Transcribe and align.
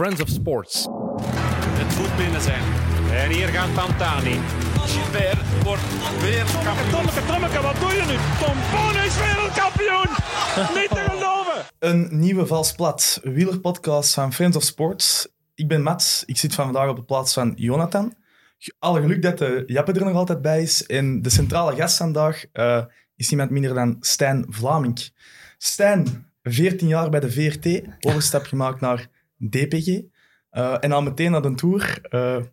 Friends 0.00 0.22
of 0.22 0.28
Sports. 0.28 0.88
Het 1.80 1.98
moet 1.98 2.16
binnen 2.16 2.40
zijn. 2.40 2.62
En 3.12 3.30
hier 3.30 3.48
gaat 3.48 3.74
Pantani. 3.74 4.38
Gilbert 4.74 5.62
wordt 5.62 5.82
weer 6.20 6.44
kampioen. 6.64 6.90
Tommeke, 6.90 7.26
Tommeke, 7.26 7.60
wat 7.62 7.76
doe 7.80 7.90
je 7.90 8.04
nu? 8.10 8.16
Tom 8.44 8.56
Boon 8.72 9.04
is 9.04 9.16
wereldkampioen! 9.18 10.10
Niet 10.80 10.88
te 10.88 11.04
geloven! 11.10 11.64
Een 11.78 12.08
nieuwe 12.18 12.46
vals 12.46 12.72
plat 12.72 13.20
wielerpodcast 13.22 14.14
van 14.14 14.32
Friends 14.32 14.56
of 14.56 14.62
Sports. 14.62 15.28
Ik 15.54 15.68
ben 15.68 15.82
Mats, 15.82 16.24
ik 16.24 16.36
zit 16.36 16.54
vandaag 16.54 16.88
op 16.88 16.96
de 16.96 17.04
plaats 17.04 17.32
van 17.32 17.52
Jonathan. 17.56 18.14
Alle 18.78 19.00
geluk 19.00 19.22
dat 19.22 19.38
de 19.38 19.62
Jappe 19.66 19.92
er 19.92 20.04
nog 20.04 20.14
altijd 20.14 20.42
bij 20.42 20.62
is. 20.62 20.86
En 20.86 21.22
de 21.22 21.30
centrale 21.30 21.76
gast 21.76 21.96
vandaag 21.96 22.44
uh, 22.52 22.84
is 23.16 23.28
niemand 23.28 23.50
minder 23.50 23.74
dan 23.74 23.96
Stijn 24.00 24.46
Vlaming. 24.48 25.10
Stijn, 25.58 26.26
14 26.42 26.88
jaar 26.88 27.10
bij 27.10 27.20
de 27.20 27.30
VRT, 27.30 27.82
overstap 28.00 28.44
gemaakt 28.44 28.80
naar 28.80 29.08
DPG. 29.48 29.86
Uh, 30.52 30.76
en 30.80 30.92
al 30.92 31.02
meteen 31.02 31.30
naar 31.30 31.42
de 31.42 31.54
Tour. 31.54 31.98
Uh, 32.10 32.44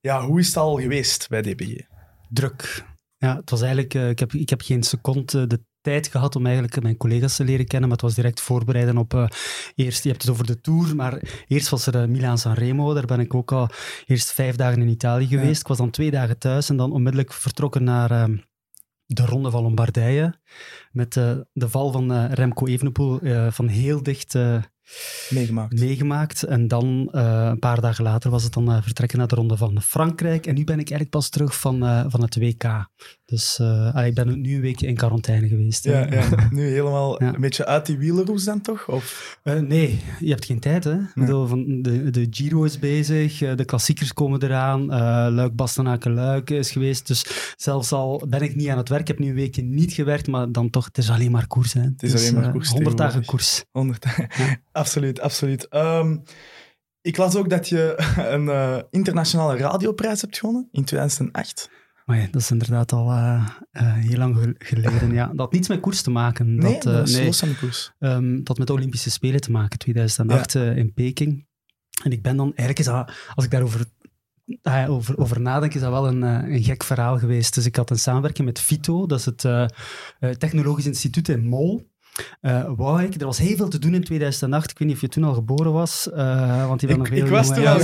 ja, 0.00 0.26
hoe 0.26 0.38
is 0.38 0.46
het 0.46 0.56
al 0.56 0.80
geweest 0.80 1.28
bij 1.28 1.42
DPG? 1.42 1.80
Druk. 2.28 2.84
Ja, 3.16 3.36
het 3.36 3.50
was 3.50 3.60
eigenlijk, 3.60 3.94
uh, 3.94 4.08
ik, 4.08 4.18
heb, 4.18 4.32
ik 4.32 4.50
heb 4.50 4.60
geen 4.60 4.82
seconde 4.82 5.46
de 5.46 5.64
tijd 5.80 6.08
gehad 6.08 6.36
om 6.36 6.44
eigenlijk 6.44 6.82
mijn 6.82 6.96
collega's 6.96 7.36
te 7.36 7.44
leren 7.44 7.66
kennen, 7.66 7.88
maar 7.88 7.98
het 7.98 8.06
was 8.06 8.14
direct 8.14 8.40
voorbereiden 8.40 8.96
op 8.96 9.14
uh, 9.14 9.26
eerst, 9.74 10.02
je 10.02 10.08
hebt 10.08 10.22
het 10.22 10.30
over 10.30 10.46
de 10.46 10.60
Tour, 10.60 10.96
maar 10.96 11.44
eerst 11.46 11.68
was 11.68 11.86
er 11.86 11.94
uh, 11.94 12.08
Milaan 12.08 12.38
San 12.38 12.52
Remo, 12.52 12.94
daar 12.94 13.06
ben 13.06 13.20
ik 13.20 13.34
ook 13.34 13.52
al 13.52 13.68
eerst 14.06 14.32
vijf 14.32 14.56
dagen 14.56 14.80
in 14.80 14.88
Italië 14.88 15.26
geweest. 15.26 15.54
Ja. 15.54 15.60
Ik 15.60 15.66
was 15.66 15.76
dan 15.76 15.90
twee 15.90 16.10
dagen 16.10 16.38
thuis 16.38 16.68
en 16.68 16.76
dan 16.76 16.92
onmiddellijk 16.92 17.32
vertrokken 17.32 17.84
naar 17.84 18.10
uh, 18.10 18.38
de 19.06 19.26
Ronde 19.26 19.50
van 19.50 19.62
Lombardije, 19.62 20.40
met 20.90 21.12
de 21.52 21.68
val 21.68 21.92
van 21.92 22.26
Remco 22.26 22.66
Evenepoel 22.66 23.18
van 23.50 23.66
heel 23.66 24.02
dicht 24.02 24.32
meegemaakt. 25.30 25.80
meegemaakt. 25.80 26.42
En 26.42 26.68
dan, 26.68 27.08
uh, 27.12 27.46
een 27.50 27.58
paar 27.58 27.80
dagen 27.80 28.04
later, 28.04 28.30
was 28.30 28.42
het 28.42 28.52
dan 28.52 28.70
uh, 28.70 28.82
vertrekken 28.82 29.18
naar 29.18 29.26
de 29.26 29.34
Ronde 29.34 29.56
van 29.56 29.82
Frankrijk. 29.82 30.46
En 30.46 30.54
nu 30.54 30.64
ben 30.64 30.78
ik 30.78 30.90
eigenlijk 30.90 31.10
pas 31.10 31.28
terug 31.28 31.60
van, 31.60 31.84
uh, 31.84 32.04
van 32.08 32.22
het 32.22 32.36
WK. 32.36 32.88
Dus 33.30 33.58
ik 34.04 34.14
ben 34.14 34.40
nu 34.40 34.54
een 34.54 34.60
weekje 34.60 34.86
in 34.86 34.94
quarantaine 34.94 35.48
geweest. 35.48 35.84
Ja, 35.84 36.06
ja. 36.10 36.28
nu 36.50 36.68
helemaal 36.68 37.22
ja. 37.22 37.34
een 37.34 37.40
beetje 37.40 37.66
uit 37.66 37.86
die 37.86 37.98
wielerroes 37.98 38.44
dan 38.44 38.60
toch? 38.60 38.88
Of? 38.88 39.38
nee, 39.42 40.00
je 40.20 40.30
hebt 40.30 40.44
geen 40.44 40.60
tijd. 40.60 40.84
Hè? 40.84 40.96
Nee. 41.14 41.46
Van 41.46 41.82
de, 41.82 42.10
de 42.10 42.26
Giro 42.30 42.64
is 42.64 42.78
bezig, 42.78 43.38
de 43.38 43.64
klassiekers 43.64 44.12
komen 44.12 44.42
eraan. 44.42 44.86
Luik, 45.34 45.54
Bastenaken, 45.54 46.14
Luik 46.14 46.50
is 46.50 46.70
geweest. 46.70 47.06
Dus 47.06 47.54
zelfs 47.56 47.92
al 47.92 48.24
ben 48.28 48.42
ik 48.42 48.56
niet 48.56 48.68
aan 48.68 48.78
het 48.78 48.88
werk, 48.88 49.08
heb 49.08 49.18
nu 49.18 49.28
een 49.28 49.34
weekje 49.34 49.62
niet 49.62 49.92
gewerkt, 49.92 50.26
maar 50.26 50.52
dan 50.52 50.70
toch, 50.70 50.84
het 50.84 50.98
is 50.98 51.10
alleen 51.10 51.30
maar 51.30 51.46
koers. 51.46 51.72
Hè? 51.72 51.80
Het 51.80 52.02
is 52.02 52.12
dus, 52.12 52.20
alleen 52.20 52.40
maar 52.40 52.52
koers. 52.52 52.70
100 52.70 52.96
dagen 52.96 53.24
koers. 53.24 53.64
100 53.70 54.02
dagen. 54.02 54.28
Absoluut, 54.72 55.20
absoluut. 55.20 55.66
Um, 55.74 56.22
ik 57.00 57.16
las 57.16 57.36
ook 57.36 57.50
dat 57.50 57.68
je 57.68 57.94
een 58.34 58.44
uh, 58.44 58.78
internationale 58.90 59.56
radioprijs 59.56 60.20
hebt 60.20 60.38
gewonnen 60.38 60.68
in 60.72 60.84
2008. 60.84 61.70
Maar 62.10 62.28
dat 62.30 62.40
is 62.40 62.50
inderdaad 62.50 62.92
al 62.92 63.10
uh, 63.10 63.48
uh, 63.72 63.94
heel 63.94 64.18
lang 64.18 64.54
geleden. 64.58 65.12
Ja. 65.12 65.26
Dat 65.26 65.38
had 65.38 65.52
niets 65.52 65.68
met 65.68 65.80
koers 65.80 66.02
te 66.02 66.10
maken. 66.10 66.54
Nee, 66.54 66.72
dat, 66.72 66.82
dat 66.82 67.10
nee. 67.10 67.24
los 67.24 67.42
aan 67.42 67.48
de 67.48 67.56
koers. 67.56 67.92
Um, 67.98 68.36
dat 68.36 68.48
had 68.48 68.58
met 68.58 68.66
de 68.66 68.72
Olympische 68.72 69.10
Spelen 69.10 69.40
te 69.40 69.50
maken, 69.50 69.78
2008 69.78 70.52
ja. 70.52 70.60
in 70.60 70.92
Peking. 70.92 71.46
En 72.04 72.12
ik 72.12 72.22
ben 72.22 72.36
dan, 72.36 72.46
eigenlijk 72.46 72.78
is 72.78 72.84
dat, 72.84 73.12
als 73.34 73.44
ik 73.44 73.50
daarover 73.50 73.84
ah, 74.62 74.90
over, 74.90 75.18
over 75.18 75.40
nadenk, 75.40 75.74
is 75.74 75.80
dat 75.80 75.90
wel 75.90 76.08
een, 76.08 76.22
een 76.22 76.62
gek 76.62 76.84
verhaal 76.84 77.18
geweest. 77.18 77.54
Dus 77.54 77.66
ik 77.66 77.76
had 77.76 77.90
een 77.90 77.98
samenwerking 77.98 78.46
met 78.46 78.60
FITO, 78.60 79.06
dat 79.06 79.18
is 79.18 79.24
het 79.24 79.70
Technologisch 80.38 80.86
Instituut 80.86 81.28
in 81.28 81.46
Mol. 81.46 81.89
Uh, 82.42 82.70
wou 82.76 83.02
ik. 83.02 83.20
Er 83.20 83.26
was 83.26 83.38
heel 83.38 83.56
veel 83.56 83.68
te 83.68 83.78
doen 83.78 83.94
in 83.94 84.04
2008. 84.04 84.70
Ik 84.70 84.78
weet 84.78 84.88
niet 84.88 84.96
of 84.96 85.02
je 85.02 85.08
toen 85.08 85.24
al 85.24 85.34
geboren 85.34 85.72
was, 85.72 86.08
uh, 86.14 86.66
want 86.66 86.80
die 86.80 86.88
was 86.88 86.98
nog 86.98 87.08
heel 87.08 87.24
Ik 87.24 87.30
was 87.30 87.46
toen 87.46 87.56
al 87.56 87.62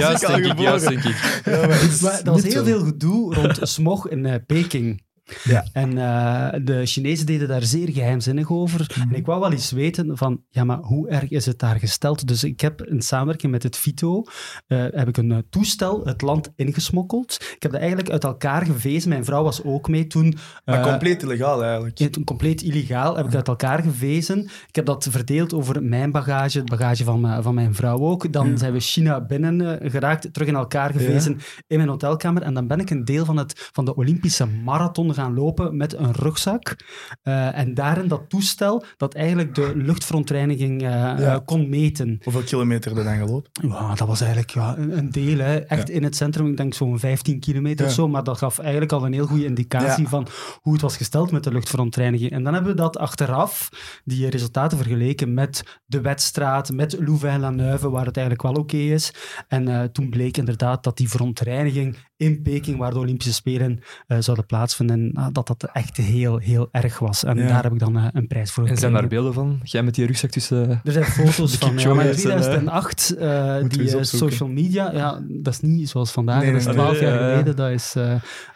juist, 0.00 0.26
denk 0.26 0.44
ik, 0.44 0.58
juist, 0.58 0.88
denk 0.88 1.04
ik. 1.04 1.42
Ja, 1.44 1.66
maar 1.66 1.98
maar 2.02 2.20
er 2.24 2.32
was 2.32 2.42
heel 2.42 2.64
veel 2.64 2.84
gedoe 2.84 3.34
rond 3.34 3.58
smog 3.68 4.08
in 4.08 4.24
uh, 4.24 4.34
Peking. 4.46 5.02
Ja. 5.44 5.64
En 5.72 5.90
uh, 5.96 6.48
de 6.64 6.86
Chinezen 6.86 7.26
deden 7.26 7.48
daar 7.48 7.62
zeer 7.62 7.88
geheimzinnig 7.88 8.50
over. 8.50 8.80
Mm 8.80 9.02
-hmm. 9.02 9.12
En 9.12 9.18
ik 9.18 9.26
wou 9.26 9.40
wel 9.40 9.52
eens 9.52 9.70
weten 9.70 10.16
van, 10.16 10.42
ja, 10.48 10.64
maar 10.64 10.78
hoe 10.78 11.08
erg 11.08 11.30
is 11.30 11.46
het 11.46 11.58
daar 11.58 11.78
gesteld? 11.78 12.26
Dus 12.26 12.44
ik 12.44 12.60
heb 12.60 12.82
in 12.82 13.02
samenwerking 13.02 13.52
met 13.52 13.62
het 13.62 13.76
FITO, 13.76 14.22
uh, 14.68 14.84
heb 14.90 15.08
ik 15.08 15.16
een 15.16 15.30
uh, 15.30 15.38
toestel 15.50 16.04
het 16.04 16.22
land 16.22 16.52
ingesmokkeld. 16.56 17.36
Ik 17.54 17.62
heb 17.62 17.70
dat 17.70 17.80
eigenlijk 17.80 18.10
uit 18.10 18.24
elkaar 18.24 18.66
gevezen. 18.66 19.08
Mijn 19.08 19.24
vrouw 19.24 19.42
was 19.42 19.64
ook 19.64 19.88
mee 19.88 20.06
toen. 20.06 20.36
Maar 20.64 20.82
compleet 20.82 21.22
illegaal 21.22 21.62
eigenlijk. 21.62 21.98
Ja, 21.98 22.08
compleet 22.24 22.62
illegaal 22.62 23.16
heb 23.16 23.26
ik 23.26 23.34
uit 23.34 23.48
elkaar 23.48 23.82
gevezen. 23.82 24.44
Ik 24.68 24.74
heb 24.74 24.86
dat 24.86 25.06
verdeeld 25.10 25.54
over 25.54 25.82
mijn 25.82 26.10
bagage, 26.10 26.58
het 26.58 26.68
bagage 26.68 27.04
van, 27.04 27.42
van 27.42 27.54
mijn 27.54 27.74
vrouw 27.74 27.98
ook. 27.98 28.32
Dan 28.32 28.50
ja. 28.50 28.56
zijn 28.56 28.72
we 28.72 28.80
China 28.80 29.20
binnen 29.20 29.78
geraakt, 29.90 30.32
terug 30.32 30.48
in 30.48 30.54
elkaar 30.54 30.92
gevezen 30.92 31.32
ja. 31.32 31.62
in 31.66 31.76
mijn 31.76 31.88
hotelkamer. 31.88 32.42
En 32.42 32.54
dan 32.54 32.66
ben 32.66 32.80
ik 32.80 32.90
een 32.90 33.04
deel 33.04 33.24
van, 33.24 33.36
het, 33.36 33.68
van 33.72 33.84
de 33.84 33.94
Olympische 33.94 34.46
marathon 34.46 35.14
gaan 35.18 35.34
lopen 35.34 35.76
met 35.76 35.94
een 35.94 36.12
rugzak. 36.12 36.76
Uh, 37.24 37.58
en 37.58 37.74
daarin 37.74 38.08
dat 38.08 38.28
toestel 38.28 38.84
dat 38.96 39.14
eigenlijk 39.14 39.54
de 39.54 39.72
luchtverontreiniging 39.74 40.82
uh, 40.82 40.88
ja. 40.88 41.18
uh, 41.18 41.36
kon 41.44 41.68
meten. 41.68 42.20
Hoeveel 42.22 42.42
kilometer 42.42 42.98
er 42.98 43.04
dan 43.04 43.16
gelopen? 43.16 43.50
Ja, 43.52 43.94
dat 43.94 44.08
was 44.08 44.20
eigenlijk 44.20 44.50
ja, 44.50 44.76
een, 44.78 45.10
deel. 45.10 45.38
Hè. 45.38 45.56
Echt 45.56 45.88
ja. 45.88 45.94
in 45.94 46.02
het 46.02 46.16
centrum, 46.16 46.46
ik 46.46 46.56
denk 46.56 46.74
zo'n 46.74 46.98
15 46.98 47.40
kilometer 47.40 47.86
of 47.86 47.92
zo. 47.92 48.08
Maar 48.08 48.24
dat 48.24 48.38
gaf 48.38 48.58
eigenlijk 48.58 48.92
al 48.92 49.06
een 49.06 49.12
heel 49.12 49.26
goede 49.26 49.44
indicatie 49.44 50.08
van 50.08 50.26
hoe 50.60 50.72
het 50.72 50.82
was 50.82 50.96
gesteld 50.96 51.30
met 51.30 51.44
de 51.44 51.52
luchtverontreiniging. 51.52 52.30
En 52.30 52.44
dan 52.44 52.54
hebben 52.54 52.70
we 52.72 52.78
dat 52.78 52.98
achteraf, 52.98 53.68
die 54.04 54.30
resultaten 54.30 54.78
vergeleken 54.78 55.34
met 55.34 55.80
de 55.86 56.00
wedstraat, 56.00 56.72
met 56.72 56.96
Louvain-la-Neuve, 57.00 57.90
waar 57.90 58.06
het 58.06 58.16
eigenlijk 58.16 58.46
wel 58.46 58.62
oké 58.62 58.76
okay 58.76 58.92
is. 58.92 59.14
En 59.48 59.92
toen 59.92 60.10
bleek 60.10 60.36
inderdaad 60.36 60.84
dat 60.84 60.96
die 60.96 61.08
verontreiniging 61.08 61.96
in 62.18 62.42
Peking, 62.42 62.78
waar 62.78 62.92
de 62.92 62.98
Olympische 62.98 63.32
Spelen 63.32 63.80
zouden 64.18 64.46
plaatsvinden, 64.46 65.12
en, 65.14 65.32
dat 65.32 65.46
dat 65.46 65.70
echt 65.72 65.96
heel, 65.96 66.38
heel 66.38 66.68
erg 66.70 66.98
was. 66.98 67.24
En 67.24 67.36
ja. 67.36 67.46
daar 67.46 67.62
heb 67.62 67.72
ik 67.72 67.78
dan 67.78 67.96
uh, 67.96 68.06
een 68.12 68.26
prijs 68.26 68.50
voor 68.50 68.62
gekregen. 68.62 68.70
En 68.70 68.78
zijn 68.78 68.92
daar 68.92 69.08
beelden 69.08 69.34
van? 69.34 69.60
Jij 69.62 69.82
met 69.82 69.94
die 69.94 70.06
rugzak 70.06 70.30
tussen... 70.30 70.80
Er 70.84 70.92
zijn 70.92 71.04
foto's 71.26 71.56
van, 71.56 71.78
ja, 71.78 71.94
maar 71.94 72.06
in 72.06 72.16
2008, 72.16 73.14
uh, 73.18 73.56
die 73.68 73.96
uh, 73.96 74.02
social 74.02 74.48
media, 74.48 74.92
ja, 74.92 75.22
dat 75.28 75.52
is 75.52 75.60
niet 75.60 75.88
zoals 75.88 76.10
vandaag, 76.10 76.42
nee, 76.42 76.52
dat 76.52 76.60
is 76.60 76.66
twaalf 76.66 76.92
nee, 76.92 77.02
jaar 77.02 77.18
geleden, 77.18 77.56
dat 77.56 77.70
is, 77.70 77.94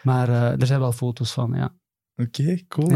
maar 0.03 0.29
er 0.59 0.67
zijn 0.67 0.81
wel 0.81 0.93
foto's 0.93 1.33
van, 1.33 1.53
ja. 1.55 1.75
Oké, 2.17 2.41
okay, 2.41 2.65
cool. 2.69 2.91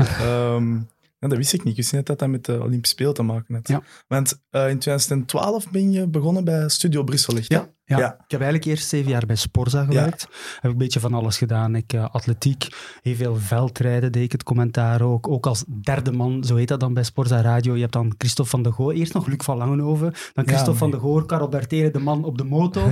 um, 0.54 0.88
ja, 1.26 1.32
dat 1.32 1.38
wist 1.38 1.52
ik 1.52 1.64
niet. 1.64 1.72
Ik 1.72 1.76
wist 1.76 1.92
niet 1.92 2.06
dat 2.06 2.18
dat 2.18 2.28
met 2.28 2.44
de 2.44 2.62
Olympische 2.62 2.94
Spelen 2.94 3.14
te 3.14 3.22
maken 3.22 3.54
had. 3.54 3.68
Ja. 3.68 3.82
Want 4.06 4.42
uh, 4.50 4.68
in 4.68 4.78
2012 4.78 5.70
ben 5.70 5.92
je 5.92 6.08
begonnen 6.08 6.44
bij 6.44 6.68
Studio 6.68 7.04
Brussel, 7.04 7.36
ja, 7.36 7.68
ja, 7.84 7.98
ja, 7.98 8.12
ik 8.12 8.30
heb 8.30 8.40
eigenlijk 8.40 8.64
eerst 8.64 8.88
zeven 8.88 9.10
jaar 9.10 9.26
bij 9.26 9.36
Sporza 9.36 9.84
gewerkt. 9.84 10.20
Heb 10.54 10.64
ik 10.64 10.70
een 10.70 10.76
beetje 10.76 11.00
van 11.00 11.14
alles 11.14 11.38
gedaan. 11.38 11.74
Ik 11.74 11.92
uh, 11.92 12.08
atletiek, 12.10 12.68
heel 13.02 13.14
veel 13.14 13.36
veldrijden 13.36 14.12
deed 14.12 14.24
ik 14.24 14.32
het 14.32 14.42
commentaar 14.42 15.02
ook. 15.02 15.28
Ook 15.28 15.46
als 15.46 15.64
derde 15.82 16.12
man, 16.12 16.44
zo 16.44 16.56
heet 16.56 16.68
dat 16.68 16.80
dan 16.80 16.94
bij 16.94 17.02
Sporza 17.02 17.40
Radio. 17.40 17.74
Je 17.74 17.80
hebt 17.80 17.92
dan 17.92 18.14
Christophe 18.18 18.50
van 18.50 18.62
de 18.62 18.72
Goor, 18.72 18.92
eerst 18.92 19.14
nog 19.14 19.26
Luc 19.26 19.44
van 19.44 19.56
Langenhoven, 19.56 20.14
dan 20.32 20.46
Christophe 20.46 20.78
van 20.78 20.90
de 20.90 20.98
Goor, 20.98 21.26
Karel 21.26 21.48
Bertere, 21.48 21.90
de 21.90 21.98
man 21.98 22.24
op 22.24 22.38
de 22.38 22.44
moto. 22.44 22.86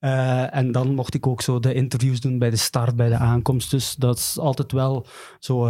uh, 0.00 0.54
en 0.60 0.72
dan 0.72 0.94
mocht 0.94 1.14
ik 1.14 1.26
ook 1.26 1.42
zo 1.42 1.60
de 1.60 1.74
interviews 1.74 2.20
doen 2.20 2.38
bij 2.38 2.50
de 2.50 2.56
start, 2.56 2.96
bij 2.96 3.08
de 3.08 3.16
aankomst. 3.16 3.70
Dus 3.70 3.94
dat 3.94 4.18
is 4.18 4.38
altijd 4.38 4.72
wel 4.72 5.06
zo... 5.38 5.68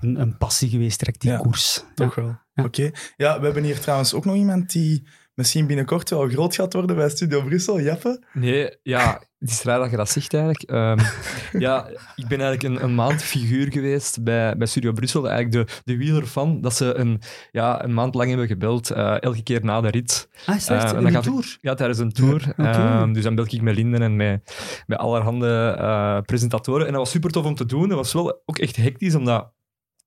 Een, 0.00 0.20
een, 0.20 0.36
passie 0.36 0.68
geweest, 0.68 0.98
direct 0.98 1.20
die 1.20 1.30
ja, 1.30 1.38
koers. 1.38 1.84
Toch 1.94 2.16
ja. 2.16 2.22
wel. 2.22 2.30
Ja. 2.30 2.64
Oké. 2.64 2.80
Okay. 2.80 2.94
Ja, 3.16 3.38
we 3.38 3.44
hebben 3.44 3.64
hier 3.64 3.80
trouwens 3.80 4.14
ook 4.14 4.24
nog 4.24 4.34
iemand 4.34 4.72
die 4.72 5.06
misschien 5.34 5.66
binnenkort 5.66 6.10
wel 6.10 6.28
groot 6.28 6.54
gaat 6.54 6.72
worden 6.72 6.96
bij 6.96 7.08
Studio 7.08 7.42
Brussel, 7.42 7.80
Jeppe? 7.80 8.22
Nee, 8.32 8.76
ja, 8.82 9.22
het 9.38 9.50
is 9.50 9.62
raar 9.62 9.78
dat 9.78 9.90
je 9.90 9.96
dat 9.96 10.08
zegt 10.08 10.34
eigenlijk. 10.34 10.70
Um, 10.70 11.06
ja, 11.66 11.88
ik 12.16 12.28
ben 12.28 12.40
eigenlijk 12.40 12.62
een, 12.62 12.84
een, 12.84 12.94
maand 12.94 13.22
figuur 13.22 13.72
geweest 13.72 14.22
bij, 14.22 14.56
bij 14.56 14.66
Studio 14.66 14.92
Brussel. 14.92 15.28
Eigenlijk 15.30 15.68
de, 15.68 15.74
de 15.84 15.96
wieler 15.96 16.26
van, 16.26 16.60
dat 16.60 16.74
ze 16.74 16.94
een, 16.94 17.20
ja, 17.50 17.84
een 17.84 17.94
maand 17.94 18.14
lang 18.14 18.28
hebben 18.28 18.46
gebeld, 18.46 18.90
uh, 18.90 19.22
elke 19.22 19.42
keer 19.42 19.64
na 19.64 19.80
de 19.80 19.88
rit. 19.90 20.28
Ah, 20.46 20.56
is 20.56 20.66
dat 20.66 20.82
uh, 20.82 20.88
en 20.88 21.02
dan 21.02 21.14
een 21.14 21.22
tour? 21.22 21.44
Ik, 21.44 21.58
ja, 21.60 21.74
tijdens 21.74 21.98
een 21.98 22.12
tour. 22.12 22.54
Ja, 22.56 22.70
okay. 22.70 23.02
um, 23.02 23.12
dus 23.12 23.22
dan 23.22 23.34
bel 23.34 23.44
ik 23.44 23.62
met 23.62 23.74
Linden 23.74 24.02
en 24.02 24.16
met, 24.16 24.54
met 24.86 24.98
allerhande 24.98 25.76
uh, 25.78 26.20
presentatoren. 26.20 26.86
En 26.86 26.92
dat 26.92 27.00
was 27.00 27.10
super 27.10 27.30
tof 27.30 27.44
om 27.44 27.54
te 27.54 27.66
doen. 27.66 27.88
Dat 27.88 27.96
was 27.98 28.12
wel 28.12 28.42
ook 28.46 28.58
echt 28.58 28.76
hectisch, 28.76 29.14
omdat 29.14 29.52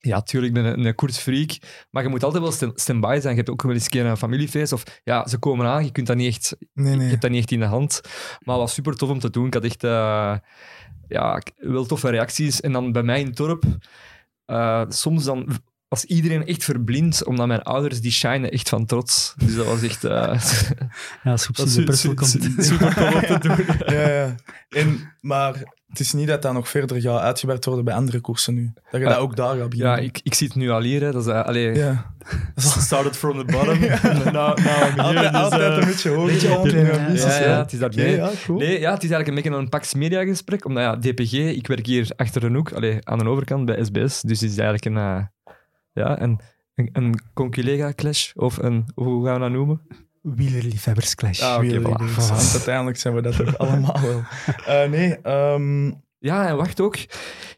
ja, 0.07 0.21
tuurlijk, 0.21 0.55
ik 0.55 0.63
ben 0.63 0.73
een, 0.73 0.85
een 0.85 0.95
koersfreak, 0.95 1.57
maar 1.91 2.03
je 2.03 2.09
moet 2.09 2.23
altijd 2.23 2.43
wel 2.43 2.71
stand-by 2.75 3.17
zijn. 3.21 3.35
Je 3.35 3.39
hebt 3.39 3.49
ook 3.49 3.61
wel 3.61 3.73
eens 3.73 3.83
een 3.83 3.89
keer 3.89 4.05
een 4.05 4.17
familiefeest, 4.17 4.73
of 4.73 4.83
ja, 5.03 5.27
ze 5.27 5.37
komen 5.37 5.65
aan, 5.65 5.85
je 5.85 5.91
kunt 5.91 6.07
dat 6.07 6.15
niet 6.15 6.27
echt, 6.27 6.55
nee, 6.73 6.95
nee. 6.95 7.03
je 7.03 7.09
hebt 7.09 7.21
dat 7.21 7.31
niet 7.31 7.39
echt 7.39 7.51
in 7.51 7.59
de 7.59 7.65
hand. 7.65 8.01
Maar 8.39 8.55
het 8.55 8.63
was 8.63 8.73
super 8.73 8.95
tof 8.95 9.09
om 9.09 9.19
te 9.19 9.29
doen. 9.29 9.45
Ik 9.45 9.53
had 9.53 9.63
echt 9.63 9.83
uh, 9.83 10.35
ja, 11.07 11.41
wel 11.55 11.85
toffe 11.85 12.09
reacties. 12.09 12.61
En 12.61 12.71
dan 12.71 12.91
bij 12.91 13.03
mij 13.03 13.19
in 13.19 13.25
het 13.25 13.37
dorp, 13.37 13.63
uh, 14.47 14.83
soms 14.87 15.23
dan 15.23 15.47
was 15.93 16.05
iedereen 16.05 16.45
echt 16.45 16.63
verblind, 16.63 17.25
omdat 17.25 17.47
mijn 17.47 17.61
ouders 17.61 18.01
die 18.01 18.11
shinen 18.11 18.51
echt 18.51 18.69
van 18.69 18.85
trots. 18.85 19.33
Dus 19.37 19.55
dat 19.55 19.65
was 19.65 19.81
echt... 19.81 20.03
eh 20.03 20.11
Ja, 21.23 21.31
als 21.31 21.47
Brussel 21.47 22.13
komt. 22.13 22.37
super 22.57 22.93
tof 22.95 23.13
om 23.13 23.39
te 23.39 23.47
doen. 23.47 23.95
Ja, 23.95 24.09
ja. 24.09 24.35
En, 24.69 25.13
maar 25.21 25.53
het 25.87 25.99
is 25.99 26.13
niet 26.13 26.27
dat 26.27 26.41
dat 26.41 26.53
nog 26.53 26.69
verder 26.69 27.01
gaat 27.01 27.21
uitgewerkt 27.21 27.65
worden 27.65 27.85
bij 27.85 27.93
andere 27.93 28.19
koersen 28.19 28.53
nu. 28.53 28.71
Dat 28.91 29.01
je 29.01 29.07
dat 29.07 29.17
ook 29.17 29.35
daar 29.35 29.57
gaat 29.57 29.69
beginnen. 29.69 29.95
Ja, 29.95 30.01
ik, 30.01 30.19
ik 30.23 30.33
zie 30.33 30.47
het 30.47 30.55
nu 30.55 30.69
al 30.69 30.81
hier. 30.81 31.01
Hè. 31.01 31.11
Dat 31.11 31.21
is, 31.21 31.27
uh, 31.27 31.43
allee, 31.43 31.73
Ja. 31.75 32.11
started 32.55 33.17
from 33.17 33.37
the 33.37 33.51
bottom. 33.51 33.73
I'm 33.73 33.81
here. 33.81 34.37
Altijd, 34.37 35.31
Dus, 35.31 35.41
altijd 35.41 35.61
eh, 35.61 35.77
een 35.77 35.85
beetje 35.85 36.09
hoger. 36.09 36.31
beetje 36.31 36.47
ja. 36.47 36.55
ambities, 36.55 37.23
ja, 37.23 37.41
ja, 37.41 37.57
het 37.57 37.73
is 37.73 37.79
ja, 37.79 38.29
cool. 38.45 38.59
Nee, 38.59 38.79
ja, 38.79 38.93
het 38.93 39.03
is 39.03 39.09
eigenlijk 39.09 39.27
een 39.27 39.35
beetje 39.35 39.59
een 39.59 39.69
Pax 39.69 39.93
Media 39.93 40.23
gesprek. 40.23 40.65
Omdat 40.65 40.83
ja, 40.83 40.95
DPG, 41.11 41.33
ik 41.33 41.67
werk 41.67 41.85
hier 41.85 42.11
achter 42.15 42.43
een 42.43 42.55
hoek, 42.55 42.71
allee, 42.71 42.97
aan 43.03 43.17
de 43.17 43.25
overkant 43.25 43.65
bij 43.65 43.83
SBS. 43.83 44.21
Dus 44.21 44.39
het 44.41 44.51
is 44.51 44.57
eigenlijk 44.57 44.85
een, 44.85 44.97
eh, 44.97 45.23
ja, 45.93 46.21
een, 46.21 46.39
een, 46.75 46.89
een 46.93 47.19
conculega-clash. 47.33 48.33
Of 48.35 48.57
een, 48.57 48.85
hoe 48.95 49.25
gaan 49.25 49.33
we 49.33 49.39
dat 49.39 49.51
noemen? 49.51 49.81
Wielerliefhebbersclash. 50.21 51.41
Ah, 51.41 51.55
oké, 51.55 51.79
voilà. 51.79 51.83
Want 51.83 52.51
uiteindelijk 52.53 52.97
zijn 52.97 53.13
we 53.15 53.21
dat 53.21 53.35
toch 53.35 53.57
allemaal 53.67 54.01
wel. 54.01 54.21
Eh, 54.65 54.89
nee, 54.89 55.17
ehm, 55.21 55.91
Ja, 56.19 56.47
en 56.47 56.57
wacht 56.57 56.81
ook. 56.81 56.95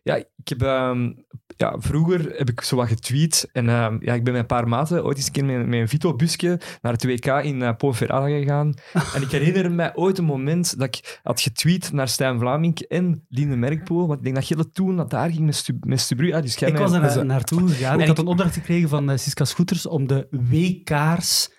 Ja, 0.04 0.16
ik 0.16 0.28
heb, 0.44 0.62
ehm, 0.62 1.12
ja, 1.58 1.76
vroeger 1.78 2.34
heb 2.38 2.50
ik 2.50 2.62
zo 2.62 2.76
wat 2.76 2.88
getweet. 2.88 3.50
En 3.52 3.70
ehm, 3.70 3.98
ja, 4.00 4.14
ik 4.14 4.24
ben 4.24 4.34
met 4.34 4.42
een 4.42 4.48
paar 4.48 4.68
maten 4.68 5.04
ooit 5.06 5.18
eens 5.18 5.26
een 5.26 5.32
keer 5.32 5.46
met, 5.46 5.68
met 5.68 5.80
een 5.80 5.88
Vito-busje 5.88 6.60
naar 6.82 6.92
het 6.94 7.06
WK 7.06 7.26
in 7.26 7.62
uh, 7.62 7.70
Ponferrada 7.78 8.28
gegaan. 8.28 8.74
en 9.16 9.22
ik 9.22 9.32
herinner 9.32 9.72
me 9.72 9.92
ooit 9.96 10.18
een 10.18 10.26
moment 10.26 10.80
dat 10.80 10.88
ik 10.88 11.20
had 11.24 11.42
getweet 11.42 11.92
naar 11.92 12.08
Stijn 12.08 12.40
Vlamink 12.40 12.80
en 12.80 13.26
Linde 13.30 13.56
Merkpoel. 13.56 14.08
Want 14.08 14.18
ik 14.18 14.24
denk 14.24 14.36
dat 14.36 14.46
Gille 14.46 14.70
toen 14.70 14.96
dat 14.98 15.10
daar 15.10 15.30
ging 15.30 15.46
met, 15.46 15.56
Stu, 15.56 15.78
met 15.80 16.00
Stubru. 16.00 16.28
Ja, 16.28 16.42
dus 16.42 16.56
Ik 16.56 16.72
mij- 16.72 16.82
was 16.82 17.16
eh, 17.16 17.24
naartoe 17.24 17.68
gegaan. 17.68 17.94
En 17.94 18.00
Ik 18.00 18.08
had 18.08 18.18
een 18.18 18.28
opdracht 18.28 18.54
gekregen 18.54 18.90
van 18.90 19.10
uh, 19.12 19.18
Siska 19.18 19.46
Scooters 19.46 19.86
om 19.86 20.08
de 20.08 20.28
W-kaars 20.30 21.50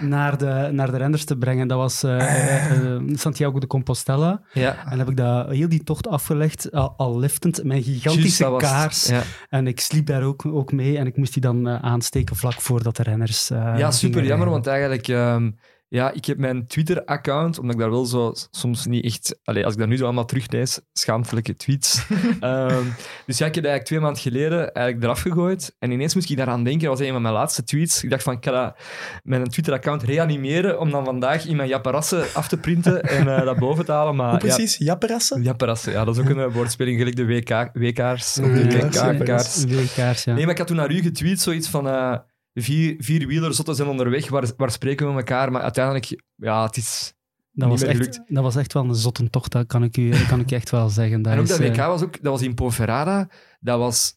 naar 0.00 0.38
de, 0.38 0.68
naar 0.72 0.90
de 0.90 0.96
renners 0.96 1.24
te 1.24 1.36
brengen. 1.36 1.68
Dat 1.68 1.78
was 1.78 2.02
eh, 2.02 2.20
eh, 2.20 2.94
eh, 2.94 3.02
Santiago 3.12 3.58
de 3.58 3.66
Compostela. 3.66 4.40
Ja, 4.52 4.76
En 4.78 4.90
dan 4.90 4.98
heb 4.98 5.08
ik 5.08 5.16
dat, 5.16 5.50
heel 5.50 5.68
die 5.68 5.84
tocht 5.84 6.08
afgelegd, 6.08 6.72
al, 6.72 6.94
al 6.96 7.18
liftend, 7.18 7.64
mijn 7.64 7.82
gigantische 7.82 8.54
kaars. 8.58 9.06
Ja. 9.06 9.22
En 9.48 9.66
ik 9.66 9.80
sliep 9.80 10.06
daar 10.06 10.22
ook, 10.22 10.46
ook 10.46 10.72
mee 10.72 10.98
en 10.98 11.06
ik 11.06 11.16
moest 11.16 11.32
die 11.32 11.42
dan 11.42 11.68
aansteken 11.68 12.36
vlak 12.36 12.60
voordat 12.60 12.96
de 12.96 13.02
renners 13.02 13.48
Ja, 13.48 13.90
super 13.90 14.24
jammer, 14.24 14.50
want 14.50 14.66
eigenlijk... 14.66 15.08
ehm, 15.08 15.50
ja, 15.94 16.12
ik 16.12 16.24
heb 16.24 16.38
mijn 16.38 16.66
Twitter-account, 16.66 17.58
omdat 17.58 17.74
ik 17.74 17.80
daar 17.80 17.90
wel 17.90 18.04
zo 18.04 18.32
soms 18.50 18.86
niet 18.86 19.04
echt... 19.04 19.38
Allee, 19.44 19.64
als 19.64 19.72
ik 19.72 19.78
dat 19.78 19.88
nu 19.88 19.96
zo 19.96 20.04
allemaal 20.04 20.24
teruglees, 20.24 20.80
schaamtelijke 20.92 21.56
tweets. 21.56 22.06
Ehm, 22.40 22.84
dus 23.26 23.38
ja, 23.38 23.46
ik 23.46 23.54
heb 23.54 23.64
dat 23.64 23.72
eigenlijk 23.72 23.84
twee 23.84 24.00
maanden 24.00 24.22
geleden 24.22 24.72
eigenlijk 24.72 25.04
eraf 25.04 25.20
gegooid. 25.20 25.76
En 25.78 25.90
ineens 25.90 26.14
moest 26.14 26.30
ik 26.30 26.36
daaraan 26.36 26.64
denken, 26.64 26.88
dat 26.88 26.98
was 26.98 27.06
een 27.06 27.12
van 27.12 27.22
mijn 27.22 27.34
laatste 27.34 27.64
tweets. 27.64 28.02
Ik 28.02 28.10
dacht 28.10 28.22
van, 28.22 28.32
ik 28.32 28.44
ga 28.44 28.76
mijn 29.22 29.44
Twitter-account 29.44 30.02
reanimeren 30.02 30.80
om 30.80 30.90
dan 30.90 31.04
vandaag 31.04 31.46
in 31.46 31.56
mijn 31.56 31.68
Japparassen 31.68 32.24
af 32.32 32.48
te 32.48 32.56
printen 32.56 33.02
en 33.02 33.36
eh, 33.36 33.44
dat 33.44 33.58
boven 33.58 33.84
te 33.84 33.92
halen. 33.92 34.16
Maar, 34.16 34.30
hoe 34.30 34.38
precies? 34.38 34.76
Japperassen? 34.76 35.38
Ja, 35.38 35.44
Japparassen, 35.44 35.92
ja, 35.92 36.04
dat 36.04 36.16
is 36.16 36.22
ook 36.22 36.28
een 36.28 36.40
eh, 36.40 36.52
woordspeling, 36.52 36.98
gelijk 36.98 37.16
de 37.16 37.26
WK, 37.26 37.70
WK'ers 37.72 38.38
of 38.38 38.46
de 38.46 38.88
Ja, 38.90 39.12
WK-kaars. 39.12 39.64
W-kaars, 39.64 40.24
ja. 40.24 40.34
Nee, 40.34 40.42
maar 40.42 40.52
ik 40.52 40.58
had 40.58 40.66
toen 40.66 40.76
naar 40.76 40.90
u 40.90 41.02
getweet, 41.02 41.40
zoiets 41.40 41.68
van... 41.68 41.88
eh 41.88 42.14
vier, 42.54 42.94
vier 42.98 43.26
wielerzotten 43.26 43.74
zijn 43.74 43.88
onderweg, 43.88 44.28
waar, 44.28 44.50
waar 44.56 44.70
spreken 44.70 45.06
we 45.06 45.12
met 45.12 45.28
elkaar? 45.28 45.52
Maar 45.52 45.62
uiteindelijk, 45.62 46.22
ja, 46.36 46.64
het 46.64 46.76
is... 46.76 47.14
dat, 47.52 47.68
was 47.68 47.82
echt, 47.82 48.20
dat 48.26 48.42
was 48.42 48.56
echt 48.56 48.72
wel 48.72 48.84
een 48.84 48.94
zotte 48.94 49.30
tocht, 49.30 49.52
dat 49.52 49.66
kan 49.66 49.82
ik 49.82 49.96
u, 49.96 50.10
dat 50.10 50.26
kan 50.26 50.40
ik 50.40 50.50
echt 50.50 50.70
wel 50.70 50.88
zeggen. 50.88 51.22
Dat 51.22 51.32
en 51.32 51.38
ook 51.38 51.44
is, 51.44 51.50
dat 51.50 51.58
WK 51.60 51.76
eh, 51.76 51.86
was 51.86 52.02
ook... 52.02 52.22
Dat 52.22 52.32
was 52.32 52.42
in 52.42 52.54
Ponferrada. 52.54 53.28
Dat 53.60 53.78
was... 53.78 54.16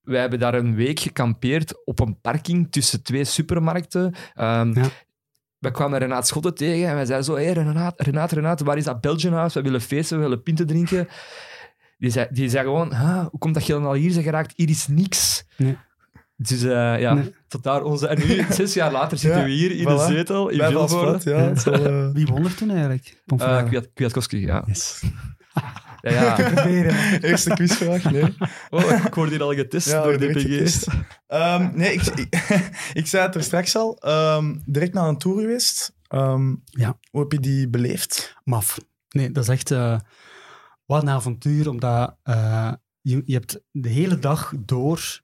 Wij 0.00 0.20
hebben 0.20 0.38
daar 0.38 0.54
een 0.54 0.74
week 0.74 1.00
gekampeerd 1.00 1.84
op 1.86 2.00
een 2.00 2.20
parking 2.20 2.72
tussen 2.72 3.02
twee 3.02 3.24
supermarkten. 3.24 4.14
Ehm, 4.34 4.78
Ja. 4.78 4.88
We 5.58 5.70
kwamen 5.70 5.98
Renaat 5.98 6.26
Schotten 6.26 6.54
tegen 6.54 6.88
en 6.88 6.94
wij 6.94 7.04
zeiden 7.04 7.26
zo... 7.26 7.34
Hé, 7.36 7.44
hey, 7.44 7.52
Renaat, 7.52 8.00
Renaat, 8.00 8.32
Renaat, 8.32 8.60
waar 8.60 8.76
is 8.76 8.84
dat 8.84 9.00
Belgian 9.00 9.32
House? 9.32 9.58
We 9.58 9.64
willen 9.64 9.80
feesten, 9.80 10.16
we 10.16 10.22
willen 10.22 10.42
pinten 10.42 10.66
drinken. 10.66 11.08
Die 11.98 12.10
zei, 12.10 12.26
die 12.30 12.48
zei 12.48 12.64
gewoon... 12.64 12.94
"Huh, 12.94 13.26
hoe 13.26 13.38
komt 13.38 13.54
dat 13.54 13.66
je 13.66 13.72
dan 13.72 13.84
al 13.86 13.92
hier 13.94 14.12
bent 14.12 14.22
geraakt? 14.24 14.52
Hier 14.56 14.68
is 14.68 14.86
niks. 14.86 15.44
Nee. 15.56 15.76
Dus 16.36 16.62
eh, 16.62 17.00
ja, 17.00 17.14
Nee. 17.14 17.34
tot 17.48 17.62
daar 17.62 17.82
onze... 17.82 18.06
En 18.08 18.18
nu, 18.28 18.44
zes 18.50 18.74
jaar 18.74 18.92
later, 18.92 19.18
zitten 19.18 19.40
Ja, 19.40 19.46
we 19.46 19.52
hier 19.52 19.70
in 19.70 19.84
voilà. 19.84 20.06
de 20.06 20.12
zetel 20.14 20.48
in 20.48 20.58
Bij 20.58 20.68
Vilvoorde. 20.68 21.30
Ja. 21.30 21.36
het 21.36 21.60
zal, 21.60 21.72
eh, 21.86 22.08
Wie 22.16 22.26
won 22.26 22.44
er 22.44 22.54
toen 22.54 22.70
eigenlijk? 22.70 23.22
Ponferrada. 23.26 23.62
Kwiat- 23.68 23.90
Kwiatkowski, 23.94 24.38
ja. 24.40 24.62
Yes. 24.66 25.02
ja, 26.00 26.10
ja. 26.10 26.34
Proberen. 26.54 27.22
Eerste 27.22 27.50
quizvraag, 27.50 28.10
nee. 28.10 28.34
Oh, 28.70 28.90
ik 29.06 29.14
word 29.14 29.30
hier 29.30 29.42
al 29.42 29.54
getest 29.54 29.88
Ja, 29.90 30.02
door 30.02 30.16
DPG. 30.18 30.40
getest. 30.42 30.86
Ehm, 31.26 31.70
nee, 31.74 31.92
ik, 31.92 32.02
ik, 32.02 32.40
ik 32.92 33.06
zei 33.06 33.26
het 33.26 33.34
er 33.34 33.42
straks 33.42 33.76
al. 33.76 33.96
ehm, 33.98 34.54
direct 34.64 34.92
na 34.94 35.08
een 35.08 35.18
tour 35.18 35.40
geweest. 35.40 35.92
Ehm, 36.08 36.54
Ja. 36.64 36.98
Hoe 37.10 37.20
heb 37.20 37.32
je 37.32 37.40
die 37.40 37.68
beleefd? 37.68 38.34
Maf. 38.44 38.78
Nee, 39.08 39.30
dat 39.32 39.42
is 39.42 39.48
echt 39.50 39.70
eh, 39.70 39.98
wat 40.86 41.02
een 41.02 41.08
avontuur, 41.08 41.68
omdat 41.68 42.16
eh, 42.22 42.72
je, 43.00 43.22
je 43.24 43.32
hebt 43.34 43.60
de 43.70 43.88
hele 43.88 44.18
dag 44.18 44.52
door 44.58 45.20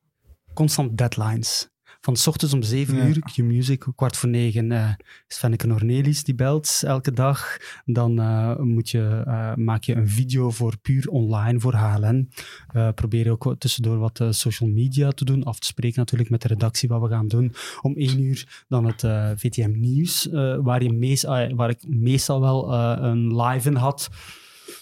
constant 0.54 0.98
deadlines. 0.98 1.70
Van 2.00 2.16
s 2.16 2.26
ochtends 2.26 2.54
om 2.54 2.62
zeven 2.62 2.96
Ja. 2.96 3.06
uur, 3.06 3.18
Q-Music, 3.18 3.86
kwart 3.94 4.16
voor 4.16 4.28
negen 4.28 4.72
eh 4.72 4.88
is 5.28 5.36
Fenneke 5.36 5.68
Cornelis 5.68 6.24
die 6.24 6.34
belt 6.34 6.82
elke 6.86 7.12
dag. 7.12 7.56
Dan 7.84 8.18
eh, 8.20 8.56
moet 8.58 8.90
je, 8.90 9.22
eh, 9.26 9.54
maak 9.54 9.82
je 9.84 9.94
een 9.94 10.08
video 10.08 10.50
voor 10.50 10.78
puur 10.78 11.08
online 11.08 11.60
voor 11.60 11.74
HLN. 11.74 12.28
Eh 12.72 12.88
probeer 12.94 13.24
je 13.24 13.30
ook 13.30 13.54
tussendoor 13.58 13.98
wat 13.98 14.20
eh, 14.20 14.30
social 14.30 14.68
media 14.70 15.10
te 15.10 15.24
doen, 15.24 15.44
af 15.44 15.58
te 15.58 15.66
spreken 15.66 15.98
natuurlijk 15.98 16.30
met 16.30 16.42
de 16.42 16.48
redactie 16.48 16.88
wat 16.88 17.00
we 17.02 17.08
gaan 17.08 17.28
doen. 17.28 17.54
Om 17.82 17.94
één 17.96 18.20
uur 18.20 18.64
dan 18.68 18.84
het 18.86 19.04
eh, 19.04 19.30
VTM 19.36 19.72
Nieuws, 19.80 20.28
eh, 20.30 20.56
waar, 20.60 20.82
je 20.82 20.92
meest, 20.92 21.24
ah, 21.24 21.52
waar 21.54 21.70
ik 21.70 21.84
meestal 21.88 22.40
wel 22.40 22.72
eh, 22.72 22.96
een 23.00 23.36
live 23.42 23.68
in 23.68 23.76
had. 23.76 24.08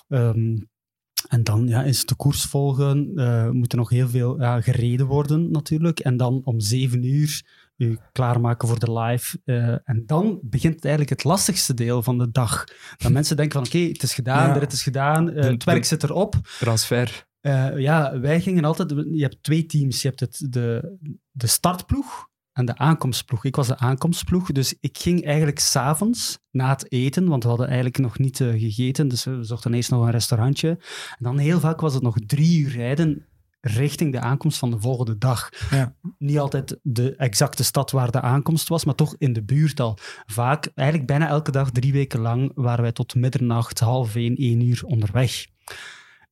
Ehm, 0.09 0.57
en 1.29 1.45
dan 1.45 1.67
ja, 1.69 1.83
is 1.83 1.99
het 1.99 2.09
de 2.09 2.15
koers 2.15 2.45
volgen. 2.45 3.13
eh 3.17 3.51
moet 3.51 3.73
er 3.73 3.79
nog 3.79 3.89
heel 3.91 4.09
veel 4.09 4.41
ja, 4.41 4.61
gereden 4.61 5.07
worden 5.07 5.51
natuurlijk. 5.51 6.01
En 6.01 6.17
dan 6.17 6.41
om 6.45 6.61
zeven 6.61 7.03
uur 7.05 7.43
je 7.77 7.99
klaarmaken 8.13 8.69
voor 8.69 8.79
de 8.79 8.93
live. 8.93 9.41
eh, 9.45 9.69
en 9.85 10.03
dan 10.07 10.39
begint 10.43 10.81
eigenlijk 10.85 11.11
het 11.11 11.25
lastigste 11.25 11.75
deel 11.75 12.03
van 12.03 12.19
de 12.19 12.31
dag. 12.31 12.65
Dat 12.97 13.13
mensen 13.13 13.37
denken 13.37 13.59
van 13.65 13.67
oké, 13.67 13.89
het 13.93 14.03
is 14.03 14.15
gedaan, 14.15 14.49
Ja. 14.49 14.57
rit 14.59 14.73
is 14.73 14.83
gedaan, 14.83 15.25
De- 15.27 15.33
het 15.33 15.65
werk 15.65 15.85
zit 15.85 16.03
erop. 16.03 16.35
Transfer. 16.59 17.29
Ja, 17.77 18.21
wij 18.21 18.41
gingen 18.41 18.65
altijd... 18.65 18.91
Je 18.91 19.23
hebt 19.23 19.43
twee 19.43 19.67
teams. 19.67 20.03
Je 20.03 20.09
hebt 20.09 20.21
het, 20.21 20.47
de, 20.51 20.97
de 21.31 21.47
startploeg 21.47 22.29
en 22.53 22.65
de 22.65 22.77
aankomstploeg. 22.77 23.45
Ik 23.45 23.57
was 23.57 23.67
de 23.67 23.79
aankomstploeg, 23.79 24.53
dus 24.53 24.75
ik 24.81 24.99
ging 24.99 25.25
eigenlijk 25.25 25.59
s'avonds 25.59 26.39
na 26.51 26.69
het 26.69 26.93
eten, 26.93 27.29
want 27.29 27.43
we 27.43 27.49
hadden 27.49 27.67
eigenlijk 27.67 27.99
nog 27.99 28.19
niet 28.19 28.41
eh, 28.41 28.49
gegeten, 28.49 29.09
dus 29.09 29.25
we 29.25 29.45
zochten 29.45 29.75
eerst 29.75 29.91
nog 29.91 30.05
een 30.05 30.11
restaurantje. 30.11 30.69
En 30.69 31.25
dan 31.25 31.39
heel 31.39 31.61
vaak 31.61 31.81
was 31.81 31.95
het 31.95 32.03
nog 32.03 32.17
drie 32.27 32.61
uur 32.61 32.71
rijden 32.71 33.25
richting 33.61 34.13
de 34.13 34.21
aankomst 34.21 34.59
van 34.59 34.71
de 34.71 34.81
volgende 34.81 35.19
dag. 35.19 35.49
Ja. 35.71 35.95
Niet 36.19 36.39
altijd 36.39 36.79
de 36.83 37.17
exacte 37.17 37.65
stad 37.65 37.91
waar 37.91 38.11
de 38.11 38.21
aankomst 38.21 38.69
was, 38.69 38.85
maar 38.85 38.95
toch 38.95 39.15
in 39.19 39.33
de 39.33 39.43
buurt 39.43 39.81
al. 39.81 39.99
Vaak, 40.27 40.71
eigenlijk 40.75 41.09
bijna 41.09 41.29
elke 41.29 41.51
dag, 41.51 41.71
drie 41.71 41.93
weken 41.93 42.21
lang, 42.21 42.53
waren 42.55 42.83
wij 42.83 42.93
tot 42.93 43.15
middernacht, 43.15 43.79
half 43.79 44.15
één, 44.15 44.37
één 44.37 44.61
uur 44.61 44.83
onderweg. 44.85 45.47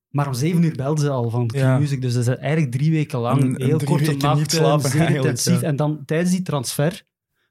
Maar 0.09 0.27
om 0.27 0.33
zeven 0.33 0.63
uur 0.63 0.75
belden 0.75 1.03
ze 1.03 1.09
al 1.09 1.29
van 1.29 1.49
Ja. 1.53 1.75
Q-Music, 1.77 2.01
dus 2.01 2.13
dat 2.13 2.27
is 2.27 2.35
eigenlijk 2.35 2.71
drie 2.71 2.91
weken 2.91 3.19
lang, 3.19 3.41
Een- 3.43 3.61
heel 3.65 3.79
korte 3.83 4.15
nachten, 4.17 4.49
slapen 4.57 4.89
zeer 4.89 5.09
intensief. 5.09 5.61
ja. 5.61 5.67
En 5.67 5.75
dan 5.75 6.01
tijdens 6.05 6.31
die 6.31 6.41
transfer 6.41 7.07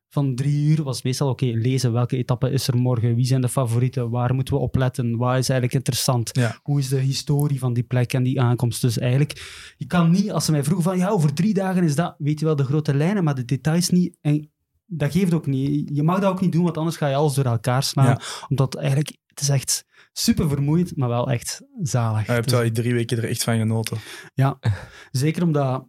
van 0.08 0.34
drie 0.34 0.68
uur 0.68 0.82
was 0.82 1.02
meestal, 1.02 1.28
oké, 1.28 1.44
lezen 1.44 1.92
welke 1.92 2.16
etappe 2.16 2.50
is 2.50 2.68
er 2.68 2.76
morgen, 2.76 3.14
wie 3.14 3.24
zijn 3.26 3.40
de 3.40 3.48
favorieten, 3.48 4.10
waar 4.10 4.34
moeten 4.34 4.54
we 4.54 4.60
op 4.60 4.76
letten, 4.76 5.16
wat 5.16 5.30
is 5.38 5.48
eigenlijk 5.48 5.72
interessant, 5.72 6.30
Ja. 6.32 6.58
hoe 6.62 6.78
is 6.78 6.88
de 6.88 6.98
historie 6.98 7.58
van 7.58 7.72
die 7.72 7.82
plek 7.82 8.12
en 8.12 8.22
die 8.22 8.40
aankomst. 8.40 8.80
Dus 8.80 8.98
eigenlijk, 8.98 9.72
je 9.76 9.86
kan 9.86 10.10
niet, 10.10 10.30
als 10.32 10.44
ze 10.44 10.50
mij 10.50 10.64
vroegen 10.64 10.84
van, 10.84 10.98
ja, 10.98 11.08
over 11.08 11.34
drie 11.34 11.54
dagen 11.54 11.82
is 11.84 11.94
dat, 11.94 12.14
weet 12.18 12.38
je 12.38 12.44
wel 12.44 12.56
de 12.56 12.64
grote 12.64 12.94
lijnen, 12.94 13.24
maar 13.24 13.34
de 13.34 13.44
details 13.44 13.88
niet. 13.90 14.16
En 14.20 14.50
dat 14.86 15.12
geeft 15.12 15.34
ook 15.34 15.46
niet. 15.46 15.90
Je 15.92 16.02
mag 16.02 16.20
dat 16.20 16.30
ook 16.32 16.40
niet 16.40 16.52
doen, 16.52 16.64
want 16.64 16.76
anders 16.76 16.96
ga 16.96 17.08
je 17.08 17.14
alles 17.14 17.34
door 17.34 17.44
elkaar 17.44 17.82
slaan. 17.82 18.16
Omdat 18.48 18.74
eigenlijk, 18.74 19.16
het 19.26 19.40
is 19.40 19.48
echt 19.48 19.84
super 20.18 20.48
vermoeiend, 20.48 20.96
maar 20.96 21.08
wel 21.08 21.30
echt 21.30 21.60
zalig. 21.82 22.26
Je 22.26 22.32
hebt 22.32 22.44
Dus- 22.44 22.52
wel 22.52 22.62
die 22.62 22.70
drie 22.72 22.94
weken 22.94 23.16
er 23.18 23.28
echt 23.28 23.42
van 23.44 23.58
genoten. 23.58 23.96
ja, 24.34 24.58
zeker 25.10 25.42
omdat... 25.42 25.86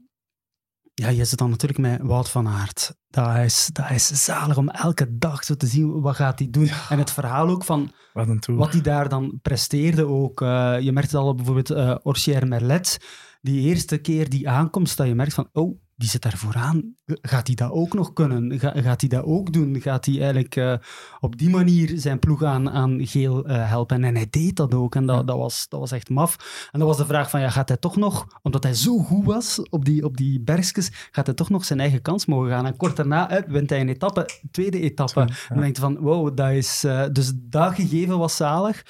Ja, 0.94 1.10
je 1.10 1.26
zit 1.26 1.40
dan 1.40 1.50
natuurlijk 1.50 1.80
met 1.80 2.02
Wout 2.02 2.30
van 2.30 2.48
Aert. 2.48 2.96
Dat 3.08 3.36
is, 3.38 3.70
dat 3.74 3.90
is 3.90 4.24
zalig 4.26 4.58
om 4.58 4.70
elke 4.70 5.18
dag 5.18 5.44
zo 5.44 5.56
te 5.56 5.68
zien, 5.68 6.02
wat 6.02 6.16
gaat 6.16 6.40
hij 6.40 6.48
doen. 6.50 6.70
En 6.90 6.98
het 6.98 7.12
verhaal 7.12 7.48
ook 7.48 7.64
van 7.64 7.92
Wat 8.14 8.46
wat 8.46 8.72
hij 8.74 8.82
daar 8.82 9.10
dan 9.10 9.40
presteerde 9.42 10.06
ook. 10.06 10.42
eh, 10.42 10.80
je 10.80 10.92
merkt 10.92 11.12
het 11.12 11.20
al 11.20 11.36
bijvoorbeeld 11.36 11.70
eh 11.70 11.96
Orsier 12.04 12.48
Merlet. 12.48 12.98
Die 13.42 13.62
eerste 13.62 13.98
keer 13.98 14.30
die 14.30 14.50
aankomst, 14.50 14.98
dat 14.98 15.08
je 15.08 15.16
merkt 15.16 15.34
van, 15.34 15.50
oh, 15.52 15.80
die 16.00 16.10
zit 16.10 16.22
daar 16.22 16.38
vooraan. 16.38 16.96
Gaat 17.06 17.48
hij 17.48 17.56
dat 17.56 17.72
ook 17.72 17.94
nog 17.94 18.14
kunnen? 18.14 18.60
gaat 18.60 19.02
hij 19.02 19.10
dat 19.10 19.24
ook 19.24 19.54
doen? 19.54 19.82
Gaat 19.82 20.06
hij 20.06 20.20
eigenlijk 20.20 20.56
uh, 20.56 20.74
op 21.20 21.38
die 21.38 21.50
manier 21.50 21.92
zijn 21.96 22.20
ploeg 22.20 22.44
aan, 22.44 22.70
aan 22.70 23.08
geel 23.08 23.50
uh, 23.50 23.70
helpen? 23.70 24.04
En 24.04 24.16
hij 24.16 24.28
deed 24.30 24.56
dat 24.56 24.74
ook. 24.74 24.96
En 24.96 25.06
dat, 25.06 25.28
dat, 25.28 25.38
was, 25.38 25.66
dat 25.70 25.80
was 25.80 25.92
echt 25.92 26.10
maf. 26.10 26.36
En 26.72 26.80
dan 26.80 26.88
was 26.88 26.98
de 26.98 27.06
vraag 27.06 27.30
van, 27.30 27.42
ja, 27.42 27.50
gaat 27.50 27.68
hij 27.68 27.78
toch 27.78 27.96
nog, 27.96 28.28
omdat 28.42 28.64
hij 28.64 28.74
zo 28.74 28.98
goed 28.98 29.26
was 29.26 29.62
op 29.70 29.86
die, 29.86 30.04
op 30.04 30.18
die 30.18 30.42
bergjes, 30.42 30.92
gaat 31.12 31.26
hij 31.26 31.36
toch 31.36 31.50
nog 31.50 31.66
zijn 31.66 31.80
eigen 31.80 32.02
kans 32.02 32.26
mogen 32.26 32.50
gaan? 32.50 32.66
En 32.66 32.78
kort 32.78 32.96
daarna 32.96 33.30
eh, 33.30 33.44
wint 33.48 33.70
hij 33.70 33.82
een 33.82 33.90
etappe, 33.90 34.30
tweede 34.52 34.80
etappe. 34.82 35.20
Ja. 35.20 35.26
En 35.26 35.36
dan 35.48 35.60
denkt 35.60 35.80
van, 35.80 35.98
wow, 35.98 36.38
dat 36.38 36.52
is... 36.52 36.86
Dus 37.12 37.32
dat 37.36 37.76
gegeven 37.76 38.18
was 38.18 38.36
zalig. 38.36 38.84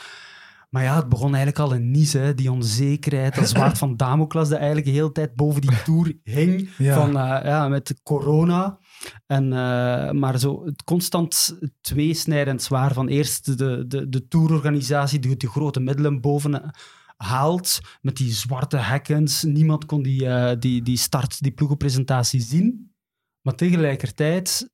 Maar 0.70 0.84
ja, 0.84 0.96
het 0.96 1.10
begon 1.10 1.36
eigenlijk 1.36 1.60
al 1.60 1.74
in 1.74 1.92
Nice, 1.92 2.34
die 2.36 2.52
onzekerheid, 2.52 3.36
dat 3.36 3.50
zwaard 3.50 3.78
van 3.78 3.98
Damocles 3.98 4.50
dat 4.50 4.58
eigenlijk 4.58 4.88
de 4.88 4.94
hele 4.94 5.12
tijd 5.12 5.36
boven 5.36 5.62
die 5.62 5.84
Tour 5.84 6.18
hing, 6.24 6.70
van, 6.70 7.10
uh, 7.10 7.40
ja, 7.44 7.68
met 7.68 8.00
corona. 8.04 8.80
En, 9.26 9.44
uh, 9.44 10.12
maar 10.12 10.40
zo 10.40 10.66
het 10.66 10.84
constant 10.84 11.58
tweesnijdend 11.82 12.62
zwaar 12.62 12.94
van 12.94 13.08
eerst 13.08 13.58
de, 13.58 13.88
de, 13.88 14.10
de 14.10 14.28
tourorganisatie 14.28 15.20
die 15.20 15.38
de 15.38 15.50
grote 15.50 15.80
middelen 15.80 16.22
boven 16.22 16.74
haalt 17.18 17.80
met 18.02 18.18
die 18.18 18.32
zwarte 18.32 18.78
hekkens. 18.78 19.44
Niemand 19.44 19.86
kon 19.86 20.02
die, 20.02 20.24
uh, 20.24 20.52
die, 20.60 20.82
die 20.82 20.98
start, 20.98 21.42
die 21.42 21.52
ploegenpresentatie 21.52 22.42
zien. 22.42 22.94
Maar 23.42 23.56
tegelijkertijd 23.56 24.70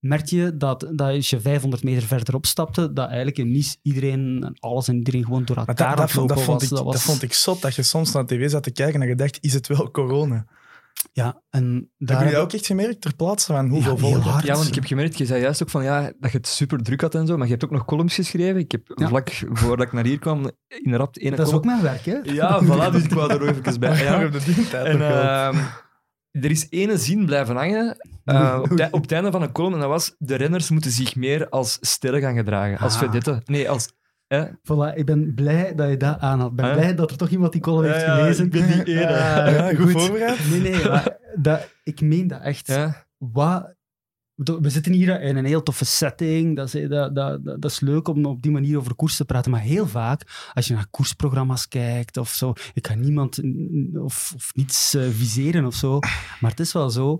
merk 0.00 0.26
je 0.26 0.56
dat, 0.56 0.80
dat 0.80 1.00
als 1.00 1.30
je 1.30 1.40
500 1.40 1.82
meter 1.82 2.02
verderop 2.02 2.46
stapte, 2.46 2.92
dat 2.92 3.06
eigenlijk 3.06 3.38
in 3.38 3.50
Nice 3.50 3.76
iedereen, 3.82 4.56
alles 4.58 4.88
en 4.88 4.96
iedereen 4.96 5.24
gewoon 5.24 5.44
door 5.44 5.56
elkaar 5.56 5.96
dat, 5.96 5.96
dat, 5.96 5.96
dat, 5.96 6.10
vond 6.10 6.30
was. 6.46 6.62
Ik, 6.62 6.68
dat, 6.68 6.84
was... 6.84 6.94
dat 6.94 7.02
vond 7.02 7.22
ik 7.22 7.32
zot, 7.32 7.62
dat 7.62 7.74
je 7.74 7.82
soms 7.82 8.12
naar 8.12 8.26
de 8.26 8.36
tv 8.36 8.50
zat 8.50 8.62
te 8.62 8.70
kijken 8.70 9.02
en 9.02 9.08
je 9.08 9.14
dacht, 9.14 9.38
is 9.40 9.54
het 9.54 9.66
wel 9.66 9.90
corona? 9.90 10.46
Ja, 11.12 11.42
en 11.50 11.90
daar... 11.98 12.22
Heb 12.22 12.30
je 12.30 12.36
ook 12.36 12.52
echt 12.52 12.66
gemerkt 12.66 13.00
ter 13.00 13.14
plaatse 13.14 13.52
van 13.52 13.68
hoeveel 13.68 13.92
ja, 13.92 13.98
volk? 13.98 14.42
Ja, 14.42 14.54
want 14.54 14.68
ik 14.68 14.74
heb 14.74 14.84
gemerkt, 14.84 15.18
je 15.18 15.26
zei 15.26 15.42
juist 15.42 15.62
ook 15.62 15.70
van 15.70 15.82
ja, 15.82 16.12
dat 16.20 16.30
je 16.30 16.36
het 16.36 16.46
super 16.46 16.82
druk 16.82 17.00
had 17.00 17.14
en 17.14 17.26
zo, 17.26 17.36
maar 17.36 17.46
je 17.46 17.52
hebt 17.52 17.64
ook 17.64 17.70
nog 17.70 17.84
columns 17.84 18.14
geschreven. 18.14 18.60
Ik 18.60 18.72
heb 18.72 18.92
ja. 18.94 19.08
vlak 19.08 19.30
voordat 19.52 19.86
ik 19.86 19.92
naar 19.92 20.04
hier 20.04 20.18
kwam, 20.18 20.50
in 20.68 20.94
rap 20.94 21.16
ene 21.16 21.36
Dat 21.36 21.46
is 21.46 21.52
ook 21.52 21.64
mijn 21.64 21.82
werk, 21.82 22.04
hè? 22.04 22.18
Ja, 22.22 22.64
voilà, 22.64 22.92
dus 22.92 23.04
ik 23.04 23.12
wou 23.12 23.32
er 23.32 23.42
ook 23.42 23.56
even 23.66 23.80
bij. 23.80 24.02
Ja. 24.02 24.30
en, 24.84 24.98
uh, 24.98 25.66
er 26.30 26.50
is 26.50 26.66
ene 26.70 26.96
zin 26.96 27.26
blijven 27.26 27.56
hangen 27.56 27.96
uh, 28.24 28.58
op, 28.70 28.76
de, 28.76 28.88
op, 28.90 29.02
het 29.02 29.12
einde 29.12 29.30
van 29.30 29.42
een 29.42 29.52
column. 29.52 29.74
En 29.74 29.80
dat 29.80 29.88
was: 29.88 30.14
de 30.18 30.34
renners 30.34 30.70
moeten 30.70 30.90
zich 30.90 31.16
meer 31.16 31.48
als 31.48 31.78
sterren 31.80 32.20
gaan 32.20 32.34
gedragen. 32.34 32.78
Als 32.78 32.94
ah. 32.94 33.00
vedette. 33.00 33.42
Nee, 33.44 33.70
als. 33.70 33.92
Eh? 34.26 34.44
Voilà, 34.44 34.94
ik 34.94 35.06
ben 35.06 35.34
blij 35.34 35.74
dat 35.74 35.88
je 35.88 35.96
dat 35.96 36.18
aanhaalt. 36.18 36.50
Ik 36.50 36.56
ben 36.56 36.72
blij 36.72 36.94
dat 36.94 37.10
er 37.10 37.16
toch 37.16 37.28
iemand 37.28 37.52
die 37.52 37.60
column 37.60 37.92
heeft 37.92 38.04
ja, 38.04 38.14
gelezen. 38.14 38.44
Ik 38.44 38.50
ben 38.50 38.66
die 38.66 38.94
ene. 38.94 39.00
Uh, 39.00 39.56
ja, 39.56 39.74
goed? 39.74 40.50
Nee, 40.50 40.60
nee, 40.60 40.82
dat, 41.34 41.68
ik 41.84 42.00
meen 42.00 42.26
dat 42.26 42.42
echt. 42.42 42.78
Wat 43.18 43.74
we 44.44 44.70
zitten 44.70 44.92
hier 44.92 45.20
in 45.20 45.36
een 45.36 45.44
heel 45.44 45.62
toffe 45.62 45.84
setting. 45.84 46.56
Dat 46.56 46.74
is, 46.74 46.88
dat, 46.88 47.14
dat, 47.14 47.44
dat 47.44 47.64
is 47.64 47.80
leuk 47.80 48.08
om 48.08 48.24
op 48.24 48.42
die 48.42 48.50
manier 48.50 48.78
over 48.78 48.94
koers 48.94 49.16
te 49.16 49.24
praten. 49.24 49.50
Maar 49.50 49.60
heel 49.60 49.86
vaak, 49.86 50.50
als 50.52 50.66
je 50.66 50.74
naar 50.74 50.86
koersprogramma's 50.90 51.68
kijkt 51.68 52.16
of 52.16 52.28
zo, 52.28 52.52
ik 52.74 52.82
kan 52.82 53.00
niemand 53.00 53.40
of, 53.94 54.32
of 54.34 54.50
niets 54.54 54.94
uh, 54.94 55.08
viseren 55.08 55.64
of 55.64 55.74
zo. 55.74 55.98
Maar 56.40 56.50
het 56.50 56.60
is 56.60 56.72
wel 56.72 56.90
zo, 56.90 57.18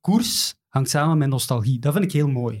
koers 0.00 0.54
hangt 0.68 0.90
samen 0.90 1.18
met 1.18 1.28
nostalgie. 1.28 1.78
Dat 1.78 1.92
vind 1.92 2.04
ik 2.04 2.12
heel 2.12 2.28
mooi. 2.28 2.60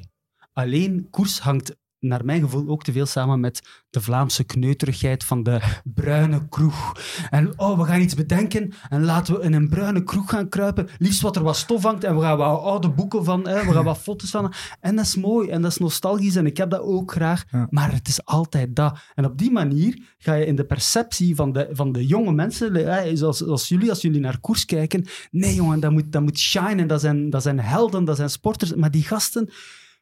Alleen 0.52 1.06
koers 1.10 1.38
hangt 1.40 1.76
naar 2.02 2.24
mijn 2.24 2.40
gevoel 2.40 2.68
ook 2.68 2.82
te 2.82 2.92
veel 2.92 3.06
samen 3.06 3.40
met 3.40 3.62
de 3.90 4.00
Vlaamse 4.00 4.44
kneuterigheid 4.44 5.24
van 5.24 5.42
de 5.42 5.60
bruine 5.84 6.48
kroeg. 6.48 6.92
En 7.30 7.58
oh, 7.58 7.78
we 7.78 7.84
gaan 7.84 8.00
iets 8.00 8.14
bedenken 8.14 8.72
en 8.88 9.04
laten 9.04 9.34
we 9.34 9.44
in 9.44 9.52
een 9.52 9.68
bruine 9.68 10.02
kroeg 10.02 10.30
gaan 10.30 10.48
kruipen. 10.48 10.88
Liefst 10.98 11.20
wat 11.20 11.36
er 11.36 11.42
wat 11.42 11.56
stof 11.56 11.82
hangt 11.82 12.04
en 12.04 12.16
we 12.16 12.22
gaan 12.22 12.36
wat 12.36 12.60
oude 12.60 12.90
boeken 12.90 13.24
van, 13.24 13.48
hè, 13.48 13.64
we 13.64 13.72
gaan 13.72 13.84
wat 13.84 13.98
foto's 13.98 14.30
van. 14.30 14.52
En 14.80 14.96
dat 14.96 15.04
is 15.04 15.16
mooi 15.16 15.48
en 15.48 15.62
dat 15.62 15.70
is 15.70 15.78
nostalgisch 15.78 16.36
en 16.36 16.46
ik 16.46 16.56
heb 16.56 16.70
dat 16.70 16.80
ook 16.80 17.12
graag. 17.12 17.44
Maar 17.70 17.92
het 17.92 18.08
is 18.08 18.24
altijd 18.24 18.76
dat. 18.76 18.98
En 19.14 19.24
op 19.24 19.38
die 19.38 19.50
manier 19.50 20.02
ga 20.18 20.34
je 20.34 20.46
in 20.46 20.56
de 20.56 20.64
perceptie 20.64 21.34
van 21.34 21.52
de, 21.52 21.68
van 21.72 21.92
de 21.92 22.06
jonge 22.06 22.32
mensen, 22.32 22.74
hè, 22.74 23.16
zoals, 23.16 23.38
zoals 23.38 23.68
jullie, 23.68 23.90
als 23.90 24.00
jullie 24.00 24.20
naar 24.20 24.40
koers 24.40 24.64
kijken, 24.64 25.06
nee 25.30 25.54
jongen, 25.54 25.80
dat 25.80 25.90
moet, 25.90 26.12
dat 26.12 26.22
moet 26.22 26.38
shine 26.38 26.86
dat 26.86 27.00
zijn, 27.00 27.30
dat 27.30 27.42
zijn 27.42 27.60
helden, 27.60 28.04
dat 28.04 28.16
zijn 28.16 28.30
sporters. 28.30 28.74
Maar 28.74 28.90
die 28.90 29.02
gasten 29.02 29.50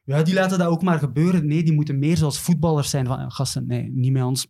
ja, 0.03 0.23
die 0.23 0.33
laten 0.33 0.57
dat 0.57 0.67
ook 0.67 0.81
maar 0.81 0.99
gebeuren. 0.99 1.47
Nee, 1.47 1.63
die 1.63 1.73
moeten 1.73 1.99
meer 1.99 2.17
zoals 2.17 2.39
voetballers 2.39 2.89
zijn. 2.89 3.05
Van, 3.05 3.31
gasten, 3.31 3.67
nee, 3.67 3.89
niet 3.91 4.11
met 4.11 4.23
ons. 4.23 4.47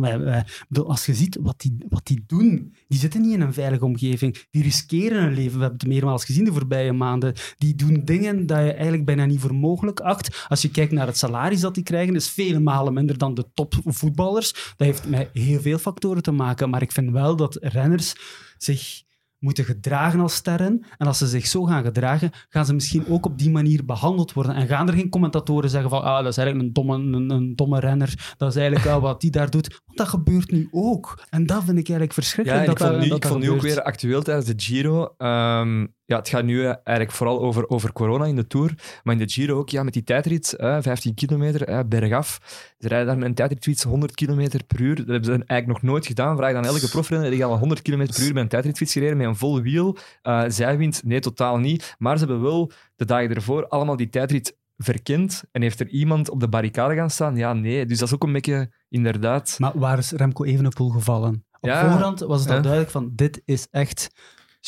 Wij, 0.00 0.44
als 0.84 1.06
je 1.06 1.14
ziet 1.14 1.38
wat 1.40 1.60
die, 1.60 1.76
wat 1.88 2.06
die 2.06 2.24
doen, 2.26 2.74
die 2.88 2.98
zitten 2.98 3.20
niet 3.20 3.32
in 3.32 3.40
een 3.40 3.52
veilige 3.52 3.84
omgeving. 3.84 4.46
Die 4.50 4.62
riskeren 4.62 5.22
hun 5.22 5.34
leven. 5.34 5.58
We 5.58 5.64
hebben 5.64 5.78
het 5.78 5.88
meermaals 5.88 6.24
gezien 6.24 6.44
de 6.44 6.52
voorbije 6.52 6.92
maanden. 6.92 7.34
Die 7.56 7.74
doen 7.74 8.04
dingen 8.04 8.46
dat 8.46 8.58
je 8.58 8.72
eigenlijk 8.72 9.04
bijna 9.04 9.24
niet 9.24 9.40
voor 9.40 9.54
mogelijk 9.54 10.00
acht. 10.00 10.46
Als 10.48 10.62
je 10.62 10.70
kijkt 10.70 10.92
naar 10.92 11.06
het 11.06 11.16
salaris 11.16 11.60
dat 11.60 11.74
die 11.74 11.82
krijgen, 11.82 12.14
is 12.14 12.28
vele 12.28 12.58
malen 12.58 12.94
minder 12.94 13.18
dan 13.18 13.34
de 13.34 13.44
topvoetballers. 13.54 14.52
Dat 14.52 14.86
heeft 14.86 15.08
met 15.08 15.30
heel 15.32 15.60
veel 15.60 15.78
factoren 15.78 16.22
te 16.22 16.32
maken. 16.32 16.70
Maar 16.70 16.82
ik 16.82 16.92
vind 16.92 17.10
wel 17.10 17.36
dat 17.36 17.58
renners 17.60 18.14
zich 18.58 19.02
moeten 19.38 19.64
gedragen 19.64 20.20
als 20.20 20.34
sterren. 20.34 20.84
En 20.98 21.06
als 21.06 21.18
ze 21.18 21.26
zich 21.26 21.46
zo 21.46 21.64
gaan 21.64 21.84
gedragen, 21.84 22.30
gaan 22.48 22.66
ze 22.66 22.74
misschien 22.74 23.06
ook 23.08 23.26
op 23.26 23.38
die 23.38 23.50
manier 23.50 23.84
behandeld 23.84 24.32
worden. 24.32 24.54
En 24.54 24.66
gaan 24.66 24.88
er 24.88 24.94
geen 24.94 25.08
commentatoren 25.08 25.70
zeggen 25.70 25.90
van 25.90 26.02
ah, 26.02 26.22
dat 26.22 26.26
is 26.26 26.36
eigenlijk 26.36 26.68
een 26.68 26.72
domme, 26.72 27.16
een, 27.16 27.30
een 27.30 27.56
domme 27.56 27.80
renner, 27.80 28.34
dat 28.36 28.48
is 28.48 28.56
eigenlijk 28.56 28.86
wel 28.86 29.00
wat 29.00 29.20
die 29.20 29.30
daar 29.30 29.50
doet. 29.50 29.80
Want 29.86 29.98
dat 29.98 30.08
gebeurt 30.08 30.50
nu 30.50 30.68
ook. 30.70 31.24
En 31.30 31.46
dat 31.46 31.58
vind 31.64 31.78
ik 31.78 31.88
eigenlijk 31.88 32.12
verschrikkelijk. 32.12 32.64
Ja, 32.64 32.72
ik 32.72 32.78
vond, 32.78 32.98
nu, 32.98 33.08
dat 33.08 33.16
ik 33.16 33.26
vond 33.26 33.42
nu 33.42 33.50
ook 33.50 33.60
weer 33.60 33.82
actueel 33.82 34.22
tijdens 34.22 34.46
de 34.46 34.54
Giro. 34.56 35.14
Um, 35.18 35.96
ja, 36.08 36.16
het 36.16 36.28
gaat 36.28 36.44
nu 36.44 36.64
eigenlijk 36.64 37.12
vooral 37.12 37.40
over, 37.40 37.68
over 37.68 37.92
corona 37.92 38.24
in 38.24 38.36
de 38.36 38.46
Tour. 38.46 38.74
Maar 39.02 39.14
in 39.14 39.26
de 39.26 39.32
Giro 39.32 39.58
ook, 39.58 39.68
ja, 39.68 39.82
met 39.82 39.92
die 39.92 40.02
tijdrit, 40.02 40.52
eh, 40.52 40.76
15 40.80 41.14
kilometer, 41.14 41.62
eh, 41.62 41.80
bergaf. 41.86 42.38
Ze 42.78 42.88
rijden 42.88 43.06
daar 43.06 43.18
met 43.18 43.28
een 43.28 43.34
tijdritfiets 43.34 43.82
100 43.82 44.14
km 44.14 44.48
per 44.66 44.80
uur. 44.80 44.96
Dat 44.96 45.06
hebben 45.06 45.24
ze 45.24 45.30
eigenlijk 45.30 45.66
nog 45.66 45.82
nooit 45.82 46.06
gedaan. 46.06 46.36
Vraag 46.36 46.52
dan 46.52 46.64
elke 46.64 46.88
profrenner, 46.88 47.30
die 47.30 47.38
gaan 47.38 47.50
al 47.50 47.58
100 47.58 47.82
km 47.82 48.06
per 48.06 48.22
uur 48.22 48.32
met 48.32 48.42
een 48.42 48.48
tijdritfiets 48.48 48.92
gereden, 48.92 49.16
met 49.16 49.26
een 49.26 49.36
vol 49.36 49.60
wiel. 49.60 49.96
Uh, 50.22 50.44
zijwind, 50.46 51.02
nee, 51.04 51.20
totaal 51.20 51.58
niet. 51.58 51.94
Maar 51.98 52.18
ze 52.18 52.24
hebben 52.24 52.42
wel 52.42 52.70
de 52.96 53.04
dagen 53.04 53.34
ervoor 53.34 53.68
allemaal 53.68 53.96
die 53.96 54.08
tijdrit 54.08 54.56
verkend. 54.76 55.42
En 55.52 55.62
heeft 55.62 55.80
er 55.80 55.88
iemand 55.88 56.30
op 56.30 56.40
de 56.40 56.48
barricade 56.48 56.94
gaan 56.94 57.10
staan? 57.10 57.36
Ja, 57.36 57.52
nee. 57.52 57.86
Dus 57.86 57.98
dat 57.98 58.08
is 58.08 58.14
ook 58.14 58.22
een 58.22 58.32
beetje, 58.32 58.72
inderdaad... 58.88 59.56
Maar 59.58 59.78
waar 59.78 59.98
is 59.98 60.10
Remco 60.10 60.44
Evenepoel 60.44 60.88
gevallen? 60.88 61.44
Op 61.60 61.68
ja, 61.68 61.90
voorhand 61.90 62.20
was 62.20 62.40
het 62.40 62.50
al 62.50 62.62
duidelijk 62.62 62.90
van, 62.90 63.10
dit 63.14 63.42
is 63.44 63.66
echt 63.70 64.10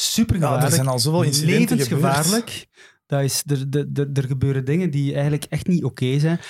super 0.00 0.34
gevaarlijk. 0.34 0.62
Ja, 0.62 0.68
er 0.68 0.74
zijn 0.74 0.86
al 0.86 0.98
zoveel 0.98 1.22
incidenten 1.22 1.76
levensgevaarlijk. 1.76 2.66
Dat 3.06 3.22
is, 3.22 3.42
er, 3.46 3.86
er, 3.92 4.10
er 4.12 4.24
gebeuren 4.24 4.64
dingen 4.64 4.90
die 4.90 5.12
eigenlijk 5.12 5.44
echt 5.44 5.66
niet 5.66 5.84
oké 5.84 6.18
zijn. 6.18 6.40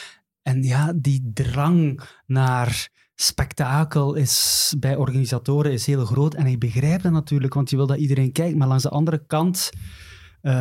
En 0.42 0.62
ja, 0.62 0.92
die 0.96 1.30
drang 1.34 2.00
naar 2.26 2.88
spektakel 3.14 4.14
is 4.14 4.74
bij 4.78 4.96
organisatoren 4.96 5.72
is 5.72 5.86
heel 5.86 6.04
groot. 6.04 6.34
En 6.34 6.46
ik 6.46 6.58
begrijp 6.58 7.02
dat 7.02 7.12
natuurlijk, 7.12 7.54
want 7.54 7.70
je 7.70 7.76
wil 7.76 7.86
dat 7.86 7.98
iedereen 7.98 8.32
kijkt. 8.32 8.56
Maar 8.56 8.68
langs 8.68 8.82
de 8.82 8.88
andere 8.88 9.24
kant... 9.26 9.70
Uh, 10.42 10.52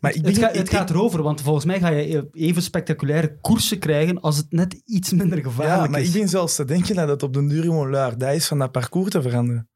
maar 0.00 0.14
ik 0.14 0.26
het, 0.26 0.38
ga, 0.38 0.50
het 0.50 0.70
gaat 0.70 0.90
erover, 0.90 1.22
want 1.22 1.40
volgens 1.40 1.64
mij 1.64 1.78
ga 1.78 1.88
je 1.88 2.28
even 2.32 2.62
spectaculaire 2.62 3.38
koersen 3.40 3.78
krijgen 3.78 4.20
als 4.20 4.36
het 4.36 4.52
net 4.52 4.82
iets 4.84 5.12
minder 5.12 5.38
gevaarlijk 5.42 5.78
is. 5.78 5.84
Ja, 5.84 5.90
maar 5.90 6.00
is. 6.00 6.06
ik 6.06 6.20
ben 6.20 6.28
zelfs 6.28 6.54
te 6.54 6.64
denken 6.64 6.94
dat 6.94 7.08
het 7.08 7.22
op 7.22 7.32
de 7.32 7.46
duur 7.46 7.62
gewoon 7.62 7.90
luid 7.90 8.22
is 8.22 8.46
van 8.46 8.58
dat 8.58 8.72
parcours 8.72 9.10
te 9.10 9.22
veranderen. 9.22 9.68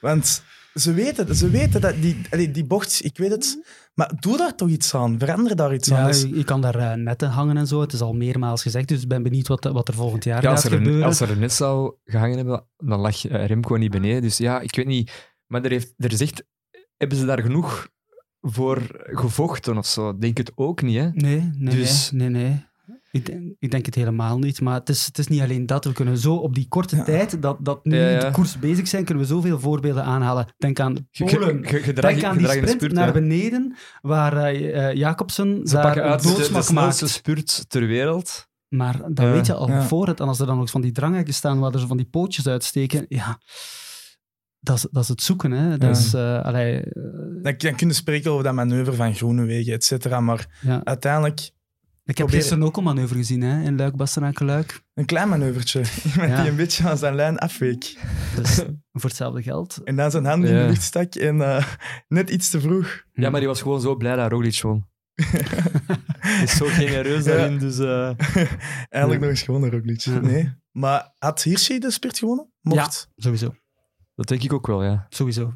Want 0.00 0.42
ze 0.74 0.92
weten, 0.92 1.36
ze 1.36 1.50
weten 1.50 1.80
dat 1.80 1.94
die, 2.00 2.50
die 2.50 2.64
bocht, 2.64 3.04
ik 3.04 3.18
weet 3.18 3.30
het, 3.30 3.70
maar 3.94 4.12
doe 4.20 4.36
daar 4.36 4.54
toch 4.54 4.68
iets 4.68 4.94
aan. 4.94 5.18
Verander 5.18 5.56
daar 5.56 5.74
iets 5.74 5.88
ja, 5.88 5.98
aan. 5.98 6.18
Je, 6.18 6.36
je 6.36 6.44
kan 6.44 6.60
daar 6.60 6.76
uh, 6.76 6.92
netten 6.92 7.28
hangen 7.28 7.56
en 7.56 7.66
zo. 7.66 7.80
Het 7.80 7.92
is 7.92 8.00
al 8.00 8.12
meermaals 8.12 8.62
gezegd, 8.62 8.88
dus 8.88 9.02
ik 9.02 9.08
ben 9.08 9.22
benieuwd 9.22 9.48
wat, 9.48 9.64
wat 9.64 9.88
er 9.88 9.94
volgend 9.94 10.24
jaar 10.24 10.42
ja, 10.42 10.48
gaat 10.48 10.56
als 10.56 10.64
er 10.64 10.78
gebeuren. 10.78 11.04
Als 11.06 11.20
er 11.20 11.30
een 11.30 11.38
net 11.38 11.52
zou 11.52 11.94
gehangen 12.04 12.36
hebben, 12.36 12.66
dan 12.76 13.00
lag 13.00 13.24
uh, 13.24 13.46
Remco 13.46 13.76
niet 13.76 13.90
beneden. 13.90 14.22
Dus 14.22 14.36
ja, 14.36 14.60
ik 14.60 14.76
weet 14.76 14.86
niet. 14.86 15.30
Maar 15.46 15.64
er, 15.64 15.70
heeft, 15.70 15.94
er 15.96 16.16
zegt, 16.16 16.44
hebben 16.96 17.18
ze 17.18 17.24
daar 17.24 17.42
genoeg 17.42 17.88
voor 18.40 18.82
gevochten 18.94 19.78
of 19.78 19.86
zo? 19.86 20.18
Denk 20.18 20.36
het 20.36 20.52
ook 20.54 20.82
niet, 20.82 20.96
hè? 20.96 21.10
Nee, 21.12 21.50
nee, 21.54 21.74
dus, 21.74 22.10
nee, 22.10 22.28
nee. 22.28 22.68
Ik 23.12 23.26
denk, 23.26 23.54
ik 23.58 23.70
denk, 23.70 23.86
het 23.86 23.94
helemaal 23.94 24.38
niet. 24.38 24.60
Maar 24.60 24.74
het 24.74 24.88
is, 24.88 25.06
het 25.06 25.18
is 25.18 25.26
niet 25.26 25.40
alleen 25.40 25.66
dat. 25.66 25.84
We 25.84 25.92
kunnen 25.92 26.18
zo 26.18 26.34
op 26.34 26.54
die 26.54 26.68
korte 26.68 26.96
ja. 26.96 27.04
tijd 27.04 27.42
dat, 27.42 27.56
dat 27.60 27.84
nu 27.84 27.96
ja, 27.96 28.08
ja. 28.08 28.18
de 28.18 28.30
koers 28.30 28.58
bezig 28.58 28.88
zijn, 28.88 29.04
kunnen 29.04 29.22
we 29.22 29.28
zoveel 29.28 29.60
voorbeelden 29.60 30.04
aanhalen. 30.04 30.46
Denk 30.58 30.80
aan 30.80 31.08
Polen. 31.18 31.62
Denk 31.94 32.24
aan 32.24 32.36
die 32.36 32.48
sprint 32.48 32.68
spurt, 32.68 32.92
naar 32.92 33.12
beneden, 33.12 33.76
waar 34.00 34.54
uh, 34.54 34.92
Jacobsen 34.94 35.60
Ze 35.66 35.74
daar 35.74 36.22
doodsmak 36.22 36.92
de, 36.92 36.98
de 36.98 37.06
spurt 37.06 37.64
ter 37.68 37.86
wereld. 37.86 38.48
Maar 38.68 39.00
dat 39.12 39.30
weet 39.30 39.46
je 39.46 39.54
al 39.54 39.82
voor 39.82 40.06
het. 40.06 40.20
En 40.20 40.26
als 40.26 40.40
er 40.40 40.46
dan 40.46 40.58
nog 40.58 40.70
van 40.70 40.80
die 40.80 40.92
dranghekken 40.92 41.34
staan 41.34 41.58
waar 41.58 41.72
er 41.72 41.80
zo 41.80 41.86
van 41.86 41.96
die 41.96 42.08
pootjes 42.10 42.46
uitsteken, 42.46 43.04
ja... 43.08 43.40
Dat 44.62 44.76
is, 44.76 44.86
dat 44.90 45.02
is 45.02 45.08
het 45.08 45.22
zoeken, 45.22 45.50
hè. 45.50 45.78
Dat 45.78 45.96
is, 45.96 46.14
uh, 46.14 46.42
allee, 46.42 46.76
uh... 46.76 46.82
dan, 47.42 47.54
dan 47.58 47.74
kun 47.74 47.88
je 47.88 47.92
spreken 47.92 48.30
over 48.30 48.44
dat 48.44 48.54
manoeuvre 48.54 48.92
van 48.92 49.14
Groenewegen, 49.14 49.72
et 49.72 49.84
cetera, 49.84 50.20
maar 50.20 50.46
uiteindelijk 50.84 51.50
Ik 52.10 52.16
heb 52.18 52.26
Proberen. 52.26 52.40
gisteren 52.40 52.64
ook 52.64 52.76
een 52.76 52.84
manoeuvre 52.84 53.16
gezien 53.16 53.40
hè, 53.42 53.62
in 53.62 53.76
Luik, 53.76 53.96
Bastenaken, 53.96 54.46
Luik. 54.46 54.82
Een 54.94 55.04
klein 55.04 55.28
manoeuvertje. 55.28 55.82
Ja. 56.26 56.40
die 56.40 56.50
een 56.50 56.56
beetje 56.56 56.88
aan 56.88 56.98
zijn 56.98 57.14
lijn 57.14 57.38
afweek. 57.38 57.96
Dus 58.36 58.54
voor 58.92 59.08
hetzelfde 59.10 59.42
geld. 59.42 59.80
En 59.84 59.96
dan 59.96 60.10
zijn 60.10 60.24
handen 60.24 60.50
in 60.50 60.56
Ja. 60.56 60.62
de 60.62 60.68
lucht 60.68 60.82
stak 60.82 61.14
en 61.14 61.40
eh, 61.42 61.66
net 62.08 62.30
iets 62.30 62.50
te 62.50 62.60
vroeg. 62.60 63.04
Ja, 63.12 63.30
maar 63.30 63.40
die 63.40 63.48
was 63.48 63.62
gewoon 63.62 63.80
zo 63.80 63.96
blij 63.96 64.16
dat 64.16 64.30
Roglic 64.30 64.60
won. 64.60 64.86
Hij 66.20 66.42
is 66.42 66.56
zo 66.56 66.66
genereus 66.66 67.24
Ja. 67.24 67.30
daarin, 67.36 67.58
dus... 67.58 67.78
eh, 67.78 68.04
Eigenlijk 68.06 68.50
Ja. 68.90 69.06
nog 69.06 69.22
eens 69.22 69.42
gewonnen, 69.42 69.70
Roglic. 69.70 70.00
Ja. 70.00 70.18
Nee. 70.20 70.54
Maar 70.70 71.14
had 71.18 71.42
Hirschi 71.42 71.78
de 71.78 71.90
spirit 71.90 72.18
gewonnen? 72.18 72.52
Mocht. 72.60 73.08
Sowieso. 73.16 73.54
dat 74.14 74.28
denk 74.28 74.42
ik 74.42 74.52
ook 74.52 74.66
wel, 74.66 74.84
ja. 74.84 75.06
Sowieso. 75.08 75.54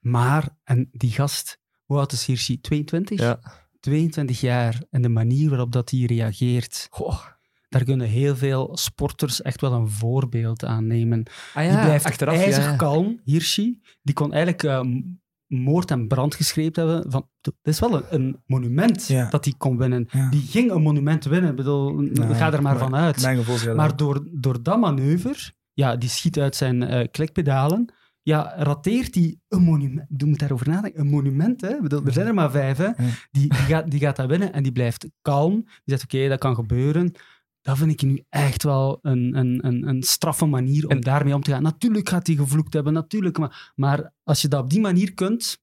Maar, 0.00 0.48
en 0.64 0.88
die 0.92 1.10
gast, 1.10 1.58
hoe 1.84 1.98
oud 1.98 2.12
is 2.12 2.26
Hirschi? 2.26 2.60
22? 2.60 3.20
Ja. 3.20 3.40
22 3.80 4.40
jaar. 4.40 4.82
En 4.90 5.02
de 5.02 5.08
manier 5.08 5.48
waarop 5.48 5.72
dat 5.72 5.90
hij 5.90 6.00
reageert, 6.00 6.86
Goh. 6.90 7.20
daar 7.68 7.84
kunnen 7.84 8.06
heel 8.06 8.36
veel 8.36 8.76
sporters 8.76 9.42
echt 9.42 9.60
wel 9.60 9.72
een 9.72 9.88
voorbeeld 9.88 10.64
aan 10.64 10.86
nemen. 10.86 11.22
Ah 11.54 11.68
die 11.70 11.80
blijft 11.80 12.04
achteraf, 12.04 12.34
ijzig 12.34 12.64
ja. 12.64 12.76
kalm, 12.76 13.20
Hirschi. 13.24 13.80
Die 14.02 14.14
kon 14.14 14.32
eigenlijk 14.32 14.62
eh, 14.62 14.80
moord 15.46 15.90
en 15.90 16.08
brand 16.08 16.34
geschreven 16.34 16.86
hebben. 16.88 17.10
Van, 17.10 17.28
dit 17.40 17.54
is 17.62 17.80
wel 17.80 17.94
een, 17.94 18.04
een 18.08 18.42
monument 18.46 19.06
Ja. 19.06 19.28
dat 19.30 19.44
hij 19.44 19.54
kon 19.58 19.76
winnen. 19.78 20.08
Die 20.30 20.42
ging 20.42 20.70
een 20.70 20.82
monument 20.82 21.24
winnen. 21.24 21.50
Ik 21.50 21.56
bedoel, 21.56 21.92
Nee, 21.94 22.34
ga 22.34 22.52
er 22.52 22.62
maar 22.62 22.78
van 22.78 22.96
uit. 22.96 23.22
Mijn 23.22 23.36
gevoel 23.36 23.56
zei 23.56 23.66
dat. 23.68 23.76
Maar 23.76 23.96
door, 23.96 24.26
door 24.32 24.62
dat 24.62 24.80
manoeuvre, 24.80 25.52
ja, 25.72 25.96
die 25.96 26.08
schiet 26.08 26.38
uit 26.38 26.56
zijn 26.56 26.82
eh, 26.82 27.06
klikpedalen, 27.10 27.92
ja, 28.22 28.52
rateert 28.56 29.14
hij 29.14 29.36
een 29.48 29.62
monument. 29.62 30.06
Je 30.16 30.24
moet 30.26 30.38
daarover 30.38 30.68
nadenken. 30.68 31.00
Een 31.00 31.06
monument, 31.10 31.60
hè? 31.60 31.68
Er 32.04 32.12
zijn 32.12 32.26
er 32.26 32.34
maar 32.34 32.50
vijf, 32.50 32.76
hè? 32.76 32.90
Die, 33.30 33.48
die, 33.48 33.52
gaat, 33.52 33.90
die 33.90 34.00
gaat 34.00 34.16
dat 34.16 34.28
winnen 34.28 34.52
en 34.52 34.62
die 34.62 34.72
blijft 34.72 35.06
kalm. 35.22 35.54
Die 35.54 35.70
zegt, 35.84 36.02
oké, 36.04 36.28
dat 36.28 36.38
kan 36.38 36.54
gebeuren. 36.54 37.12
Dat 37.62 37.78
vind 37.78 37.90
ik 37.90 38.02
nu 38.02 38.24
echt 38.28 38.62
wel 38.62 38.98
een, 39.02 39.36
een, 39.36 39.66
een, 39.66 39.88
een 39.88 40.02
straffe 40.02 40.46
manier 40.46 40.84
om 40.84 40.90
En- 40.90 41.00
daarmee 41.00 41.34
om 41.34 41.42
te 41.42 41.50
gaan. 41.50 41.62
Natuurlijk 41.62 42.08
gaat 42.08 42.26
hij 42.26 42.36
gevloekt 42.36 42.72
hebben, 42.72 42.92
natuurlijk. 42.92 43.38
Maar, 43.38 43.72
maar 43.74 44.12
als 44.24 44.42
je 44.42 44.48
dat 44.48 44.62
op 44.62 44.70
die 44.70 44.80
manier 44.80 45.14
kunt... 45.14 45.58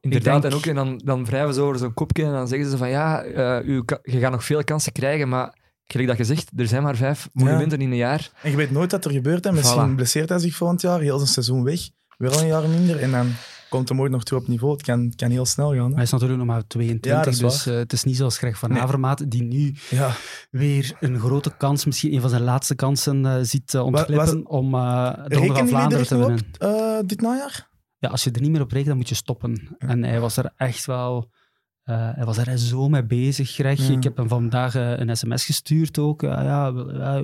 Inderdaad, 0.00 0.42
denk- 0.42 0.54
en 0.54 0.58
ook 0.58 0.66
en 0.66 0.74
dan, 0.74 1.00
dan 1.04 1.24
wrijven 1.24 1.54
ze 1.54 1.60
over 1.60 1.78
zo'n 1.78 1.94
kopje 1.94 2.24
en 2.24 2.32
dan 2.32 2.48
zeggen 2.48 2.70
ze 2.70 2.76
van 2.76 2.88
ja, 2.88 3.22
eh, 3.22 3.68
u, 3.68 3.82
je 4.02 4.18
gaat 4.18 4.30
nog 4.30 4.44
veel 4.44 4.64
kansen 4.64 4.92
krijgen, 4.92 5.28
maar 5.28 5.58
gelijk 5.86 6.08
dat 6.08 6.18
je 6.18 6.24
zegt, 6.24 6.50
er 6.56 6.66
zijn 6.66 6.82
maar 6.82 6.96
vijf 6.96 7.28
monumenten 7.32 7.80
in 7.80 7.90
een 7.90 7.96
jaar. 7.96 8.30
En 8.42 8.50
je 8.50 8.56
weet 8.56 8.70
nooit 8.70 8.90
wat 8.92 9.04
er 9.04 9.10
gebeurt. 9.10 9.44
Hè. 9.44 9.52
Misschien 9.52 9.92
Voilà. 9.92 9.94
blesseert 9.94 10.28
hij 10.28 10.38
zich 10.38 10.54
volgend 10.54 10.80
jaar, 10.80 11.00
heel 11.00 11.16
zijn 11.18 11.28
seizoen 11.30 11.64
weg. 11.64 11.80
Weer 12.16 12.38
een 12.40 12.46
jaar 12.46 12.68
minder. 12.68 13.00
En 13.00 13.10
dan 13.10 13.32
komt 13.68 13.88
hem 13.88 14.00
ooit 14.00 14.10
nog 14.10 14.22
terug 14.24 14.42
op 14.42 14.48
niveau. 14.48 14.72
Het 14.72 14.82
kan, 14.82 15.12
kan 15.16 15.30
heel 15.30 15.46
snel 15.46 15.74
gaan. 15.74 15.88
Hè. 15.88 15.94
Hij 15.94 16.02
is 16.02 16.10
natuurlijk 16.10 16.38
nog 16.38 16.46
maar 16.48 16.56
Ja, 16.58 16.64
22, 16.66 17.24
dat 17.24 17.32
is 17.32 17.38
dus 17.38 17.66
eh, 17.66 17.74
het 17.74 17.92
is 17.92 18.04
niet 18.04 18.16
zoals 18.16 18.38
Greg 18.38 18.58
van 18.58 18.70
Nee. 18.72 18.82
Avermaat, 18.82 19.30
die 19.30 19.42
nu 19.42 19.74
Ja. 19.90 20.10
weer 20.50 20.96
een 21.00 21.18
grote 21.18 21.56
kans, 21.56 21.84
misschien 21.84 22.14
een 22.14 22.20
van 22.20 22.30
zijn 22.30 22.42
laatste 22.42 22.74
kansen, 22.74 23.26
eh, 23.26 23.36
ziet 23.42 23.74
uh, 23.74 23.84
ontglippen 23.84 24.46
om 24.48 24.74
uh, 24.74 25.12
de 25.26 25.34
Ronde 25.34 25.54
van 25.54 25.68
Vlaanderen 25.68 26.00
er 26.00 26.06
te 26.06 26.16
winnen. 26.16 26.38
op 26.38 26.62
eh, 26.62 26.98
dit 27.06 27.20
najaar? 27.20 27.68
Ja, 27.98 28.08
als 28.08 28.24
je 28.24 28.30
er 28.30 28.40
niet 28.40 28.50
meer 28.50 28.60
op 28.60 28.68
rekent, 28.70 28.86
dan 28.88 28.96
moet 28.96 29.08
je 29.08 29.14
stoppen. 29.14 29.76
En 29.78 30.04
hij 30.04 30.20
was 30.20 30.36
er 30.36 30.52
echt 30.56 30.84
wel... 30.86 31.30
eh, 31.84 32.10
hij 32.14 32.24
was 32.24 32.38
er 32.38 32.58
zo 32.58 32.88
mee 32.88 33.04
bezig, 33.04 33.50
Greg. 33.50 33.86
Ja. 33.88 33.92
Ik 33.96 34.02
heb 34.02 34.16
hem 34.16 34.28
vandaag 34.28 34.74
eh, 34.74 34.98
een 34.98 35.16
sms 35.16 35.44
gestuurd 35.44 35.98
ook. 35.98 36.22
Eh, 36.22 36.30
ja, 36.30 36.72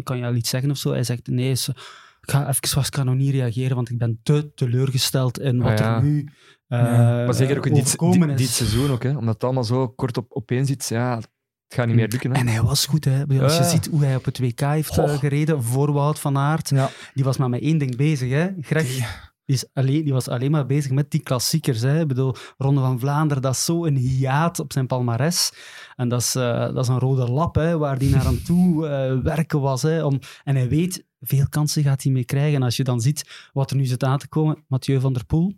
kan 0.03 0.19
je 0.19 0.25
al 0.25 0.35
iets 0.35 0.51
zeggen 0.51 0.71
of 0.71 0.77
zo? 0.77 0.91
Hij 0.91 1.05
zegt, 1.05 1.27
nee, 1.27 1.51
ik 1.51 2.31
ga 2.31 2.49
even 2.49 2.75
was, 2.75 2.87
ik 2.87 2.93
kan 2.93 3.07
nog 3.07 3.15
niet 3.15 3.31
reageren, 3.33 3.77
want 3.77 3.91
ik 3.91 3.99
ben 3.99 4.21
te 4.23 4.53
teleurgesteld 4.55 5.39
in 5.41 5.63
wat 5.63 5.73
Ah, 5.73 5.79
ja. 5.79 5.97
er 5.97 6.03
nu 6.03 6.29
eh 6.67 6.79
Ja, 6.79 7.25
Maar 7.25 7.35
zeker 7.35 7.57
ook 7.57 7.67
in 7.67 7.75
dit, 7.75 7.99
dit, 8.37 8.49
seizoen 8.49 8.91
ook, 8.91 9.03
hè, 9.03 9.17
omdat 9.17 9.35
het 9.35 9.45
allemaal 9.45 9.65
zo 9.65 9.89
kort 9.89 10.17
op, 10.17 10.27
opeen 10.29 10.67
zit. 10.67 10.87
Ja, 10.89 11.17
het 11.17 11.29
gaat 11.69 11.87
niet 11.87 11.97
meer 11.97 12.09
lukken. 12.09 12.31
Hè. 12.31 12.39
En 12.39 12.49
hij 12.49 12.63
was 12.63 12.87
goed, 12.87 13.05
hè. 13.05 13.19
Als 13.21 13.57
je 13.57 13.63
Ja. 13.63 13.69
ziet 13.69 13.87
hoe 13.87 14.05
hij 14.05 14.17
op 14.17 14.25
het 14.25 14.39
WK 14.39 14.61
heeft 14.61 14.99
eh, 14.99 15.19
gereden 15.19 15.63
voor 15.63 15.93
Wout 15.93 16.19
van 16.19 16.39
Aert, 16.39 16.73
die 17.15 17.25
was 17.25 17.37
maar 17.37 17.49
met 17.49 17.61
één 17.61 17.79
ding 17.79 17.97
bezig, 17.97 18.31
hè. 18.31 18.49
Greg, 18.61 18.87
die, 18.87 19.07
is 19.53 19.65
alleen, 19.73 20.05
die 20.05 20.13
was 20.13 20.29
alleen 20.29 20.51
maar 20.51 20.67
bezig 20.67 20.91
met 20.91 21.11
die 21.11 21.21
klassiekers, 21.21 21.81
hè. 21.81 22.01
Ik 22.01 22.09
bedoel, 22.09 22.35
Ronde 22.59 22.81
van 22.81 22.99
Vlaanderen, 23.01 23.43
dat 23.43 23.55
is 23.55 23.65
zo 23.65 23.85
een 23.85 23.97
hiaat 23.97 24.59
op 24.59 24.73
zijn 24.73 24.87
palmares. 24.87 25.53
En 25.97 26.09
dat 26.09 26.21
is, 26.21 26.35
eh, 26.35 26.59
dat 26.75 26.79
is 26.79 26.89
een 26.89 26.99
rode 26.99 27.27
lap, 27.31 27.55
hè, 27.55 27.79
waar 27.79 27.97
hij 27.97 28.09
naar 28.09 28.27
aan 28.27 28.43
toe 28.51 28.89
eh, 28.89 29.19
werken 29.19 29.61
was, 29.61 29.83
hè. 29.83 30.05
Om, 30.05 30.19
en 30.45 30.57
hij 30.57 30.69
weet, 30.69 31.05
veel 31.21 31.49
kansen 31.49 31.83
gaat 31.83 32.03
hij 32.03 32.13
mee 32.13 32.25
krijgen. 32.25 32.55
En 32.55 32.63
als 32.63 32.77
je 32.77 32.85
dan 32.85 33.01
ziet 33.01 33.49
wat 33.53 33.71
er 33.71 33.77
nu 33.77 33.85
zit 33.85 34.05
aan 34.05 34.19
te 34.19 34.29
komen, 34.29 34.65
Mathieu 34.69 35.01
van 35.01 35.13
der 35.13 35.25
Poel, 35.27 35.53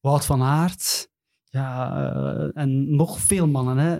Wout 0.00 0.24
van 0.26 0.42
Aert, 0.42 1.10
ja, 1.44 1.92
eh, 2.12 2.48
en 2.62 2.96
nog 2.96 3.20
veel 3.20 3.46
mannen, 3.48 3.76
hè. 3.78 3.98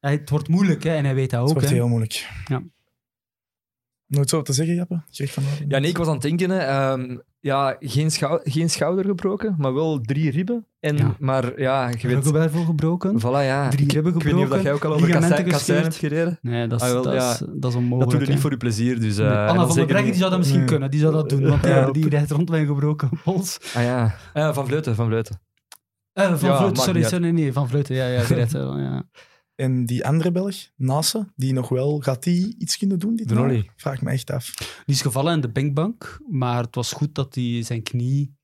Hij- 0.00 0.12
Het 0.12 0.30
wordt 0.30 0.48
moeilijk, 0.48 0.82
hè, 0.82 0.94
en 0.94 1.04
hij 1.04 1.14
weet 1.14 1.30
dat 1.30 1.40
Het 1.40 1.48
ook. 1.48 1.54
wordt 1.54 1.68
hè. 1.68 1.74
heel 1.74 1.88
moeilijk. 1.88 2.30
Ja. 2.46 2.62
Nooit 4.06 4.28
zo 4.28 4.42
te 4.42 4.52
zeggen, 4.52 4.74
Jappe? 4.74 5.02
Van? 5.10 5.42
Ja, 5.68 5.78
nee, 5.78 5.90
ik 5.90 5.96
was 5.96 6.06
aan 6.06 6.12
het 6.12 6.22
denken. 6.22 6.50
Hè, 6.50 6.58
ehm, 6.58 7.18
ja, 7.44 7.76
geen, 7.80 8.10
schou- 8.10 8.40
geen 8.42 8.70
schouder 8.70 9.04
gebroken, 9.04 9.54
maar 9.58 9.74
wel 9.74 10.00
drie 10.00 10.30
ribben. 10.30 10.66
En, 10.80 10.96
Ja. 10.96 11.14
Maar 11.18 11.60
ja, 11.60 11.88
je 11.88 11.94
weet... 12.06 12.16
Ruggenwervel 12.16 12.64
gebroken. 12.64 13.18
Voilà, 13.20 13.22
ja. 13.44 13.68
Drie 13.68 13.92
ribben 13.92 14.14
ik 14.14 14.22
weet 14.22 14.34
niet 14.34 14.42
of 14.42 14.48
dat 14.48 14.58
gebroken, 14.58 14.62
jij 14.62 14.72
ook 14.72 14.84
al 14.84 14.92
over 14.92 15.06
ligamenten 15.06 15.36
kassei, 15.36 15.50
kassei 15.50 15.80
hebt 15.80 15.96
gereden. 15.96 16.38
Nee, 16.42 16.66
dat 16.66 16.80
is, 16.80 16.86
Ah, 16.86 16.92
wel, 16.92 17.02
dat 17.02 17.14
ja. 17.14 17.30
is, 17.32 17.38
dat 17.38 17.48
is 17.48 17.54
Dat 17.60 17.74
onmogelijk. 17.74 18.10
doe 18.10 18.20
je 18.20 18.26
niet 18.26 18.34
hè. 18.34 18.40
voor 18.40 18.50
je 18.50 18.56
plezier. 18.56 19.00
Dus, 19.00 19.16
Nee, 19.16 19.28
dan 19.28 19.46
Anna 19.48 19.66
van 19.66 19.76
der 19.76 19.86
Breggen 19.86 20.10
die 20.10 20.18
zou 20.18 20.30
dat 20.30 20.38
misschien 20.38 20.58
Nee. 20.60 20.68
kunnen. 20.68 20.90
Die 20.90 21.00
zou 21.00 21.12
dat 21.12 21.28
doen, 21.28 21.48
want 21.48 21.64
Ja. 21.64 21.90
die 21.90 22.08
rijdt 22.08 22.30
rond 22.30 22.48
met 22.50 22.60
een 22.60 22.66
gebroken 22.66 23.08
pols. 23.24 23.58
Ah 23.74 23.82
ja, 23.82 24.14
Ah, 24.32 24.54
van 24.54 24.66
Vleuten, 24.66 24.94
van 24.94 25.06
Vleuten. 25.06 25.40
Eh, 26.12 26.28
van 26.28 26.38
Vleuten, 26.38 26.76
sorry, 26.76 27.02
sorry, 27.02 27.28
nee, 27.28 27.52
van 27.52 27.68
Vleuten. 27.68 27.94
Ja, 27.94 28.06
ja, 28.06 28.24
die 28.26 28.34
rijdt 28.36 28.52
wel, 28.52 28.78
ja. 28.88 29.02
En 29.54 29.86
die 29.86 30.06
andere 30.06 30.30
Belg, 30.32 30.56
Nase, 30.76 31.32
die 31.36 31.52
nog 31.52 31.68
wel... 31.68 31.98
Gaat 32.00 32.22
die 32.22 32.54
iets 32.58 32.76
kunnen 32.76 32.98
doen 32.98 33.16
dit 33.16 33.30
jaar? 33.30 33.64
Vraag 33.76 34.02
me 34.02 34.10
echt 34.10 34.30
af. 34.30 34.54
Die 34.54 34.94
is 34.94 35.02
gevallen 35.02 35.34
in 35.34 35.40
de 35.40 35.50
pinkbank, 35.50 36.18
maar 36.30 36.62
het 36.62 36.74
was 36.74 36.92
goed 36.92 37.14
dat 37.14 37.34
hij 37.34 37.62
zijn 37.62 37.82
knie... 37.82 38.36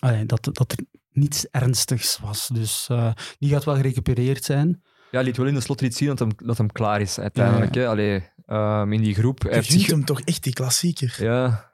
Allee, 0.00 0.26
dat, 0.26 0.48
dat 0.52 0.72
er 0.72 0.78
niets 1.12 1.46
ernstigs 1.50 2.18
was. 2.18 2.48
Dus 2.52 2.86
eh, 2.90 3.12
die 3.38 3.50
gaat 3.50 3.64
wel 3.64 3.74
gerecupereerd 3.74 4.44
zijn. 4.44 4.82
Ja, 5.10 5.20
liet 5.20 5.36
wel 5.36 5.46
in 5.46 5.54
de 5.54 5.60
slotrit 5.60 5.94
zien 5.94 6.08
dat 6.08 6.18
hem, 6.18 6.28
dat 6.36 6.58
hem 6.58 6.72
klaar 6.72 7.00
is 7.00 7.18
uiteindelijk. 7.18 7.74
Ja. 7.74 7.80
Hè. 7.80 7.88
Allee, 7.88 8.22
ehm, 8.46 8.92
in 8.92 9.02
die 9.02 9.14
groep. 9.14 9.42
Je 9.42 9.62
zich- 9.62 9.86
hem 9.86 10.04
toch 10.04 10.20
echt 10.20 10.42
die 10.42 10.52
klassieker? 10.52 11.16
Ja, 11.18 11.70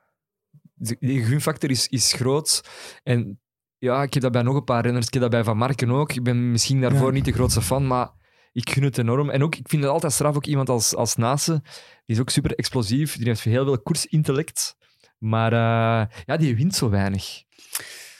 de- 0.74 0.96
die 1.00 1.24
gunfactor 1.24 1.70
is, 1.70 1.88
is 1.88 2.12
groot. 2.12 2.68
En 3.02 3.40
ja, 3.78 4.02
ik 4.02 4.14
heb 4.14 4.22
dat 4.22 4.32
bij 4.32 4.42
nog 4.42 4.54
een 4.56 4.64
paar 4.64 4.82
renners. 4.82 5.06
Ik 5.06 5.12
heb 5.12 5.22
dat 5.22 5.30
bij 5.30 5.44
Van 5.44 5.56
Marken 5.56 5.90
ook. 5.90 6.12
Ik 6.12 6.22
ben 6.22 6.50
misschien 6.50 6.80
daarvoor 6.80 7.06
Ja. 7.08 7.12
niet 7.12 7.24
de 7.24 7.32
grootste 7.32 7.62
fan, 7.62 7.86
maar 7.86 8.10
ik 8.56 8.70
gun 8.70 8.82
het 8.82 8.98
enorm. 8.98 9.30
En 9.30 9.42
ook, 9.42 9.56
ik 9.56 9.68
vind 9.68 9.82
het 9.82 9.90
altijd 9.90 10.12
straf, 10.12 10.36
ook 10.36 10.46
iemand 10.46 10.68
als, 10.68 10.94
als 10.94 11.16
Nase. 11.16 11.62
Die 12.06 12.16
is 12.16 12.20
ook 12.20 12.30
super 12.30 12.54
explosief. 12.54 13.16
Die 13.16 13.26
heeft 13.26 13.42
heel 13.42 13.64
veel 13.64 13.78
koersintellect. 13.78 14.76
Maar 15.18 15.52
eh, 15.52 16.16
ja, 16.24 16.36
die 16.36 16.56
wint 16.56 16.74
zo 16.74 16.90
weinig. 16.90 17.42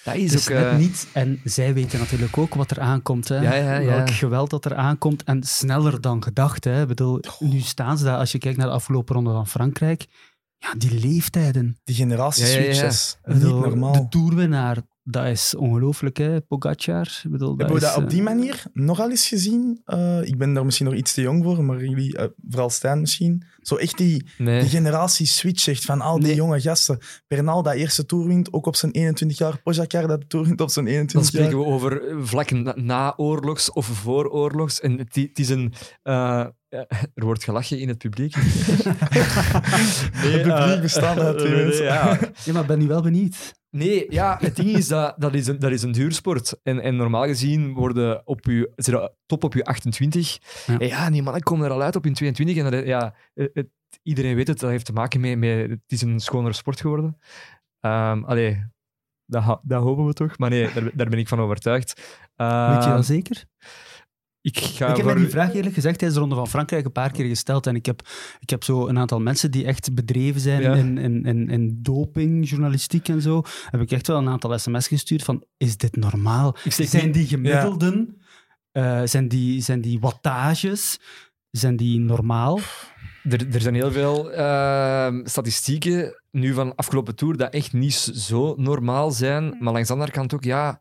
Dat 0.05 0.15
is 0.15 0.49
ook... 0.49 0.55
net 0.55 0.65
eh, 0.65 0.77
niet. 0.77 1.09
En 1.13 1.41
zij 1.45 1.75
weten 1.75 1.99
natuurlijk 1.99 2.39
ook 2.39 2.55
wat 2.55 2.71
er 2.71 2.81
aankomt. 2.81 3.29
Hè. 3.29 3.37
Ja, 3.37 3.55
ja, 3.55 3.79
ja. 3.79 3.87
Welk 3.87 4.11
geweld 4.11 4.51
dat 4.51 4.65
er 4.65 4.75
aankomt. 4.75 5.25
En 5.25 5.43
sneller 5.43 6.01
dan 6.01 6.23
gedacht. 6.23 6.65
Hè. 6.65 6.83
Ik 6.83 6.89
bedoel, 6.89 7.21
nu 7.39 7.61
staan 7.61 7.99
ze 7.99 8.05
daar. 8.05 8.19
Als 8.19 8.33
je 8.33 8.39
kijkt 8.39 8.59
naar 8.59 8.67
de 8.67 8.73
afgelopen 8.73 9.15
ronde 9.15 9.31
van 9.31 9.47
Frankrijk. 9.47 10.07
Ja, 10.59 10.75
die 10.75 11.01
leeftijden. 11.01 11.79
Die 11.85 11.95
generatie 11.95 12.47
Ja, 12.47 12.59
ja, 12.59 12.73
ja. 12.73 13.35
Niet 13.35 13.43
normaal. 13.43 13.93
De 13.93 14.09
toerwinnaar, 14.09 14.77
dat 15.09 15.27
is 15.27 15.55
ongelooflijk, 15.55 16.17
hè, 16.17 16.41
Pogacar. 16.41 17.21
Ik 17.25 17.31
bedoel, 17.31 17.49
dat 17.49 17.59
Hebben 17.59 17.77
we 17.77 17.83
is, 17.83 17.89
dat 17.89 17.97
op 17.97 18.03
eh, 18.03 18.09
die 18.09 18.23
manier 18.23 18.63
nogal 18.73 19.11
eens 19.11 19.29
gezien? 19.29 19.81
Eh, 19.85 20.23
ik 20.23 20.39
ben 20.39 20.55
daar 20.55 20.65
misschien 20.65 20.87
nog 20.87 20.95
iets 20.95 21.13
te 21.15 21.21
jong 21.21 21.45
voor, 21.45 21.65
maar 21.65 21.85
jullie, 21.85 22.17
eh, 22.17 22.27
vooral 22.49 22.71
Stijn 22.71 23.01
misschien. 23.01 23.43
Zo 23.61 23.75
echt 23.77 23.99
die, 23.99 24.27
nee. 24.39 24.61
die 24.61 24.69
generatie 24.69 25.27
switch 25.27 25.69
echt 25.69 25.85
van 25.85 26.01
al 26.01 26.19
die 26.19 26.27
Nee. 26.27 26.37
jonge 26.37 26.61
gasten. 26.61 26.99
Bernal 27.27 27.63
dat 27.63 27.75
eerste 27.75 28.07
tour 28.07 28.27
wint, 28.27 28.53
ook 28.53 28.67
op 28.67 28.77
zijn 28.77 28.93
21 28.93 29.39
jaar. 29.39 29.61
Pogacar 29.63 30.07
dat 30.07 30.29
tour 30.29 30.47
wint 30.47 30.61
op 30.61 30.71
zijn 30.71 30.85
Dan 30.85 30.95
21 30.95 31.33
jaar. 31.33 31.43
spreken 31.43 31.67
we 31.69 31.73
over 31.75 32.09
eh, 32.09 32.17
vlakken 32.21 32.63
na- 32.63 32.75
na-oorlogs 32.77 33.73
of 33.73 33.87
vooroorlogs. 33.87 34.81
En 34.81 34.99
het, 34.99 35.15
het 35.15 35.39
is 35.39 35.49
een... 35.49 35.73
eh, 36.03 36.47
er 37.15 37.25
wordt 37.25 37.45
gelachen 37.45 37.79
in 37.79 37.89
het 37.89 37.99
publiek. 37.99 38.35
Het 40.13 40.43
publiek 40.43 40.81
bestaat 40.81 41.19
uit 41.19 41.39
twee 41.39 41.55
mensen. 41.65 41.85
ja. 41.85 42.19
Ja, 42.45 42.53
maar 42.53 42.63
ik 42.63 42.69
ben 42.69 42.79
nu 42.79 42.87
wel 42.87 43.03
benieuwd. 43.03 43.55
Nee, 43.77 44.07
ja, 44.09 44.37
het 44.41 44.57
ding 44.57 44.69
is 44.69 44.89
dat 44.89 45.15
dat 45.19 45.35
is 45.35 45.47
een, 45.47 45.59
dat 45.59 45.71
is 45.71 45.83
een 45.83 45.93
duursport. 45.93 46.61
En, 46.63 46.81
en 46.81 46.97
normaal 46.97 47.25
gezien 47.25 47.73
worden 47.73 48.27
op 48.27 48.45
je, 48.45 48.73
zit 48.77 48.95
je 48.95 49.13
top 49.27 49.45
op 49.45 49.55
je 49.55 49.65
28. 49.65 50.39
Ja. 50.67 50.79
En 50.79 50.87
ja, 50.87 51.11
die 51.11 51.23
mannen 51.23 51.43
komen 51.43 51.67
er 51.67 51.73
al 51.73 51.83
uit 51.83 51.97
op 51.97 52.05
hun 52.05 52.15
22. 52.15 52.57
En 52.65 52.71
dat, 52.71 52.87
ja, 52.87 53.15
het, 53.35 53.69
iedereen 54.03 54.35
weet 54.37 54.49
het, 54.49 54.61
dat 54.61 54.71
heeft 54.71 54.85
te 54.85 54.93
maken 54.93 55.21
met, 55.21 55.39
met... 55.39 55.71
Het 55.71 55.81
is 55.87 56.03
een 56.03 56.21
schonere 56.21 56.55
sport 56.55 56.81
geworden. 56.81 57.19
Ehm 57.81 58.25
allee, 58.25 58.65
dat, 59.27 59.61
dat 59.63 59.83
hopen 59.83 60.07
we 60.07 60.13
toch. 60.13 60.39
Maar 60.39 60.51
nee, 60.51 60.73
daar, 60.73 60.91
daar 60.95 61.09
ben 61.09 61.19
ik 61.19 61.29
van 61.29 61.41
overtuigd. 61.41 61.95
Weet 62.37 62.49
je 62.49 62.55
Ehm, 62.85 62.97
dat 62.97 63.07
zeker? 63.07 63.45
Ik 64.47 64.59
ga 64.59 64.89
ik 64.89 64.97
heb 64.97 65.07
voor... 65.07 65.17
die 65.17 65.29
vraag 65.29 65.55
eerlijk 65.55 65.75
gezegd 65.75 65.99
tijdens 65.99 66.15
de 66.15 66.21
Ronde 66.21 66.35
van 66.35 66.49
Frankrijk 66.49 66.85
een 66.85 66.93
paar 66.93 67.11
keer 67.11 67.27
gesteld. 67.27 67.67
En 67.67 67.75
ik 67.75 67.87
heb, 67.87 68.09
ik 68.41 68.51
heb 68.51 68.65
zo 68.65 68.89
een 68.89 68.99
aantal 68.99 69.21
mensen 69.21 69.51
die 69.51 69.65
echt 69.65 69.95
bedreven 69.95 70.41
zijn 70.41 70.63
Ja. 70.63 70.75
in, 70.75 70.99
in, 70.99 71.25
in, 71.25 71.49
in 71.49 71.79
doping, 71.83 72.49
journalistiek 72.49 73.09
en 73.09 73.23
zo. 73.23 73.43
Heb 73.71 73.81
ik 73.81 73.91
echt 73.91 74.07
wel 74.07 74.17
een 74.19 74.29
aantal 74.29 74.59
sms 74.59 74.89
gestuurd 74.89 75.23
van, 75.23 75.45
is 75.57 75.77
dit 75.77 75.97
normaal? 75.97 76.57
Zijn 76.69 77.13
die 77.13 77.27
gemiddelden 77.27 78.21
Uh, 78.73 79.01
zijn, 79.05 79.29
die, 79.29 79.63
zijn 79.63 79.81
die 79.81 80.01
wattages, 80.01 80.99
zijn 81.51 81.77
die 81.77 82.01
normaal? 82.01 82.61
Er, 83.23 83.47
er 83.55 83.61
zijn 83.61 83.75
heel 83.75 83.93
veel 83.93 84.33
uh, 84.33 85.09
statistieken 85.25 86.23
nu 86.31 86.53
van 86.53 86.75
afgelopen 86.75 87.15
tour 87.15 87.37
dat 87.37 87.53
echt 87.53 87.73
niet 87.73 87.95
zo 88.15 88.55
normaal 88.57 89.11
zijn. 89.11 89.57
Maar 89.61 89.73
langs 89.73 89.89
de 89.89 89.95
andere 89.95 90.13
kant 90.13 90.35
ook, 90.35 90.45
ja, 90.45 90.81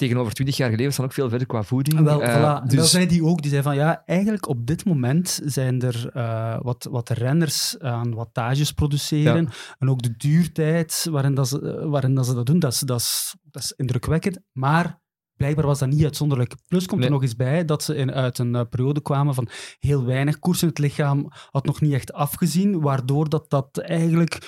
tegenover 0.00 0.32
20 0.32 0.56
jaar 0.56 0.70
geleden 0.70 0.92
staan 0.92 1.04
ook 1.04 1.12
veel 1.12 1.28
verder 1.28 1.46
qua 1.46 1.62
voeding. 1.62 2.00
Wel, 2.00 2.22
uh, 2.22 2.64
dus... 2.64 2.74
wel 2.74 2.84
zei 2.84 3.06
die 3.06 3.24
ook, 3.24 3.42
die 3.42 3.50
zei 3.50 3.62
van 3.62 3.74
ja, 3.74 4.02
eigenlijk 4.06 4.48
op 4.48 4.66
dit 4.66 4.84
moment 4.84 5.40
zijn 5.44 5.82
er 5.82 6.10
uh, 6.16 6.58
wat, 6.62 6.88
wat 6.90 7.08
renners 7.08 7.78
aan 7.78 8.14
wattages 8.14 8.72
produceren. 8.72 9.42
Ja. 9.42 9.76
En 9.78 9.90
ook 9.90 10.02
de 10.02 10.16
duurtijd 10.16 11.06
waarin, 11.10 11.34
dat 11.34 11.48
ze, 11.48 11.88
waarin 11.88 12.14
dat, 12.14 12.26
ze 12.26 12.34
dat 12.34 12.46
doen, 12.46 12.58
dat 12.58 12.72
is, 12.72 12.78
dat, 12.78 13.00
is, 13.00 13.36
dat 13.42 13.62
is 13.62 13.72
indrukwekkend. 13.76 14.40
Maar 14.52 15.00
blijkbaar 15.36 15.66
was 15.66 15.78
dat 15.78 15.88
niet 15.88 16.04
uitzonderlijk. 16.04 16.54
Plus 16.66 16.86
komt 16.86 17.04
er 17.04 17.10
nog 17.10 17.22
eens 17.22 17.36
bij 17.36 17.64
dat 17.64 17.82
ze 17.82 17.94
in, 17.94 18.12
uit 18.12 18.38
een 18.38 18.54
uh, 18.54 18.60
periode 18.70 19.02
kwamen 19.02 19.34
van 19.34 19.48
heel 19.78 20.04
weinig 20.04 20.38
koers 20.38 20.62
in 20.62 20.68
het 20.68 20.78
lichaam 20.78 21.28
had 21.50 21.64
nog 21.64 21.80
niet 21.80 21.92
echt 21.92 22.12
afgezien, 22.12 22.80
waardoor 22.80 23.28
dat, 23.28 23.50
dat 23.50 23.78
eigenlijk 23.78 24.38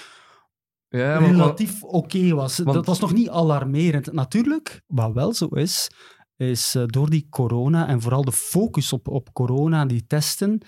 ja, 0.99 1.21
maar, 1.21 1.31
relatief 1.31 1.83
oké 1.83 1.97
okay 1.97 2.33
was. 2.33 2.59
Want, 2.59 2.75
dat 2.75 2.87
was 2.87 3.01
nog 3.01 3.13
niet 3.13 3.29
alarmerend. 3.29 4.13
Natuurlijk, 4.13 4.83
wat 4.87 5.13
wel 5.13 5.35
zo 5.35 5.47
is, 5.47 5.91
is 6.37 6.75
uh, 6.75 6.83
door 6.87 7.11
die 7.11 7.27
corona 7.31 7.89
en 7.89 8.01
vooral 8.01 8.25
de 8.25 8.33
focus 8.33 8.93
op, 8.93 9.09
op 9.09 9.33
corona 9.33 9.81
en 9.81 9.89
die 9.89 10.07
testen, 10.07 10.61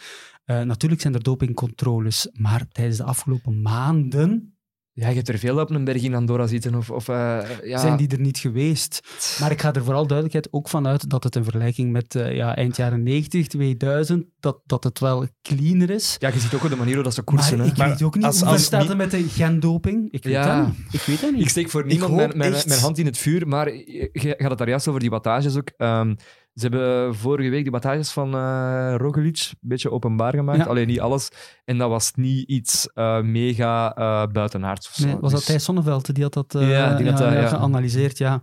uh, 0.47 0.61
natuurlijk 0.61 1.01
zijn 1.01 1.15
er 1.15 1.23
dopingcontroles, 1.23 2.29
maar 2.33 2.69
tijdens 2.69 2.97
de 2.97 3.05
afgelopen 3.05 3.63
maanden 3.63 4.54
ja, 4.97 5.09
je 5.09 5.15
hebt 5.15 5.29
er 5.29 5.39
veel 5.39 5.59
op 5.59 5.71
een 5.71 5.85
berg 5.85 6.03
in 6.03 6.15
Andorra 6.15 6.47
zitten. 6.47 6.75
Of, 6.75 6.91
of, 6.91 7.09
uh, 7.09 7.41
ja. 7.63 7.79
Zijn 7.79 7.97
die 7.97 8.09
er 8.09 8.21
niet 8.21 8.39
geweest? 8.39 9.01
Maar 9.41 9.51
ik 9.51 9.61
ga 9.61 9.73
er 9.73 9.85
vooral 9.85 10.07
duidelijkheid 10.07 10.49
ook 10.51 10.69
vanuit 10.69 11.11
dat 11.11 11.25
het 11.25 11.37
in 11.37 11.43
vergelijking 11.43 11.93
met 11.93 12.15
uh, 12.15 12.35
ja, 12.35 12.57
eind 12.57 12.77
jaren 12.77 13.03
90, 13.03 13.47
2000, 13.47 14.27
dat, 14.41 14.61
dat 14.67 14.85
het 14.85 14.99
wel 14.99 15.27
cleaner 15.43 15.91
is. 15.91 16.17
Ja, 16.19 16.29
je 16.29 16.39
ziet 16.39 16.55
ook 16.55 16.65
op 16.65 16.71
de 16.71 16.77
manier 16.77 16.95
hoe 16.95 17.03
dat 17.03 17.15
ze 17.15 17.23
koersen. 17.23 17.59
Maar 17.59 17.67
ik 17.67 17.77
hè? 17.77 17.89
weet 17.89 18.03
ook 18.03 18.15
niet, 18.15 18.25
als, 18.25 18.41
hoe 18.41 18.49
als, 18.49 18.65
staat 18.65 18.89
het 18.89 18.97
met 18.97 19.11
de 19.11 19.23
gendoping? 19.29 20.09
Ik 20.11 20.25
weet 20.25 20.33
ja. 20.33 20.57
dat 20.57 20.67
niet. 20.67 20.77
Ik 20.93 21.01
weet 21.01 21.21
dat 21.21 21.33
niet. 21.33 21.41
Ik 21.41 21.49
steek 21.49 21.71
voor 21.71 21.87
niemand 21.87 22.15
mijn, 22.15 22.37
mijn, 22.37 22.53
mijn, 22.67 22.81
hand 22.81 22.99
in 22.99 23.07
het 23.07 23.19
vuur, 23.19 23.49
maar 23.49 23.75
je 23.75 24.35
gaat 24.39 24.51
het 24.51 24.59
daar 24.59 24.69
juist 24.69 24.89
over 24.89 25.01
die 25.01 25.11
wattages 25.11 25.57
ook. 25.57 25.71
Um, 25.79 26.17
ze 26.55 26.67
hebben 26.69 27.15
vorige 27.15 27.49
week 27.49 27.65
de 27.65 27.71
battages 27.71 28.11
van 28.11 28.35
uh, 28.35 28.95
Roglic 28.97 29.49
een 29.51 29.69
beetje 29.69 29.91
openbaar 29.91 30.35
gemaakt. 30.35 30.59
Ja. 30.59 30.65
Alleen 30.65 30.87
niet 30.87 31.01
alles. 31.01 31.29
En 31.65 31.79
dat 31.79 31.89
was 31.89 32.13
niet 32.15 32.49
iets 32.49 32.89
uh, 32.95 33.21
mega 33.21 33.99
uh, 33.99 34.33
buitenaards 34.33 34.89
of 34.89 34.95
zo. 34.95 35.07
Nee, 35.07 35.15
was 35.15 35.31
dat 35.31 35.41
dus... 35.41 35.45
Thijs 35.45 35.65
Sonneveld 35.65 36.15
die 36.15 36.23
had 36.23 36.35
dat, 36.35 36.53
ja, 36.53 36.97
die 36.97 37.11
had, 37.11 37.19
ja, 37.19 37.33
ja, 37.33 37.47
geanalyseerd? 37.47 38.19
Ja. 38.19 38.41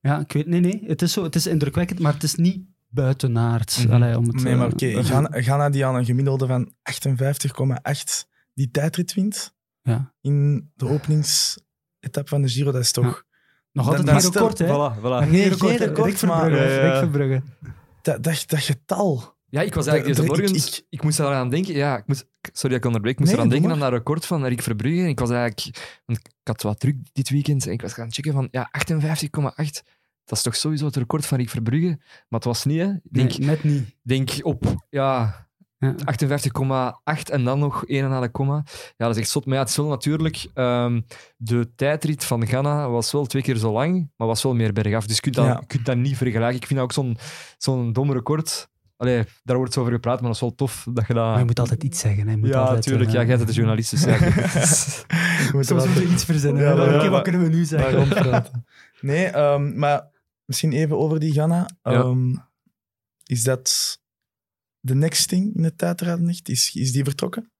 ja, 0.00 0.20
ik 0.20 0.32
weet 0.32 0.46
Nee, 0.46 0.60
nee. 0.60 0.82
Het 0.86 1.02
is, 1.02 1.12
zo, 1.12 1.22
het 1.22 1.34
is 1.34 1.46
indrukwekkend, 1.46 1.98
maar 1.98 2.12
het 2.12 2.22
is 2.22 2.34
niet 2.34 2.64
buitenaards. 2.88 3.78
Mm 3.78 3.84
-hmm. 3.84 4.02
Allee, 4.02 4.18
om 4.18 4.26
het, 4.26 4.42
nee, 4.42 4.56
maar 4.56 4.72
oké. 4.72 4.86
Okay. 4.86 5.02
Ghana, 5.02 5.28
Ghana 5.30 5.70
die 5.70 5.86
aan 5.86 5.94
een 5.94 6.04
gemiddelde 6.04 6.46
van 6.46 6.72
58,8 6.90 8.28
die 8.54 8.70
tijdrit 8.70 9.14
wint. 9.14 9.54
Ja. 9.82 10.14
In 10.20 10.70
de 10.74 10.88
openingsetappe 10.88 12.28
van 12.28 12.42
de 12.42 12.48
Giro, 12.48 12.72
dat 12.72 12.82
is 12.82 12.92
toch... 12.92 13.24
Nog 13.72 13.88
altijd 13.88 14.08
een 14.08 14.32
record, 14.32 14.58
hè? 14.58 14.66
Voilà, 14.66 14.98
voilà. 14.98 15.30
Nee, 15.30 15.48
record, 15.48 15.78
record, 15.78 16.06
Rick 16.06 16.18
Verbrugge. 16.18 16.56
Ja. 16.56 16.90
Rick 16.90 16.98
Verbrugge. 16.98 17.42
Dat, 18.02 18.22
dat, 18.22 18.44
dat 18.46 18.60
getal. 18.60 19.34
Ja, 19.48 19.60
ik 19.60 19.74
was 19.74 19.86
eigenlijk 19.86 20.18
deze 20.18 20.28
morgen... 20.28 20.56
Ik, 20.56 20.64
ik, 20.64 20.86
ik, 20.88 21.02
moest 21.02 21.18
eraan 21.18 21.48
denken... 21.48 21.74
Ja, 21.74 21.96
ik 21.96 22.06
moest, 22.06 22.26
sorry 22.40 22.68
dat 22.68 22.78
ik 22.78 22.84
onderbreek. 22.84 23.12
Ik 23.12 23.18
moest 23.18 23.30
Nee, 23.30 23.40
eraan 23.40 23.52
denken 23.52 23.70
aan 23.70 23.78
dat 23.78 23.92
record 23.92 24.26
van 24.26 24.46
Rick 24.46 24.62
Verbrugge. 24.62 25.08
Ik 25.08 25.18
was 25.18 25.30
eigenlijk... 25.30 26.00
Want 26.06 26.18
ik 26.18 26.32
had 26.42 26.62
wat 26.62 26.80
druk 26.80 26.96
dit 27.12 27.30
weekend 27.30 27.66
en 27.66 27.72
ik 27.72 27.82
was 27.82 27.92
gaan 27.92 28.12
checken 28.12 28.32
van... 28.32 28.48
Ja, 28.50 28.70
58,8. 28.78 29.82
Dat 30.24 30.38
is 30.38 30.42
toch 30.42 30.56
sowieso 30.56 30.86
het 30.86 30.96
record 30.96 31.26
van 31.26 31.38
Rick 31.38 31.50
Verbrugge? 31.50 31.98
Maar 32.28 32.40
het 32.40 32.44
was 32.44 32.64
niet, 32.64 32.78
hè? 32.78 32.92
Denk, 33.02 33.38
nee, 33.38 33.48
net 33.48 33.64
niet. 33.64 33.96
denk 34.02 34.30
op... 34.42 34.84
Ja, 34.88 35.46
Ja. 35.82 35.94
58,8 37.16 37.22
en 37.32 37.44
dan 37.44 37.58
nog 37.58 37.84
1 37.86 38.08
na 38.08 38.20
de 38.20 38.28
komma. 38.28 38.62
Ja, 38.96 39.06
dat 39.06 39.10
is 39.16 39.20
echt 39.22 39.30
zot. 39.30 39.44
Maar 39.46 39.54
ja, 39.54 39.60
het 39.60 39.68
is 39.70 39.76
wel 39.76 39.86
natuurlijk... 39.88 40.46
ehm, 40.54 41.00
de 41.36 41.72
tijdrit 41.76 42.24
van 42.24 42.46
Ghana 42.46 42.88
was 42.88 43.12
wel 43.12 43.26
twee 43.26 43.42
keer 43.42 43.56
zo 43.56 43.72
lang, 43.72 44.10
maar 44.16 44.26
was 44.26 44.42
wel 44.42 44.54
meer 44.54 44.72
bergaf. 44.72 45.06
Dus 45.06 45.16
je 45.16 45.22
kunt 45.22 45.34
dat, 45.34 45.44
Ja. 45.46 45.56
je 45.60 45.66
kunt 45.66 45.86
dat 45.86 45.96
niet 45.96 46.16
vergelijken. 46.16 46.56
Ik 46.56 46.66
vind 46.66 46.78
dat 46.78 46.88
ook 46.88 46.92
zo'n 46.92 47.16
zo'n 47.58 47.92
dom 47.92 48.12
record. 48.12 48.70
Allee, 48.96 49.24
daar 49.42 49.56
wordt 49.56 49.72
zo 49.72 49.80
over 49.80 49.92
gepraat, 49.92 50.14
maar 50.16 50.24
dat 50.26 50.34
is 50.34 50.40
wel 50.40 50.54
tof 50.54 50.86
dat 50.90 51.06
je 51.06 51.14
dat... 51.14 51.24
Maar 51.24 51.38
je 51.38 51.44
moet 51.44 51.58
altijd 51.58 51.82
iets 51.84 52.00
zeggen. 52.00 52.24
Hè. 52.26 52.30
Je 52.32 52.36
moet 52.38 52.48
ja, 52.48 52.72
natuurlijk. 52.72 53.08
eh, 53.10 53.14
Ja, 53.14 53.24
jij 53.24 53.36
bent 53.36 53.48
de 53.48 53.54
journalist, 53.54 53.90
dus 53.90 54.04
ja. 54.04 54.18
We 54.18 55.50
moeten 55.52 55.64
Soms 55.64 55.84
wel- 55.84 55.86
moet 55.86 56.02
je 56.02 56.08
iets 56.08 56.24
verzinnen. 56.24 56.62
Ja, 56.62 56.72
Oké, 56.72 56.98
wat 57.00 57.10
maar- 57.10 57.22
kunnen 57.22 57.42
we 57.42 57.48
nu 57.48 57.64
zeggen? 57.64 57.92
rondpraten. 57.94 58.64
Nee, 59.00 59.26
ehm, 59.26 59.78
maar 59.78 60.10
misschien 60.44 60.72
even 60.72 60.98
over 60.98 61.20
die 61.20 61.32
Ghana. 61.32 61.68
Ja. 61.82 61.92
Ehm, 61.92 62.34
Is 63.26 63.42
dat 63.42 63.98
de 64.84 64.94
next 64.94 65.28
thing 65.28 65.54
in 65.56 65.64
het 65.64 65.78
tijdrijden? 65.78 66.28
Is, 66.44 66.70
is 66.74 66.92
die 66.92 67.04
vertrokken? 67.04 67.50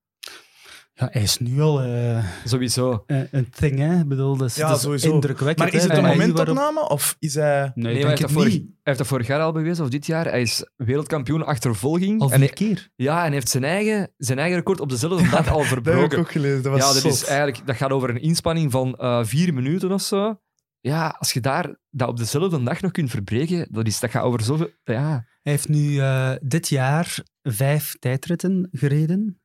Ja, 0.94 1.08
hij 1.12 1.22
is 1.22 1.38
nu 1.38 1.60
al 1.60 1.82
eh, 1.82 2.24
Sowieso. 2.44 3.02
eh, 3.06 3.20
een 3.30 3.50
thing, 3.50 3.78
hè. 3.78 3.98
Ik 4.00 4.08
bedoel, 4.08 4.36
dat 4.36 4.48
is, 4.48 4.56
Ja, 4.56 4.66
dat 4.68 4.76
is 4.76 4.82
sowieso. 4.82 5.12
indrukwekkend. 5.12 5.58
Maar 5.58 5.80
is 5.80 5.82
het 5.88 5.92
een 5.98 6.04
En 6.04 6.10
momentopname 6.10 6.88
of 6.88 7.16
is 7.18 7.34
hij... 7.34 7.72
Nee, 7.74 7.98
hij 8.04 8.08
heeft, 8.16 8.30
vorig, 8.32 8.52
niet. 8.52 8.62
hij 8.62 8.72
heeft 8.82 8.98
dat 8.98 9.06
vorig 9.06 9.26
jaar 9.26 9.40
al 9.40 9.52
bewezen, 9.52 9.84
of 9.84 9.90
dit 9.90 10.06
jaar. 10.06 10.24
Hij 10.24 10.40
is 10.42 10.70
wereldkampioen 10.76 11.44
achtervolging. 11.46 12.20
Al 12.20 12.30
en 12.30 12.38
vier 12.38 12.46
hij, 12.46 12.54
keer. 12.56 12.88
ja, 12.96 13.24
en 13.24 13.32
heeft 13.32 13.48
zijn 13.48 13.64
eigen, 13.64 14.12
zijn 14.16 14.38
eigen 14.38 14.56
record 14.56 14.80
op 14.80 14.88
dezelfde 14.88 15.28
dag 15.30 15.48
al 15.48 15.58
Dat 15.62 15.68
heb 15.68 15.78
ik 15.78 15.84
verbroken. 15.84 16.18
ook 16.18 16.30
gelezen. 16.30 16.62
Dat 16.62 16.72
was 16.72 16.80
Ja, 16.80 17.00
dat, 17.02 17.12
is 17.12 17.24
eigenlijk, 17.24 17.66
dat 17.66 17.76
gaat 17.76 17.90
over 17.90 18.10
een 18.10 18.20
inspanning 18.22 18.70
van 18.70 18.94
eh, 18.96 19.24
vier 19.24 19.54
minuten 19.54 19.92
of 19.92 20.02
zo. 20.02 20.40
Ja, 20.80 21.16
als 21.18 21.32
je 21.32 21.40
daar 21.40 21.76
dat 21.90 22.08
op 22.08 22.16
dezelfde 22.16 22.62
dag 22.62 22.80
nog 22.80 22.90
kunt 22.90 23.10
verbreken, 23.10 23.66
dat, 23.70 23.86
is, 23.86 24.00
dat 24.00 24.10
gaat 24.10 24.22
over 24.24 24.40
zoveel... 24.42 24.70
Ja, 24.84 25.26
heeft 25.42 25.68
nu 25.68 25.98
eh, 25.98 26.32
dit 26.42 26.68
jaar 26.68 27.22
vijf 27.42 27.96
tijdritten 27.98 28.68
gereden, 28.72 29.40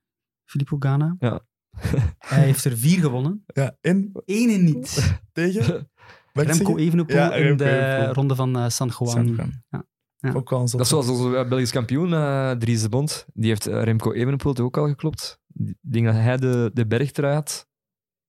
Filippo 0.46 0.76
Ganna. 0.80 1.16
Ja. 1.20 1.42
hij 2.18 2.44
heeft 2.44 2.66
er 2.66 2.78
vier 2.78 3.00
gewonnen. 3.00 3.44
Ja, 3.46 3.78
en 3.82 4.12
Ene 4.26 4.58
niet. 4.58 5.18
tegen? 5.32 5.90
Remco? 6.34 6.78
Evenepoel 6.78 7.16
Ja, 7.16 7.34
in 7.34 7.58
de 7.58 7.70
Evenepoel. 7.70 8.14
ronde 8.14 8.36
van 8.36 8.58
eh, 8.58 8.70
San 8.70 8.92
Juan. 9.00 9.12
San 9.12 9.28
Juan. 9.28 9.64
Ja. 9.70 9.86
Ja. 10.20 10.34
Ook 10.34 10.50
dat 10.50 10.80
is 10.80 10.88
zoals 10.88 11.08
onze 11.08 11.46
Belgisch 11.50 11.72
kampioen, 11.72 12.14
eh 12.14 12.52
Dries 12.52 12.82
de 12.82 12.90
Bond. 12.90 13.26
Die 13.34 13.50
heeft 13.50 13.68
eh, 13.68 13.84
Remco 13.84 14.14
Evenepoel 14.14 14.58
ook 14.58 14.78
al 14.78 14.88
geklopt. 14.88 15.40
Ik 15.54 15.76
denk 15.82 16.06
dat 16.06 16.16
hij 16.16 16.38
de, 16.38 16.72
de 16.74 16.88
bergtrui 16.88 17.34
had. 17.34 17.68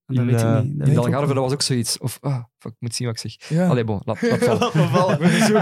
En 0.09 0.15
dat 0.15 0.25
in, 0.25 0.31
weet 0.31 0.41
ik 0.41 0.47
eh, 0.47 0.61
niet. 0.61 0.79
Dat 0.79 0.89
in 0.89 0.97
Algarve, 0.97 1.27
niet. 1.27 1.35
dat 1.35 1.45
was 1.45 1.53
ook 1.53 1.63
zoiets. 1.63 1.99
Of, 1.99 2.19
ah, 2.21 2.45
fuck, 2.59 2.73
ik 2.73 2.81
moet 2.81 2.95
zien 2.95 3.07
wat 3.07 3.25
ik 3.25 3.31
zeg. 3.31 3.49
Ja. 3.49 3.69
Allee, 3.69 3.85
bon, 3.85 4.01
laat, 4.05 4.23
laat 4.23 4.39
vallen. 4.39 4.61
Laat 4.61 4.75
me 4.75 4.87
vallen. 4.87 5.21
Ik 5.23 5.53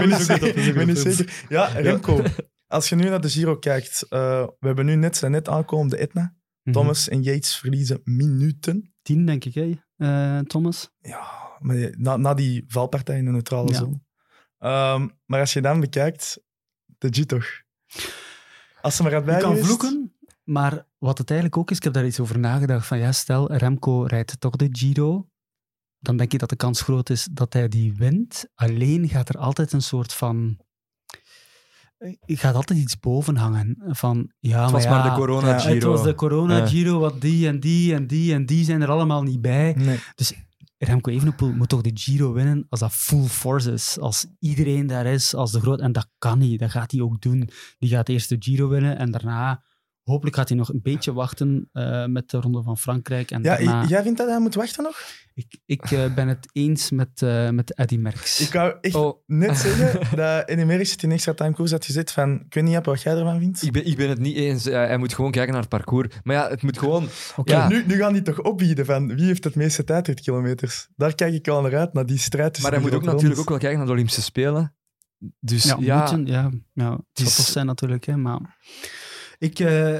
ben 0.75 0.87
niet, 0.87 1.03
ben 1.03 1.13
zeker. 1.13 1.45
Ja, 1.49 1.65
Remco. 1.65 2.21
Als 2.67 2.89
je 2.89 2.95
nu 2.95 3.09
naar 3.09 3.21
de 3.21 3.29
Giro 3.29 3.57
kijkt, 3.57 4.05
eh, 4.09 4.47
we 4.59 4.67
hebben 4.67 4.85
nu 4.85 4.95
net, 4.95 5.17
zijn 5.17 5.31
net 5.31 5.49
aangekomen 5.49 5.89
de 5.89 5.97
Etna. 5.97 6.35
Mhm. 6.63 6.75
Thomas 6.75 7.09
en 7.09 7.23
Yates 7.23 7.55
verliezen 7.57 8.01
minuten. 8.03 8.93
Tien, 9.01 9.25
denk 9.25 9.45
ik, 9.45 9.53
hè, 9.53 9.79
eh, 9.97 10.39
Thomas. 10.39 10.89
Ja, 10.99 11.21
maar 11.59 11.93
na, 11.97 12.17
na 12.17 12.33
die 12.33 12.63
valpartij 12.67 13.17
in 13.17 13.25
de 13.25 13.31
neutrale 13.31 13.71
Ja. 13.71 13.77
zone. 13.77 14.01
Ehm, 14.57 15.07
maar 15.25 15.39
als 15.39 15.53
je 15.53 15.61
dan 15.61 15.79
bekijkt, 15.79 16.41
de 16.97 17.07
G 17.11 17.25
toch. 17.25 17.45
Als 18.81 18.95
ze 18.95 19.03
maar 19.03 19.13
had 19.13 19.25
Je 19.25 19.37
kan 19.37 19.57
vloeken, 19.57 20.16
maar 20.47 20.85
wat 20.97 21.17
het 21.17 21.29
eigenlijk 21.29 21.59
ook 21.59 21.71
is, 21.71 21.77
ik 21.77 21.83
heb 21.83 21.93
daar 21.93 22.05
iets 22.05 22.19
over 22.19 22.39
nagedacht, 22.39 22.87
van 22.87 22.97
ja, 22.97 23.11
stel, 23.11 23.53
Remco 23.53 24.01
rijdt 24.01 24.39
toch 24.39 24.55
de 24.55 24.69
Giro, 24.71 25.29
dan 25.99 26.17
denk 26.17 26.31
je 26.31 26.37
dat 26.37 26.49
de 26.49 26.55
kans 26.55 26.81
groot 26.81 27.09
is 27.09 27.27
dat 27.31 27.53
hij 27.53 27.67
die 27.67 27.93
wint. 27.93 28.45
Alleen 28.55 29.09
gaat 29.09 29.29
er 29.29 29.37
altijd 29.37 29.71
een 29.71 29.81
soort 29.81 30.13
van... 30.13 30.59
Er 31.97 32.37
gaat 32.37 32.55
altijd 32.55 32.79
iets 32.79 32.99
boven 32.99 33.35
hangen. 33.35 33.77
Van, 33.87 34.31
ja, 34.39 34.63
Het 34.63 34.71
was 34.71 34.83
maar, 34.83 34.93
ja, 34.93 35.03
maar 35.03 35.09
de 35.09 35.17
corona 35.19 35.47
ja, 35.47 35.59
Giro. 35.59 35.73
Het 35.73 35.83
was 35.83 36.03
de 36.03 36.15
corona 36.15 36.57
Ja. 36.57 36.67
Giro, 36.67 36.99
wat 36.99 37.21
die 37.21 37.47
en 37.47 37.59
die 37.59 37.93
en 37.93 38.07
die 38.07 38.33
en 38.33 38.45
die 38.45 38.65
zijn 38.65 38.81
er 38.81 38.89
allemaal 38.89 39.23
niet 39.23 39.41
bij. 39.41 39.73
Nee. 39.73 39.99
Remco 40.77 41.11
Evenepoel 41.11 41.53
moet 41.53 41.69
toch 41.69 41.81
de 41.81 41.91
Giro 41.93 42.33
winnen 42.33 42.65
als 42.69 42.79
dat 42.79 42.91
full 42.91 43.25
force 43.25 43.71
is. 43.71 43.99
Als 43.99 44.25
iedereen 44.39 44.87
daar 44.87 45.05
is, 45.05 45.33
als 45.33 45.51
de 45.51 45.59
groot... 45.59 45.79
En 45.79 45.91
dat 45.91 46.09
kan 46.17 46.39
niet, 46.39 46.59
dat 46.59 46.71
gaat 46.71 46.91
hij 46.91 47.01
ook 47.01 47.21
doen. 47.21 47.49
Die 47.77 47.89
gaat 47.89 48.09
eerst 48.09 48.29
de 48.29 48.35
Giro 48.39 48.67
winnen 48.67 48.97
en 48.97 49.11
daarna... 49.11 49.63
Hopelijk 50.07 50.35
gaat 50.35 50.49
hij 50.49 50.57
nog 50.57 50.69
een 50.69 50.79
beetje 50.83 51.13
wachten 51.13 51.69
eh, 51.71 52.05
met 52.05 52.29
de 52.29 52.37
Ronde 52.37 52.63
van 52.63 52.77
Frankrijk. 52.77 53.31
En 53.31 53.43
Ja, 53.43 53.55
daarna... 53.55 53.85
jij 53.85 54.01
vindt 54.01 54.17
dat 54.17 54.27
hij 54.27 54.39
moet 54.39 54.55
wachten 54.55 54.83
nog? 54.83 55.01
Ik, 55.33 55.57
ik 55.65 55.91
eh, 55.91 56.13
ben 56.13 56.27
het 56.27 56.49
eens 56.53 56.91
met, 56.91 57.21
eh 57.21 57.49
met 57.49 57.75
Eddy 57.75 57.97
Merckx. 57.97 58.39
Ik 58.41 58.53
wou 58.53 58.75
echt 58.81 58.95
Oh. 58.95 59.23
net 59.25 59.57
zeggen 59.67 60.17
dat 60.17 60.49
in 60.49 60.59
Amerika 60.59 60.93
in 61.01 61.11
extra 61.11 61.33
time 61.33 61.53
koers 61.53 61.71
had 61.71 61.85
gezet 61.85 62.11
van, 62.11 62.43
ik 62.45 62.53
weet 62.53 62.63
niet 62.63 62.85
wat 62.85 63.01
jij 63.01 63.15
ervan 63.15 63.39
vindt. 63.39 63.63
Ik 63.63 63.71
ben, 63.71 63.87
ik 63.87 63.97
ben 63.97 64.09
het 64.09 64.19
niet 64.19 64.35
eens. 64.35 64.63
Hij 64.63 64.97
moet 64.97 65.13
gewoon 65.13 65.31
kijken 65.31 65.51
naar 65.51 65.61
het 65.61 65.69
parcours. 65.69 66.07
Maar 66.23 66.35
ja, 66.35 66.49
het 66.49 66.61
moet 66.61 66.77
gewoon... 66.77 67.07
Oké, 67.35 67.51
Ja. 67.51 67.67
Nu, 67.67 67.83
nu 67.87 67.97
gaan 67.97 68.13
die 68.13 68.21
toch 68.21 68.41
opbieden 68.41 68.85
van 68.85 69.15
wie 69.15 69.25
heeft 69.25 69.43
het 69.43 69.55
meeste 69.55 69.83
tijdritkilometers. 69.83 70.87
Daar 70.95 71.15
kijk 71.15 71.33
ik 71.33 71.47
al 71.47 71.61
naar 71.61 71.77
uit, 71.77 71.93
naar 71.93 72.05
die 72.05 72.17
strijd 72.17 72.53
tussen 72.53 72.71
Maar 72.71 72.81
hij 72.81 72.89
moet 72.89 72.99
ook 72.99 73.13
natuurlijk 73.13 73.39
ook 73.39 73.49
wel 73.49 73.57
kijken 73.57 73.77
naar 73.77 73.87
de 73.87 73.93
Olympische 73.93 74.21
Spelen. 74.21 74.75
Dus 75.39 75.63
Ja, 75.63 75.77
ja, 75.79 75.99
moeten, 75.99 76.25
ja, 76.25 76.51
ja, 76.73 76.99
het 77.13 77.29
zijn 77.29 77.65
natuurlijk, 77.65 78.05
hè, 78.05 78.17
maar... 78.17 78.57
Ik, 79.37 79.59
eh, 79.59 79.95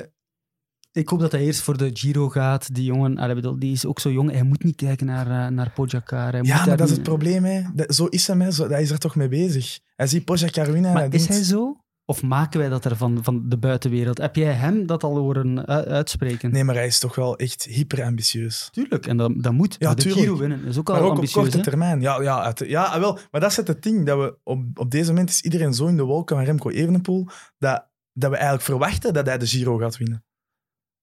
ik 0.91 1.10
hoop 1.10 1.19
dat 1.19 1.32
hij 1.32 1.41
eerst 1.41 1.62
voor 1.62 1.78
de 1.78 1.89
Giro 1.93 2.30
gaat. 2.30 2.76
Die 2.76 2.84
jongen, 2.84 3.17
ik 3.30 3.36
bedoel, 3.36 3.60
die 3.60 3.71
is 3.71 3.86
ook 3.86 4.00
zo 4.00 4.12
jong. 4.12 4.32
Hij 4.32 4.43
moet 4.43 4.63
niet 4.63 4.76
kijken 4.76 5.06
naar, 5.06 5.45
eh, 5.45 5.52
naar 5.52 5.71
Pogacar. 5.71 6.32
Hij 6.32 6.39
moet 6.39 6.47
Ja, 6.47 6.65
maar 6.65 6.78
dat 6.78 6.88
is 6.89 6.93
het 6.93 7.04
probleem. 7.04 7.43
Hè. 7.45 7.62
Dat- 7.73 7.95
zo 7.95 8.06
is 8.06 8.28
hem, 8.28 8.41
hè. 8.41 8.52
Zo, 8.52 8.67
hij 8.67 8.82
is 8.82 8.91
er 8.91 8.97
toch 9.00 9.15
mee 9.15 9.28
bezig. 9.28 9.80
Hij 9.95 10.08
ziet 10.08 10.26
Pogacar 10.26 10.65
winnen 10.65 10.86
en 10.86 10.93
Maar 10.93 11.04
hij 11.04 11.12
is 11.12 11.19
denkt... 11.28 11.34
hij 11.36 11.43
zo? 11.43 11.82
Of 12.06 12.23
maken 12.23 12.60
wij 12.60 12.69
dat 12.69 12.86
er 12.86 12.97
van, 12.97 13.19
van 13.23 13.50
de 13.50 13.58
buitenwereld? 13.58 14.17
Heb 14.17 14.36
jij 14.36 14.54
hem 14.54 14.86
dat 14.86 15.04
al 15.04 15.17
horen 15.17 15.47
uh, 15.58 15.63
uitspreken? 15.78 16.52
Nee, 16.52 16.63
maar 16.63 16.76
hij 16.76 16.86
is 16.86 17.00
toch 17.00 17.15
wel 17.15 17.38
echt 17.38 17.63
hyper 17.63 18.04
ambitieus. 18.04 18.69
Tuurlijk, 18.71 19.08
en 19.08 19.17
dat, 19.17 19.32
dat 19.43 19.54
moet. 19.54 19.76
Ja, 19.80 19.93
de 19.93 20.02
tuurlijk. 20.02 20.21
Giro 20.26 20.38
winnen 20.38 20.63
is 20.65 20.78
ook 20.78 20.88
Maar 20.88 21.02
al 21.02 21.12
ook 21.12 21.17
op 21.17 21.26
korte 21.32 21.58
hè? 21.58 21.63
termijn. 21.63 22.02
Ja, 22.02 22.21
ja, 22.21 22.41
uit- 22.41 22.63
ja, 22.67 23.00
wel. 23.00 23.19
Maar 23.32 23.41
dat 23.41 23.52
is 23.52 23.58
het 23.58 23.84
ding. 23.84 24.06
Dat 24.06 24.17
we 24.19 24.38
op, 24.43 24.63
op 24.80 24.91
deze 24.91 25.08
moment 25.10 25.30
is 25.30 25.41
iedereen 25.41 25.73
zo 25.73 25.88
in 25.88 25.97
de 25.97 26.04
wolken 26.04 26.36
van 26.36 26.45
Remco 26.45 26.69
Evenepoel 26.69 27.28
dat, 27.58 27.86
dat 28.17 28.30
we 28.30 28.36
eigenlijk 28.36 28.65
verwachten 28.65 29.13
dat 29.13 29.25
hij 29.25 29.38
de 29.38 29.47
Giro 29.47 29.77
gaat 29.77 29.97
winnen. 29.97 30.25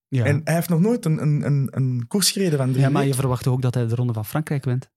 Ja. 0.09 0.25
En 0.25 0.41
hij 0.45 0.55
heeft 0.55 0.69
nog 0.69 0.81
nooit 0.81 1.05
een, 1.05 1.23
een, 1.23 1.47
een, 1.47 1.69
een 1.71 2.05
koers 2.09 2.31
gereden 2.31 2.59
van 2.59 2.71
drie 2.71 2.81
ja, 2.81 2.91
maar 2.91 3.07
je 3.07 3.15
verwacht 3.15 3.47
ook 3.47 3.63
dat 3.63 3.75
hij 3.75 3.87
de 3.87 3.95
Ronde 3.95 4.13
van 4.13 4.25
Frankrijk 4.25 4.65
wint. 4.65 4.91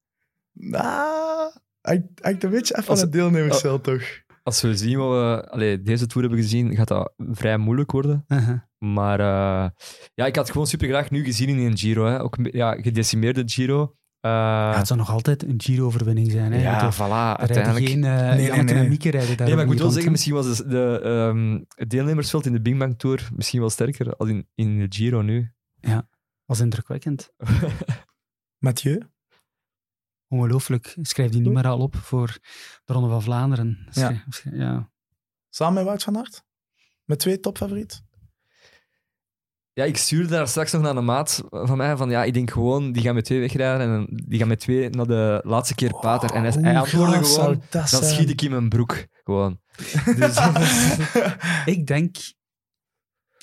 Hij 1.81 2.09
hangt 2.21 2.43
een 2.43 2.49
beetje 2.49 2.75
af 2.75 2.83
van 2.83 2.93
Als- 2.93 3.01
het 3.01 3.11
deelnemersveld, 3.11 3.83
toch? 3.83 4.25
Als 4.43 4.61
we 4.61 4.77
zien 4.77 4.97
wat 4.97 5.09
we 5.09 5.49
allee, 5.49 5.81
deze 5.81 6.07
Tour 6.07 6.27
hebben 6.27 6.43
gezien, 6.43 6.75
gaat 6.75 6.87
dat 6.87 7.13
vrij 7.17 7.57
moeilijk 7.57 7.91
worden. 7.91 8.25
Uh-huh. 8.27 8.59
Maar 8.77 9.19
eh, 9.19 9.69
ja, 10.13 10.25
ik 10.25 10.35
had 10.35 10.43
het 10.43 10.51
gewoon 10.51 10.67
super 10.67 10.87
graag 10.87 11.09
nu 11.11 11.23
gezien 11.23 11.49
in 11.49 11.57
een 11.57 11.77
Giro. 11.77 12.05
Hè. 12.05 12.21
Ook 12.21 12.37
ja, 12.41 12.71
gedecimeerde 12.81 13.43
Giro. 13.45 13.95
Eh, 14.19 14.31
Ja, 14.31 14.77
het 14.77 14.87
zou 14.87 14.99
nog 14.99 15.09
altijd 15.09 15.43
een 15.43 15.61
Giro-overwinning 15.61 16.31
zijn. 16.31 16.51
Hè? 16.51 16.61
ja, 16.61 16.93
voilà, 16.93 16.99
er 16.99 17.37
uiteindelijk. 17.37 17.85
geen 17.87 18.03
uh, 18.03 18.19
nee, 18.19 18.51
nee. 18.51 18.75
en 18.75 18.87
Mieke 18.89 19.09
rijden 19.09 19.37
daar 19.37 19.45
Nee, 19.47 19.55
maar 19.55 19.63
ik 19.65 19.69
moet 19.71 19.79
wel 19.79 19.91
zeggen, 19.91 20.11
misschien 20.11 20.33
was 20.33 20.57
de, 20.57 20.67
de, 20.67 20.99
ehm, 21.03 21.63
het 21.75 21.89
deelnemersveld 21.89 22.45
in 22.45 22.51
de 22.53 22.61
Bing 22.61 22.79
Bang 22.79 22.97
Tour 22.99 23.29
misschien 23.35 23.59
wel 23.59 23.69
sterker 23.69 24.15
als 24.15 24.29
in, 24.29 24.47
in 24.55 24.79
de 24.79 24.85
Giro 24.89 25.21
nu. 25.21 25.51
hè. 25.79 25.97
was 26.45 26.59
indrukwekkend. 26.59 27.29
Mathieu? 28.65 29.01
Ongelooflijk. 30.27 30.95
Schrijf 31.01 31.31
die 31.31 31.41
niet 31.41 31.53
meer 31.53 31.67
al 31.67 31.79
op 31.79 31.95
voor 31.95 32.37
de 32.85 32.93
Ronde 32.93 33.09
van 33.09 33.21
Vlaanderen. 33.21 33.87
Schrijf- 33.89 34.43
ja. 34.51 34.91
Samen 35.49 35.73
met 35.73 35.83
Wout 35.83 36.03
van 36.03 36.17
Aert? 36.17 36.45
Met 37.03 37.19
twee 37.19 37.39
topfavorieten? 37.39 38.06
Ja, 39.77 39.83
ik 39.83 39.97
stuurde 39.97 40.27
daar 40.27 40.47
straks 40.47 40.71
nog 40.71 40.81
naar 40.81 40.95
een 40.95 41.05
maat 41.05 41.43
van 41.49 41.77
mij 41.77 41.97
van 41.97 42.09
ja, 42.09 42.23
ik 42.23 42.33
denk 42.33 42.51
gewoon, 42.51 42.91
die 42.91 43.01
gaan 43.01 43.15
met 43.15 43.25
twee 43.25 43.39
wegrijden 43.39 43.87
en 43.87 44.07
die 44.09 44.39
gaan 44.39 44.47
met 44.47 44.59
twee 44.59 44.89
naar 44.89 45.07
de 45.07 45.41
laatste 45.43 45.75
keer 45.75 45.99
pater. 45.99 46.31
En 46.31 46.63
hij, 46.63 46.77
antwoordde 46.77 47.23
gewoon, 47.23 47.61
dat 47.69 47.89
dan 47.89 48.03
schiet 48.03 48.29
ik 48.29 48.41
in 48.41 48.51
mijn 48.51 48.69
broek. 48.69 49.05
Gewoon. 49.23 49.59
Dus, 50.19 50.37
Ik 51.75 51.87
denk... 51.87 52.15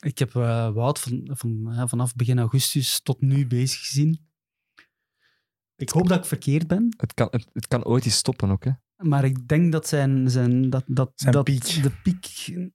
Ik 0.00 0.18
heb 0.18 0.34
eh, 0.34 0.70
Wout 0.70 1.00
van, 1.00 1.30
van, 1.32 1.88
vanaf 1.88 2.14
begin 2.14 2.38
augustus 2.38 3.00
tot 3.00 3.20
nu 3.20 3.46
bezig 3.46 3.78
gezien. 3.78 4.28
Ik 5.76 5.90
hoop 5.90 6.08
dat 6.08 6.18
ik 6.18 6.24
verkeerd 6.24 6.66
ben, 6.66 6.94
het, 6.96 7.14
kan, 7.14 7.28
het, 7.30 7.48
het 7.52 7.66
kan 7.66 7.84
ooit 7.84 8.04
eens 8.04 8.16
stoppen 8.16 8.50
ook. 8.50 8.64
Hè. 8.64 8.70
Maar 9.04 9.24
ik 9.24 9.48
denk 9.48 9.72
dat, 9.72 9.88
zijn, 9.88 10.30
zijn, 10.30 10.70
dat, 10.70 10.84
dat, 10.86 11.12
Zijn 11.14 11.32
dat 11.32 11.44
piek. 11.44 11.82
de 11.82 11.90
piek 12.02 12.26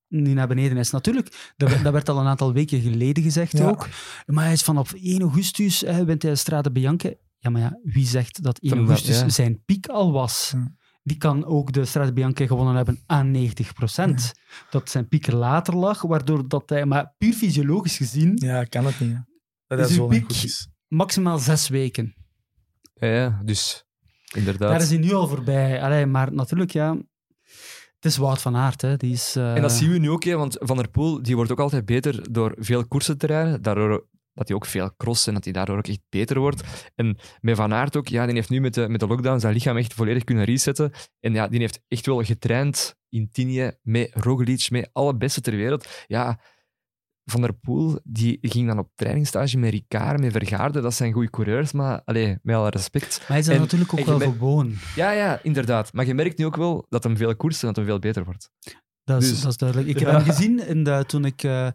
nu 0.08 0.34
naar 0.34 0.48
beneden 0.48 0.78
is. 0.78 0.92
Natuurlijk, 0.92 1.54
dat, 1.58 1.70
dat 1.84 1.94
werd 1.94 2.10
al 2.10 2.20
een 2.20 2.28
aantal 2.28 2.54
weken 2.54 2.82
geleden 2.82 3.24
gezegd 3.24 3.58
Ja. 3.58 3.68
ook. 3.70 3.88
Maar 4.26 4.44
hij 4.44 4.54
is 4.54 4.64
vanaf 4.64 4.94
1 4.94 5.22
augustus, 5.22 5.82
hè, 5.82 6.06
wint 6.06 6.22
hij 6.22 6.32
de 6.32 6.38
Strade 6.38 6.72
Bianche. 6.72 7.20
Ja, 7.38 7.50
maar 7.50 7.62
ja, 7.62 7.80
wie 7.84 8.06
zegt 8.08 8.44
dat 8.44 8.60
1 8.60 8.70
Van 8.70 8.80
dat- 8.80 8.88
augustus 8.88 9.20
ja. 9.20 9.30
zijn 9.30 9.64
piek 9.66 9.88
al 9.88 10.12
was? 10.12 10.52
Ja. 10.56 10.78
Die 11.04 11.18
kan 11.18 11.46
ook 11.46 11.72
de 11.74 11.86
Strade 11.86 12.14
Bianche 12.14 12.48
gewonnen 12.48 12.76
hebben 12.76 13.00
aan 13.06 13.32
90% 13.32 14.32
Dat 14.70 14.90
zijn 14.90 15.08
piek 15.08 15.32
later 15.32 15.76
lag, 15.76 16.02
waardoor 16.02 16.48
dat 16.48 16.70
hij... 16.70 16.86
Maar 16.86 17.14
puur 17.18 17.34
fysiologisch 17.34 17.98
gezien, 17.98 18.32
Ja, 18.36 18.64
kan 18.64 18.86
het 18.86 19.00
niet. 19.00 19.18
hè. 19.68 19.76
Dat 19.78 19.90
zo 19.90 19.98
lang 19.98 20.10
piek- 20.12 20.22
goed 20.36 20.44
is. 20.44 20.70
maximaal 20.88 21.38
zes 21.38 21.68
weken. 21.70 22.14
Ja, 22.94 23.08
ja, 23.08 23.42
dus 23.44 23.86
inderdaad. 24.36 24.70
Daar 24.70 24.82
is 24.82 24.90
hij 24.90 24.98
nu 24.98 25.14
al 25.14 25.28
voorbij. 25.28 25.82
Allee, 25.82 26.06
maar 26.06 26.34
natuurlijk, 26.34 26.72
ja... 26.72 26.98
Het 28.00 28.12
is 28.12 28.18
Wout 28.18 28.42
van 28.42 28.56
Aert, 28.56 28.82
hè. 28.82 28.98
Die 28.98 29.14
is... 29.14 29.36
eh, 29.36 29.56
En 29.56 29.62
dat 29.62 29.72
zien 29.72 29.92
we 29.92 29.98
nu 29.98 30.10
ook, 30.10 30.24
hè, 30.24 30.36
want 30.36 30.58
Van 30.60 30.78
der 30.78 30.90
Poel 30.90 31.24
die 31.24 31.36
wordt 31.36 31.52
ook 31.52 31.60
altijd 31.60 31.86
beter 31.86 32.32
door 32.32 32.56
veel 32.58 32.88
koersen 32.88 33.18
te 33.18 33.26
rijden. 33.28 33.62
Daardoor 33.62 34.08
dat 34.34 34.48
hij 34.48 34.58
ook 34.58 34.66
veel 34.66 34.94
cross 34.98 35.28
en 35.28 35.34
dat 35.34 35.44
hij 35.44 35.54
daardoor 35.54 35.78
ook 35.78 35.88
echt 35.88 36.02
beter 36.10 36.40
wordt. 36.40 36.64
En 36.96 37.18
met 37.40 37.56
Van 37.56 37.74
Aert 37.74 37.96
ook, 37.96 38.08
ja, 38.08 38.26
die 38.26 38.36
heeft 38.36 38.50
nu 38.50 38.62
met 38.62 38.74
de, 38.74 38.90
met 38.90 39.00
de 39.00 39.08
lockdown 39.08 39.40
zijn 39.40 39.54
lichaam 39.54 39.78
echt 39.78 39.94
volledig 39.94 40.24
kunnen 40.24 40.44
resetten. 40.44 40.92
En 41.20 41.34
ja, 41.34 41.48
die 41.48 41.60
heeft 41.60 41.82
echt 41.88 42.06
wel 42.06 42.24
getraind 42.24 42.96
in 43.10 43.30
Tignes 43.32 43.74
met 43.82 44.12
Roglic, 44.14 44.70
met 44.70 44.90
alle 44.94 45.16
beste 45.18 45.42
ter 45.42 45.56
wereld. 45.56 45.88
Ja, 46.08 46.40
Van 47.30 47.42
der 47.42 47.54
Poel 47.54 48.00
die 48.04 48.38
ging 48.42 48.68
dan 48.68 48.80
op 48.80 48.90
trainingsstage 48.96 49.58
met 49.58 49.72
Ricard, 49.72 50.20
met 50.20 50.32
Vergaarde. 50.32 50.82
Dat 50.82 50.94
zijn 50.94 51.14
goede 51.14 51.30
coureurs, 51.30 51.72
maar 51.72 52.02
allez, 52.06 52.36
met 52.42 52.56
alle 52.56 52.70
respect. 52.70 53.18
Maar 53.20 53.28
hij 53.28 53.40
is 53.40 53.48
er 53.48 53.54
En- 53.54 53.60
natuurlijk 53.60 53.94
ook 53.94 54.06
wel 54.06 54.20
gewoon. 54.20 54.74
Ja, 54.96 55.12
ja, 55.12 55.40
inderdaad. 55.44 55.94
Maar 55.94 56.06
je 56.06 56.14
merkt 56.14 56.38
nu 56.38 56.46
ook 56.46 56.56
wel 56.56 56.86
dat 56.90 57.04
hem 57.04 57.18
veel 57.18 57.36
koersen 57.36 57.62
en 57.62 57.68
dat 57.68 57.76
hem 57.76 57.86
veel 57.86 58.00
beter 58.00 58.24
wordt. 58.26 58.52
Dat 59.04 59.22
is, 59.22 59.30
Dus- 59.30 59.42
dat 59.42 59.52
is 59.52 59.58
duidelijk. 59.58 59.90
Ik 59.90 60.00
heb 60.00 60.08
Ja. 60.08 60.16
hem 60.16 60.24
gezien 60.26 60.68
in 60.68 60.84
de, 60.84 61.04
toen 61.08 61.26
ik... 61.26 61.44
eh, 61.44 61.68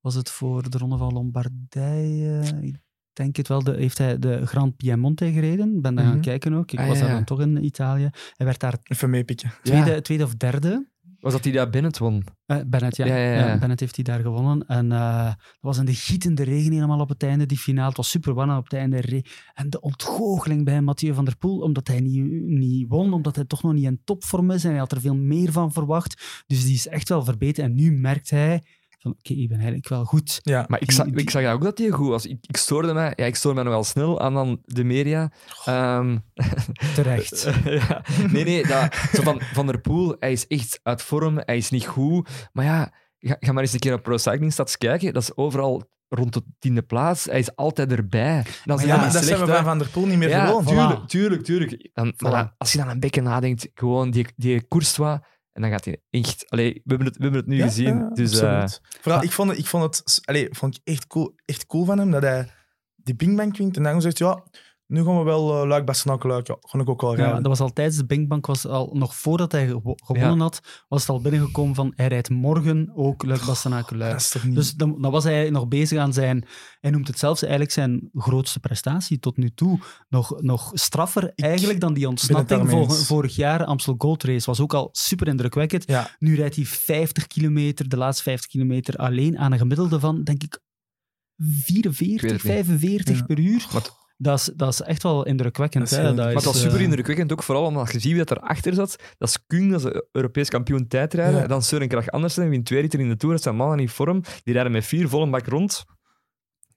was 0.00 0.14
het 0.14 0.30
voor 0.30 0.70
de 0.70 0.78
Ronde 0.78 0.96
van 0.96 1.12
Lombardije? 1.12 2.42
Ik 2.60 2.76
denk 3.12 3.36
het 3.36 3.48
wel. 3.48 3.62
De, 3.64 3.72
heeft 3.76 3.98
hij 3.98 4.18
de 4.18 4.46
Grand 4.46 4.76
Piemonte 4.76 5.32
gereden? 5.32 5.80
Ben 5.80 5.94
daar 5.94 6.04
gaan 6.04 6.14
Mhm. 6.14 6.22
kijken 6.22 6.54
ook. 6.54 6.72
Ik 6.72 6.78
Ah, 6.78 6.86
was 6.86 6.94
ja, 6.94 7.00
daar 7.00 7.08
ja. 7.10 7.16
dan 7.16 7.24
toch 7.24 7.40
in 7.40 7.64
Italië. 7.64 8.10
Hij 8.36 8.46
werd 8.46 8.60
daar 8.60 8.74
Even 8.82 9.10
meepikken. 9.10 9.52
tweede, 9.62 10.02
tweede 10.02 10.24
of 10.24 10.34
derde. 10.34 10.89
Was 11.20 11.32
dat 11.32 11.44
hij 11.44 11.52
daar 11.52 11.70
Bennett 11.70 11.98
won? 11.98 12.24
Eh, 12.46 12.58
Bennett, 12.66 12.96
ja. 12.96 13.06
Ja, 13.06 13.16
ja, 13.16 13.32
ja. 13.32 13.46
Ja, 13.46 13.58
Bennett 13.58 13.80
heeft 13.80 13.94
hij 13.94 14.04
daar 14.04 14.20
gewonnen. 14.20 14.66
En 14.66 14.92
eh 14.92 15.24
dat 15.24 15.36
was 15.60 15.78
in 15.78 15.84
de 15.84 15.94
gietende 15.94 16.42
regen 16.42 16.72
helemaal 16.72 17.00
op 17.00 17.08
het 17.08 17.22
einde, 17.22 17.46
die 17.46 17.58
finale. 17.58 17.88
Het 17.88 17.96
was 17.96 18.10
super 18.10 18.34
warm 18.34 18.56
op 18.56 18.64
het 18.64 18.72
einde. 18.72 19.24
En 19.54 19.70
de 19.70 19.80
ontgoocheling 19.80 20.64
bij 20.64 20.80
Mathieu 20.80 21.14
van 21.14 21.24
der 21.24 21.36
Poel, 21.36 21.60
omdat 21.60 21.88
hij 21.88 22.00
niet, 22.00 22.24
niet 22.46 22.88
won, 22.88 23.12
omdat 23.12 23.36
hij 23.36 23.44
toch 23.44 23.62
nog 23.62 23.72
niet 23.72 23.84
in 23.84 24.00
topvorm 24.04 24.50
is. 24.50 24.64
En 24.64 24.70
hij 24.70 24.78
had 24.78 24.92
er 24.92 25.00
veel 25.00 25.16
meer 25.16 25.52
van 25.52 25.72
verwacht. 25.72 26.44
Dus 26.46 26.64
die 26.64 26.74
is 26.74 26.86
echt 26.86 27.08
wel 27.08 27.24
verbeterd. 27.24 27.66
En 27.66 27.74
nu 27.74 27.92
merkt 27.92 28.30
hij 28.30 28.62
van, 29.02 29.10
oké, 29.10 29.32
ik 29.32 29.48
ben 29.48 29.56
eigenlijk 29.56 29.88
wel 29.88 30.04
goed. 30.04 30.40
Ja. 30.42 30.64
Maar 30.68 30.80
ik 30.80 30.86
Die- 30.86 30.96
zag, 30.96 31.06
die- 31.06 31.16
ik 31.16 31.30
zag 31.30 31.42
dat 31.42 31.52
ook 31.52 31.62
dat 31.62 31.78
hij 31.78 31.88
goed 31.90 32.08
was. 32.08 32.26
Ik, 32.26 32.38
ik 32.46 32.56
stoorde 32.56 32.92
mij, 32.92 33.12
ja, 33.16 33.24
ik 33.24 33.34
stoorde 33.36 33.56
mij 33.60 33.64
nogal 33.68 33.84
snel 33.84 34.20
aan 34.20 34.34
dan 34.34 34.60
de 34.64 34.84
media. 34.84 35.32
Ehm, 35.64 36.18
Terecht. 36.94 37.48
ja, 37.64 38.02
nee, 38.32 38.44
nee, 38.44 38.66
dat, 38.66 38.94
zo 39.12 39.22
van, 39.22 39.40
van 39.52 39.66
der 39.66 39.80
Poel, 39.80 40.16
hij 40.18 40.32
is 40.32 40.46
echt 40.46 40.80
uit 40.82 41.02
vorm, 41.02 41.40
hij 41.44 41.56
is 41.56 41.70
niet 41.70 41.86
goed. 41.86 42.28
Maar 42.52 42.64
ja, 42.64 42.92
ga, 43.18 43.36
ga 43.40 43.52
maar 43.52 43.62
eens 43.62 43.72
een 43.72 43.78
keer 43.78 43.94
op 43.94 44.02
Pro 44.02 44.16
Cycling 44.16 44.52
Stats 44.52 44.76
kijken. 44.78 45.12
Dat 45.12 45.22
is 45.22 45.36
overal 45.36 45.88
rond 46.08 46.32
de 46.34 46.42
tiende 46.58 46.82
plaats. 46.82 47.24
Hij 47.24 47.38
is 47.38 47.56
altijd 47.56 47.92
erbij. 47.92 48.44
Dan 48.64 48.76
Maar 48.76 48.86
ja, 48.86 49.08
dat 49.08 49.24
zijn 49.24 49.40
we 49.40 49.46
van 49.46 49.64
Van 49.64 49.78
der 49.78 49.88
Poel 49.88 50.06
niet 50.06 50.18
meer 50.18 50.28
ja, 50.28 50.46
gewoon. 50.46 50.64
tuurlijk, 50.64 51.00
Voilà. 51.00 51.06
tuurlijk, 51.06 51.44
tuurlijk. 51.44 51.90
Dan, 51.92 52.14
maar 52.18 52.30
dan, 52.30 52.52
als 52.58 52.72
je 52.72 52.78
dan 52.78 52.88
een 52.88 53.00
beetje 53.00 53.22
nadenkt, 53.22 53.68
gewoon 53.74 54.10
die, 54.10 54.26
die 54.36 54.62
wat, 54.96 55.20
en 55.62 55.70
dan 55.70 55.78
gaat 55.78 55.84
hij 55.84 56.02
echt... 56.10 56.50
Allee, 56.50 56.72
we, 56.72 56.80
hebben 56.84 57.06
het, 57.06 57.16
we 57.16 57.22
hebben 57.22 57.40
het 57.40 57.48
nu 57.50 57.56
Ja, 57.56 57.66
gezien. 57.66 57.98
ja, 57.98 58.08
dus, 58.08 58.40
eh, 58.40 58.60
absoluut. 58.60 58.80
Vooral, 59.00 59.22
ik 59.22 59.32
vond 59.32 59.50
het, 59.50 59.58
ik 59.58 59.66
vond 59.66 59.82
het 59.84 60.20
allee, 60.24 60.48
vond 60.50 60.76
ik 60.76 60.80
echt, 60.84 61.06
cool, 61.06 61.34
echt 61.44 61.66
cool 61.66 61.84
van 61.84 61.98
hem 61.98 62.10
dat 62.10 62.22
hij 62.22 62.48
die 62.96 63.14
pingbank 63.14 63.56
wint 63.56 63.76
en 63.76 63.82
dan 63.82 64.00
zegt 64.02 64.18
ja, 64.18 64.44
nu 64.90 65.04
gaan 65.04 65.18
we 65.18 65.24
wel 65.24 65.62
uh, 65.62 65.68
luik. 65.68 65.88
Ja, 65.94 66.56
ga 66.60 66.78
ik 66.78 66.88
ook 66.88 67.00
wel 67.00 67.10
Ja, 67.10 67.16
rijden. 67.16 67.36
dat 67.42 67.46
was 67.46 67.60
al 67.60 67.72
tijdens 67.72 67.96
de 67.96 68.06
Binkbank, 68.06 68.46
was 68.46 68.66
al, 68.66 68.90
nog 68.92 69.14
voordat 69.14 69.52
hij 69.52 69.66
gewo- 69.66 69.94
gewonnen 69.96 70.36
Ja. 70.36 70.42
had, 70.42 70.60
was 70.88 71.00
het 71.00 71.10
al 71.10 71.20
binnengekomen 71.20 71.74
van 71.74 71.92
hij 71.96 72.06
rijdt 72.06 72.30
morgen 72.30 72.90
ook 72.94 73.24
Luik 73.24 73.44
Bastenaken 73.44 73.96
Luik. 73.96 74.12
dat 74.12 74.20
is 74.20 74.28
toch 74.28 74.44
niet... 74.44 74.54
Dus 74.54 74.72
dan, 74.74 75.00
dan 75.02 75.10
was 75.10 75.24
hij 75.24 75.50
nog 75.50 75.68
bezig 75.68 75.98
aan 75.98 76.12
zijn, 76.12 76.44
hij 76.80 76.90
noemt 76.90 77.06
het 77.06 77.18
zelfs 77.18 77.42
eigenlijk 77.42 77.72
zijn 77.72 78.10
grootste 78.14 78.60
prestatie 78.60 79.18
tot 79.18 79.36
nu 79.36 79.50
toe. 79.54 79.78
Nog, 80.08 80.40
nog 80.42 80.70
straffer 80.74 81.32
eigenlijk 81.34 81.80
dan 81.80 81.94
die 81.94 82.08
ontsnapping 82.08 82.70
vor- 82.70 82.94
vorig 82.94 83.36
jaar. 83.36 83.64
Amstel 83.64 83.94
Gold 83.98 84.22
Race 84.22 84.46
was 84.46 84.60
ook 84.60 84.74
al 84.74 84.88
super 84.92 85.28
indrukwekkend. 85.28 85.88
ja, 85.88 86.10
Nu 86.18 86.34
rijdt 86.34 86.56
hij 86.56 86.64
50 86.64 87.26
kilometer, 87.26 87.88
de 87.88 87.96
laatste 87.96 88.22
50 88.22 88.50
kilometer 88.50 88.96
alleen 88.96 89.38
aan 89.38 89.52
een 89.52 89.58
gemiddelde 89.58 90.00
van, 90.00 90.22
denk 90.24 90.42
ik, 90.42 90.54
Ik 90.54 91.46
weet 91.46 91.94
44, 91.94 92.20
het 92.22 92.30
niet. 92.32 92.52
45 92.52 93.18
Ja. 93.18 93.24
per 93.24 93.38
uur. 93.38 93.66
Maar- 93.72 93.98
Dat 94.22 94.38
is, 94.38 94.50
dat 94.56 94.72
is 94.72 94.80
echt 94.80 95.02
wel 95.02 95.26
indrukwekkend. 95.26 95.90
Dat 95.90 95.98
is 95.98 96.04
hè. 96.04 96.14
Dat 96.14 96.24
Maar 96.24 96.32
was 96.34 96.54
is, 96.54 96.60
super 96.60 96.76
eh, 96.76 96.82
indrukwekkend, 96.82 97.32
ook 97.32 97.42
vooral 97.42 97.64
omdat 97.64 97.92
je 97.92 97.98
ziet 98.00 98.12
wie 98.12 98.24
dat 98.24 98.30
erachter 98.30 98.74
zat. 98.74 98.96
Dat 99.18 99.28
is 99.28 99.38
Kung, 99.46 99.70
dat 99.70 99.84
is 99.84 99.92
de 99.92 100.06
Europees 100.12 100.48
kampioen 100.48 100.86
tijdrijden. 100.88 101.40
Ja. 101.40 101.46
Dan 101.46 101.62
Søren 101.62 101.88
Kragh 101.88 102.08
Andersen, 102.08 102.48
wint 102.48 102.66
twee 102.66 102.80
ritten 102.80 103.00
in 103.00 103.08
de 103.08 103.16
Tour. 103.16 103.34
Dat 103.34 103.42
zijn 103.42 103.56
mannen 103.56 103.78
in 103.78 103.88
vorm. 103.88 104.22
Die 104.44 104.54
rijden 104.54 104.72
met 104.72 104.84
vier 104.84 105.08
volle 105.08 105.30
bak 105.30 105.46
rond. 105.46 105.84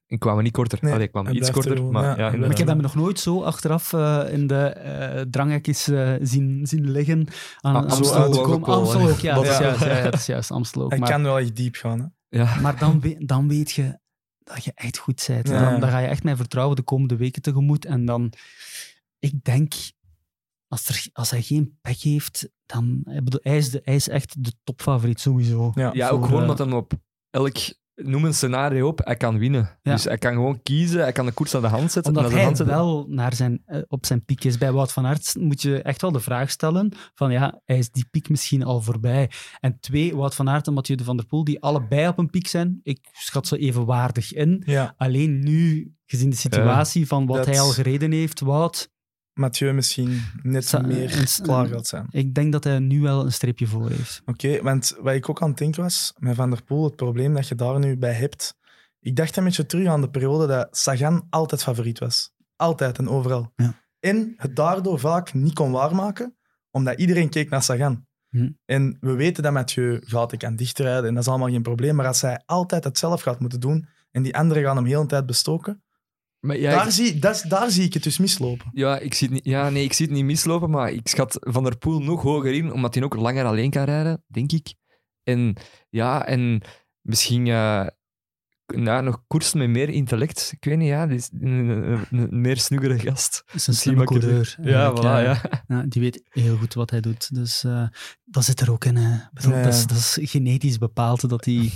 En 0.08 0.18
kwamen 0.20 0.44
niet 0.44 0.54
korter. 0.54 0.78
Nee, 0.82 0.94
Allee, 0.94 1.08
kwamen 1.08 1.36
iets 1.36 1.52
korter. 1.52 1.72
er 1.78 1.84
Maar, 1.84 2.04
ja, 2.04 2.18
ja, 2.18 2.30
hij 2.30 2.40
Maar 2.40 2.50
ik 2.50 2.58
heb 2.58 2.68
hem 2.68 2.82
nog 2.82 2.96
nooit 2.96 3.20
zo 3.20 3.44
achteraf 3.44 3.94
eh, 3.94 4.24
in 4.32 4.48
de 4.48 5.26
dranghekjes 5.30 5.88
eh, 5.88 6.14
zien, 6.22 6.68
zien 6.68 6.92
liggen. 6.92 7.28
Aan, 7.62 7.76
Ah, 7.76 7.82
aan 7.82 7.90
Amstel 7.90 8.16
Amstel 8.24 8.46
ook 8.54 8.68
Amstel 8.68 9.10
ook, 9.10 9.18
ja. 9.20 9.36
Dat 9.36 9.44
is 9.46 9.58
Ja. 9.58 9.62
juist, 9.64 9.80
ja, 9.84 9.98
ja, 9.98 10.04
dat 10.04 10.14
is 10.14 10.26
juist 10.26 10.52
Amstel 10.52 10.82
ook. 10.84 10.90
hij 10.90 11.00
Maar, 11.00 11.10
kan 11.10 11.24
wel 11.24 11.40
echt 11.40 11.56
diep 11.56 11.76
gaan. 11.76 12.00
Hè. 12.00 12.38
Ja. 12.40 12.60
maar 12.62 12.80
dan, 12.80 13.02
dan 13.20 13.48
weet 13.48 13.72
je 13.72 13.98
dat 14.44 14.64
je 14.64 14.72
echt 14.76 14.98
goed 14.98 15.24
bent. 15.28 15.48
Ja. 15.48 15.70
Dan, 15.70 15.80
dan 15.80 15.90
ga 15.90 16.00
je 16.00 16.08
echt 16.08 16.24
met 16.24 16.38
vertrouwen 16.38 16.76
de 16.76 16.82
komende 16.82 17.16
weken 17.16 17.42
tegemoet. 17.42 17.86
En 17.86 18.06
dan, 18.06 18.34
ik 19.20 19.44
denk, 19.44 19.74
als, 20.68 20.88
er, 20.88 21.08
als 21.14 21.30
hij 21.30 21.42
geen 21.42 21.78
pech 21.82 22.02
heeft, 22.02 22.50
dan... 22.66 23.02
Ik 23.06 23.24
bedoel, 23.24 23.40
hij, 23.44 23.58
is 23.58 23.70
de, 23.70 23.82
hij 23.84 23.96
is 23.96 24.08
echt 24.08 24.44
de 24.44 24.54
topfavoriet 24.64 25.20
sowieso. 25.20 25.72
Ja. 25.76 25.94
ja, 25.94 26.08
Voor, 26.08 26.18
ook 26.18 26.26
gewoon 26.26 26.42
omdat 26.42 26.58
hij 26.58 26.72
op 26.72 26.94
elk 27.30 27.58
noem 27.96 28.26
een 28.26 28.34
scenario 28.34 28.88
op, 28.88 29.02
hij 29.04 29.16
kan 29.16 29.38
winnen. 29.38 29.78
Ja. 29.82 29.92
Dus 29.92 30.04
hij 30.04 30.18
kan 30.18 30.34
gewoon 30.34 30.62
kiezen, 30.62 31.02
hij 31.02 31.12
kan 31.12 31.26
de 31.26 31.32
koers 31.32 31.56
aan 31.56 31.62
de 31.62 31.68
hand 31.68 31.92
zetten. 31.92 32.16
Omdat 32.16 32.32
hij 32.32 32.44
hand 32.44 32.58
zetten. 32.58 32.76
wel 32.76 33.06
naar 33.10 33.34
zijn, 33.36 33.62
eh, 33.66 33.82
op 33.88 34.06
zijn 34.06 34.26
piek 34.26 34.44
is. 34.44 34.58
Bij 34.58 34.72
Wout 34.72 34.92
van 34.92 35.06
Aert 35.06 35.36
moet 35.40 35.62
je 35.62 35.82
echt 35.82 36.02
wel 36.02 36.12
de 36.12 36.20
vraag 36.20 36.50
stellen 36.50 36.92
van 37.16 37.32
ja, 37.32 37.62
hij 37.66 37.78
is 37.78 37.90
die 37.92 38.06
piek 38.12 38.30
misschien 38.30 38.64
al 38.64 38.82
voorbij. 38.82 39.30
En 39.60 39.78
twee, 39.80 40.16
Wout 40.16 40.36
van 40.36 40.50
Aert 40.50 40.68
en 40.68 40.74
Mathieu 40.74 40.96
de 40.98 41.04
Van 41.04 41.18
der 41.18 41.26
Poel, 41.26 41.44
die 41.44 41.62
allebei 41.62 42.08
op 42.08 42.18
een 42.18 42.30
piek 42.30 42.48
zijn. 42.48 42.80
Ik 42.84 43.00
schat 43.12 43.48
ze 43.48 43.58
evenwaardig 43.58 44.34
in. 44.34 44.64
Ja, 44.66 44.94
Alleen 44.98 45.40
nu, 45.40 45.92
gezien 46.06 46.30
de 46.30 46.36
situatie 46.36 47.08
van 47.08 47.26
wat 47.26 47.38
Dat- 47.38 47.46
hij 47.46 47.60
al 47.60 47.70
gereden 47.70 48.12
heeft, 48.12 48.40
Wout, 48.40 48.92
Mathieu 49.34 49.74
misschien 49.74 50.22
net 50.44 50.68
Sa- 50.68 50.82
meer 50.82 51.18
een- 51.18 51.44
klaar 51.44 51.66
gaat 51.68 51.88
zijn. 51.88 52.08
ik 52.12 52.34
denk 52.34 52.52
dat 52.52 52.64
hij 52.64 52.80
nu 52.80 53.02
wel 53.02 53.26
een 53.26 53.32
streepje 53.32 53.68
voor 53.68 53.90
heeft. 53.90 54.22
Oké, 54.26 54.62
want 54.62 54.96
wat 55.02 55.14
ik 55.14 55.30
ook 55.30 55.42
aan 55.42 55.50
het 55.50 55.58
denken 55.58 55.82
was, 55.82 56.14
met 56.18 56.36
Van 56.36 56.50
der 56.50 56.64
Poel, 56.64 56.84
het 56.84 56.96
probleem 56.96 57.34
dat 57.34 57.48
je 57.48 57.56
daar 57.56 57.80
nu 57.80 57.98
bij 57.98 58.14
hebt. 58.14 58.56
Ik 59.00 59.16
dacht 59.16 59.38
een 59.38 59.44
beetje 59.44 59.66
terug 59.66 59.88
aan 59.88 60.02
de 60.02 60.10
periode 60.10 60.48
dat 60.48 60.78
Sagan 60.78 61.28
altijd 61.30 61.64
favoriet 61.64 62.00
was. 62.00 62.32
Altijd 62.56 62.98
en 62.98 63.10
overal. 63.10 63.52
Ja. 63.56 63.82
En 64.00 64.34
het 64.38 64.56
daardoor 64.56 65.00
vaak 65.00 65.34
niet 65.34 65.54
kon 65.54 65.72
waarmaken, 65.72 66.36
omdat 66.72 67.00
iedereen 67.00 67.30
keek 67.30 67.50
naar 67.50 67.64
Sagan. 67.64 68.06
Hm. 68.30 68.50
En 68.66 68.98
we 69.00 69.14
weten 69.14 69.44
dat 69.44 69.54
Mathieu 69.54 70.02
gaat, 70.06 70.32
ik 70.32 70.40
kan 70.40 70.56
dichtrijden 70.56 71.06
en 71.08 71.14
dat 71.14 71.24
is 71.24 71.30
allemaal 71.30 71.50
geen 71.50 71.62
probleem. 71.62 71.96
Maar 71.96 72.08
als 72.08 72.22
hij 72.22 72.42
altijd 72.46 72.84
het 72.84 72.98
zelf 72.98 73.22
gaat 73.22 73.40
moeten 73.40 73.60
doen 73.60 73.88
en 74.12 74.24
die 74.24 74.38
anderen 74.38 74.64
gaan 74.64 74.76
hem 74.76 74.86
heel 74.86 75.02
de 75.02 75.08
tijd 75.08 75.26
bestoken, 75.26 75.84
Maar 76.46 76.58
ja, 76.58 76.72
daar, 76.72 76.86
ik, 76.86 76.92
zie, 76.92 77.20
dat, 77.20 77.46
daar 77.48 77.72
zie 77.72 77.84
ik 77.84 77.94
het 77.94 78.04
dus 78.04 78.18
mislopen. 78.18 78.70
ja, 78.74 79.00
ik 79.00 79.14
zie 79.14 79.28
het 79.28 79.36
niet, 79.36 79.46
ja, 79.46 79.70
nee, 79.70 79.84
ik 79.84 79.94
zie 79.94 80.06
het 80.06 80.16
niet 80.16 80.26
mislopen, 80.26 80.70
maar 80.70 80.92
ik 80.92 81.08
schat 81.08 81.38
Van 81.40 81.64
der 81.64 81.78
Poel 81.78 82.00
nog 82.00 82.22
hoger 82.22 82.54
in, 82.54 82.72
omdat 82.72 82.94
hij 82.94 83.04
ook 83.04 83.16
langer 83.16 83.46
alleen 83.46 83.70
kan 83.70 83.84
rijden, 83.84 84.24
denk 84.28 84.52
ik. 84.52 84.74
En 85.24 85.56
ja, 85.90 86.26
en 86.26 86.62
misschien 87.02 87.48
eh, 87.48 87.88
ja, 88.66 89.02
nog 89.02 89.24
koersen 89.28 89.58
met 89.58 89.70
meer 89.70 89.90
intellect. 89.90 90.52
Ik 90.56 90.64
weet 90.66 90.78
niet, 90.78 90.88
ja, 90.88 91.08
is 91.08 91.30
een, 91.40 91.50
een- 91.70 92.06
een 92.12 92.42
meer 92.42 92.58
snuggere 92.58 93.00
gast. 93.00 93.44
Dat 93.46 93.56
is 93.56 93.68
een 93.68 93.74
slimme 93.74 94.04
coureur. 94.04 94.56
Ja, 94.62 94.66
eigenlijk, 94.86 95.00
voilà, 95.00 95.44
eh. 95.44 95.52
ja. 95.52 95.64
Ja, 95.68 95.86
die 95.88 96.02
weet 96.02 96.24
heel 96.30 96.58
goed 96.58 96.74
wat 96.74 96.90
hij 96.90 97.02
doet. 97.02 97.36
Dus 97.36 97.64
eh, 97.64 97.88
dat 98.24 98.44
zit 98.46 98.60
er 98.62 98.72
ook 98.72 98.86
in. 98.86 98.96
Hè. 98.96 99.16
Ik 99.16 99.30
bedoel, 99.34 99.52
Ja, 99.52 99.58
ja. 99.58 99.64
Dat, 99.64 99.74
is, 99.74 99.88
dat 99.88 99.98
is 99.98 100.18
genetisch 100.32 100.78
bepaald 100.78 101.30
dat 101.30 101.46
hij, 101.46 101.72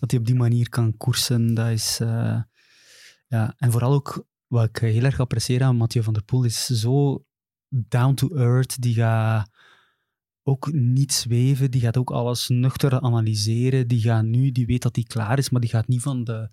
dat 0.00 0.10
hij 0.10 0.20
op 0.20 0.26
die 0.26 0.34
manier 0.34 0.68
kan 0.68 0.96
koersen. 0.96 1.54
Dat 1.54 1.68
is, 1.68 1.98
eh, 2.00 2.40
ja. 3.26 3.54
En 3.58 3.72
vooral 3.72 3.92
ook 3.92 4.26
wat 4.46 4.68
ik 4.68 4.76
heel 4.76 5.02
erg 5.04 5.20
apprecieer 5.20 5.62
aan 5.62 5.76
Mathieu 5.76 6.02
van 6.02 6.12
der 6.12 6.24
Poel 6.24 6.44
is 6.44 6.66
zo 6.66 7.24
down 7.68 8.14
to 8.14 8.28
earth. 8.36 8.82
Die 8.82 8.94
gaat 8.94 9.50
ook 10.42 10.72
niet 10.72 11.12
zweven. 11.12 11.70
Die 11.70 11.80
gaat 11.80 11.96
ook 11.96 12.10
alles 12.10 12.48
nuchter 12.48 13.00
analyseren. 13.00 13.88
Die 13.88 14.00
gaat 14.00 14.24
nu, 14.24 14.52
die 14.52 14.66
weet 14.66 14.82
dat 14.82 14.94
hij 14.96 15.04
klaar 15.04 15.38
is, 15.38 15.50
maar 15.50 15.60
die 15.60 15.70
gaat 15.70 15.88
niet 15.88 16.02
van 16.02 16.24
de. 16.24 16.48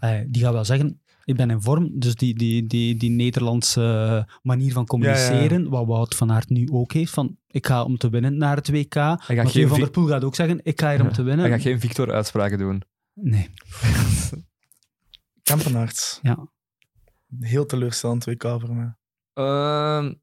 eh, 0.00 0.20
die 0.28 0.42
gaat 0.42 0.52
wel 0.52 0.64
zeggen. 0.64 0.98
Ik 1.24 1.36
ben 1.36 1.50
in 1.50 1.60
vorm, 1.62 1.98
dus 1.98 2.14
die, 2.14 2.34
die, 2.34 2.66
die, 2.66 2.96
die 2.96 3.10
Nederlandse 3.10 4.26
manier 4.42 4.72
van 4.72 4.86
communiceren, 4.86 5.68
wat 5.68 5.86
Wout 5.86 6.14
van 6.14 6.32
Aert 6.32 6.48
nu 6.48 6.68
ook 6.70 6.92
heeft, 6.92 7.12
van 7.12 7.36
ik 7.50 7.66
ga 7.66 7.82
om 7.84 7.96
te 7.96 8.08
winnen 8.08 8.36
naar 8.36 8.56
het 8.56 8.68
WK. 8.70 8.94
Mathieu 8.94 9.68
van 9.68 9.78
der 9.80 9.90
Poel 9.90 10.06
gaat 10.06 10.24
ook 10.24 10.34
zeggen, 10.34 10.60
ik 10.62 10.80
ga 10.80 10.90
hier 10.90 11.00
om 11.02 11.12
te 11.12 11.22
winnen. 11.22 11.44
Hij 11.44 11.54
gaat 11.54 11.62
geen 11.62 11.80
Victor-uitspraken 11.80 12.58
doen. 12.58 12.82
Nee. 13.14 13.48
Kampenaerts. 15.44 16.18
Ja. 16.22 16.48
Heel 17.40 17.66
teleurstellend 17.66 18.24
WK 18.24 18.42
voor 18.42 18.74
mij. 18.74 18.96
Ehm, 19.32 20.14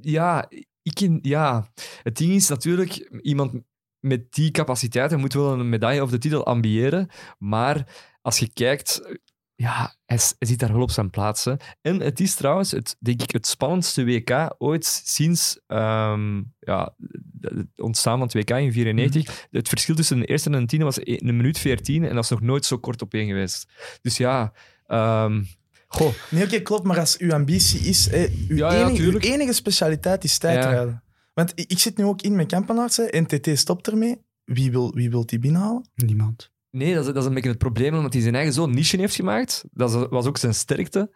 ja, 0.00 0.48
ik 0.82 1.00
in, 1.00 1.18
ja, 1.22 1.72
het 2.02 2.16
ding 2.16 2.32
is 2.32 2.48
natuurlijk, 2.48 2.92
iemand 3.22 3.62
met 4.00 4.32
die 4.32 4.50
capaciteiten 4.50 5.20
moet 5.20 5.32
wel 5.32 5.52
een 5.52 5.68
medaille 5.68 6.02
of 6.02 6.10
de 6.10 6.18
titel 6.18 6.46
ambiëren. 6.46 7.08
Maar 7.38 8.06
als 8.22 8.38
je 8.38 8.52
kijkt, 8.52 9.18
ja, 9.54 9.94
hij, 10.04 10.18
zit 10.38 10.58
daar 10.58 10.72
wel 10.72 10.82
op 10.82 10.90
zijn 10.90 11.10
plaats. 11.10 11.44
hè. 11.44 11.54
En 11.80 12.00
het 12.00 12.20
is 12.20 12.34
trouwens, 12.34 12.70
het, 12.70 12.96
denk 12.98 13.22
ik, 13.22 13.30
het 13.30 13.46
spannendste 13.46 14.04
WK 14.04 14.54
ooit 14.58 14.84
sinds 15.04 15.60
ehm, 15.66 16.42
ja, 16.58 16.94
het 17.40 17.66
ontstaan 17.76 18.18
van 18.18 18.26
het 18.26 18.34
WK 18.34 18.50
in 18.50 18.72
1994. 18.72 19.48
Het 19.50 19.68
verschil 19.68 19.94
tussen 19.94 20.18
de 20.20 20.26
eerste 20.26 20.50
en 20.50 20.60
de 20.60 20.66
tiende 20.66 20.84
was 20.84 20.96
e- 20.96 21.02
een 21.04 21.36
minuut 21.36 21.58
14 21.58 22.04
en 22.04 22.14
dat 22.14 22.24
is 22.24 22.30
nog 22.30 22.40
nooit 22.40 22.64
zo 22.64 22.78
kort 22.78 23.02
op 23.02 23.14
één 23.14 23.26
geweest. 23.26 23.66
Dus 24.02 24.16
ja, 24.16 24.52
ehm, 24.86 25.42
goh, 25.86 26.12
Nee, 26.30 26.44
oké, 26.44 26.60
klopt, 26.60 26.84
maar 26.84 26.98
als 26.98 27.18
uw 27.18 27.32
ambitie 27.32 27.80
is... 27.80 28.08
eh, 28.08 28.30
uw, 28.48 28.56
Ja, 28.56 28.72
ja, 28.72 28.78
enige, 28.78 28.90
uw 28.90 28.96
tuurlijk. 28.96 29.24
enige 29.24 29.52
specialiteit 29.52 30.24
is 30.24 30.38
tijdrijden. 30.38 31.02
Want 31.34 31.52
ik, 31.54 31.70
ik 31.70 31.78
zit 31.78 31.96
nu 31.96 32.04
ook 32.04 32.22
in 32.22 32.36
met 32.36 32.46
Kampenaerts, 32.46 32.96
hè, 32.96 33.02
en 33.04 33.26
TT 33.26 33.48
stopt 33.58 33.88
ermee. 33.88 34.22
Wie 34.44 34.70
wil, 34.70 34.94
wie 34.94 35.10
wil 35.10 35.26
die 35.26 35.38
binnenhalen? 35.38 35.88
Niemand. 35.94 36.50
Nee, 36.70 36.94
dat 36.94 37.06
is, 37.06 37.12
dat 37.12 37.22
is 37.22 37.28
een 37.28 37.34
beetje 37.34 37.48
het 37.48 37.58
probleem, 37.58 37.94
omdat 37.94 38.12
hij 38.12 38.22
zijn 38.22 38.34
eigen 38.34 38.52
zo'n 38.52 38.74
niche 38.74 38.96
heeft 38.96 39.14
gemaakt. 39.14 39.64
Dat 39.72 40.08
was 40.10 40.26
ook 40.26 40.38
zijn 40.38 40.54
sterkte. 40.54 41.14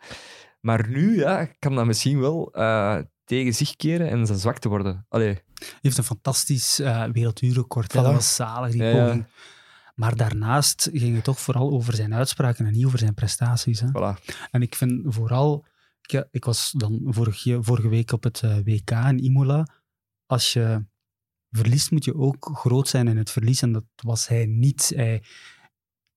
Maar 0.60 0.88
nu 0.88 1.16
ja, 1.18 1.44
kan 1.58 1.74
dat 1.74 1.86
misschien 1.86 2.20
wel 2.20 2.52
eh, 2.52 2.98
tegen 3.24 3.54
zich 3.54 3.76
keren 3.76 4.08
en 4.10 4.26
zijn 4.26 4.38
zwakte 4.38 4.68
worden. 4.68 5.06
Allee, 5.08 5.38
heeft 5.80 5.98
een 5.98 6.04
fantastisch 6.04 6.78
eh 6.78 7.04
werelduurrecord. 7.12 7.92
Voilà. 7.92 7.94
Dat 7.94 8.12
was 8.12 8.34
zalig, 8.34 8.72
die 8.72 8.82
Ja, 8.82 9.04
poging. 9.04 9.26
Maar 9.94 10.16
daarnaast 10.16 10.88
ging 10.92 11.14
het 11.14 11.24
toch 11.24 11.40
vooral 11.40 11.70
over 11.70 11.94
zijn 11.94 12.14
uitspraken 12.14 12.66
en 12.66 12.72
niet 12.72 12.84
over 12.84 12.98
zijn 12.98 13.14
prestaties. 13.14 13.80
Hè. 13.80 13.88
voilà. 13.88 14.24
En 14.50 14.62
ik 14.62 14.74
vind 14.74 15.02
vooral, 15.14 15.64
ik, 16.00 16.26
ik 16.30 16.44
was 16.44 16.72
dan 16.76 17.00
vorige, 17.04 17.58
vorige 17.62 17.88
week 17.88 18.12
op 18.12 18.22
het 18.22 18.40
eh, 18.42 18.56
WK 18.64 18.90
in 18.90 19.24
Imola. 19.24 19.66
Als 20.26 20.52
je 20.52 20.84
verliest, 21.50 21.90
moet 21.90 22.04
je 22.04 22.14
ook 22.16 22.50
groot 22.54 22.88
zijn 22.88 23.08
in 23.08 23.16
het 23.16 23.30
verlies. 23.30 23.62
En 23.62 23.72
dat 23.72 23.84
was 23.96 24.28
hij 24.28 24.46
niet. 24.46 24.92
Hij 24.94 25.22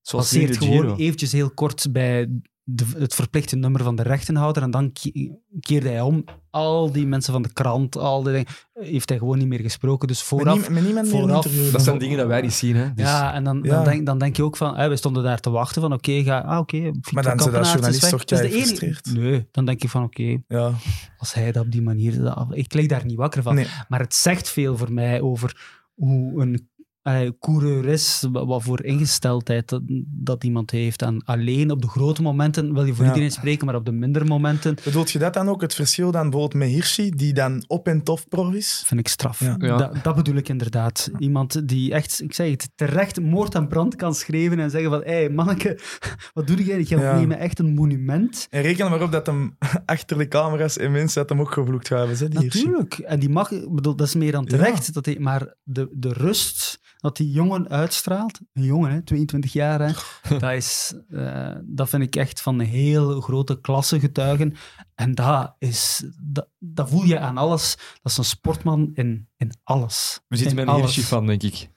Zoals 0.02 0.30
passeert 0.30 0.58
gewoon 0.58 0.96
eventjes 0.96 1.32
heel 1.32 1.52
kort 1.52 1.92
bij 1.92 2.30
de, 2.64 2.86
het 2.98 3.16
verplichte 3.16 3.56
nummer 3.56 3.84
van 3.84 3.96
de 3.96 4.04
rechtenhouder. 4.04 4.64
En 4.64 4.72
dan 4.72 4.92
ke- 4.92 5.40
keerde 5.60 5.90
hij 5.90 6.02
om. 6.02 6.24
Al 6.58 6.91
die 6.91 7.08
mensen 7.08 7.34
van 7.34 7.41
de 7.41 7.54
krant, 7.54 7.98
al 7.98 8.24
die 8.24 8.32
dingen, 8.32 8.48
heeft 8.74 9.10
hij 9.10 9.17
gewoon 9.17 9.38
niet 9.38 9.48
meer 9.48 9.60
gesproken. 9.60 10.08
Dus 10.08 10.17
Met, 10.17 10.28
vooraf... 10.28 10.60
nie- 10.62 10.70
met 10.70 10.84
niemand 10.84 11.12
meer 11.12 11.22
een 11.22 11.28
vooraf-. 11.28 11.72
Dat 11.72 11.82
zijn 11.82 11.98
dingen 11.98 12.17
dat 12.17 12.28
wij 12.28 12.41
niet 12.41 12.54
zien. 12.54 12.76
Hè? 12.76 12.93
Dus, 12.93 13.06
Ja, 13.06 13.34
en 13.34 13.43
dan, 13.43 13.60
Ja. 13.63 13.76
Dan, 13.76 13.84
denk, 13.84 14.06
dan 14.06 14.17
denk 14.17 14.36
je 14.36 14.43
ook 14.43 14.58
van, 14.58 14.76
hè, 14.78 14.89
we 14.89 14.96
stonden 14.96 15.24
daar 15.24 15.39
te 15.39 15.50
wachten 15.50 15.82
van, 15.82 15.93
oké, 15.93 16.24
ga, 16.24 16.39
ah, 16.39 16.60
oké, 16.60 16.78
Maar 17.12 17.24
dan 17.24 17.39
zijn 17.39 17.54
dat 17.54 17.67
journalist 17.72 18.10
toch 18.10 18.24
enige- 18.26 18.48
gefrustreerd. 18.48 19.13
Nee, 19.13 19.48
dan 19.52 19.65
denk 19.65 19.82
je 19.82 19.89
van, 19.89 20.04
oké, 20.04 20.38
Ja, 20.48 20.72
als 21.17 21.34
hij 21.34 21.52
dat 21.52 21.65
op 21.65 21.72
die 21.72 21.82
manier... 21.82 22.22
dat- 22.22 22.48
ik 22.52 22.74
lig 22.74 22.86
daar 22.88 23.06
niet 23.06 23.17
wakker 23.17 23.43
van. 23.43 23.56
nee. 23.56 23.67
Maar 23.88 24.00
het 24.00 24.13
zegt 24.15 24.50
veel 24.50 24.78
voor 24.78 24.91
mij 24.93 25.22
over 25.22 25.76
hoe 25.93 26.41
een 26.41 26.70
eh, 27.08 27.30
coureur 27.39 27.86
is, 27.86 28.28
wa- 28.32 28.46
wat 28.46 28.63
voor 28.63 28.84
ingesteldheid 28.84 29.70
dat, 29.70 29.82
dat 30.06 30.43
iemand 30.43 30.72
heeft. 30.72 31.02
En 31.02 31.24
alleen 31.26 31.72
op 31.72 31.82
de 31.82 31.88
grote 31.88 32.22
momenten 32.22 32.74
wil 32.74 32.86
je 32.86 32.93
voor 32.93 33.04
Ja. 33.04 33.10
iedereen 33.10 33.32
spreken, 33.32 33.65
maar 33.65 33.76
op 33.76 33.86
de 33.86 33.91
mindere 33.91 34.26
momenten 34.26 34.76
Bedoelt 34.84 35.12
je 35.12 35.20
dat 35.20 35.34
dan 35.34 35.50
ook, 35.50 35.62
het 35.62 35.74
verschil 35.74 36.12
dan 36.12 36.22
bijvoorbeeld 36.30 36.54
met 36.63 36.70
Hirschi, 36.70 37.10
die 37.10 37.34
dan 37.34 37.63
op 37.67 37.88
en 37.88 38.04
tof 38.04 38.28
pro 38.28 38.50
is? 38.50 38.84
vind 38.86 39.00
ik 39.00 39.08
straf. 39.08 39.39
Ja. 39.39 39.56
Ja. 39.60 39.78
Dat, 39.78 40.04
dat 40.04 40.15
bedoel 40.15 40.36
ik 40.36 40.50
inderdaad. 40.50 41.10
Iemand 41.17 41.67
die 41.67 41.93
echt, 41.93 42.22
ik 42.22 42.34
zeg 42.34 42.50
het, 42.50 42.70
terecht 42.76 43.22
moord 43.22 43.56
en 43.56 43.67
brand 43.67 43.96
kan 43.96 44.15
schrijven 44.15 44.60
en 44.60 44.70
zeggen 44.70 44.89
van, 44.89 45.02
hé, 45.04 45.12
hey, 45.12 45.30
manneke, 45.30 45.80
wat 46.34 46.48
doe 46.48 46.63
jij? 46.63 46.80
Je 46.80 46.98
Ja. 46.98 47.15
neemt 47.15 47.28
me 47.28 47.36
echt 47.36 47.60
een 47.60 47.74
monument. 47.74 48.48
En 48.50 48.62
reken 48.62 48.84
er 48.86 48.89
maar 48.91 49.02
op 49.02 49.12
dat 49.12 49.26
hem 49.26 49.58
achter 49.86 50.17
de 50.17 50.28
camera's 50.28 50.78
en 50.78 50.91
mensen 50.91 51.22
dat 51.22 51.30
hem 51.30 51.39
ook 51.41 51.52
gevloekt 51.52 51.88
gaan 51.88 51.98
hebben, 51.98 52.17
hè, 52.17 52.28
die 52.30 52.39
Hirschi. 52.39 52.60
Natuurlijk. 52.63 52.93
En 53.00 53.20
die 53.20 53.30
mag, 53.30 53.50
bedoel, 53.70 53.96
dat 53.96 54.08
is 54.08 54.15
meer 54.15 54.32
dan 54.32 54.46
terecht. 54.46 54.93
Dat 54.93 55.06
hij, 55.06 55.15
maar 55.20 55.54
de, 55.63 55.88
de 55.91 56.13
rust 56.13 56.80
dat 56.98 57.18
die 57.18 57.32
jongen 57.32 57.70
uitstraalt, 57.70 58.40
een 58.54 58.64
jongen, 58.64 58.92
hè, 58.92 59.02
22 59.02 59.54
jaar, 59.54 59.80
hè, 59.82 59.92
dat, 60.40 60.52
is, 60.52 60.94
eh, 61.10 61.56
dat 61.64 61.90
vind 61.90 62.04
ik 62.04 62.16
echt 62.16 62.42
van 62.42 62.60
een 62.60 62.66
heel 62.66 63.22
grote 63.22 63.62
klasse 63.62 64.00
getuigen. 64.00 64.56
En 64.96 65.16
dat, 65.16 65.56
is, 65.60 66.04
dat, 66.22 66.48
dat 66.60 66.90
voel 66.90 67.04
je 67.04 67.20
aan 67.20 67.38
alles. 67.38 67.76
Dat 68.02 68.12
is 68.12 68.18
een 68.18 68.24
sportman 68.24 68.90
in, 68.94 69.30
in 69.38 69.52
alles. 69.64 70.20
we 70.28 70.36
zitten 70.38 70.58
In 70.58 70.66
met 70.66 70.76
een 70.76 70.82
alles. 70.82 71.00
Van, 71.00 71.26
denk 71.26 71.44
ik. 71.44 71.70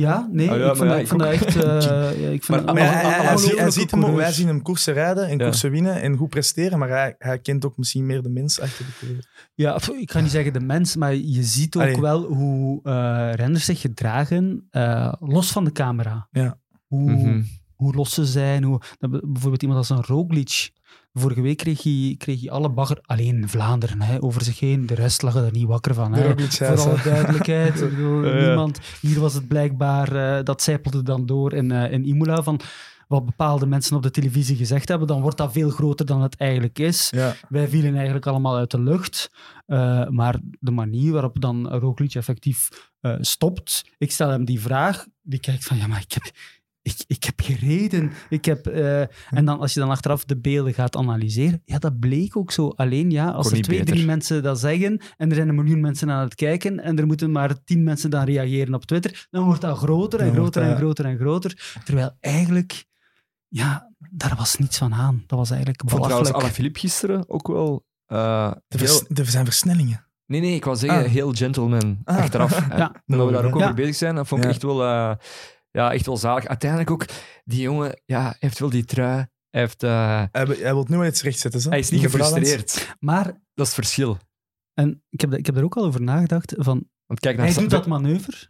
Ja, 0.00 0.28
nee, 0.32 0.50
Ah, 0.50 0.58
ja, 0.58 0.70
ik 0.70 0.76
vind, 0.76 0.90
ja, 0.90 0.96
dat, 0.96 0.96
ik 0.96 1.02
ik 1.02 1.08
vind 1.08 1.20
dat 1.20 1.30
echt... 1.32 1.56
eh, 1.56 2.22
ja, 2.22 2.28
ik 2.38 2.44
vind 2.44 2.48
Maar- 2.48 2.66
dat 2.66 2.74
Maar 2.74 2.84
allemaal- 2.84 2.92
hij, 2.92 3.00
hij, 3.00 3.10
hij, 3.10 3.18
allemaal 3.18 3.38
ziet- 3.38 3.46
hij 3.46 3.66
ongelooflijke 3.66 3.80
ziet 3.80 3.90
hem, 3.90 4.04
ook- 4.04 4.16
wij 4.16 4.32
zien 4.32 4.46
hem 4.46 4.62
koersen 4.62 4.94
rijden 4.94 5.28
en 5.28 5.38
Ja. 5.38 5.44
koersen 5.44 5.70
winnen 5.70 6.00
en 6.02 6.16
goed 6.16 6.28
presteren, 6.28 6.78
maar 6.78 6.88
hij, 6.88 7.14
hij 7.18 7.38
kent 7.38 7.64
ook 7.64 7.76
misschien 7.76 8.06
meer 8.06 8.22
de 8.22 8.28
mens 8.28 8.60
achter 8.60 8.84
de 8.86 8.92
coureur. 8.98 9.28
Ja, 9.54 9.78
ik 9.98 10.10
ga 10.10 10.20
niet 10.20 10.30
zeggen 10.30 10.52
de 10.52 10.60
mens, 10.60 10.96
maar 10.96 11.14
je 11.14 11.42
ziet 11.42 11.76
ook 11.76 11.82
Allee. 11.82 12.00
wel 12.00 12.22
hoe 12.22 12.80
eh 12.82 13.30
renners 13.34 13.64
zich 13.64 13.80
gedragen, 13.80 14.66
eh, 14.70 15.12
los 15.20 15.52
van 15.52 15.64
de 15.64 15.72
camera. 15.72 16.28
Ja. 16.30 16.58
Hoe, 16.86 17.10
Mhm. 17.10 17.42
hoe 17.74 17.94
los 17.94 18.14
ze 18.14 18.24
zijn. 18.26 18.62
Hoe, 18.64 18.80
bijvoorbeeld 18.98 19.62
iemand 19.62 19.78
als 19.78 19.90
een 19.90 20.04
Roglic. 20.04 20.70
Vorige 21.12 21.40
week 21.40 21.56
kreeg 21.56 21.82
hij, 21.82 22.14
kreeg 22.18 22.40
hij 22.40 22.50
alle 22.50 22.70
bagger, 22.70 22.98
alleen 23.02 23.36
in 23.36 23.48
Vlaanderen, 23.48 24.02
hè, 24.02 24.22
over 24.22 24.42
zich 24.42 24.60
heen. 24.60 24.86
De 24.86 24.94
rest 24.94 25.22
lag 25.22 25.34
er 25.34 25.52
niet 25.52 25.66
wakker 25.66 25.94
van. 25.94 26.12
Hè. 26.12 26.48
Voor 26.48 26.78
alle 26.80 27.02
duidelijkheid. 27.04 27.92
Niemand, 28.46 28.78
hier 29.00 29.20
was 29.20 29.34
het 29.34 29.48
blijkbaar, 29.48 30.38
eh, 30.38 30.44
dat 30.44 30.62
zijpelde 30.62 31.02
dan 31.02 31.26
door 31.26 31.52
in, 31.52 31.70
eh, 31.70 31.92
in 31.92 32.04
Imola, 32.04 32.42
van 32.42 32.60
wat 33.10 33.26
bepaalde 33.26 33.66
mensen 33.66 33.96
op 33.96 34.02
de 34.02 34.10
televisie 34.10 34.56
gezegd 34.56 34.88
hebben, 34.88 35.08
dan 35.08 35.20
wordt 35.20 35.36
dat 35.36 35.52
veel 35.52 35.70
groter 35.70 36.06
dan 36.06 36.22
het 36.22 36.36
eigenlijk 36.36 36.78
is. 36.78 37.08
Ja. 37.10 37.34
Wij 37.48 37.68
vielen 37.68 37.94
eigenlijk 37.94 38.26
allemaal 38.26 38.56
uit 38.56 38.70
de 38.70 38.80
lucht. 38.80 39.30
Eh, 39.66 40.08
maar 40.08 40.40
de 40.60 40.70
manier 40.70 41.12
waarop 41.12 41.40
dan 41.40 41.68
Roglic 41.68 42.14
effectief 42.14 42.68
eh, 43.00 43.16
stopt, 43.20 43.84
ik 43.98 44.12
stel 44.12 44.28
hem 44.28 44.44
die 44.44 44.60
vraag, 44.60 45.06
die 45.22 45.40
kijkt 45.40 45.64
van, 45.64 45.76
ja, 45.76 45.86
maar 45.86 46.00
ik 46.00 46.12
heb, 46.12 46.30
ik, 46.82 46.94
ik 47.06 47.24
heb 47.24 47.40
gereden. 47.40 48.12
Ik 48.28 48.44
heb, 48.44 48.66
eh, 48.66 49.00
en 49.30 49.44
dan, 49.44 49.58
als 49.60 49.74
je 49.74 49.80
dan 49.80 49.90
achteraf 49.90 50.24
de 50.24 50.36
beelden 50.38 50.74
gaat 50.74 50.96
analyseren, 50.96 51.62
ja, 51.64 51.78
dat 51.78 51.98
bleek 51.98 52.36
ook 52.36 52.52
zo. 52.52 52.68
Alleen 52.68 53.10
ja, 53.10 53.30
als 53.30 53.52
er 53.52 53.62
twee, 53.62 53.78
beter. 53.78 53.94
drie 53.94 54.06
mensen 54.06 54.42
dat 54.42 54.60
zeggen 54.60 55.00
en 55.16 55.28
er 55.28 55.34
zijn 55.34 55.48
een 55.48 55.54
miljoen 55.54 55.80
mensen 55.80 56.10
aan 56.10 56.22
het 56.24 56.34
kijken 56.34 56.80
en 56.80 56.98
er 56.98 57.06
moeten 57.06 57.32
maar 57.32 57.64
tien 57.64 57.82
mensen 57.84 58.10
dan 58.10 58.24
reageren 58.24 58.74
op 58.74 58.84
Twitter, 58.84 59.26
dan 59.30 59.44
wordt 59.44 59.60
dat 59.60 59.78
groter 59.78 60.20
en 60.20 60.26
Dan 60.26 60.34
groter 60.34 60.62
en 60.62 60.68
dat- 60.68 60.78
groter 60.78 61.04
en 61.04 61.18
groter. 61.18 61.78
Terwijl 61.84 62.16
eigenlijk, 62.20 62.84
ja, 63.48 63.92
daar 64.10 64.34
was 64.36 64.56
niets 64.56 64.78
van 64.78 64.94
aan. 64.94 65.24
Dat 65.26 65.38
was 65.38 65.50
eigenlijk 65.50 65.82
Ik 65.82 65.88
vond 65.90 66.02
trouwens 66.02 66.30
belachelijk. 66.30 66.78
Gisteren 66.78 67.28
ook 67.28 67.46
wel... 67.48 67.84
eh, 68.06 68.50
Er 68.68 68.80
heel- 68.80 69.04
er 69.14 69.26
zijn 69.26 69.44
versnellingen. 69.44 70.04
Nee, 70.26 70.40
nee, 70.40 70.54
ik 70.54 70.64
wou 70.64 70.76
zeggen, 70.76 71.04
Ah. 71.04 71.10
heel 71.10 71.32
gentleman 71.32 71.98
Ah. 72.04 72.16
achteraf. 72.16 72.66
Ja. 72.76 73.02
Omdat 73.06 73.26
we 73.26 73.32
daar 73.32 73.44
ook 73.44 73.56
Ja. 73.58 73.62
over 73.62 73.74
bezig 73.74 73.94
zijn, 73.94 74.14
dat 74.14 74.28
vond 74.28 74.40
ik 74.40 74.46
Ja. 74.46 74.52
echt 74.54 74.62
wel, 74.62 74.82
eh, 74.84 75.12
ja, 75.70 75.92
echt 75.92 76.06
wel 76.06 76.16
zalig. 76.16 76.46
Uiteindelijk 76.46 76.90
ook, 76.90 77.06
die 77.44 77.60
jongen, 77.60 78.02
ja, 78.04 78.22
hij 78.22 78.36
heeft 78.38 78.58
wel 78.58 78.70
die 78.70 78.84
trui. 78.84 79.28
Hij, 79.50 79.60
heeft, 79.60 79.82
eh, 79.82 80.24
Hij, 80.32 80.44
hij 80.44 80.74
wil 80.74 80.86
nu 80.88 80.96
wel 80.96 81.06
iets 81.06 81.22
rechtzetten. 81.22 81.60
Zo. 81.60 81.68
hij 81.68 81.78
is 81.78 81.90
niet 81.90 82.00
gefrustreerd. 82.00 82.96
Maar, 83.00 83.24
Dat 83.24 83.34
is 83.54 83.64
het 83.64 83.74
verschil. 83.74 84.18
en 84.74 85.04
ik 85.08 85.20
heb, 85.20 85.34
ik 85.34 85.46
heb 85.46 85.56
er 85.56 85.64
ook 85.64 85.76
al 85.76 85.84
over 85.84 86.02
nagedacht, 86.02 86.54
van 86.56 86.88
Want 87.06 87.20
kijk 87.20 87.36
naar 87.36 87.46
Hij 87.46 87.54
doet 87.54 87.70
dat 87.70 87.86
manoeuvre. 87.86 88.48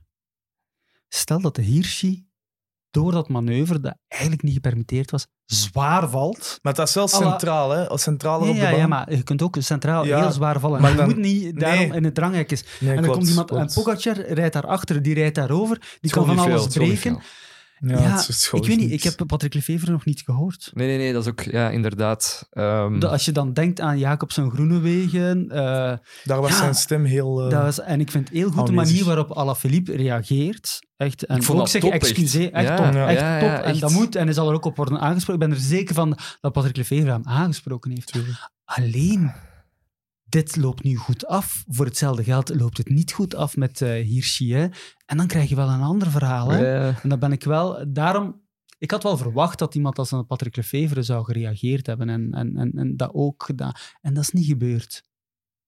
Stel 1.08 1.40
dat 1.40 1.54
de 1.54 1.62
Hirschi 1.62 2.29
door 2.90 3.12
dat 3.12 3.28
manoeuvre, 3.28 3.80
dat 3.80 3.94
eigenlijk 4.08 4.42
niet 4.42 4.54
gepermitteerd 4.54 5.10
was, 5.10 5.26
zwaar 5.44 6.08
valt. 6.08 6.58
Maar 6.62 6.74
dat 6.74 6.88
is 6.88 6.94
wel 6.94 7.08
centraal, 7.08 7.70
hè? 7.70 7.88
Als 7.88 8.02
centraler 8.02 8.44
Ja, 8.46 8.50
op 8.52 8.56
de 8.56 8.62
ja, 8.62 8.70
baan. 8.70 8.78
ja, 8.80 8.86
maar 8.86 9.14
je 9.14 9.22
kunt 9.22 9.42
ook 9.42 9.56
centraal 9.58 10.04
Ja, 10.04 10.20
heel 10.20 10.32
zwaar 10.32 10.60
vallen. 10.60 10.80
maar 10.80 10.90
je 10.90 10.96
dan- 10.96 11.06
moet 11.06 11.16
niet 11.16 11.60
daarom 11.60 11.88
Nee. 11.88 11.96
in 11.96 12.04
het 12.04 12.14
dranghek 12.14 12.50
is. 12.50 12.64
Nee, 12.80 12.90
en 12.90 12.94
dan 12.94 13.04
klopt, 13.04 13.18
komt 13.18 13.28
iemand, 13.30 13.48
klopt. 13.48 13.76
en 13.76 13.82
Pogacar 13.82 14.20
rijdt 14.20 14.52
daarachter, 14.52 15.02
die 15.02 15.14
rijdt 15.14 15.34
daarover, 15.34 15.96
die 16.00 16.10
kan 16.10 16.26
van 16.26 16.38
alles 16.38 16.66
breken. 16.66 17.18
Ja, 17.80 17.98
Ja, 17.98 18.16
het 18.16 18.28
is 18.28 18.50
ik 18.52 18.64
weet 18.66 18.76
niet, 18.78 18.90
ik 18.90 19.02
heb 19.02 19.22
Patrick 19.26 19.54
Lefevre 19.54 19.90
nog 19.92 20.04
niet 20.04 20.20
gehoord. 20.24 20.70
Nee, 20.74 20.86
nee, 20.86 20.96
nee, 20.98 21.12
dat 21.12 21.22
is 21.24 21.30
ook, 21.30 21.40
ja, 21.40 21.70
inderdaad. 21.70 22.46
ehm, 22.50 22.98
De- 22.98 23.08
als 23.08 23.24
je 23.24 23.32
dan 23.32 23.52
denkt 23.52 23.80
aan 23.80 23.98
Jacobsen 23.98 24.50
Groenewegen, 24.50 25.48
eh, 25.48 25.58
Daar 26.24 26.40
was 26.40 26.50
Ja, 26.50 26.56
zijn 26.56 26.74
stem 26.74 27.04
heel... 27.04 27.44
eh, 27.44 27.50
dat 27.50 27.62
was, 27.62 27.80
en 27.80 28.00
ik 28.00 28.10
vind 28.10 28.28
het 28.28 28.36
heel 28.36 28.50
goed 28.50 28.66
de 28.66 28.72
manier 28.72 29.04
waarop 29.04 29.32
Alaphilippe 29.32 29.96
reageert. 29.96 30.78
Echt, 30.96 31.26
en 31.26 31.36
Ik 31.36 31.42
vond 31.42 31.84
ook 31.84 31.92
excuseer, 31.92 32.52
echt 32.52 32.68
Ja, 32.68 32.76
top, 32.76 32.92
ja. 32.94 33.08
echt 33.08 33.20
Ja, 33.20 33.38
top. 33.40 33.48
En 33.48 33.70
echt. 33.70 33.80
dat 33.80 33.90
moet, 33.90 34.14
en 34.16 34.24
hij 34.24 34.32
zal 34.34 34.48
er 34.48 34.54
ook 34.54 34.64
op 34.64 34.76
worden 34.76 35.00
aangesproken. 35.00 35.42
Ik 35.42 35.48
ben 35.48 35.58
er 35.58 35.64
zeker 35.64 35.94
van 35.94 36.18
dat 36.40 36.52
Patrick 36.52 36.76
Lefevre 36.76 37.10
hem 37.10 37.22
aangesproken 37.24 37.90
heeft. 37.90 38.12
Tuurlijk. 38.12 38.50
Alleen, 38.64 39.32
dit 40.30 40.56
loopt 40.56 40.82
nu 40.82 40.96
goed 40.96 41.26
af. 41.26 41.64
Voor 41.68 41.84
hetzelfde 41.84 42.24
geld 42.24 42.54
loopt 42.54 42.76
het 42.76 42.88
niet 42.88 43.12
goed 43.12 43.34
af 43.34 43.56
met 43.56 43.78
Hirschi. 43.78 44.54
Hè? 44.54 44.66
En 45.06 45.16
dan 45.16 45.26
krijg 45.26 45.48
je 45.48 45.56
wel 45.56 45.68
een 45.68 45.80
ander 45.80 46.10
verhaal. 46.10 46.48
Hè? 46.50 46.58
ja, 46.58 47.00
En 47.02 47.08
dan 47.08 47.18
ben 47.18 47.32
ik 47.32 47.44
wel... 47.44 47.84
Daarom... 47.88 48.40
Ik 48.78 48.90
had 48.90 49.02
wel 49.02 49.16
verwacht 49.16 49.58
dat 49.58 49.74
iemand 49.74 49.98
als 49.98 50.10
een 50.10 50.26
Patrick 50.26 50.56
Lefevre 50.56 51.02
zou 51.02 51.24
gereageerd 51.24 51.86
hebben 51.86 52.08
en, 52.08 52.32
en, 52.32 52.56
en, 52.56 52.72
en 52.74 52.96
dat 52.96 53.10
ook 53.12 53.42
gedaan. 53.42 53.72
En 54.00 54.14
dat 54.14 54.22
is 54.22 54.30
niet 54.30 54.46
gebeurd. 54.46 55.02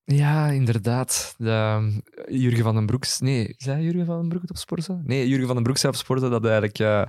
ja, 0.04 0.48
inderdaad. 0.48 1.34
De, 1.38 1.50
ehm, 1.50 2.00
Jurgen 2.36 2.62
van 2.64 2.74
den 2.74 2.86
Broek... 2.86 3.04
Nee, 3.18 3.54
zei 3.56 3.82
Jurgen 3.82 4.06
van 4.06 4.18
den 4.18 4.28
Broek 4.28 4.40
het 4.40 4.50
op 4.50 4.56
Sporza? 4.56 5.00
Nee, 5.04 5.28
Jurgen 5.28 5.46
van 5.46 5.54
den 5.54 5.64
Broek 5.64 5.76
zei 5.76 5.92
op 5.92 5.98
Sporza 5.98 6.28
dat 6.28 6.44
eigenlijk 6.44 6.78
eh, 6.78 7.02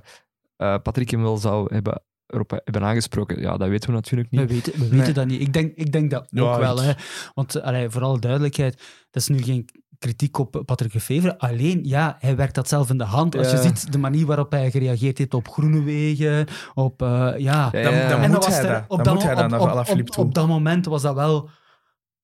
eh, 0.56 0.82
Patrick 0.82 1.10
hem 1.10 1.22
wel 1.22 1.38
zou 1.38 1.74
hebben, 1.74 2.04
erop 2.34 2.52
hebben 2.64 2.84
aangesproken. 2.84 3.42
Ja, 3.42 3.58
dat 3.58 3.70
weten 3.70 3.90
we 3.90 3.96
natuurlijk 3.96 4.32
niet. 4.32 4.42
We 4.42 4.48
weten, 4.48 4.74
we 4.74 4.80
weten 4.80 4.98
Nee. 4.98 5.14
dat 5.14 5.26
niet. 5.26 5.42
Ik 5.42 5.54
denk, 5.54 5.72
ik 5.76 5.92
denk 5.92 6.12
dat 6.12 6.28
Ja, 6.30 6.42
ook 6.42 6.60
wel. 6.60 6.82
Hè. 6.82 6.92
Want 7.34 7.62
allee, 7.62 7.90
voor 7.90 8.02
alle 8.02 8.20
duidelijkheid, 8.20 8.74
dat 9.12 9.22
is 9.22 9.28
nu 9.28 9.42
geen 9.42 9.70
kritiek 10.00 10.38
op 10.40 10.62
Patrick 10.66 10.94
Lefevre. 10.94 11.38
Alleen, 11.40 11.80
ja, 11.84 12.16
hij 12.20 12.36
werkt 12.36 12.56
dat 12.56 12.68
zelf 12.68 12.90
in 12.90 12.98
de 12.98 13.04
hand. 13.04 13.38
Als 13.38 13.52
Ja. 13.52 13.58
je 13.58 13.62
ziet 13.62 13.92
de 13.92 13.98
manier 13.98 14.26
waarop 14.26 14.52
hij 14.52 14.72
gereageerd 14.72 15.18
heeft 15.18 15.34
op 15.34 15.48
Groenewegen, 15.50 16.46
op... 16.74 17.02
eh, 17.02 17.08
ja. 17.08 17.34
Ja, 17.38 17.70
Dan, 17.72 17.94
ja. 17.94 18.08
dan 18.10 18.22
En 18.22 18.32
moet 18.32 18.46
hij 18.46 18.68
dat. 18.68 18.84
op 18.88 19.08
op-. 19.08 20.18
Op 20.18 20.34
dat 20.34 20.48
moment 20.48 20.86
was 20.86 21.02
dat 21.02 21.16
wel... 21.16 21.50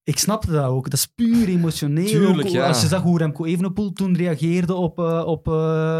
Ik 0.09 0.17
snapte 0.19 0.51
dat 0.51 0.65
ook. 0.65 0.83
Dat 0.89 0.93
is 0.99 1.05
puur 1.05 1.47
emotioneel. 1.47 2.05
Tuurlijk, 2.05 2.47
Ook 2.47 2.53
ja. 2.53 2.67
Als 2.67 2.81
je 2.81 2.87
zag 2.87 3.01
hoe 3.01 3.17
Remco 3.17 3.45
Evenepoel 3.45 3.91
toen 3.93 4.15
reageerde 4.15 4.73
op, 4.73 4.99
eh 4.99 5.23
op 5.25 5.47
eh, 5.47 5.53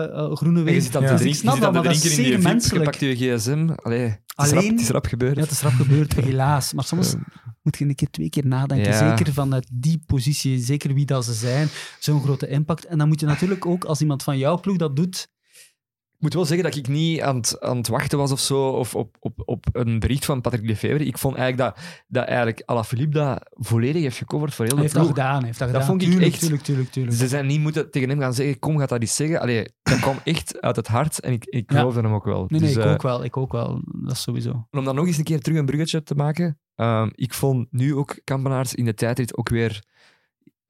eh, 0.04 0.14
En 0.24 0.30
je 0.30 0.36
Groenewegen. 0.36 0.82
zit 0.82 0.96
aan 0.96 1.02
Ja. 1.02 1.08
te 1.08 1.14
Dus 1.14 1.22
drinken, 1.22 1.40
ik 1.42 1.48
snap 1.50 1.56
je 1.56 1.62
dat, 1.62 1.74
maar 1.74 1.84
dat 1.84 1.92
is 2.04 2.16
zeer 2.16 2.28
je 2.32 2.38
menselijk. 2.38 2.84
pakt 2.84 3.00
je 3.00 3.16
gsm. 3.16 3.70
Allee, 3.76 4.00
het, 4.02 4.12
is 4.36 4.36
rap, 4.36 4.58
Alleen- 4.58 4.72
het 4.72 4.82
is 4.82 4.90
rap 4.90 5.06
gebeurd. 5.06 5.36
Ja, 5.36 5.42
het 5.42 5.52
is 5.52 5.62
rap 5.62 5.72
gebeurd, 5.74 6.14
helaas. 6.26 6.74
Maar 6.74 6.84
soms 6.84 7.14
Eh, 7.14 7.20
moet 7.64 7.78
je 7.78 7.86
een 7.86 7.96
keer 7.96 8.10
twee 8.12 8.30
keer 8.30 8.46
nadenken. 8.46 8.92
Ja. 8.92 9.10
Zeker 9.18 9.34
vanuit 9.34 9.68
die 9.74 10.02
positie, 10.06 10.60
zeker 10.60 10.94
wie 10.94 11.06
dat 11.06 11.26
ze 11.26 11.34
zijn. 11.34 11.68
Zo'n 12.00 12.22
grote 12.22 12.48
impact. 12.48 12.86
En 12.86 12.98
dan 12.98 13.08
moet 13.08 13.20
je 13.20 13.26
natuurlijk 13.26 13.66
ook, 13.66 13.84
als 13.84 14.02
iemand 14.02 14.24
van 14.24 14.38
jouw 14.38 14.60
ploeg 14.60 14.78
dat 14.78 14.96
doet... 14.96 15.28
Ik 16.20 16.26
moet 16.26 16.34
wel 16.34 16.46
zeggen 16.46 16.66
dat 16.70 16.76
ik 16.76 16.88
niet 16.88 17.22
aan 17.22 17.36
het, 17.36 17.62
aan 17.62 17.78
het 17.78 17.88
wachten 17.88 18.18
was 18.18 18.32
of 18.32 18.40
zo, 18.40 18.68
of 18.70 18.96
op, 18.96 19.16
op, 19.20 19.42
op 19.46 19.66
een 19.72 20.00
bericht 20.00 20.26
van 20.26 20.42
Patrick 20.42 20.66
Lefevre. 20.66 21.06
Ik 21.06 21.18
vond 21.18 21.36
eigenlijk 21.36 21.76
dat, 21.76 21.86
dat 22.08 22.26
eigenlijk 22.28 22.62
Alaphilippe 22.66 23.18
dat 23.18 23.50
volledig 23.52 24.02
heeft 24.02 24.18
gecoverd 24.18 24.54
voor 24.54 24.66
heel 24.66 24.78
Hij 24.78 24.88
de 24.88 24.92
heeft 24.94 25.08
dat 25.08 25.16
gedaan. 25.18 25.44
Heeft 25.44 25.60
dat, 25.60 25.68
Dat 25.68 25.82
gedaan. 25.82 25.86
vond 25.90 26.02
ik 26.02 26.10
tuurlijk, 26.10 26.32
echt- 26.32 26.40
Tuurlijk, 26.42 26.64
tuurlijk, 26.64 26.90
tuurlijk. 26.92 27.16
Ze 27.18 27.28
zijn 27.28 27.46
niet 27.46 27.60
moeten 27.60 27.92
tegen 27.92 28.10
hem 28.10 28.20
gaan 28.20 28.34
zeggen, 28.34 28.60
kom, 28.60 28.78
gaat 28.80 28.90
dat 28.90 29.02
eens 29.02 29.16
zeggen. 29.16 29.40
Allee, 29.42 29.66
dat 29.82 30.00
kwam 30.00 30.18
echt 30.24 30.62
uit 30.62 30.76
het 30.76 30.88
hart 30.88 31.20
en 31.20 31.32
ik, 31.34 31.46
ik 31.46 31.72
Ja. 31.72 31.78
geloofde 31.80 32.02
hem 32.02 32.14
ook 32.14 32.26
wel. 32.26 32.46
Nee, 32.48 32.60
nee, 32.60 32.70
Dus, 32.70 32.78
ik 32.78 32.84
eh, 32.84 32.92
ook 32.92 33.02
wel. 33.02 33.24
Ik 33.24 33.38
ook 33.38 33.52
wel. 33.52 33.82
Dat 33.84 34.12
is 34.12 34.22
sowieso. 34.22 34.68
Om 34.72 34.86
dan 34.86 34.96
nog 34.96 35.06
eens 35.08 35.18
een 35.18 35.24
keer 35.24 35.40
terug 35.42 35.58
een 35.58 35.66
bruggetje 35.66 36.04
te 36.04 36.16
maken, 36.16 36.60
ehm, 36.76 37.10
ik 37.16 37.34
vond 37.34 37.68
nu 37.72 37.96
ook 37.96 38.20
Kampenaars 38.24 38.74
in 38.76 38.86
de 38.86 38.94
tijdrit 38.94 39.38
ook 39.38 39.50
weer 39.50 39.84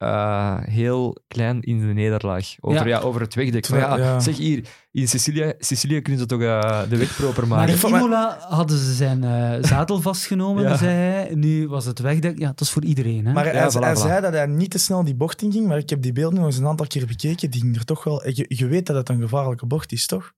eh, 0.00 0.56
heel 0.60 1.16
klein 1.28 1.60
in 1.60 1.78
de 1.78 1.86
nederlaag. 1.86 2.54
Over, 2.60 2.80
Ja. 2.80 2.86
ja. 2.86 2.98
over 3.00 3.20
het 3.20 3.34
wegdek. 3.34 3.66
Van, 3.66 3.78
ja, 3.78 3.96
Ja. 3.96 4.20
Zeg 4.20 4.36
hier, 4.36 4.68
in 4.90 5.08
Sicilië, 5.08 5.52
Sicilië 5.58 6.00
kunnen 6.00 6.20
ze 6.20 6.26
toch 6.26 6.40
eh, 6.40 6.82
de 6.88 6.96
weg 6.96 7.16
proper 7.16 7.46
Maar 7.46 7.58
maken. 7.58 7.74
in 7.84 7.90
maar- 7.90 8.00
Imola 8.00 8.38
hadden 8.48 8.78
ze 8.78 8.94
zijn 8.94 9.24
eh, 9.24 9.56
zadel 9.68 10.00
vastgenomen, 10.00 10.62
Ja. 10.62 10.76
zei 10.76 10.90
hij. 10.90 11.34
Nu 11.34 11.68
was 11.68 11.84
het 11.84 11.98
wegdek. 11.98 12.38
Ja, 12.38 12.46
dat 12.48 12.60
is 12.60 12.70
voor 12.70 12.84
iedereen. 12.84 13.26
Hè? 13.26 13.32
Maar 13.32 13.44
hij, 13.44 13.54
Ja, 13.54 13.70
voilà, 13.70 13.78
hij 13.80 13.94
voilà. 13.94 13.98
zei 13.98 14.20
dat 14.20 14.32
hij 14.32 14.46
niet 14.46 14.70
te 14.70 14.78
snel 14.78 15.04
die 15.04 15.14
bocht 15.14 15.42
in 15.42 15.52
ging, 15.52 15.66
maar 15.66 15.78
ik 15.78 15.90
heb 15.90 16.02
die 16.02 16.12
beelden 16.12 16.38
nog 16.38 16.46
eens 16.48 16.56
een 16.58 16.66
aantal 16.66 16.86
keer 16.86 17.06
bekeken. 17.06 17.50
Die 17.50 17.60
ging 17.60 17.76
er 17.76 17.84
toch 17.84 18.04
wel... 18.04 18.28
Je, 18.28 18.44
je 18.48 18.66
weet 18.66 18.86
dat 18.86 18.96
het 18.96 19.08
een 19.08 19.20
gevaarlijke 19.20 19.66
bocht 19.66 19.92
is, 19.92 20.06
toch? 20.06 20.32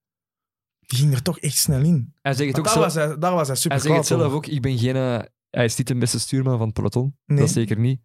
Die 0.81 0.99
ging 0.99 1.13
er 1.15 1.23
toch 1.23 1.39
echt 1.39 1.57
snel 1.57 1.81
in. 1.81 2.15
Hij 2.23 2.33
zegt 2.35 2.59
ook 2.59 2.65
daar, 2.65 2.73
zo, 2.75 2.81
was 2.81 2.95
hij, 2.95 3.19
daar 3.19 3.35
was 3.35 3.47
hij 3.47 3.57
super 3.57 3.79
hij 3.79 3.87
zegt 3.87 3.99
het 3.99 4.07
zelf 4.07 4.33
ook, 4.33 4.47
ik 4.47 4.63
ben 4.63 4.79
geen... 4.79 4.97
hij 5.51 5.65
is 5.65 5.77
niet 5.77 5.87
de 5.87 5.95
beste 5.95 6.21
stuurman 6.21 6.57
van 6.57 6.67
het 6.67 6.75
peloton. 6.75 7.17
Nee. 7.27 7.39
Dat 7.39 7.51
zeker 7.51 7.79
niet. 7.79 8.01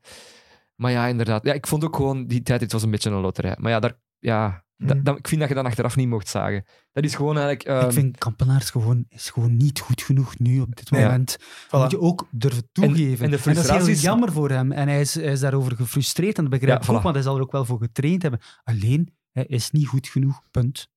Maar 0.81 0.91
ja, 0.91 1.07
inderdaad. 1.07 1.43
Ja, 1.45 1.53
ik 1.53 1.67
vond 1.67 1.83
ook 1.83 1.95
gewoon, 1.95 2.27
die 2.27 2.41
tijdrit 2.43 2.71
was 2.71 2.83
een 2.83 2.91
beetje 2.91 3.09
een 3.09 3.21
loterij. 3.21 3.55
Maar 3.59 3.71
ja, 3.71 3.79
daar, 3.79 3.99
ja 4.19 4.65
da- 4.77 4.93
Mhm. 4.93 5.03
dan- 5.03 5.17
ik 5.17 5.27
vind 5.27 5.39
dat 5.39 5.49
je 5.49 5.55
dat 5.55 5.65
achteraf 5.65 5.95
niet 5.95 6.07
mocht 6.07 6.27
zagen. 6.27 6.65
Dat 6.91 7.03
is 7.03 7.15
gewoon 7.15 7.37
eigenlijk... 7.37 7.63
ik 7.77 7.83
ehm, 7.83 7.91
vind 7.91 8.17
Kampenaars 8.17 8.69
gewoon, 8.69 9.05
is 9.09 9.29
gewoon 9.29 9.57
niet 9.57 9.79
goed 9.79 10.01
genoeg 10.01 10.39
nu 10.39 10.59
op 10.59 10.75
dit 10.75 10.91
moment. 10.91 11.37
Dat 11.37 11.41
Voilà. 11.67 11.81
moet 11.81 11.91
je 11.91 11.99
ook 11.99 12.27
durven 12.31 12.69
toegeven. 12.71 13.25
en 13.25 13.31
de 13.31 13.53
dat 13.53 13.57
is 13.57 13.69
heel 13.69 13.87
jammer 13.95 14.31
voor 14.31 14.49
hem. 14.49 14.71
En 14.71 14.87
hij 14.87 14.99
is, 15.01 15.13
hij 15.15 15.23
is 15.31 15.39
daarover 15.39 15.75
gefrustreerd. 15.75 16.37
En 16.37 16.43
dat 16.43 16.51
begrijp 16.51 16.71
Ja, 16.77 16.83
ik 16.83 16.89
ook, 16.93 16.99
voilà. 16.99 17.03
want 17.03 17.15
hij 17.15 17.23
zal 17.23 17.35
er 17.35 17.41
ook 17.41 17.51
wel 17.51 17.65
voor 17.65 17.79
getraind 17.79 18.21
hebben. 18.21 18.39
Alleen, 18.63 19.13
hij 19.31 19.45
is 19.45 19.71
niet 19.71 19.87
goed 19.87 20.07
genoeg. 20.07 20.41
Punt. 20.51 20.89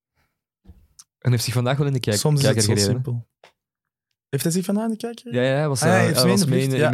en 1.19 1.31
heeft 1.31 1.43
zich 1.43 1.53
vandaag 1.53 1.77
wel 1.77 1.87
in 1.87 1.93
de 1.93 1.99
kijk, 1.99 2.17
Soms 2.17 2.39
is 2.41 2.47
het 2.47 2.63
zo 2.63 2.73
gereden. 2.73 2.83
simpel. 2.91 3.27
Heeft 4.31 4.43
hij 4.43 4.51
zich 4.53 4.65
vandaag 4.65 4.83
in 4.85 4.89
de 4.91 4.97
kijker? 4.97 5.33
Ja, 5.33 5.41
ja, 5.41 5.53
hij 5.55 5.67
was, 5.67 5.81
Ah, 5.81 5.87
eh, 5.89 5.93
hij 5.95 6.05
was 6.13 6.23
in, 6.23 6.37
vlucht, 6.47 6.71
ja. 6.71 6.89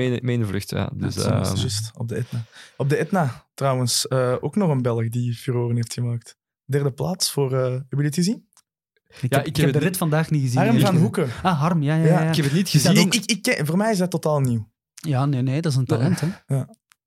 vlucht. 0.45 0.69
Ja. 0.69 0.89
Dus, 0.93 1.15
Ja, 1.15 1.41
juist, 1.55 1.91
op 1.97 2.07
de 2.07 2.15
Etna. 2.15 2.43
Op 2.77 2.89
de 2.89 2.95
Etna, 2.95 3.45
trouwens, 3.53 4.07
eh, 4.07 4.35
ook 4.41 4.55
nog 4.55 4.69
een 4.69 4.81
Belg 4.81 5.09
die 5.09 5.33
furoren 5.33 5.75
heeft 5.75 5.93
gemaakt. 5.93 6.37
Derde 6.65 6.91
plaats 6.91 7.31
voor... 7.31 7.53
eh 7.53 7.61
hebben 7.61 7.85
jullie 7.89 8.05
het 8.05 8.15
gezien? 8.15 8.45
Ik 9.21 9.31
Ja, 9.33 9.37
heb, 9.37 9.39
ik 9.39 9.47
ik 9.47 9.55
heb 9.55 9.65
heb 9.65 9.73
de 9.73 9.79
het 9.79 9.87
rit 9.87 9.97
vandaag 9.97 10.29
niet 10.29 10.41
gezien. 10.41 10.57
Harm 10.57 10.69
eerlijk 10.75 10.87
van. 10.91 11.01
Hoeken. 11.01 11.27
Ah, 11.43 11.59
Harm, 11.59 11.81
ja, 11.83 11.95
ja, 11.95 12.03
Ja, 12.05 12.21
ja. 12.23 12.29
ik 12.29 12.35
heb 12.35 12.45
het 12.45 12.53
niet 12.53 12.71
Dus 12.71 12.81
gezien. 12.81 13.05
ook- 13.05 13.13
Ik, 13.13 13.25
ik, 13.25 13.61
voor 13.65 13.77
mij 13.77 13.91
is 13.91 13.97
dat 13.97 14.11
totaal 14.11 14.39
nieuw. 14.39 14.69
Ja, 14.93 15.25
nee, 15.25 15.41
nee, 15.41 15.61
dat 15.61 15.71
is 15.71 15.77
een 15.77 15.85
talent. 15.85 16.21
Hè. 16.45 16.61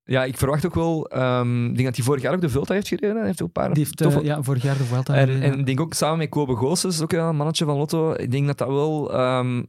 Ja, 0.05 0.25
ik 0.25 0.39
verwacht 0.39 0.67
ook 0.67 0.75
wel... 0.75 1.07
ehm, 1.09 1.65
ik 1.67 1.75
denk 1.75 1.87
dat 1.87 1.97
hij 1.97 2.05
vorig 2.05 2.23
jaar 2.23 2.35
ook 2.35 2.41
de 2.41 2.49
Vuelta 2.49 2.75
heeft 2.75 2.89
gereden. 2.89 3.17
Hij 3.17 3.27
heeft 3.27 3.41
ook 3.43 3.47
een 3.47 3.53
paar 3.63 3.75
Die 3.75 3.85
heeft 3.85 4.01
eh, 4.01 4.07
toffe- 4.07 4.25
ja, 4.25 4.43
vorig 4.43 4.63
jaar 4.63 4.77
de 4.79 4.85
Vuelta 4.85 5.15
En, 5.15 5.29
en 5.29 5.41
ja. 5.41 5.53
ik 5.59 5.67
denk 5.67 5.81
ook 5.81 5.95
samen 5.95 6.19
met 6.19 6.29
Kobe 6.29 6.57
Goossens, 6.57 7.01
ook 7.01 7.13
een 7.13 7.37
mannetje 7.37 7.65
van 7.65 7.77
Lotto, 7.77 8.13
ik 8.13 8.31
denk 8.31 8.47
dat 8.47 8.59
dat 8.59 8.69
wel 8.69 9.13
ehm 9.15 9.63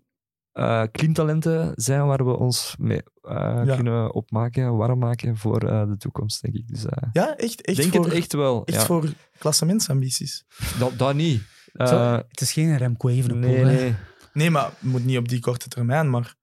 eh, 0.51 0.83
klimtalenten 0.91 1.71
zijn 1.75 2.05
waar 2.07 2.25
we 2.25 2.37
ons 2.37 2.75
mee 2.79 3.01
eh, 3.21 3.61
Ja. 3.65 3.75
kunnen 3.75 4.13
opmaken, 4.13 4.75
warm 4.77 4.99
maken 4.99 5.37
voor 5.37 5.61
eh, 5.69 5.87
de 5.87 5.97
toekomst, 5.97 6.41
denk 6.41 6.55
ik. 6.55 6.67
Dus 6.67 6.85
eh, 6.85 7.09
Ja, 7.13 7.35
echt, 7.37 7.59
ik 7.59 7.65
echt, 7.65 7.77
denk 7.77 7.93
voor, 7.93 8.05
het 8.05 8.13
echt 8.13 8.33
wel. 8.33 8.65
echt 8.65 8.79
ja. 8.79 8.85
voor 8.85 9.09
klassementsambities. 9.37 10.45
dat, 10.79 10.97
dat 10.97 11.15
niet. 11.15 11.41
Eh, 11.73 12.17
het 12.27 12.41
is 12.41 12.51
geen 12.51 12.77
Remco 12.77 13.07
Evenepoel. 13.09 13.49
nee, 13.49 13.63
nee. 13.63 13.95
Nee, 14.33 14.49
maar 14.49 14.65
het 14.65 14.81
moet 14.81 15.05
niet 15.05 15.17
op 15.17 15.27
die 15.29 15.39
korte 15.39 15.67
termijn, 15.67 16.09
maar 16.09 16.35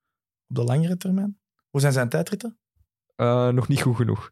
op 0.49 0.57
de 0.57 0.65
langere 0.65 0.97
termijn. 0.97 1.39
Hoe 1.71 1.81
zijn 1.81 1.93
zijn 1.93 2.09
tijdritten? 2.09 2.59
Eh, 3.19 3.49
nog 3.49 3.69
niet 3.69 3.81
goed 3.81 3.97
genoeg. 3.97 4.31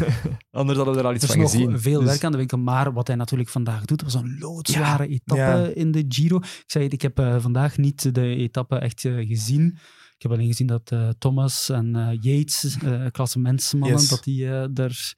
Anders 0.50 0.76
hadden 0.76 0.94
we 0.94 1.00
er 1.00 1.06
al 1.06 1.14
iets 1.14 1.22
Er 1.24 1.28
is 1.28 1.34
van 1.34 1.42
nog 1.44 1.50
gezien. 1.50 1.80
veel 1.80 2.00
Dus- 2.00 2.08
werk 2.08 2.24
aan 2.24 2.32
de 2.32 2.38
winkel, 2.38 2.58
maar 2.58 2.92
wat 2.92 3.06
hij 3.06 3.16
natuurlijk 3.16 3.50
vandaag 3.50 3.84
doet, 3.84 4.02
was 4.02 4.14
een 4.14 4.36
loodzware 4.38 5.06
etappe 5.08 5.42
Ja. 5.42 5.66
in 5.74 5.92
de 5.92 6.04
Giro. 6.08 6.36
Ik 6.36 6.64
zei 6.66 6.84
het, 6.84 6.92
ik 6.92 7.02
heb 7.02 7.18
eh, 7.18 7.36
vandaag 7.40 7.76
niet 7.76 8.14
de 8.14 8.26
etappe 8.36 8.76
echt 8.78 9.04
eh, 9.04 9.26
gezien. 9.28 9.78
Ik 10.16 10.22
heb 10.22 10.32
alleen 10.32 10.46
gezien 10.46 10.66
dat 10.66 10.90
eh, 10.90 11.08
Thomas 11.18 11.68
en 11.68 11.96
eh, 11.96 12.18
Yates, 12.20 12.76
eh 12.84 13.04
klassementsmannen, 13.10 13.98
Yes. 13.98 14.08
dat 14.08 14.24
die 14.24 14.44
eh, 14.46 14.52
er 14.62 15.14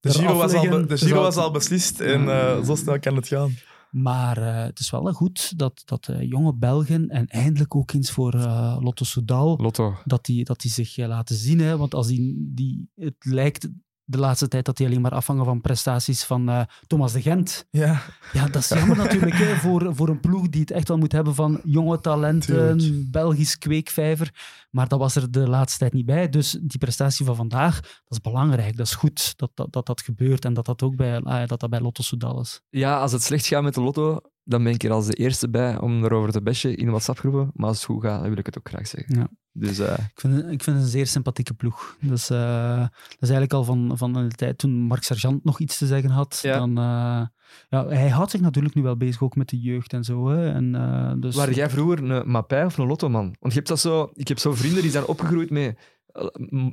De 0.00 0.10
Giro, 0.10 0.34
was 0.36 0.52
al, 0.52 0.68
be- 0.68 0.80
de 0.80 0.86
Dus 0.86 1.02
Giro 1.02 1.20
was 1.22 1.36
al 1.36 1.50
beslist 1.50 2.00
en 2.00 2.28
eh, 2.28 2.64
zo 2.64 2.74
snel 2.74 2.98
kan 2.98 3.16
het 3.16 3.28
gaan. 3.28 3.54
Maar 3.90 4.38
uh, 4.38 4.62
het 4.62 4.78
is 4.78 4.90
wel 4.90 5.12
goed 5.12 5.58
dat, 5.58 5.82
dat 5.84 6.08
uh, 6.08 6.22
jonge 6.22 6.54
Belgen 6.54 7.08
en 7.08 7.26
eindelijk 7.26 7.76
ook 7.76 7.92
eens 7.92 8.10
voor 8.10 8.34
uh, 8.34 8.76
Lotto 8.80 9.04
Soudal, 9.04 9.56
Lotto. 9.56 9.94
dat 10.04 10.24
die, 10.24 10.44
dat 10.44 10.60
die 10.60 10.70
zich 10.70 10.96
laten 10.96 11.36
zien. 11.36 11.58
Hè? 11.60 11.76
Want 11.76 11.94
als 11.94 12.06
die, 12.06 12.50
die, 12.54 12.90
het 12.94 13.24
lijkt 13.24 13.68
de 14.08 14.18
laatste 14.18 14.48
tijd 14.48 14.64
dat 14.64 14.76
die 14.76 14.86
alleen 14.86 15.00
maar 15.00 15.10
afhangen 15.10 15.44
van 15.44 15.60
prestaties 15.60 16.24
van 16.24 16.50
uh, 16.50 16.62
Thomas 16.86 17.12
de 17.12 17.22
Gent. 17.22 17.66
Ja. 17.70 18.02
Ja, 18.32 18.46
dat 18.46 18.62
is 18.62 18.68
jammer 18.68 18.96
natuurlijk 18.96 19.34
hè, 19.34 19.56
voor, 19.56 19.94
voor 19.94 20.08
een 20.08 20.20
ploeg 20.20 20.48
die 20.48 20.60
het 20.60 20.70
echt 20.70 20.88
wel 20.88 20.96
moet 20.96 21.12
hebben 21.12 21.34
van 21.34 21.60
jonge 21.64 22.00
talenten, 22.00 22.78
Tuurlijk. 22.78 23.10
Belgisch 23.10 23.58
kweekvijver. 23.58 24.34
Maar 24.70 24.88
dat 24.88 24.98
was 24.98 25.16
er 25.16 25.30
de 25.30 25.48
laatste 25.48 25.78
tijd 25.78 25.92
niet 25.92 26.06
bij. 26.06 26.28
Dus 26.28 26.58
die 26.62 26.78
prestatie 26.78 27.26
van 27.26 27.36
vandaag, 27.36 27.80
dat 27.80 27.92
is 28.08 28.20
belangrijk. 28.20 28.76
Dat 28.76 28.86
is 28.86 28.94
goed 28.94 29.36
dat 29.36 29.50
dat, 29.54 29.72
dat, 29.72 29.86
dat 29.86 30.00
gebeurt 30.00 30.44
en 30.44 30.54
dat 30.54 30.66
dat 30.66 30.82
ook 30.82 30.96
bij, 30.96 31.20
uh, 31.20 31.46
dat 31.46 31.60
dat 31.60 31.70
bij 31.70 31.80
Lotto 31.80 32.02
Soudal 32.02 32.40
is. 32.40 32.60
Ja, 32.70 33.00
als 33.00 33.12
het 33.12 33.22
slecht 33.22 33.46
gaat 33.46 33.62
met 33.62 33.74
de 33.74 33.80
Lotto, 33.80 34.20
dan 34.48 34.64
ben 34.64 34.72
ik 34.72 34.82
er 34.82 34.90
als 34.90 35.06
de 35.06 35.12
eerste 35.12 35.48
bij 35.48 35.78
om 35.78 36.04
erover 36.04 36.32
te 36.32 36.42
bashen 36.42 36.76
in 36.76 36.88
WhatsApp-groepen. 36.88 37.50
Maar 37.54 37.68
als 37.68 37.76
het 37.76 37.86
goed 37.86 38.02
gaat, 38.02 38.20
dan 38.20 38.28
wil 38.28 38.38
ik 38.38 38.46
het 38.46 38.58
ook 38.58 38.68
graag 38.68 38.86
zeggen. 38.86 39.16
Ja. 39.16 39.28
Dus, 39.52 39.78
uh... 39.80 39.92
ik, 39.92 40.20
vind, 40.20 40.38
ik 40.38 40.62
vind 40.62 40.76
het 40.76 40.84
een 40.84 40.90
zeer 40.90 41.06
sympathieke 41.06 41.54
ploeg. 41.54 41.96
Dus, 42.00 42.30
uh, 42.30 42.78
dat 42.78 42.90
is 43.20 43.28
eigenlijk 43.28 43.52
al 43.52 43.64
van, 43.64 43.92
van 43.94 44.12
de 44.12 44.28
tijd 44.28 44.58
toen 44.58 44.70
Mark 44.70 45.02
Sergeant 45.02 45.44
nog 45.44 45.60
iets 45.60 45.78
te 45.78 45.86
zeggen 45.86 46.10
had. 46.10 46.38
Ja. 46.42 46.58
Dan, 46.58 46.70
uh, 46.70 47.26
ja, 47.68 47.86
hij 47.86 48.08
houdt 48.08 48.30
zich 48.30 48.40
natuurlijk 48.40 48.74
nu 48.74 48.82
wel 48.82 48.96
bezig, 48.96 49.22
ook 49.22 49.36
met 49.36 49.48
de 49.48 49.60
jeugd 49.60 49.92
en 49.92 50.04
zo. 50.04 50.28
Hè. 50.28 50.52
En, 50.52 50.72
dus... 51.20 51.36
Waar 51.36 51.52
jij 51.52 51.70
vroeger 51.70 52.10
een 52.10 52.30
Mapij 52.30 52.64
of 52.64 52.78
een 52.78 52.86
Lotto-man? 52.86 53.36
Want 53.40 53.52
je 53.52 53.58
hebt 53.58 53.68
dat 53.68 53.80
zo, 53.80 54.10
ik 54.12 54.28
heb 54.28 54.38
zo 54.38 54.54
vrienden 54.54 54.82
die 54.82 54.90
zijn 54.90 55.06
opgegroeid 55.06 55.50
met 55.50 55.78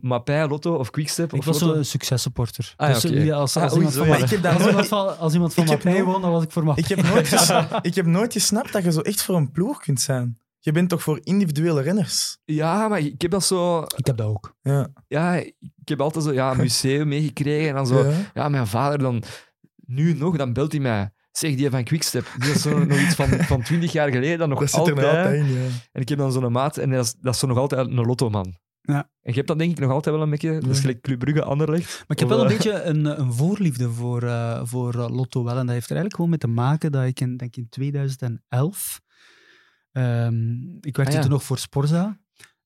Mapij, 0.01 0.47
Lotto 0.47 0.75
of 0.75 0.89
Quickstep? 0.89 1.33
Ik 1.33 1.39
of 1.39 1.45
was 1.45 1.61
een 1.61 1.85
successupporter. 1.85 2.73
Ah, 2.75 2.87
ja, 2.87 2.93
dus, 3.09 3.31
als, 3.31 3.57
als, 3.57 3.71
ah, 3.71 3.77
iemand, 3.77 3.97
oei, 3.97 4.07
van, 4.07 4.17
zo, 4.17 4.23
ik 4.23 4.29
heb 4.29 4.41
daar 4.43 4.51
als, 4.53 4.61
nooit- 4.61 4.69
iemand 4.71 4.87
van, 4.87 5.17
als 5.17 5.33
iemand 5.33 5.53
van 5.53 5.63
Ik 5.63 5.69
heb 5.69 5.77
Mapij 5.83 5.99
nooit- 5.99 6.05
woont, 6.11 6.21
dan 6.21 6.31
was 6.31 6.43
ik 6.43 6.51
voor 6.51 6.63
Mapij. 6.63 6.83
Ik 6.83 6.89
heb, 6.89 7.01
nooit 7.03 7.29
ik 7.81 7.95
heb 7.95 8.05
nooit 8.05 8.33
gesnapt 8.33 8.73
dat 8.73 8.83
je 8.83 8.91
zo 8.91 8.99
echt 8.99 9.23
voor 9.23 9.35
een 9.35 9.51
ploeg 9.51 9.79
kunt 9.81 10.01
zijn. 10.01 10.37
Je 10.59 10.71
bent 10.71 10.89
toch 10.89 11.01
voor 11.03 11.19
individuele 11.23 11.81
renners? 11.81 12.37
Ja, 12.45 12.87
maar 12.87 12.99
ik 12.99 13.21
heb 13.21 13.31
dat 13.31 13.43
zo... 13.43 13.81
Ik 13.81 14.05
heb 14.05 14.17
dat 14.17 14.27
ook. 14.27 14.55
Ja. 14.61 14.87
Ja, 15.07 15.33
ik 15.35 15.53
heb 15.85 16.01
altijd 16.01 16.23
zo 16.25 16.33
ja, 16.33 16.51
een 16.51 16.57
museum 16.57 17.07
meegekregen. 17.15 17.69
En 17.69 17.75
dan 17.75 17.87
zo... 17.87 18.07
Ja. 18.07 18.13
Ja. 18.33 18.49
mijn 18.49 18.67
vader 18.67 18.97
dan... 18.99 19.23
Nu 19.85 20.13
nog, 20.13 20.37
dan 20.37 20.53
belt 20.53 20.71
hij 20.71 20.81
mij. 20.81 21.09
Zeg, 21.31 21.55
die 21.55 21.69
van 21.69 21.83
Quickstep. 21.83 22.25
Die 22.37 22.51
is 22.51 22.61
zo 22.61 22.79
nog 22.85 22.97
iets 22.99 23.15
van, 23.15 23.27
van 23.27 23.61
20 23.61 23.91
jaar 23.91 24.11
geleden. 24.11 24.37
Dan 24.37 24.49
nog 24.49 24.59
Dat 24.59 24.69
zit 24.69 24.87
er 24.87 24.93
altijd. 24.93 25.07
altijd 25.17 25.35
in, 25.35 25.53
ja. 25.53 25.65
En 25.91 26.01
ik 26.01 26.09
heb 26.09 26.17
dan 26.17 26.31
zo'n 26.31 26.51
maat. 26.51 26.77
En 26.77 26.89
dat 26.91 27.05
is, 27.05 27.13
dat 27.21 27.33
is 27.33 27.39
zo 27.39 27.47
nog 27.47 27.57
altijd 27.57 27.87
een 27.87 27.93
lottoman. 28.05 28.55
Ja. 28.85 29.09
En 29.21 29.31
je 29.31 29.33
hebt 29.33 29.47
dat 29.47 29.59
denk 29.59 29.71
ik 29.71 29.79
nog 29.79 29.91
altijd 29.91 30.15
wel 30.15 30.23
een 30.23 30.29
beetje. 30.29 30.59
Dat 30.59 30.69
is 30.69 30.79
gelijk 30.79 31.01
Club 31.01 31.19
Brugge, 31.19 31.43
Anderlecht. 31.43 32.03
Maar 32.07 32.17
ik 32.17 32.19
heb 32.19 32.29
Of, 32.29 32.35
wel 32.35 32.45
een 32.45 32.51
eh, 32.51 32.57
beetje 32.57 32.81
een, 32.83 33.19
een 33.19 33.33
voorliefde 33.33 33.89
voor, 33.89 34.23
eh, 34.23 34.61
voor 34.63 34.93
eh, 34.93 35.09
Lotto 35.09 35.43
wel. 35.43 35.57
En 35.57 35.65
dat 35.65 35.75
heeft 35.75 35.89
er 35.89 35.95
eigenlijk 35.95 36.15
gewoon 36.15 36.29
mee 36.29 36.39
te 36.39 36.47
maken 36.47 36.91
dat 36.91 37.05
ik 37.05 37.19
in, 37.19 37.37
denk 37.37 37.55
in 37.55 37.69
2011... 37.69 39.01
ehm, 39.91 40.51
ik 40.81 40.95
werkte 40.95 41.01
Ah, 41.01 41.13
ja. 41.13 41.21
toen 41.21 41.29
nog 41.31 41.43
voor 41.43 41.57
Sporza. 41.57 42.19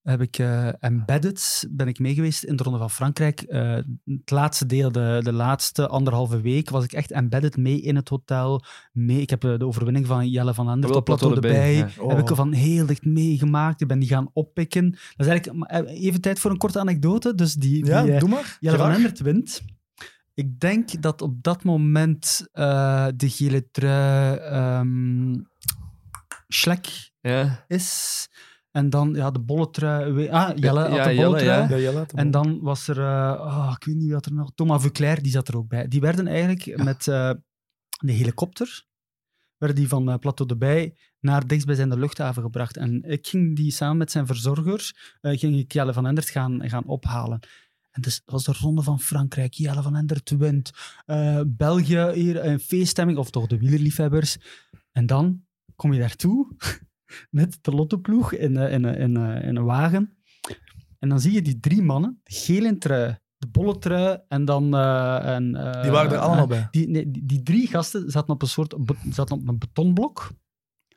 Heb 0.04 0.22
ik 0.22 0.38
eh, 0.38 0.84
embedded, 0.84 1.68
ben 1.72 1.88
ik 1.88 2.00
mee 2.00 2.14
geweest 2.14 2.43
in 2.43 2.56
de 2.56 2.64
Ronde 2.64 2.80
van 2.80 2.89
Frankrijk. 2.89 3.41
Eh, 3.41 3.76
het 4.06 4.32
laatste 4.32 4.66
deel, 4.66 4.91
de, 4.91 5.20
de 5.24 5.34
laatste 5.34 5.88
anderhalve 5.88 6.41
week, 6.41 6.70
was 6.70 6.84
ik 6.84 6.91
echt 6.91 7.12
embedded 7.12 7.58
mee 7.58 7.82
in 7.82 7.95
het 7.95 8.10
hotel. 8.10 8.64
Mee. 8.91 9.22
Ik 9.22 9.30
heb 9.30 9.43
eh, 9.43 9.58
de 9.58 9.66
overwinning 9.66 10.06
van 10.06 10.30
Jelle 10.30 10.54
van 10.54 10.68
Endert 10.70 10.88
Wel 10.89 10.97
op 10.97 11.06
Plateau 11.06 11.34
de 11.34 11.39
Plateau 11.39 11.64
de 11.64 11.72
Bij. 11.72 11.86
Bij, 11.95 12.06
ja. 12.06 12.10
Heb 12.16 12.20
ik 12.24 12.30
Oh. 12.32 12.38
van 12.38 12.52
heel 12.54 12.86
dicht 12.86 13.06
meegemaakt. 13.06 13.82
Ik 13.82 13.88
ben 13.88 14.00
die 14.00 14.10
gaan 14.10 14.30
oppikken. 14.34 14.91
Dat 14.91 15.26
is 15.26 15.28
eigenlijk 15.28 15.89
even 15.89 16.22
tijd 16.22 16.39
voor 16.39 16.52
een 16.52 16.58
korte 16.58 16.80
anekdote. 16.80 17.36
Dus 17.36 17.54
die, 17.54 17.84
die, 17.84 17.93
Ja, 17.93 18.20
doe 18.20 18.30
maar. 18.30 18.58
Jelle 18.60 18.78
van. 18.78 18.91
Endert 18.91 19.20
wint. 19.20 19.62
Ik 20.34 20.60
denk 20.60 21.02
dat 21.02 21.22
op 21.22 21.43
dat 21.43 21.64
moment 21.64 22.47
eh, 22.52 23.08
de 23.16 23.30
gele 23.30 23.70
trui 23.72 24.38
ehm 24.38 25.36
Schlek 26.47 27.12
Ja. 27.22 27.64
is. 27.68 28.28
En 28.72 28.89
dan 28.89 29.13
ja, 29.13 29.32
de 29.32 29.39
bolle 29.39 29.70
trui. 29.70 30.11
we- 30.11 30.32
Ah, 30.32 30.57
Jelle 30.57 30.80
had 30.80 30.91
Ja, 30.95 31.03
de 31.03 31.13
Jelle, 31.13 31.26
bolle 31.26 31.38
trui. 31.39 31.59
ja. 31.61 31.70
Ja, 31.70 31.78
Jelle 31.82 31.97
had 31.97 32.13
En 32.13 32.32
dan 32.32 32.59
was 32.61 32.88
er, 32.88 32.99
eh, 32.99 33.39
oh, 33.41 33.74
ik 33.76 33.84
weet 33.86 33.95
niet 33.95 34.11
wat 34.11 34.26
er 34.26 34.34
nog, 34.34 34.51
Thomas 34.55 34.82
Vuclair, 34.82 35.22
die 35.22 35.32
zat 35.32 35.47
er 35.47 35.57
ook 35.57 35.67
bij. 35.67 35.88
Die 35.88 36.01
werden 36.01 36.28
eigenlijk 36.28 36.84
met 36.84 37.07
eh, 37.07 37.32
de 38.01 38.11
helikopter, 38.11 38.86
werden 39.57 39.78
die 39.78 39.88
van 39.88 40.09
eh, 40.09 40.17
Plateau 40.17 40.51
de 40.51 40.57
Bij 40.57 40.95
naar 41.20 41.47
dichtstbijzijnde 41.47 41.99
luchthaven 41.99 42.41
gebracht. 42.43 42.78
En 42.78 43.03
ik 43.03 43.28
ging 43.28 43.55
die 43.55 43.72
samen 43.72 43.97
met 43.97 44.11
zijn 44.11 44.26
verzorgers, 44.26 45.15
eh, 45.22 45.38
ging 45.39 45.57
ik 45.57 45.72
Jelle 45.74 45.93
van 45.93 46.05
Endert 46.07 46.30
gaan, 46.30 46.70
gaan 46.70 46.86
ophalen. 46.86 47.39
En 47.91 48.01
dus 48.01 48.22
was 48.26 48.43
de 48.43 48.53
ronde 48.59 48.82
van 48.84 48.99
Frankrijk. 48.99 49.53
Jelle 49.53 49.82
van 49.82 49.95
Endert 49.95 50.30
wint. 50.30 50.72
Eh, 51.05 51.41
België 51.47 52.11
hier, 52.13 52.45
een 52.45 52.59
feeststemming, 52.59 53.17
of 53.17 53.30
toch 53.30 53.47
de 53.47 53.57
wielerliefhebbers. 53.57 54.38
En 54.91 55.05
dan 55.05 55.43
kom 55.76 55.93
je 55.93 55.99
daartoe 55.99 56.47
met 57.30 57.57
de 57.62 57.72
lottoploeg 57.72 58.34
in, 58.34 58.57
eh, 58.57 58.74
in, 58.74 58.86
eh, 58.86 59.01
in, 59.01 59.18
eh, 59.18 59.47
in 59.47 59.55
een 59.55 59.66
wagen. 59.66 60.18
En 60.99 61.10
dan 61.10 61.20
zie 61.20 61.34
je 61.34 61.41
die 61.41 61.60
drie 61.60 61.82
mannen, 61.82 62.20
de 62.24 62.34
gele 62.34 62.78
trui, 62.78 63.18
de 63.38 63.47
bolle 63.47 63.78
trui 63.78 64.20
en 64.28 64.45
dan... 64.45 64.76
en, 64.76 65.43
Die 65.82 65.91
waren 65.91 66.12
er 66.12 66.18
allemaal 66.18 66.47
bij. 66.47 66.68
Die, 66.72 66.89
nee, 66.89 67.12
die, 67.12 67.26
die 67.26 67.43
drie 67.43 67.68
gasten 67.68 68.12
zaten 68.12 68.34
op 68.34 68.41
een 68.41 68.47
soort 68.47 68.76
zaten 69.10 69.36
op 69.36 69.47
een 69.47 69.57
betonblok 69.57 70.32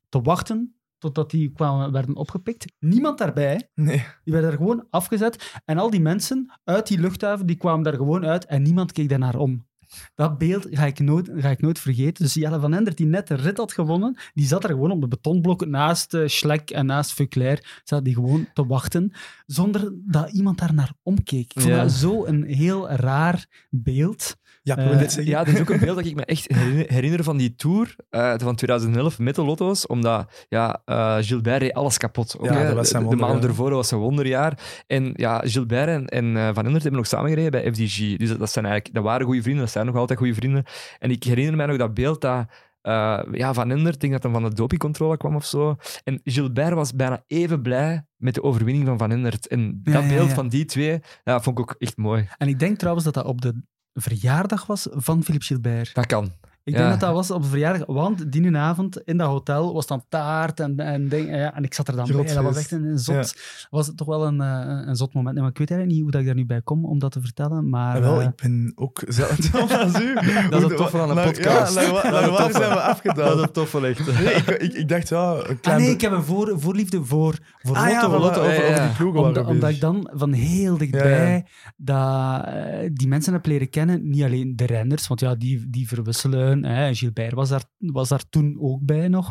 te 0.09 0.21
wachten 0.21 0.77
totdat 0.99 1.31
die 1.31 1.53
kwamen, 1.53 1.93
werden 1.93 2.17
opgepikt. 2.17 2.73
Niemand 2.79 3.19
daarbij. 3.19 3.71
Nee. 3.75 4.05
Die 4.25 4.33
werden 4.33 4.51
er 4.51 4.57
gewoon 4.57 4.87
afgezet. 4.91 5.61
En 5.65 5.79
al 5.79 5.91
die 5.91 6.01
mensen 6.01 6.61
uit 6.65 6.87
die 6.87 6.99
luchthaven, 6.99 7.47
die 7.47 7.57
kwamen 7.57 7.85
daar 7.85 7.97
gewoon 7.97 8.27
uit 8.27 8.45
en 8.45 8.63
niemand 8.63 8.93
keek 8.93 9.09
daarnaar 9.09 9.37
om. 9.37 9.67
Dat 10.14 10.38
beeld 10.38 10.66
ga 10.70 10.84
ik 10.86 10.99
nooit, 11.01 11.30
ga 11.34 11.49
ik 11.51 11.61
nooit 11.61 11.78
vergeten. 11.78 12.24
Dus 12.24 12.34
Jelle 12.34 12.61
van 12.61 12.74
Endert, 12.74 12.97
die 12.97 13.07
net 13.07 13.28
de 13.28 13.34
rit 13.34 13.57
had 13.57 13.72
gewonnen, 13.72 14.16
die 14.34 14.47
zat 14.47 14.64
er 14.64 14.70
gewoon 14.70 14.90
op 14.90 15.01
de 15.01 15.09
betonblokken 15.09 15.70
naast 15.70 16.14
uh, 16.14 16.26
Schlek 16.28 16.70
en 16.70 16.86
naast 16.86 17.12
Vuclair. 17.12 17.80
Zat 17.84 18.05
die 18.05 18.14
gewoon 18.14 18.47
te 18.55 18.66
wachten, 18.66 19.12
zonder 19.47 19.93
dat 20.07 20.30
iemand 20.32 20.59
daar 20.59 20.74
naar 20.74 20.93
omkeek. 21.03 21.53
Ik 21.55 21.61
vond 21.61 21.74
Ja. 21.74 21.82
dat 21.82 21.93
zo 21.93 22.24
een 22.26 22.43
heel 22.45 22.90
raar 22.90 23.66
beeld. 23.70 24.36
Ja, 24.65 24.99
zeggen? 24.99 25.27
Ja, 25.27 25.45
dat 25.45 25.55
is 25.55 25.61
ook 25.61 25.71
een 25.71 25.79
beeld 25.79 25.97
dat 25.97 26.07
ik 26.07 26.15
me 26.15 26.25
echt 26.25 26.53
herinner, 26.89 27.25
van 27.25 27.37
die 27.37 27.55
tour 27.55 27.97
eh, 28.11 28.35
van 28.37 28.55
2011 28.55 29.19
met 29.19 29.35
de 29.35 29.45
Lotto's. 29.45 29.87
Omdat 29.87 30.47
ja, 30.49 30.83
eh, 30.85 31.17
Gilbert 31.21 31.63
reed 31.63 31.73
alles 31.73 31.99
kapot. 31.99 32.39
Ook, 32.39 32.45
Ja, 32.45 32.53
hè. 32.53 32.67
dat 32.67 32.75
was 32.75 32.89
zijn 32.89 33.03
de, 33.03 33.09
de 33.09 33.17
maanden 33.17 33.31
wonderjaar. 33.31 33.59
ervoor 33.59 33.71
was 33.71 33.89
zijn 33.89 34.01
wonderjaar. 34.01 34.83
En 34.87 35.13
ja, 35.17 35.39
Gilbert 35.45 35.89
en, 35.89 36.07
en 36.07 36.55
Van 36.55 36.65
Endert 36.65 36.83
hebben 36.83 37.01
nog 37.01 37.07
samengereden 37.07 37.51
bij 37.51 37.73
FDG. 37.73 38.17
Dus 38.17 38.29
dat, 38.29 38.39
dat, 38.39 38.51
zijn 38.51 38.65
eigenlijk, 38.65 38.95
dat 38.95 39.05
waren 39.05 39.27
goede 39.27 39.43
vrienden, 39.43 39.63
dat 39.63 39.73
zijn 39.73 39.87
nog 39.87 39.97
altijd 39.97 40.19
goede 40.19 40.35
vrienden. 40.35 40.65
En 40.99 41.11
ik 41.11 41.25
herinner 41.25 41.57
mij 41.57 41.67
nog 41.67 41.77
dat 41.77 41.95
beeld 41.95 42.21
dat 42.21 42.47
ja, 43.33 43.55
Van 43.55 43.71
Endert, 43.71 43.95
ik 43.95 44.01
denk 44.01 44.13
dat 44.13 44.23
hij 44.23 44.33
van 44.33 44.43
de 44.43 44.55
dopingcontrole 44.55 45.17
kwam 45.17 45.37
of 45.37 45.45
zo. 45.45 45.77
En 46.05 46.21
Gilbert 46.25 46.75
was 46.75 46.95
bijna 46.95 47.25
even 47.27 47.63
blij 47.63 48.05
met 48.17 48.35
de 48.35 48.43
overwinning 48.43 48.87
van 48.87 48.99
Van 48.99 49.11
Endert. 49.11 49.47
En 49.47 49.81
dat 49.83 50.03
ja, 50.03 50.09
beeld 50.09 50.29
ja. 50.29 50.35
van 50.35 50.49
die 50.49 50.65
twee 50.65 51.01
ja, 51.25 51.41
vond 51.41 51.59
ik 51.59 51.65
ook 51.65 51.75
echt 51.79 51.97
mooi. 51.97 52.29
En 52.39 52.49
ik 52.49 52.59
denk 52.59 52.79
trouwens 52.79 53.05
dat 53.05 53.15
dat 53.15 53.25
op 53.25 53.41
de 53.41 53.63
verjaardag 53.95 54.66
was 54.66 54.86
van 54.90 55.22
Philippe 55.22 55.47
Gilbert. 55.47 55.95
Dat 55.95 56.07
kan. 56.07 56.32
Ik 56.65 56.73
Ja. 56.73 56.79
denk 56.79 56.91
dat 56.91 57.01
dat 57.01 57.13
was 57.13 57.31
op 57.31 57.43
de 57.43 57.49
verjaardag, 57.49 57.87
want 57.87 58.33
die 58.33 58.57
avond 58.57 59.01
in 59.05 59.17
dat 59.17 59.29
hotel 59.29 59.75
was 59.75 59.87
dan 59.87 60.05
taart 60.09 60.61
en, 60.61 60.77
en 60.77 61.09
ding. 61.09 61.29
Ja, 61.29 61.55
en 61.55 61.63
ik 61.65 61.75
zat 61.75 61.89
er 61.89 61.97
dan 61.97 62.07
bij. 62.07 62.35
Dat 62.35 62.43
was 62.45 62.57
echt 62.57 62.71
een, 62.71 62.85
een 62.85 62.99
zot, 62.99 63.37
was 63.71 63.87
het 63.87 63.97
toch 63.97 64.07
wel 64.07 64.27
een, 64.27 64.41
eh, 64.41 64.87
een 64.87 64.97
zot 64.97 65.15
moment. 65.15 65.39
Maar 65.39 65.49
ik 65.49 65.59
weet 65.59 65.71
eigenlijk 65.71 65.91
niet 65.91 66.03
hoe 66.03 66.11
dat 66.11 66.21
ik 66.21 66.27
daar 66.27 66.37
nu 66.37 66.47
bij 66.47 66.63
kom 66.63 66.85
om 66.85 66.99
dat 66.99 67.13
te 67.13 67.21
vertellen. 67.21 67.69
Maar 67.69 68.01
wel, 68.01 68.21
eh, 68.21 68.27
ik 68.27 68.37
ben 68.43 68.73
ook 68.75 69.03
zelf 69.09 69.55
als 69.83 70.01
u. 70.01 70.15
Dat 70.51 70.63
is 70.63 70.69
het 70.69 70.77
toffe 70.77 71.01
aan 71.01 71.09
een 71.09 71.15
Naar- 71.15 71.25
podcast. 71.25 71.75
Ja, 71.81 71.91
waar 71.91 72.53
zijn 72.53 72.71
we 73.03 73.13
Dat 73.15 73.35
is 73.35 73.41
het 73.43 73.55
toffe 73.55 73.87
echt. 73.87 74.21
Nee, 74.23 74.35
ik, 74.35 74.49
ik, 74.49 74.73
ik 74.73 74.89
dacht, 74.89 75.09
ja, 75.09 75.33
een 75.33 75.39
ah, 75.47 75.61
klein... 75.61 75.81
nee, 75.81 75.91
ik 75.91 76.01
heb 76.01 76.13
een 76.13 76.23
voor, 76.23 76.61
voorliefde 76.61 77.05
voor, 77.05 77.39
voor 77.59 77.77
Ah 77.77 77.89
ja, 77.89 78.09
Lotto. 78.09 78.41
over, 78.41 78.53
ja, 78.53 78.61
over 78.61 78.71
ja. 78.71 78.87
die 78.87 78.97
ploegen 78.97 79.47
Omdat, 79.47 79.71
ik 79.71 79.81
dan 79.81 80.11
van 80.13 80.33
heel 80.33 80.77
dichtbij 80.79 81.47
Dat, 81.77 82.45
eh, 82.45 82.91
die 82.93 83.09
mensen 83.09 83.33
heb 83.33 83.47
leren 83.47 83.71
kennen. 83.71 84.09
Niet 84.11 84.23
alleen 84.23 84.57
de 84.57 84.67
renners, 84.67 85.07
want 85.07 85.21
ja, 85.21 85.35
die, 85.35 85.71
die 85.71 85.89
verwisselen. 85.89 86.52
Hè. 86.61 86.95
Gilbert 86.95 87.33
was 87.33 87.49
daar, 87.49 87.65
was 87.79 88.09
daar 88.09 88.25
toen 88.29 88.57
ook 88.61 88.85
bij 88.85 89.09
nog. 89.09 89.31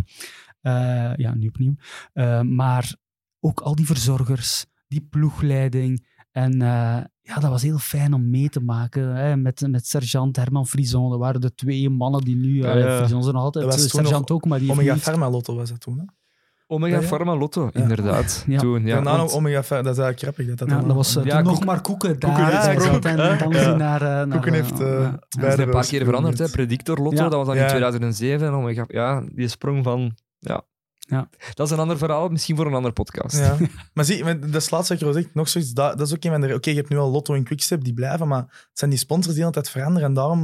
Eh, 0.62 1.16
ja, 1.16 1.36
nu 1.36 1.48
opnieuw. 1.48 1.76
Eh, 2.14 2.42
maar 2.42 2.96
ook 3.40 3.60
al 3.60 3.76
die 3.76 3.86
verzorgers, 3.86 4.66
die 4.88 5.08
ploegleiding. 5.10 6.10
En 6.32 6.52
eh, 6.62 7.04
ja, 7.22 7.40
dat 7.40 7.50
was 7.50 7.62
heel 7.62 7.78
fijn 7.78 8.14
om 8.14 8.30
mee 8.30 8.50
te 8.50 8.60
maken. 8.60 9.16
Hè. 9.16 9.38
Met, 9.38 9.68
met 9.68 9.88
sergeant 9.88 10.36
Herman 10.36 10.68
Frison. 10.68 11.10
Dat 11.10 11.20
waren 11.20 11.42
de 11.42 11.54
twee 11.54 11.90
mannen 11.90 12.22
die 12.22 12.36
nu... 12.36 12.64
Ja. 12.64 12.98
Frison 12.98 13.24
zijn 13.24 13.36
nog 13.36 13.44
altijd. 13.44 13.74
Sergeant 13.74 14.28
nog 14.28 14.38
ook, 14.38 14.46
maar 14.46 14.60
die 14.60 14.72
Omega 14.72 14.96
Pharma 14.96 15.30
Lotto 15.30 15.56
was 15.56 15.70
dat 15.70 15.80
toen, 15.80 16.00
hè? 16.00 16.06
Omega 16.72 16.96
Ja, 16.96 17.02
ja. 17.02 17.08
Pharma 17.08 17.36
Lotto, 17.36 17.70
inderdaad. 17.74 18.44
Ja. 18.48 18.60
Toen, 18.60 18.86
ja, 18.86 18.94
Daarna 18.94 19.18
want- 19.18 19.32
Omega 19.34 19.62
Pharma, 19.62 19.84
dat 19.84 19.98
is 19.98 20.04
eigenlijk 20.04 20.20
grappig. 20.20 20.48
Dat 20.58 20.58
dat, 20.70 20.80
Ja, 20.80 20.88
dat 20.88 20.96
was 20.96 21.16
eh, 21.16 21.24
Ja, 21.24 21.36
toen 21.42 21.44
nog 21.52 21.66
maar 21.66 21.82
Koeken 21.82 22.20
daar. 22.20 22.76
Koeken. 22.76 23.10
En 23.10 23.38
dan 23.38 23.54
is 23.54 23.62
Ja. 23.62 23.68
hij 23.68 23.76
naar... 23.78 24.02
eh, 24.02 24.08
naar 24.08 24.28
Koeken 24.28 24.54
eh, 24.54 24.60
heeft, 24.62 24.78
ja. 24.78 25.20
Dat 25.30 25.54
is 25.54 25.58
een 25.66 25.70
paar 25.70 25.86
keer 25.86 26.06
veranderd, 26.06 26.38
hè. 26.38 26.50
Predictor 26.50 26.98
Lotto, 26.98 27.24
Ja. 27.24 27.30
dat 27.30 27.34
was 27.34 27.46
dan 27.48 27.56
in 27.56 27.62
Ja. 27.62 27.68
2007. 27.70 28.48
En 28.48 28.54
Omega, 28.54 28.86
ja, 28.88 29.24
die 29.32 29.48
sprong 29.48 29.84
van... 29.84 30.16
Ja. 30.40 30.62
Ja. 30.98 31.30
Dat 31.54 31.68
is 31.68 31.74
een 31.74 31.80
ander 31.80 31.98
verhaal, 31.98 32.30
misschien 32.30 32.56
voor 32.56 32.66
een 32.66 32.74
andere 32.74 32.94
podcast. 32.94 33.38
Ja. 33.40 33.58
Maar 33.94 34.06
zie, 34.06 34.24
maar 34.24 34.40
dat 34.40 34.50
is 34.56 34.64
het 34.64 34.72
laatste 34.72 34.94
wat 34.94 35.02
je 35.02 35.08
al 35.08 35.14
zegt, 35.14 35.34
nog 35.34 35.50
zoiets, 35.50 35.72
dat, 35.72 35.98
dat 35.98 36.08
is 36.08 36.14
ook 36.16 36.24
een 36.24 36.32
van 36.32 36.42
de... 36.42 36.54
Oké, 36.54 36.70
je 36.70 36.76
hebt 36.76 36.90
nu 36.90 36.98
al 36.98 37.12
Lotto 37.12 37.34
en 37.34 37.44
Quickstep, 37.44 37.84
die 37.84 37.94
blijven, 37.94 38.28
maar 38.28 38.42
het 38.42 38.70
zijn 38.74 38.90
die 38.90 39.00
sponsors 39.00 39.36
die 39.36 39.46
altijd 39.46 39.70
veranderen. 39.70 40.08
En 40.08 40.14
daarom 40.14 40.40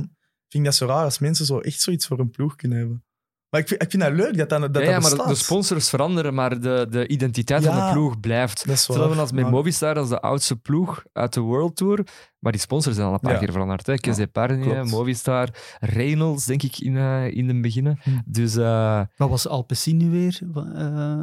vind 0.50 0.64
ik 0.64 0.64
dat 0.64 0.76
zo 0.76 0.86
raar 0.86 1.04
als 1.04 1.20
mensen 1.20 1.46
zo 1.46 1.60
echt 1.60 1.82
zoiets 1.82 2.08
voor 2.08 2.20
een 2.20 2.30
ploeg 2.30 2.56
kunnen 2.56 2.78
hebben. 2.78 3.04
Maar 3.50 3.62
ik 3.62 3.68
vind, 3.68 3.82
ik 3.84 3.90
vind 3.90 4.04
dat 4.04 4.12
leuk 4.14 4.38
dat 4.38 4.50
dat, 4.50 4.74
dat, 4.74 4.84
ja, 4.84 4.90
ja, 4.90 4.94
dat 4.94 5.02
maar 5.02 5.10
bestaat. 5.12 5.28
de 5.28 5.36
sponsors 5.36 5.90
veranderen, 5.90 6.34
maar 6.34 6.60
de, 6.62 6.88
de 6.90 7.08
identiteit 7.08 7.66
van 7.66 7.76
de 7.88 7.92
ploeg 7.94 8.20
blijft. 8.20 8.66
dat 8.68 8.76
is 8.76 8.88
waar. 8.88 9.20
Als 9.20 9.32
met 9.32 9.42
Maar- 9.44 9.52
Movistar, 9.52 9.94
dat 9.94 10.04
is 10.04 10.10
de 10.10 10.20
oudste 10.22 10.56
ploeg 10.56 11.04
uit 11.14 11.34
de 11.34 11.40
World 11.40 11.76
Tour. 11.76 12.06
Maar 12.40 12.52
die 12.52 12.62
sponsors 12.62 12.96
zijn 12.96 13.08
al 13.08 13.14
een 13.14 13.20
paar 13.20 13.32
Ja. 13.34 13.38
keer 13.40 13.52
veranderd. 13.52 13.86
Hè. 13.88 13.96
Kes. 13.96 14.92
Movistar, 14.92 15.50
Reynolds, 15.80 16.46
denk 16.46 16.64
ik, 16.64 16.80
in, 16.80 16.98
eh, 16.98 17.32
in 17.32 17.48
het 17.48 17.62
begin. 17.62 17.86
Hm. 18.02 18.10
Dus 18.26 18.56
eh, 18.56 19.02
Wat 19.18 19.30
was 19.30 19.48
Alpecin 19.48 19.98
nu 19.98 20.10
weer? 20.10 20.40
Eh, 20.54 21.18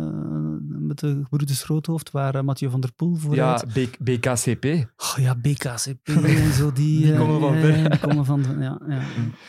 met 0.61 0.99
de 0.99 1.19
gebroeders 1.23 1.63
Groothoofd, 1.63 2.11
waar 2.11 2.45
Mathieu 2.45 2.71
van 2.71 2.81
der 2.81 2.93
Poel 2.93 3.15
voor 3.17 3.35
ja? 3.35 3.55
B- 3.73 3.97
BKCP. 4.05 4.65
Oh, 4.97 5.15
ja, 5.17 5.35
BKCP 5.35 6.09
en 6.25 6.53
zo. 6.53 6.73
Die, 6.73 7.01
Die 7.05 7.15
komen 7.17 7.41
van 7.41 7.55
ver. 7.61 7.91
Die 7.91 7.99
komen 7.99 8.25
van, 8.25 8.45
ja, 8.59 8.81
ja. 8.89 9.01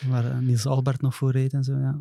Waar 0.10 0.26
eh, 0.26 0.38
Niels 0.38 0.66
Albert 0.66 1.02
nog 1.02 1.16
voor 1.16 1.32
reed 1.32 1.54
en 1.54 1.64
zo, 1.64 1.74
ja. 1.78 2.00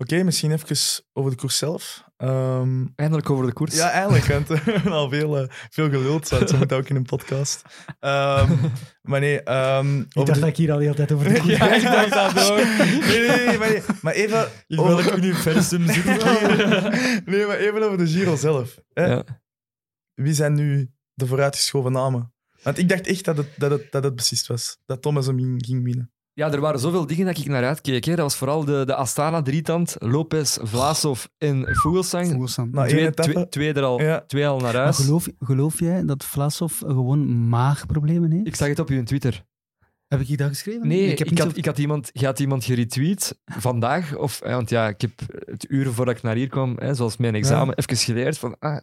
Oké, 0.00 0.22
misschien 0.22 0.52
even 0.52 0.76
over 1.12 1.30
de 1.30 1.36
koers 1.36 1.58
zelf. 1.58 2.04
Ehm, 2.16 2.86
Eindelijk 2.94 3.30
over 3.30 3.46
de 3.46 3.52
koers. 3.52 3.74
ja, 3.76 3.90
eindelijk. 3.90 4.24
Want 4.24 4.48
we 4.48 4.58
hebben 4.64 4.92
al 4.92 5.08
veel, 5.08 5.38
eh, 5.38 5.48
veel 5.70 5.88
geluld. 5.90 6.26
Zo 6.28 6.56
moet 6.58 6.72
ook 6.72 6.88
in 6.88 6.96
een 6.96 7.02
podcast. 7.04 7.62
Ehm, 7.98 8.52
maar 9.02 9.20
nee, 9.20 9.42
ehm, 9.42 9.98
Ik 10.00 10.06
dacht 10.12 10.34
de- 10.34 10.40
dat 10.40 10.48
ik 10.48 10.56
hier 10.56 10.70
al 10.72 10.76
de 10.78 10.82
hele 10.82 10.94
tijd 10.96 11.12
over 11.12 11.28
de 11.28 11.38
koers 11.40 11.56
Ja, 11.56 11.74
ik 11.74 11.82
had. 11.82 12.10
dacht 12.10 12.34
dat 12.34 12.50
ook. 12.50 12.56
Nee, 13.08 13.28
nee, 13.28 13.46
nee, 13.46 13.58
maar, 13.58 13.70
nee, 13.70 13.82
maar 14.02 14.12
even... 14.12 14.48
over- 14.68 15.16
universum 15.16 15.84
nee, 15.84 17.46
maar 17.46 17.56
even 17.58 17.82
over 17.82 17.98
de 17.98 18.06
Giro 18.06 18.36
zelf. 18.36 18.78
Hè? 18.92 19.04
Ja. 19.06 19.24
Wie 20.14 20.34
zijn 20.34 20.54
nu 20.54 20.90
de 21.14 21.26
vooruitgeschoven 21.26 21.92
namen? 21.92 22.32
Want 22.62 22.78
ik 22.78 22.88
dacht 22.88 23.06
echt 23.06 23.24
dat 23.24 23.36
het, 23.36 23.48
dat 23.56 23.70
het, 23.70 23.92
dat 23.92 24.04
het 24.04 24.14
beslist 24.16 24.46
was. 24.46 24.78
Dat 24.86 25.02
Thomas 25.02 25.26
hem 25.26 25.38
ging 25.64 25.84
winnen. 25.84 26.12
Ja, 26.40 26.52
er 26.52 26.60
waren 26.60 26.80
zoveel 26.80 27.06
dingen 27.06 27.26
dat 27.26 27.38
ik 27.38 27.46
naar 27.46 27.64
uitkeek. 27.64 28.04
Hè. 28.04 28.10
Dat 28.14 28.24
was 28.24 28.36
vooral 28.36 28.64
de, 28.64 28.82
de 28.86 28.94
Astana-drietand, 28.94 29.96
Lopez, 29.98 30.58
Vlasov 30.62 31.24
en. 31.38 31.60
Na 31.60 31.66
één 31.66 32.88
Twee, 32.88 33.06
etappe. 33.06 33.32
twee, 33.32 33.48
twee, 33.48 33.72
er 33.72 33.82
al, 33.82 34.00
Ja. 34.00 34.20
twee 34.26 34.46
al 34.46 34.58
naar 34.60 34.72
Maar 34.72 34.82
huis. 34.82 34.96
geloof, 34.96 35.28
geloof 35.38 35.78
jij 35.78 36.04
dat 36.04 36.24
Vlasov 36.24 36.78
gewoon 36.78 37.48
maagproblemen 37.48 38.30
heeft? 38.30 38.46
Ik 38.46 38.56
zag 38.56 38.68
het 38.68 38.78
op 38.78 38.88
uw 38.88 39.02
Twitter. 39.02 39.44
Heb 40.08 40.20
ik 40.20 40.38
dat 40.38 40.48
geschreven? 40.48 40.88
Nee, 40.88 41.04
ik 41.04 41.10
ik, 41.10 41.18
heb 41.18 41.38
had, 41.38 41.50
zo- 41.50 41.56
ik 41.58 41.64
had 41.64 41.78
iemand, 41.78 42.10
je 42.12 42.26
had 42.26 42.38
iemand 42.40 42.64
geretweet 42.64 43.38
vandaag. 43.44 44.16
Of, 44.16 44.40
eh, 44.40 44.54
want 44.54 44.70
ja, 44.70 44.88
ik 44.88 45.00
heb 45.00 45.10
het 45.44 45.70
uur 45.70 45.92
voordat 45.92 46.16
ik 46.16 46.22
naar 46.22 46.34
hier 46.36 46.48
kwam, 46.48 46.76
hè, 46.78 46.94
zoals 46.94 47.16
mijn 47.16 47.34
examen, 47.34 47.74
even 47.74 47.96
geleerd. 47.96 48.38
Van, 48.38 48.56
ah, 48.58 48.82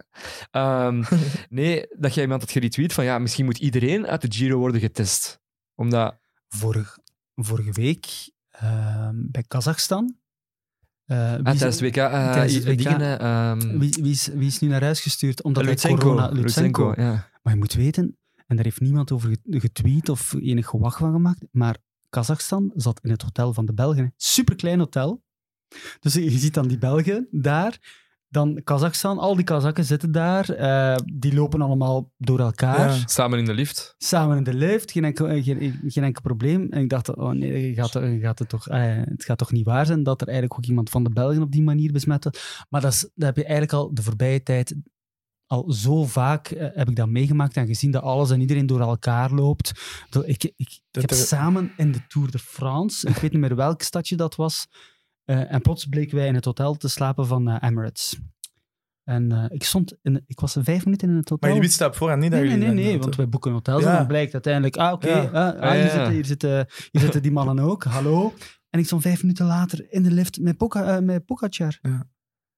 ehm, 0.52 1.04
nee, 1.50 1.86
dat 1.98 2.14
jij 2.14 2.24
iemand 2.24 2.42
had 2.42 2.52
geretweet 2.52 2.94
van 2.94 3.04
ja, 3.04 3.20
misschien 3.20 3.46
moet 3.46 3.58
iedereen 3.58 4.08
uit 4.08 4.22
de 4.22 4.32
Giro 4.32 4.58
worden 4.58 4.82
getest. 4.82 5.40
Omdat, 5.76 6.18
Vorig, 6.48 6.98
vorige 7.44 7.72
week 7.72 8.06
ehm, 8.50 9.16
bij 9.18 9.44
Kazachstan. 9.48 10.16
eh, 11.06 11.36
wie 11.36 11.46
ah, 11.46 11.54
is- 11.54 11.60
tijdens 11.60 11.82
WK, 11.82 11.96
eh, 11.96 12.32
tijdens 12.32 12.54
het 12.54 12.64
i- 12.64 12.68
WK, 12.70 12.78
dingen, 12.78 13.20
ehm, 13.20 13.78
Wie, 13.80 13.98
wie, 14.02 14.12
is, 14.12 14.28
wie 14.28 14.48
is 14.48 14.60
nu 14.60 14.68
naar 14.68 14.82
huis 14.84 15.02
gestuurd? 15.02 15.44
Omdat 15.44 15.64
Lutsenko, 15.66 15.98
corona... 16.02 16.30
Lutsenko, 16.30 16.94
ja. 16.98 17.30
Maar 17.44 17.54
je 17.54 17.60
moet 17.60 17.74
weten, 17.74 18.18
en 18.48 18.56
daar 18.56 18.66
heeft 18.66 18.80
niemand 18.82 19.12
over 19.12 19.30
ge- 19.30 19.60
getweet 19.60 20.10
of 20.10 20.34
enig 20.34 20.68
gewacht 20.68 20.98
van 20.98 21.12
gemaakt, 21.12 21.46
maar 21.52 21.78
Kazachstan 22.10 22.72
zat 22.76 23.00
in 23.04 23.10
het 23.12 23.22
hotel 23.22 23.54
van 23.54 23.66
de 23.66 23.74
Belgen. 23.74 24.14
Superklein 24.18 24.80
hotel. 24.80 25.24
Dus 26.00 26.14
je 26.14 26.30
ziet 26.38 26.54
dan 26.54 26.68
die 26.68 26.78
Belgen 26.78 27.28
daar. 27.32 28.06
Dan 28.30 28.62
Kazachstan, 28.64 29.18
al 29.18 29.36
die 29.36 29.44
Kazakken 29.44 29.84
zitten 29.86 30.12
daar. 30.12 30.50
eh, 30.50 30.96
die 31.14 31.34
lopen 31.34 31.62
allemaal 31.62 32.12
door 32.18 32.40
elkaar. 32.40 32.90
Ja. 32.90 33.08
Samen 33.08 33.40
in 33.40 33.46
de 33.46 33.54
lift. 33.54 33.96
Samen 33.98 34.38
in 34.38 34.44
de 34.44 34.54
lift, 34.54 34.92
geen 34.92 35.04
enkel, 35.06 35.28
eh, 35.28 35.44
geen, 35.44 35.80
geen 35.88 36.04
enkel 36.04 36.22
probleem. 36.22 36.68
En 36.72 36.82
ik 36.82 36.90
dacht, 36.90 37.16
oh 37.16 37.30
nee, 37.32 37.74
gaat, 37.74 37.94
het- 37.94 38.22
gaat 38.22 38.40
het, 38.40 38.50
toch, 38.50 38.68
eh, 38.68 38.82
het 38.96 39.24
gaat 39.24 39.38
toch 39.38 39.52
niet 39.52 39.66
waar 39.66 39.86
zijn 39.86 40.04
dat 40.04 40.22
er 40.22 40.28
eigenlijk 40.28 40.60
ook 40.60 40.66
iemand 40.66 40.90
van 40.90 41.04
de 41.04 41.10
Belgen 41.10 41.42
op 41.42 41.52
die 41.52 41.64
manier 41.64 41.92
besmet 41.92 42.24
wordt. 42.24 42.66
Maar 42.70 42.82
dat, 42.82 42.92
is, 42.94 43.00
dat 43.16 43.26
heb 43.26 43.36
je 43.36 43.44
eigenlijk 43.44 43.74
al 43.74 43.94
de 43.94 44.02
voorbije 44.04 44.44
tijd 44.44 44.76
al 45.46 45.72
zo 45.72 46.06
vaak 46.06 46.48
heb 46.58 46.90
ik 46.90 46.96
dat 46.96 47.10
meegemaakt 47.10 47.56
en 47.58 47.68
gezien 47.68 47.92
dat 47.92 48.02
alles 48.04 48.30
en 48.32 48.42
iedereen 48.42 48.66
door 48.66 48.80
elkaar 48.82 49.32
loopt. 49.32 49.72
Ik, 50.26 50.44
ik, 50.44 50.54
ik 50.56 50.80
Dat 50.92 51.10
heb 51.10 51.20
samen 51.20 51.72
in 51.78 51.92
de 51.92 52.00
Tour 52.08 52.32
de 52.32 52.40
France, 52.40 53.08
ik 53.08 53.16
weet 53.16 53.32
niet 53.32 53.42
meer 53.42 53.56
welk 53.56 53.82
stadje 53.82 54.16
dat 54.16 54.36
was, 54.36 54.68
eh, 55.28 55.54
en 55.54 55.62
plots 55.62 55.86
bleken 55.86 56.16
wij 56.18 56.28
in 56.28 56.36
het 56.36 56.46
hotel 56.46 56.76
te 56.76 56.88
slapen 56.88 57.28
van 57.28 57.50
eh, 57.50 57.70
Emirates. 57.70 58.20
En 59.04 59.32
eh, 59.32 59.46
ik, 59.48 59.64
stond 59.64 59.94
in, 60.02 60.24
ik 60.28 60.40
was 60.40 60.58
vijf 60.60 60.84
minuten 60.86 61.10
in 61.10 61.16
het 61.16 61.30
hotel. 61.30 61.50
Maar 61.50 61.58
je 61.58 61.64
wist 61.64 61.80
dat 61.80 61.88
op 61.90 61.96
voorhand 61.96 62.22
niet 62.22 62.32
dat 62.32 62.40
Nee, 62.40 62.50
nee, 62.50 62.58
jullie 62.60 62.74
nee, 62.74 62.84
nee, 62.84 62.92
hadden. 62.92 63.04
want 63.10 63.16
wij 63.22 63.30
boeken 63.30 63.52
hotels 63.52 63.84
Ja. 63.84 63.92
en 63.92 63.98
dan 63.98 64.08
blijkt 64.08 64.34
uiteindelijk, 64.34 64.78
ah, 64.78 64.94
oké, 64.94 65.08
Ja. 65.08 65.24
ah, 65.24 65.62
ah, 65.62 65.72
hier, 65.72 65.80
ja. 65.84 65.90
Zitten, 65.90 66.12
hier, 66.12 66.26
zitten, 66.26 66.68
hier 66.92 67.02
zitten 67.02 67.22
die 67.22 67.32
mannen 67.32 67.60
ook, 67.60 67.84
hallo. 67.84 68.34
En 68.70 68.80
ik 68.80 68.86
stond 68.86 69.02
vijf 69.02 69.22
minuten 69.22 69.46
later 69.46 69.92
in 69.92 70.04
de 70.04 70.12
lift 70.12 70.40
met, 70.40 70.58
Poca, 70.58 71.00
met 71.02 71.26
Pogacar. 71.26 71.80
Ja. 71.82 72.08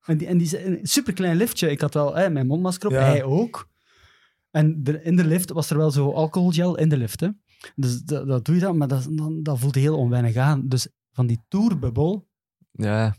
En 0.06 0.18
die, 0.18 0.28
en 0.28 0.38
die 0.38 0.66
een 0.66 0.80
superklein 0.82 1.38
liftje. 1.38 1.70
Ik 1.72 1.82
had 1.82 1.94
wel 1.94 2.18
eh, 2.18 2.32
mijn 2.32 2.48
mondmasker 2.48 2.88
op, 2.90 2.94
hij 2.96 3.24
ook. 3.24 3.68
En 4.52 4.84
de- 4.84 5.04
in 5.04 5.16
de 5.16 5.26
lift 5.26 5.50
was 5.52 5.70
er 5.70 5.78
wel 5.78 5.92
zo 5.92 6.12
alcoholgel 6.12 6.78
in 6.78 6.90
de 6.90 6.98
lift. 6.98 7.20
Hè. 7.20 7.28
Dus 7.76 8.02
dat, 8.02 8.28
dat 8.28 8.46
doe 8.46 8.56
je 8.56 8.62
dan, 8.62 8.78
maar 8.78 8.88
dat, 8.88 9.08
dan, 9.12 9.44
dat 9.44 9.60
voelde 9.60 9.80
heel 9.80 9.98
onwennig 9.98 10.36
aan. 10.36 10.68
Dus 10.68 10.88
van 11.12 11.28
die 11.28 11.40
tourbubbel, 11.48 12.28
Ja, 12.82 13.16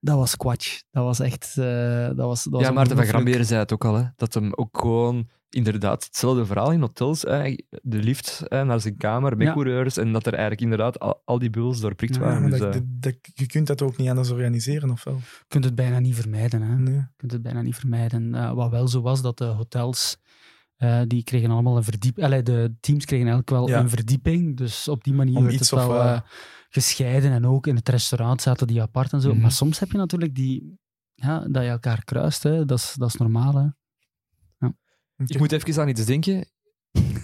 dat 0.00 0.16
was 0.16 0.36
kwatsch. 0.36 0.80
Dat 0.90 1.04
was 1.04 1.20
echt... 1.20 1.56
eh, 1.58 2.06
dat 2.06 2.16
was, 2.16 2.42
dat 2.44 2.52
was 2.52 2.62
ja 2.62 2.70
Maarten 2.70 2.72
van 2.72 2.74
ongelooflijk. 2.74 3.08
Gramberen 3.08 3.46
zei 3.46 3.60
het 3.60 3.72
ook 3.72 3.84
al, 3.84 3.94
hè, 3.94 4.04
dat 4.16 4.34
hem 4.34 4.54
ook 4.54 4.78
gewoon 4.80 5.28
inderdaad 5.50 6.04
hetzelfde 6.04 6.46
verhaal 6.46 6.72
in 6.72 6.80
hotels, 6.80 7.22
hè, 7.22 7.54
de 7.82 7.96
lift 8.02 8.42
hè, 8.44 8.64
naar 8.64 8.80
zijn 8.80 8.96
kamer 8.96 9.36
met 9.36 9.46
Ja. 9.46 9.52
coureurs 9.52 9.96
en 9.96 10.12
dat 10.12 10.26
er 10.26 10.32
eigenlijk 10.32 10.62
inderdaad 10.62 10.98
al, 10.98 11.22
al 11.24 11.38
die 11.38 11.50
bubbels 11.50 11.80
doorprikt 11.80 12.14
Ja, 12.14 12.20
waren. 12.20 12.40
maar 12.40 12.50
dus, 12.50 12.58
dat, 12.58 12.74
eh, 12.74 12.80
dat- 12.80 12.84
dat- 13.14 13.30
je 13.34 13.46
kunt 13.46 13.66
dat 13.66 13.82
ook 13.82 13.96
niet 13.96 14.08
anders 14.08 14.30
organiseren, 14.30 14.90
of 14.90 15.04
wel? 15.04 15.14
Je 15.16 15.44
kunt 15.48 15.64
het 15.64 15.74
bijna 15.74 15.98
niet 15.98 16.14
vermijden. 16.14 16.62
Hè. 16.62 16.74
Nee. 16.78 16.94
Je 16.94 17.06
kunt 17.16 17.32
het 17.32 17.42
bijna 17.42 17.62
niet 17.62 17.76
vermijden. 17.76 18.34
Eh, 18.34 18.52
wat 18.52 18.70
wel 18.70 18.88
zo 18.88 19.00
was, 19.00 19.22
dat 19.22 19.38
de 19.38 19.44
hotels, 19.44 20.16
eh, 20.76 21.00
die 21.06 21.22
kregen 21.24 21.50
allemaal 21.50 21.76
een 21.76 21.84
verdieping. 21.84 22.42
De 22.42 22.74
teams 22.80 23.04
kregen 23.04 23.26
eigenlijk 23.26 23.50
wel 23.50 23.68
Ja. 23.68 23.78
een 23.80 23.88
verdieping. 23.90 24.56
Dus 24.56 24.88
op 24.88 25.04
die 25.04 25.14
manier 25.14 25.36
Om 25.36 25.42
werd 25.42 25.54
iets 25.54 25.70
het 25.70 25.80
of 25.80 25.86
wel 25.86 25.96
wat. 25.96 26.06
eh, 26.06 26.20
gescheiden. 26.68 27.32
En 27.32 27.46
ook 27.46 27.66
in 27.66 27.76
het 27.76 27.88
restaurant 27.88 28.42
zaten 28.42 28.66
die 28.66 28.82
apart 28.82 29.12
en 29.12 29.20
zo. 29.20 29.32
Mhm. 29.32 29.40
Maar 29.40 29.52
soms 29.52 29.78
heb 29.78 29.90
je 29.90 29.98
natuurlijk 29.98 30.34
die... 30.34 30.78
Ja, 31.14 31.38
dat 31.38 31.62
je 31.62 31.68
elkaar 31.68 32.04
kruist, 32.04 32.42
hè. 32.42 32.64
Dat, 32.64 32.78
is, 32.78 32.94
dat 32.96 33.08
is 33.08 33.14
normaal. 33.14 33.54
Hè. 33.54 33.68
Ik 35.26 35.38
moet 35.38 35.52
even 35.52 35.82
aan 35.82 35.88
iets 35.88 36.04
denken. 36.04 36.46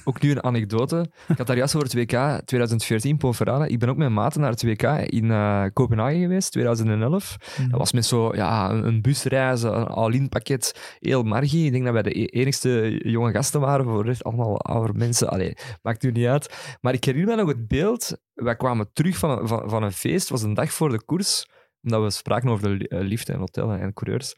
Ook 0.04 0.20
nu 0.20 0.30
een 0.30 0.42
anekdote. 0.44 1.06
Ik 1.28 1.36
had 1.38 1.46
daar 1.46 1.56
juist 1.56 1.74
over 1.74 1.88
het 1.88 1.96
WK 1.96 2.40
2014, 2.44 3.16
Ponferrada. 3.16 3.64
Ik 3.64 3.78
ben 3.78 3.88
ook 3.88 3.96
met 3.96 4.08
maten 4.10 4.40
naar 4.40 4.50
het 4.50 4.62
WK 4.62 4.82
in 4.82 5.30
eh, 5.30 5.64
Kopenhagen 5.72 6.20
geweest, 6.20 6.52
2011. 6.52 7.36
Mhm. 7.58 7.70
Dat 7.70 7.78
was 7.78 7.92
met 7.92 8.06
zo 8.06 8.34
ja, 8.34 8.70
een, 8.70 8.86
een 8.86 9.02
busreis, 9.02 9.62
een 9.62 9.86
all-in 9.86 10.28
pakket, 10.28 10.96
heel 10.98 11.22
margie. 11.22 11.64
Ik 11.66 11.72
denk 11.72 11.84
dat 11.84 11.92
wij 11.92 12.02
de 12.02 12.18
e- 12.20 12.24
enigste 12.40 13.00
jonge 13.04 13.32
gasten 13.32 13.60
waren, 13.60 13.84
voor 13.84 14.16
allemaal 14.20 14.60
oude 14.60 14.92
mensen. 14.92 15.28
Allee, 15.28 15.56
maakt 15.82 16.02
nu 16.02 16.10
niet 16.10 16.26
uit. 16.26 16.76
Maar 16.80 16.92
ik 16.94 17.04
herinner 17.04 17.36
me 17.36 17.42
nog 17.42 17.50
het 17.50 17.68
beeld. 17.68 18.16
Wij 18.34 18.56
kwamen 18.56 18.90
terug 18.92 19.16
van 19.16 19.30
een, 19.30 19.48
van, 19.48 19.70
van 19.70 19.82
een 19.82 19.92
feest, 19.92 20.20
het 20.20 20.30
was 20.30 20.42
een 20.42 20.54
dag 20.54 20.72
voor 20.72 20.90
de 20.90 21.04
koers, 21.04 21.48
omdat 21.82 22.02
we 22.02 22.10
spraken 22.10 22.48
over 22.48 22.68
de 22.68 22.74
li- 22.98 23.14
eh, 23.24 23.34
en 23.34 23.38
hotel 23.38 23.72
en 23.72 23.92
coureurs. 23.92 24.34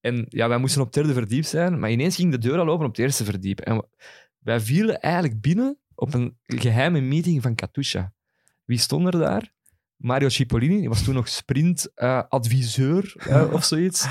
En 0.00 0.26
ja, 0.28 0.48
wij 0.48 0.58
moesten 0.58 0.80
op 0.80 0.86
het 0.86 0.94
derde 0.94 1.12
verdiep 1.12 1.44
zijn, 1.44 1.78
maar 1.78 1.90
ineens 1.90 2.16
ging 2.16 2.30
de 2.30 2.38
deur 2.38 2.58
al 2.58 2.68
open 2.68 2.86
op 2.86 2.90
het 2.96 3.04
eerste 3.04 3.24
verdiep. 3.24 3.60
En 3.60 3.76
we- 3.76 3.88
wij 4.48 4.60
vielen 4.60 5.00
eigenlijk 5.00 5.40
binnen 5.40 5.78
op 5.94 6.14
een 6.14 6.38
geheime 6.44 7.00
meeting 7.00 7.42
van 7.42 7.54
Katusha. 7.54 8.12
Wie 8.64 8.78
stond 8.78 9.06
er 9.06 9.18
daar? 9.18 9.52
Mario 9.96 10.28
Cipollini, 10.28 10.78
die 10.78 10.88
was 10.88 11.02
toen 11.04 11.14
nog 11.14 11.28
sprintadviseur 11.28 13.14
eh, 13.16 13.52
of 13.56 13.64
zoiets. 13.64 14.06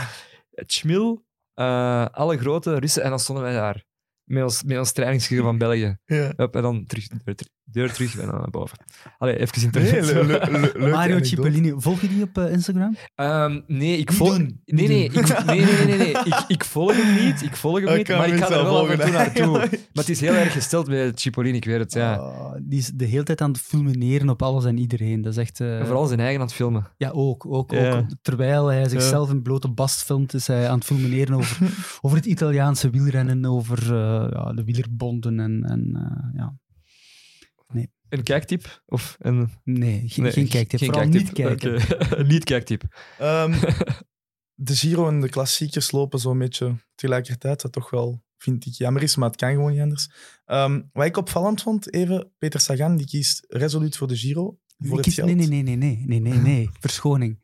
Chmil, 0.52 1.26
eh, 1.54 2.06
alle 2.06 2.38
grote 2.38 2.80
Russen. 2.80 3.04
En 3.04 3.10
dan 3.10 3.20
stonden 3.20 3.44
wij 3.44 3.54
daar 3.54 3.86
met 4.24 4.44
ons, 4.44 4.64
met 4.64 4.78
ons 4.78 4.92
trainingsgear 4.92 5.44
van 5.44 5.58
België. 5.58 5.98
Ja. 6.06 6.34
Hup, 6.36 6.56
en 6.56 6.62
dan 6.62 6.86
terug, 6.86 7.08
terug- 7.08 7.56
deur 7.72 7.94
terug 7.94 8.18
en 8.20 8.28
dan 8.28 8.36
naar 8.40 8.50
boven. 8.50 8.78
Allee, 9.18 9.40
even 9.40 9.62
in 9.64 9.70
Nee, 9.72 10.02
le- 10.02 10.14
le- 10.14 10.24
le- 10.24 10.60
leuke 10.60 10.88
Mario. 10.90 11.24
Cipollini, 11.24 11.74
volg 11.78 12.02
je 12.02 12.08
die 12.08 12.24
op 12.24 12.38
eh, 12.38 12.52
Instagram? 12.52 12.96
Ehm, 13.16 13.60
nee, 13.68 13.98
ik 13.98 14.12
volg... 14.12 14.38
Nee, 14.38 14.88
nee, 14.88 15.04
ik, 15.04 15.14
nee, 15.46 15.66
nee, 15.66 15.86
nee, 15.86 15.98
nee. 15.98 16.10
Ik, 16.12 16.44
ik 16.48 16.64
volg 16.64 16.96
hem 16.96 17.26
niet. 17.26 17.42
Ik 17.44 17.56
volg 17.56 17.80
hem 17.80 17.98
niet, 17.98 18.08
maar 18.08 18.28
ik 18.28 18.38
ga 18.38 18.50
er 18.50 18.64
wel 18.64 18.80
af 18.80 18.90
en 18.90 19.00
toe 19.00 19.12
naartoe. 19.12 19.52
Maar 19.94 20.06
het 20.06 20.10
is 20.10 20.20
heel 20.20 20.34
erg 20.34 20.54
gesteld 20.54 20.88
met 20.88 21.20
Cipollini, 21.20 21.58
ik 21.58 21.66
weet 21.66 21.80
het, 21.80 21.94
ja. 21.94 22.20
Oh, 22.20 22.54
die 22.62 22.80
is 22.80 22.92
de 22.96 23.06
hele 23.06 23.24
tijd 23.24 23.42
aan 23.42 23.52
het 23.52 23.60
fulmineren 23.62 24.30
op 24.30 24.42
alles 24.42 24.66
en 24.66 24.78
iedereen. 24.78 25.22
Dat 25.22 25.32
is 25.32 25.38
echt... 25.40 25.60
eh, 25.60 25.84
vooral 25.86 26.06
zijn 26.06 26.20
eigen 26.20 26.40
aan 26.40 26.46
het 26.46 26.56
filmen. 26.56 26.88
Ja, 26.98 27.10
ook. 27.10 27.46
ook, 27.46 27.72
Ja. 27.72 27.98
ook. 27.98 28.06
Terwijl 28.22 28.66
hij 28.68 28.90
zichzelf 28.90 29.30
in 29.30 29.42
blote 29.42 29.68
bast 29.70 30.04
filmt, 30.04 30.34
is 30.34 30.48
hij 30.48 30.70
aan 30.70 30.76
het 30.78 30.86
fulmineren 30.86 31.36
over, 31.36 31.58
over 32.02 32.18
het 32.18 32.26
Italiaanse 32.26 32.90
wielrennen, 32.90 33.46
over 33.46 33.82
eh, 33.84 34.28
ja, 34.32 34.54
de 34.54 34.64
wielerbonden 34.64 35.40
en, 35.40 35.64
en 35.64 35.92
eh, 35.96 36.40
ja. 37.74 37.86
Een 38.10 38.24
kijktip? 38.24 38.82
Of 38.86 39.16
een... 39.20 39.50
Nee, 39.64 40.04
geen, 40.10 40.24
Nee, 40.24 40.32
geen 40.32 40.48
kijktip. 40.48 40.80
geen 40.80 40.90
Vooral 40.94 41.10
kijktip. 41.10 41.22
niet 41.24 41.34
kijken. 41.34 41.76
Oké. 42.06 42.24
niet 42.34 42.44
kijktip. 42.44 42.84
Ehm, 43.20 43.52
de 44.54 44.76
Giro 44.76 45.08
en 45.08 45.22
de 45.22 45.30
klassiekers 45.30 45.92
lopen 45.92 46.20
zo'n 46.20 46.38
beetje 46.38 46.76
tegelijkertijd, 46.96 47.62
wat 47.62 47.72
toch 47.72 47.90
wel, 47.90 48.24
vind 48.38 48.66
ik, 48.66 48.74
jammer 48.74 49.04
is, 49.04 49.16
maar 49.16 49.28
het 49.30 49.38
kan 49.38 49.52
gewoon 49.52 49.72
niet 49.72 49.82
anders. 49.82 50.10
Ehm, 50.46 50.82
wat 50.94 51.06
ik 51.06 51.18
opvallend 51.18 51.62
vond, 51.62 51.94
even, 51.94 52.32
Peter 52.38 52.60
Sagan, 52.60 52.96
die 52.98 53.06
kiest 53.06 53.46
resoluut 53.48 53.98
voor 53.98 54.08
de 54.08 54.18
Giro, 54.18 54.60
voor 54.78 54.90
Ik 54.90 54.96
het 54.96 55.02
kies- 55.06 55.14
geld. 55.16 55.28
nee, 55.28 55.36
nee, 55.36 55.48
nee, 55.48 55.76
nee, 55.76 55.76
nee, 55.78 56.06
nee, 56.06 56.20
nee, 56.20 56.40
nee. 56.40 56.70
Verschoning. 56.80 57.40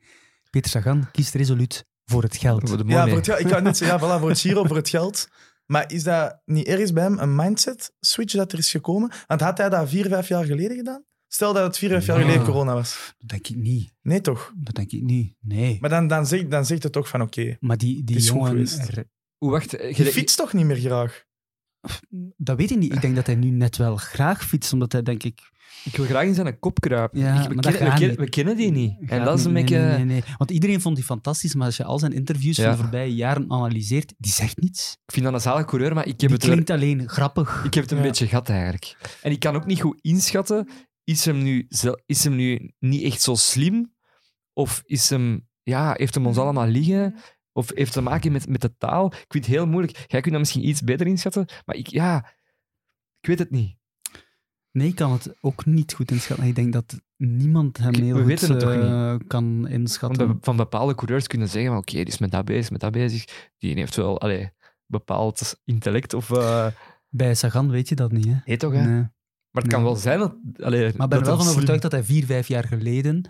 Peter 0.50 0.70
Sagan 0.70 1.10
kiest 1.10 1.34
resoluut 1.34 1.86
voor 2.04 2.22
het 2.22 2.36
geld. 2.36 2.68
Voor 2.68 2.78
de 2.78 2.84
Ja, 2.86 3.06
voor 3.08 3.16
het, 3.16 3.26
geld- 3.26 3.40
ik 3.40 3.46
kan 3.46 3.62
net 3.62 3.76
zeggen, 3.76 3.98
ja, 3.98 4.16
voilà, 4.16 4.20
voor 4.20 4.28
het 4.28 4.40
Giro, 4.40 4.64
voor 4.64 4.76
het 4.76 4.88
geld. 4.88 5.28
Maar 5.66 5.92
is 5.92 6.02
dat 6.02 6.40
niet 6.44 6.66
ergens 6.66 6.92
bij 6.92 7.02
hem 7.02 7.18
een 7.18 7.34
mindset 7.34 7.92
switch 8.00 8.34
dat 8.34 8.52
er 8.52 8.58
is 8.58 8.70
gekomen? 8.70 9.10
Want 9.26 9.40
had 9.40 9.58
hij 9.58 9.68
dat 9.68 9.88
vier, 9.88 10.08
vijf 10.08 10.28
jaar 10.28 10.44
geleden 10.44 10.76
gedaan? 10.76 11.04
Stel 11.28 11.52
dat 11.52 11.64
het 11.66 11.78
vier, 11.78 11.88
vijf 11.88 12.06
jaar 12.06 12.18
Ja. 12.18 12.24
geleden 12.24 12.44
corona 12.44 12.74
was. 12.74 13.14
Dat 13.18 13.28
denk 13.28 13.48
ik 13.48 13.56
niet. 13.56 13.92
Nee, 14.02 14.20
toch? 14.20 14.52
Dat 14.56 14.74
denk 14.74 14.90
ik 14.92 15.02
niet. 15.02 15.36
Nee. 15.40 15.78
Maar 15.80 15.90
dan, 15.90 16.06
dan, 16.06 16.26
zegt, 16.26 16.50
dan 16.50 16.66
zegt 16.66 16.82
het 16.82 16.92
toch 16.92 17.08
van, 17.08 17.22
oké, 17.22 17.56
Maar 17.60 17.76
die, 17.76 18.04
die 18.04 18.18
jongen... 18.20 18.66
Hoe 19.38 19.50
wacht, 19.50 19.70
je 19.70 19.92
je, 19.96 20.04
fietst 20.04 20.36
toch 20.36 20.52
niet 20.52 20.64
meer 20.66 20.76
graag? 20.76 21.24
dat 22.36 22.56
weet 22.56 22.70
ik 22.70 22.78
niet. 22.78 22.92
Ik 22.92 23.00
denk 23.00 23.14
dat 23.16 23.26
hij 23.26 23.34
nu 23.34 23.50
net 23.50 23.76
wel 23.76 23.96
graag 23.96 24.44
fietst, 24.46 24.72
omdat 24.72 24.92
hij, 24.92 25.02
denk 25.02 25.22
ik... 25.22 25.52
ik 25.84 25.96
wil 25.96 26.04
graag 26.06 26.24
in 26.26 26.34
zijn 26.34 26.58
kop 26.58 26.80
kruipen. 26.80 27.20
Ja, 27.20 27.42
Ik- 27.42 27.48
we, 27.48 27.54
we, 27.54 27.60
kennen, 27.76 28.00
niet. 28.08 28.16
we 28.18 28.28
kennen 28.28 28.56
die 28.56 28.70
niet. 28.70 28.96
En 29.06 29.24
dat 29.24 29.38
is 29.38 29.44
een 29.44 29.52
beetje... 29.52 29.78
Nee, 29.78 30.04
nee. 30.04 30.22
Want 30.36 30.50
iedereen 30.50 30.80
vond 30.80 30.96
die 30.96 31.04
fantastisch, 31.04 31.54
maar 31.54 31.66
als 31.66 31.76
je 31.76 31.84
al 31.84 31.98
zijn 31.98 32.12
interviews 32.12 32.56
Ja. 32.56 32.62
van 32.64 32.72
de 32.76 32.78
voorbije 32.82 33.14
jaren 33.14 33.50
analyseert, 33.50 34.14
die 34.18 34.32
zegt 34.32 34.60
niets. 34.60 34.92
Ik 35.06 35.12
vind 35.12 35.24
dat 35.24 35.34
een 35.34 35.40
zalige 35.40 35.66
coureur, 35.66 35.94
maar 35.94 36.06
ik 36.06 36.08
heb 36.10 36.18
Die 36.18 36.28
het, 36.28 36.42
er- 36.42 36.48
klinkt 36.50 36.70
alleen 36.70 37.08
grappig. 37.08 37.64
ik 37.64 37.74
heb 37.74 37.82
het 37.82 37.92
een 37.92 38.02
beetje 38.02 38.26
gat 38.26 38.48
eigenlijk. 38.48 38.96
En 39.22 39.30
ik 39.30 39.40
kan 39.40 39.54
ook 39.56 39.66
niet 39.66 39.80
goed 39.80 39.98
inschatten, 40.00 40.68
is 41.04 41.24
hem 41.24 41.42
nu, 41.42 41.66
is 42.06 42.24
hem 42.24 42.34
nu 42.34 42.72
niet 42.78 43.02
echt 43.02 43.20
zo 43.22 43.34
slim? 43.34 43.92
Of 44.52 44.82
is 44.84 45.10
hem, 45.10 45.48
ja, 45.62 45.94
heeft 45.96 46.14
hem 46.14 46.26
ons 46.26 46.36
allemaal 46.38 46.66
liggen? 46.66 47.14
Of 47.52 47.68
heeft 47.68 47.94
het 47.94 48.04
te 48.04 48.10
maken 48.10 48.32
met, 48.32 48.48
met 48.48 48.60
de 48.60 48.76
taal? 48.76 49.06
Ik 49.06 49.24
vind 49.28 49.46
het 49.46 49.54
heel 49.54 49.66
moeilijk. 49.66 50.04
Jij 50.06 50.20
kunt 50.20 50.30
dat 50.32 50.40
misschien 50.40 50.68
iets 50.68 50.82
beter 50.82 51.06
inschatten, 51.06 51.46
maar 51.64 51.76
ik, 51.76 51.86
ja, 51.86 52.32
ik 53.20 53.28
weet 53.28 53.38
het 53.38 53.50
niet. 53.50 53.76
Nee, 54.74 54.88
ik 54.88 54.94
kan 54.94 55.12
het 55.12 55.34
ook 55.40 55.66
niet 55.66 55.92
goed 55.92 56.10
inschatten. 56.10 56.46
Ik 56.46 56.54
denk 56.54 56.72
dat 56.72 57.00
niemand 57.16 57.76
hem 57.78 57.94
heel 57.94 58.12
we 58.14 58.18
goed 58.18 58.26
weten 58.28 58.50
het 58.50 58.60
toch 58.60 58.72
eh, 58.72 59.14
kan 59.26 59.68
inschatten. 59.68 60.26
be- 60.28 60.36
van 60.40 60.56
bepaalde 60.56 60.94
coureurs 60.94 61.26
kunnen 61.26 61.48
zeggen, 61.48 61.70
van, 61.70 61.80
oké, 61.80 61.92
die 61.92 62.04
is 62.04 62.18
met 62.18 62.30
dat 62.30 62.44
bezig, 62.44 62.70
met 62.70 62.80
dat 62.80 62.92
bezig. 62.92 63.50
Die 63.58 63.74
heeft 63.74 63.96
wel 63.96 64.20
allee, 64.20 64.50
bepaald 64.86 65.60
intellect. 65.64 66.14
Of, 66.14 66.30
eh 66.30 66.66
Bij 67.08 67.34
Sagan 67.34 67.70
weet 67.70 67.88
je 67.88 67.94
dat 67.94 68.12
niet, 68.12 68.24
hè? 68.26 68.34
nee, 68.44 68.56
toch, 68.56 68.72
hè? 68.72 68.80
Nee. 68.86 69.00
Maar 69.50 69.62
het 69.62 69.72
kan 69.72 69.82
wel 69.82 69.96
zijn 69.96 70.18
dat... 70.18 70.34
Allee, 70.56 70.80
Maar 70.82 70.88
ik 71.06 71.08
ben 71.10 71.18
er 71.18 71.24
wel 71.24 71.36
van 71.38 71.48
overtuigd 71.48 71.82
dat 71.82 71.92
hij 71.92 72.04
vier, 72.04 72.24
vijf 72.24 72.48
jaar 72.48 72.64
geleden 72.64 73.22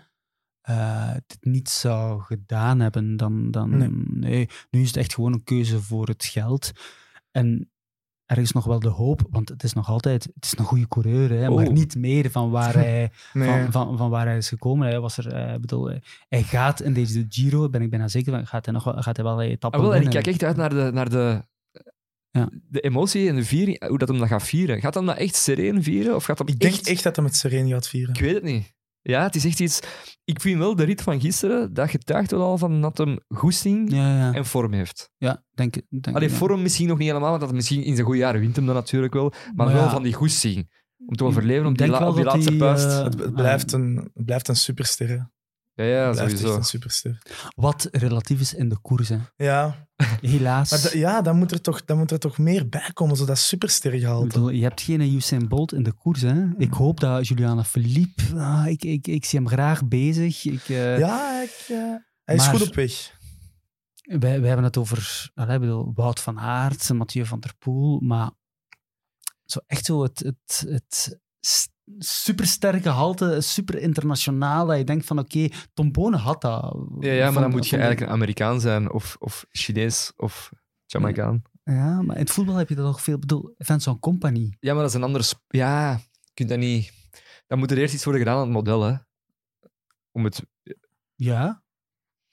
eh, 0.61 1.11
het 1.13 1.37
niet 1.41 1.69
zou 1.69 2.21
gedaan 2.21 2.79
hebben. 2.79 3.17
Dan, 3.17 3.51
dan, 3.51 3.77
Nee. 3.77 3.89
nee. 4.09 4.49
Nu 4.69 4.81
is 4.81 4.87
het 4.87 4.97
echt 4.97 5.13
gewoon 5.13 5.33
een 5.33 5.43
keuze 5.43 5.81
voor 5.81 6.07
het 6.07 6.25
geld. 6.25 6.71
En 7.31 7.69
er 8.25 8.37
is 8.37 8.51
nog 8.51 8.65
wel 8.65 8.79
de 8.79 8.87
hoop, 8.89 9.21
want 9.29 9.49
het 9.49 9.63
is 9.63 9.73
nog 9.73 9.89
altijd 9.89 10.23
het 10.23 10.45
is 10.45 10.57
een 10.57 10.65
goede 10.65 10.87
coureur, 10.87 11.29
hè, 11.29 11.49
maar 11.49 11.65
Oh. 11.65 11.71
niet 11.73 11.95
meer 11.95 12.31
van 12.31 12.49
waar 12.49 12.73
hij, 12.83 13.11
Nee. 13.33 13.47
van, 13.49 13.71
van, 13.71 13.97
van 13.97 14.09
waar 14.09 14.25
hij 14.25 14.37
is 14.37 14.47
gekomen. 14.49 14.87
Hij, 14.87 14.99
was 14.99 15.17
er, 15.17 15.33
eh, 15.33 15.59
bedoel, 15.59 15.91
eh, 15.91 15.99
hij 16.29 16.43
gaat 16.43 16.81
in 16.81 16.93
deze 16.93 17.25
Giro, 17.29 17.69
ben 17.69 17.81
ik 17.81 17.89
bijna 17.89 18.07
zeker 18.07 18.31
van, 18.33 18.47
gaat 18.47 18.65
hij, 18.65 18.73
nog 18.73 18.83
wel, 18.83 19.01
gaat 19.01 19.15
hij 19.15 19.25
wel 19.25 19.41
etappen 19.41 19.79
Ah, 19.79 19.85
wel, 19.85 19.95
en 19.95 20.01
ik 20.01 20.03
winnen. 20.05 20.23
kijk 20.23 20.35
echt 20.35 20.43
uit 20.43 20.57
naar 20.57 20.69
de, 20.69 20.91
naar 20.93 21.09
de, 21.09 21.41
Ja. 22.31 22.49
de 22.69 22.79
emotie 22.79 23.29
en 23.29 23.35
de 23.35 23.43
viering, 23.45 23.87
hoe 23.87 23.97
dat 23.97 24.07
hem 24.07 24.17
dat 24.19 24.27
gaat 24.27 24.43
vieren. 24.43 24.79
Gaat 24.81 24.93
hem 24.93 25.05
dat 25.05 25.17
echt 25.17 25.35
sereen 25.35 25.83
vieren? 25.83 26.15
Of 26.15 26.23
gaat 26.25 26.37
hem 26.37 26.47
Ik 26.47 26.59
denk 26.59 26.73
echt... 26.73 26.87
echt 26.87 27.03
dat 27.03 27.15
hij 27.15 27.25
met 27.25 27.35
Sereen 27.35 27.69
gaat 27.69 27.87
vieren. 27.87 28.13
Ik 28.15 28.21
weet 28.21 28.33
het 28.33 28.43
niet. 28.43 28.73
Ja, 29.07 29.23
het 29.23 29.35
is 29.35 29.45
echt 29.45 29.59
iets... 29.59 29.79
Ik 30.23 30.41
vind 30.41 30.57
wel 30.59 30.75
de 30.75 30.83
rit 30.83 31.01
van 31.01 31.19
gisteren, 31.21 31.73
dat 31.73 31.89
getuigt 31.89 32.31
wel 32.31 32.41
al 32.41 32.57
van 32.57 32.81
dat 32.81 32.97
hem 32.97 33.17
goesting 33.27 33.91
Ja, 33.91 34.17
ja, 34.17 34.33
en 34.33 34.45
vorm 34.45 34.73
heeft. 34.73 35.09
ja 35.17 35.43
denk, 35.53 35.73
denk 35.89 36.15
Allee, 36.15 36.29
ja. 36.29 36.35
vorm 36.35 36.61
misschien 36.61 36.87
nog 36.87 36.97
niet 36.97 37.07
helemaal, 37.07 37.29
want 37.29 37.41
dat 37.41 37.53
misschien 37.53 37.83
in 37.83 37.93
zijn 37.93 38.05
goede 38.05 38.19
jaren 38.19 38.39
wint 38.41 38.55
hem 38.55 38.65
dat 38.65 38.75
natuurlijk 38.75 39.13
wel. 39.13 39.29
Maar, 39.29 39.53
Maar 39.65 39.73
wel 39.75 39.83
ja. 39.83 39.89
van 39.89 40.03
die 40.03 40.13
goesting. 40.13 40.83
Om 41.05 41.15
te 41.15 41.23
overleven 41.23 41.65
op 41.65 41.71
Ik 41.71 41.77
die, 41.77 41.87
la- 41.87 42.07
op 42.07 42.15
die 42.15 42.23
dat 42.23 42.33
laatste 42.33 42.49
hij, 42.49 42.59
puist. 42.59 42.85
eh, 42.85 43.03
Het, 43.03 43.19
het 43.19 43.33
blijft 43.33 43.71
een, 43.71 44.09
het 44.13 44.25
blijft 44.25 44.47
een 44.47 44.55
superster. 44.55 45.29
Ja, 45.75 45.83
ja, 45.85 46.07
echt 46.09 46.17
sowieso. 46.17 46.55
een 46.55 46.63
superster. 46.63 47.21
Wat 47.55 47.87
relatief 47.91 48.39
is 48.39 48.53
in 48.53 48.69
de 48.69 48.77
koers, 48.81 49.09
hè. 49.09 49.17
Ja, 49.35 49.87
helaas. 50.21 50.71
maar 50.71 50.81
da- 50.81 50.97
ja 50.99 51.21
dan, 51.21 51.37
moet 51.37 51.51
er 51.51 51.61
toch, 51.61 51.85
dan 51.85 51.97
moet 51.97 52.11
er 52.11 52.19
toch 52.19 52.37
meer 52.37 52.69
bij 52.69 52.89
komen, 52.93 53.15
zodat 53.17 53.37
superster 53.37 53.93
Ik 53.93 53.99
gehaald 53.99 54.27
bedoel, 54.27 54.49
je 54.49 54.63
hebt 54.63 54.81
geen 54.81 55.01
Usain 55.01 55.47
Bolt 55.47 55.73
in 55.73 55.83
de 55.83 55.91
koers. 55.93 56.21
Hè? 56.21 56.43
Ik 56.57 56.73
hoop 56.73 56.99
dat 56.99 57.27
Juliana 57.27 57.63
Philippe... 57.63 58.23
ah, 58.35 58.67
ik, 58.67 58.83
ik, 58.83 59.07
ik 59.07 59.25
zie 59.25 59.39
hem 59.39 59.47
graag 59.47 59.87
bezig. 59.87 60.45
Ik, 60.45 60.69
eh, 60.69 60.99
Ja, 60.99 61.41
ik, 61.41 61.65
eh, 61.69 61.77
hij 62.23 62.35
is 62.35 62.45
Maar- 62.45 62.55
goed 62.57 62.67
op 62.67 62.75
weg. 62.75 63.13
wij, 64.03 64.19
wij 64.19 64.47
hebben 64.47 64.63
het 64.65 64.77
over 64.77 65.29
allee, 65.33 65.55
ik 65.55 65.61
bedoel, 65.61 65.91
Wout 65.95 66.19
van 66.19 66.39
Aert, 66.39 66.93
Mathieu 66.93 67.25
van 67.25 67.39
der 67.39 67.53
Poel, 67.59 67.99
maar 67.99 68.31
zo 69.45 69.59
echt 69.67 69.85
zo 69.85 70.03
het, 70.03 70.19
het, 70.19 70.65
het 70.69 71.19
s- 71.97 72.23
supersterke 72.23 72.89
halte, 72.89 73.41
super 73.41 73.77
internationaal, 73.79 74.65
dat 74.65 74.77
je 74.77 74.83
denkt 74.83 75.05
van 75.05 75.19
oké, 75.19 75.47
Tom 75.73 75.91
Bonen 75.91 76.19
had 76.19 76.41
dat. 76.41 76.77
Ja, 76.99 77.11
ja, 77.11 77.23
maar 77.23 77.33
Van- 77.33 77.41
dan 77.41 77.51
moet 77.51 77.67
je 77.67 77.77
eigenlijk 77.77 78.07
een 78.07 78.13
Amerikaan 78.15 78.61
zijn, 78.61 78.91
of, 78.91 79.15
of 79.19 79.45
Chinees, 79.51 80.13
of 80.15 80.51
Jamaicaan. 80.85 81.41
Ja, 81.63 82.01
maar 82.01 82.15
in 82.15 82.21
het 82.21 82.31
voetbal 82.31 82.55
heb 82.55 82.69
je 82.69 82.75
dat 82.75 82.85
nog 82.85 83.01
veel. 83.01 83.13
Ik 83.13 83.19
bedoel, 83.19 83.53
Vincent 83.57 83.99
Company. 83.99 84.55
Ja, 84.59 84.71
maar 84.73 84.81
dat 84.81 84.89
is 84.91 84.95
een 84.97 85.03
ander... 85.03 85.23
sp- 85.23 85.41
Ja, 85.47 85.91
je 86.21 86.31
kunt 86.33 86.49
dat 86.49 86.57
niet... 86.57 86.91
Dan 87.47 87.59
moet 87.59 87.71
er 87.71 87.77
eerst 87.77 87.93
iets 87.93 88.03
worden 88.03 88.21
gedaan 88.21 88.37
aan 88.37 88.43
het 88.43 88.53
model, 88.53 88.81
hè. 88.83 88.93
Om 90.11 90.23
het... 90.23 90.45
Ja, 91.15 91.63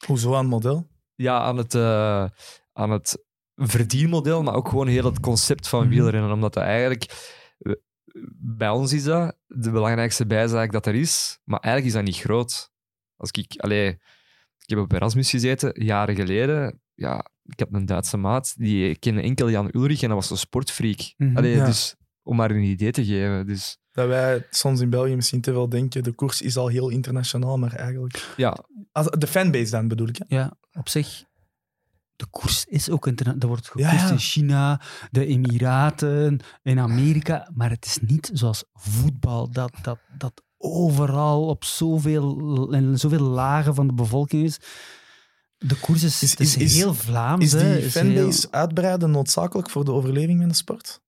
Hoezo 0.07 0.33
aan 0.35 0.39
het 0.41 0.49
model? 0.49 0.89
Ja, 1.15 1.41
aan 1.41 1.57
het... 1.57 1.75
eh, 1.75 2.25
aan 2.73 2.91
het 2.91 3.25
verdienmodel, 3.57 4.43
maar 4.43 4.55
ook 4.55 4.69
gewoon 4.69 4.87
heel 4.87 5.05
het 5.05 5.21
concept 5.21 5.69
van 5.69 5.81
Mhm. 5.81 5.89
wielrennen. 5.89 6.33
Omdat 6.33 6.53
dat 6.55 6.63
eigenlijk... 6.63 7.33
Bij 8.39 8.69
ons 8.69 8.93
is 8.93 9.05
dat 9.05 9.37
de 9.47 9.71
belangrijkste 9.71 10.27
bijzaak 10.27 10.73
dat 10.73 10.87
er 10.87 10.95
is, 10.95 11.39
maar 11.45 11.61
eigenlijk 11.61 11.95
is 11.95 12.01
dat 12.01 12.13
niet 12.15 12.25
groot. 12.25 12.71
Als 13.17 13.31
ik... 13.31 13.55
Allee, 13.57 13.89
ik 14.59 14.69
heb 14.69 14.79
op 14.79 14.93
Erasmus 14.93 15.31
gezeten, 15.31 15.85
jaren 15.85 16.15
geleden. 16.15 16.81
Ja, 16.95 17.27
ik 17.45 17.59
had 17.61 17.69
een 17.73 17.87
Duitse 17.87 18.17
maat, 18.17 18.55
die 18.57 18.99
kende 18.99 19.23
enkel 19.23 19.51
Jan 19.51 19.71
Ulrich 19.73 20.03
en 20.03 20.09
dat 20.09 20.17
was 20.19 20.31
een 20.31 20.37
sportfreak. 20.37 21.15
Mhm. 21.17 21.37
Allee, 21.37 21.57
Ja. 21.57 21.65
dus 21.65 21.95
om 22.23 22.37
maar 22.37 22.51
een 22.51 22.63
idee 22.63 22.91
te 22.93 23.05
geven. 23.05 23.47
Dus 23.47 23.79
Dat 23.91 24.09
wij 24.09 24.47
soms 24.51 24.81
in 24.81 24.91
België 24.91 25.15
misschien 25.15 25.41
te 25.41 25.53
veel 25.53 25.69
denken, 25.69 26.03
de 26.03 26.13
koers 26.13 26.43
is 26.43 26.57
al 26.57 26.69
heel 26.69 26.89
internationaal, 26.89 27.59
maar 27.59 27.75
eigenlijk... 27.75 28.33
ja, 28.37 28.57
Als, 28.93 29.07
de 29.07 29.27
fanbase 29.27 29.71
dan 29.71 29.89
bedoel 29.89 30.09
ik. 30.09 30.17
Hè? 30.19 30.37
ja, 30.37 30.57
op 30.73 30.89
zich. 30.89 31.25
De 32.17 32.27
koers 32.31 32.65
is 32.65 32.91
ook 32.91 33.07
internationaal. 33.07 33.43
Er 33.43 33.49
wordt 33.49 33.67
gekoerst 33.69 34.01
ja. 34.07 34.11
in 34.11 34.19
China, 34.19 34.81
de 35.11 35.27
Emiraten, 35.27 36.41
in 36.63 36.79
Amerika. 36.79 37.51
Maar 37.55 37.71
het 37.71 37.85
is 37.85 37.99
niet 38.07 38.31
zoals 38.33 38.65
voetbal, 38.73 39.51
dat, 39.51 39.73
dat, 39.83 39.99
dat 40.19 40.43
overal 40.59 41.47
op 41.47 41.65
zoveel, 41.65 42.73
in 42.73 42.99
zoveel 42.99 43.21
lagen 43.21 43.75
van 43.75 43.87
de 43.87 43.93
bevolking 43.95 44.45
is. 44.45 44.59
De 45.57 45.77
koers 45.81 46.03
is, 46.03 46.37
Is- 46.37 46.75
heel 46.75 46.95
Vlaams. 46.95 47.45
Is 47.45 47.53
hè. 47.53 47.75
die 47.75 47.85
Is 47.85 47.93
fanbase 47.93 48.21
heel- 48.41 48.51
uitbreiden 48.61 49.11
noodzakelijk 49.11 49.71
voor 49.71 49.85
de 49.85 49.93
overleving 49.93 50.39
van 50.41 50.49
de 50.49 50.55
sport? 50.55 51.01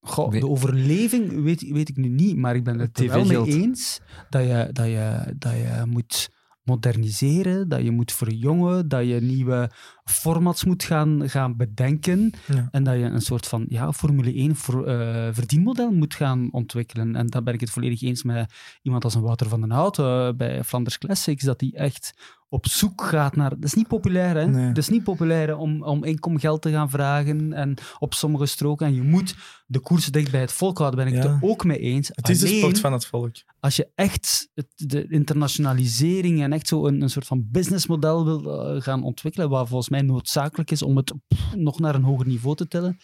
Goh, 0.00 0.30
de 0.30 0.48
overleving 0.48 1.42
weet, 1.42 1.70
weet 1.70 1.88
ik 1.88 1.96
nu 1.96 2.08
niet, 2.08 2.36
maar 2.36 2.54
ik 2.54 2.64
ben 2.64 2.78
het 2.78 2.98
er 2.98 3.08
wel 3.08 3.24
mee 3.24 3.46
eens 3.46 4.00
dat 4.30 4.42
je, 4.42 4.68
dat, 4.72 4.86
je, 4.86 5.34
dat 5.38 5.52
je 5.52 5.82
moet 5.86 6.28
moderniseren, 6.66 7.68
dat 7.68 7.82
je 7.82 7.90
moet 7.90 8.12
verjongen, 8.12 8.88
dat 8.88 9.06
je 9.06 9.20
nieuwe 9.20 9.70
formats 10.04 10.64
moet 10.64 10.84
gaan, 10.84 11.28
gaan 11.28 11.56
bedenken 11.56 12.32
Ja. 12.46 12.68
en 12.70 12.84
dat 12.84 12.94
je 12.94 13.02
een 13.02 13.20
soort 13.20 13.46
van 13.46 13.64
ja, 13.68 13.92
Formule 13.92 14.34
1 14.34 14.56
voor, 14.56 14.86
eh, 14.86 15.28
verdienmodel 15.32 15.90
moet 15.90 16.14
gaan 16.14 16.48
ontwikkelen. 16.52 17.16
En 17.16 17.26
daar 17.26 17.42
ben 17.42 17.54
ik 17.54 17.60
het 17.60 17.70
volledig 17.70 18.02
eens 18.02 18.22
met 18.22 18.52
iemand 18.82 19.04
als 19.04 19.14
een 19.14 19.22
Wouter 19.22 19.48
van 19.48 19.60
den 19.60 19.70
Hout 19.70 19.98
eh, 19.98 20.28
bij 20.36 20.64
Flanders 20.64 20.98
Classics, 20.98 21.44
dat 21.44 21.58
die 21.58 21.76
echt 21.76 22.14
op 22.56 22.66
zoek 22.66 23.02
gaat 23.02 23.36
naar... 23.36 23.50
Dat 23.50 23.64
is 23.64 23.74
niet 23.74 23.86
populair, 23.88 24.36
hè? 24.36 24.46
Nee. 24.46 24.66
Dat 24.68 24.76
is 24.76 24.88
niet 24.88 25.02
populair 25.02 25.46
hè, 25.48 25.54
om, 25.54 25.82
om 25.82 26.04
inkomgeld 26.04 26.62
te 26.62 26.70
gaan 26.70 26.90
vragen 26.90 27.52
en 27.52 27.74
op 27.98 28.14
sommige 28.14 28.46
stroken. 28.46 28.86
En 28.86 28.94
je 28.94 29.02
moet 29.02 29.34
de 29.66 29.80
koers 29.80 30.06
dicht 30.06 30.30
bij 30.30 30.40
het 30.40 30.52
volk 30.52 30.78
houden, 30.78 31.04
ben 31.04 31.08
ik 31.14 31.22
Ja. 31.22 31.28
het 31.32 31.42
er 31.42 31.48
ook 31.48 31.64
mee 31.64 31.78
eens. 31.78 32.08
Het 32.12 32.28
is 32.28 32.38
de 32.38 32.46
Alleen, 32.46 32.58
sport 32.58 32.80
van 32.80 32.92
het 32.92 33.06
volk. 33.06 33.34
als 33.60 33.76
je 33.76 33.88
echt 33.94 34.50
het, 34.54 34.66
de 34.76 35.06
internationalisering 35.08 36.42
en 36.42 36.52
echt 36.52 36.68
zo 36.68 36.86
een, 36.86 37.00
een 37.02 37.10
soort 37.10 37.26
van 37.26 37.48
businessmodel 37.50 38.24
wil 38.24 38.60
eh, 38.74 38.82
gaan 38.82 39.02
ontwikkelen, 39.02 39.48
wat 39.48 39.68
volgens 39.68 39.88
mij 39.88 40.02
noodzakelijk 40.02 40.70
is 40.70 40.82
om 40.82 40.96
het 40.96 41.12
pff, 41.28 41.54
nog 41.54 41.78
naar 41.78 41.94
een 41.94 42.02
hoger 42.02 42.26
niveau 42.26 42.56
te 42.56 42.68
tillen, 42.68 42.96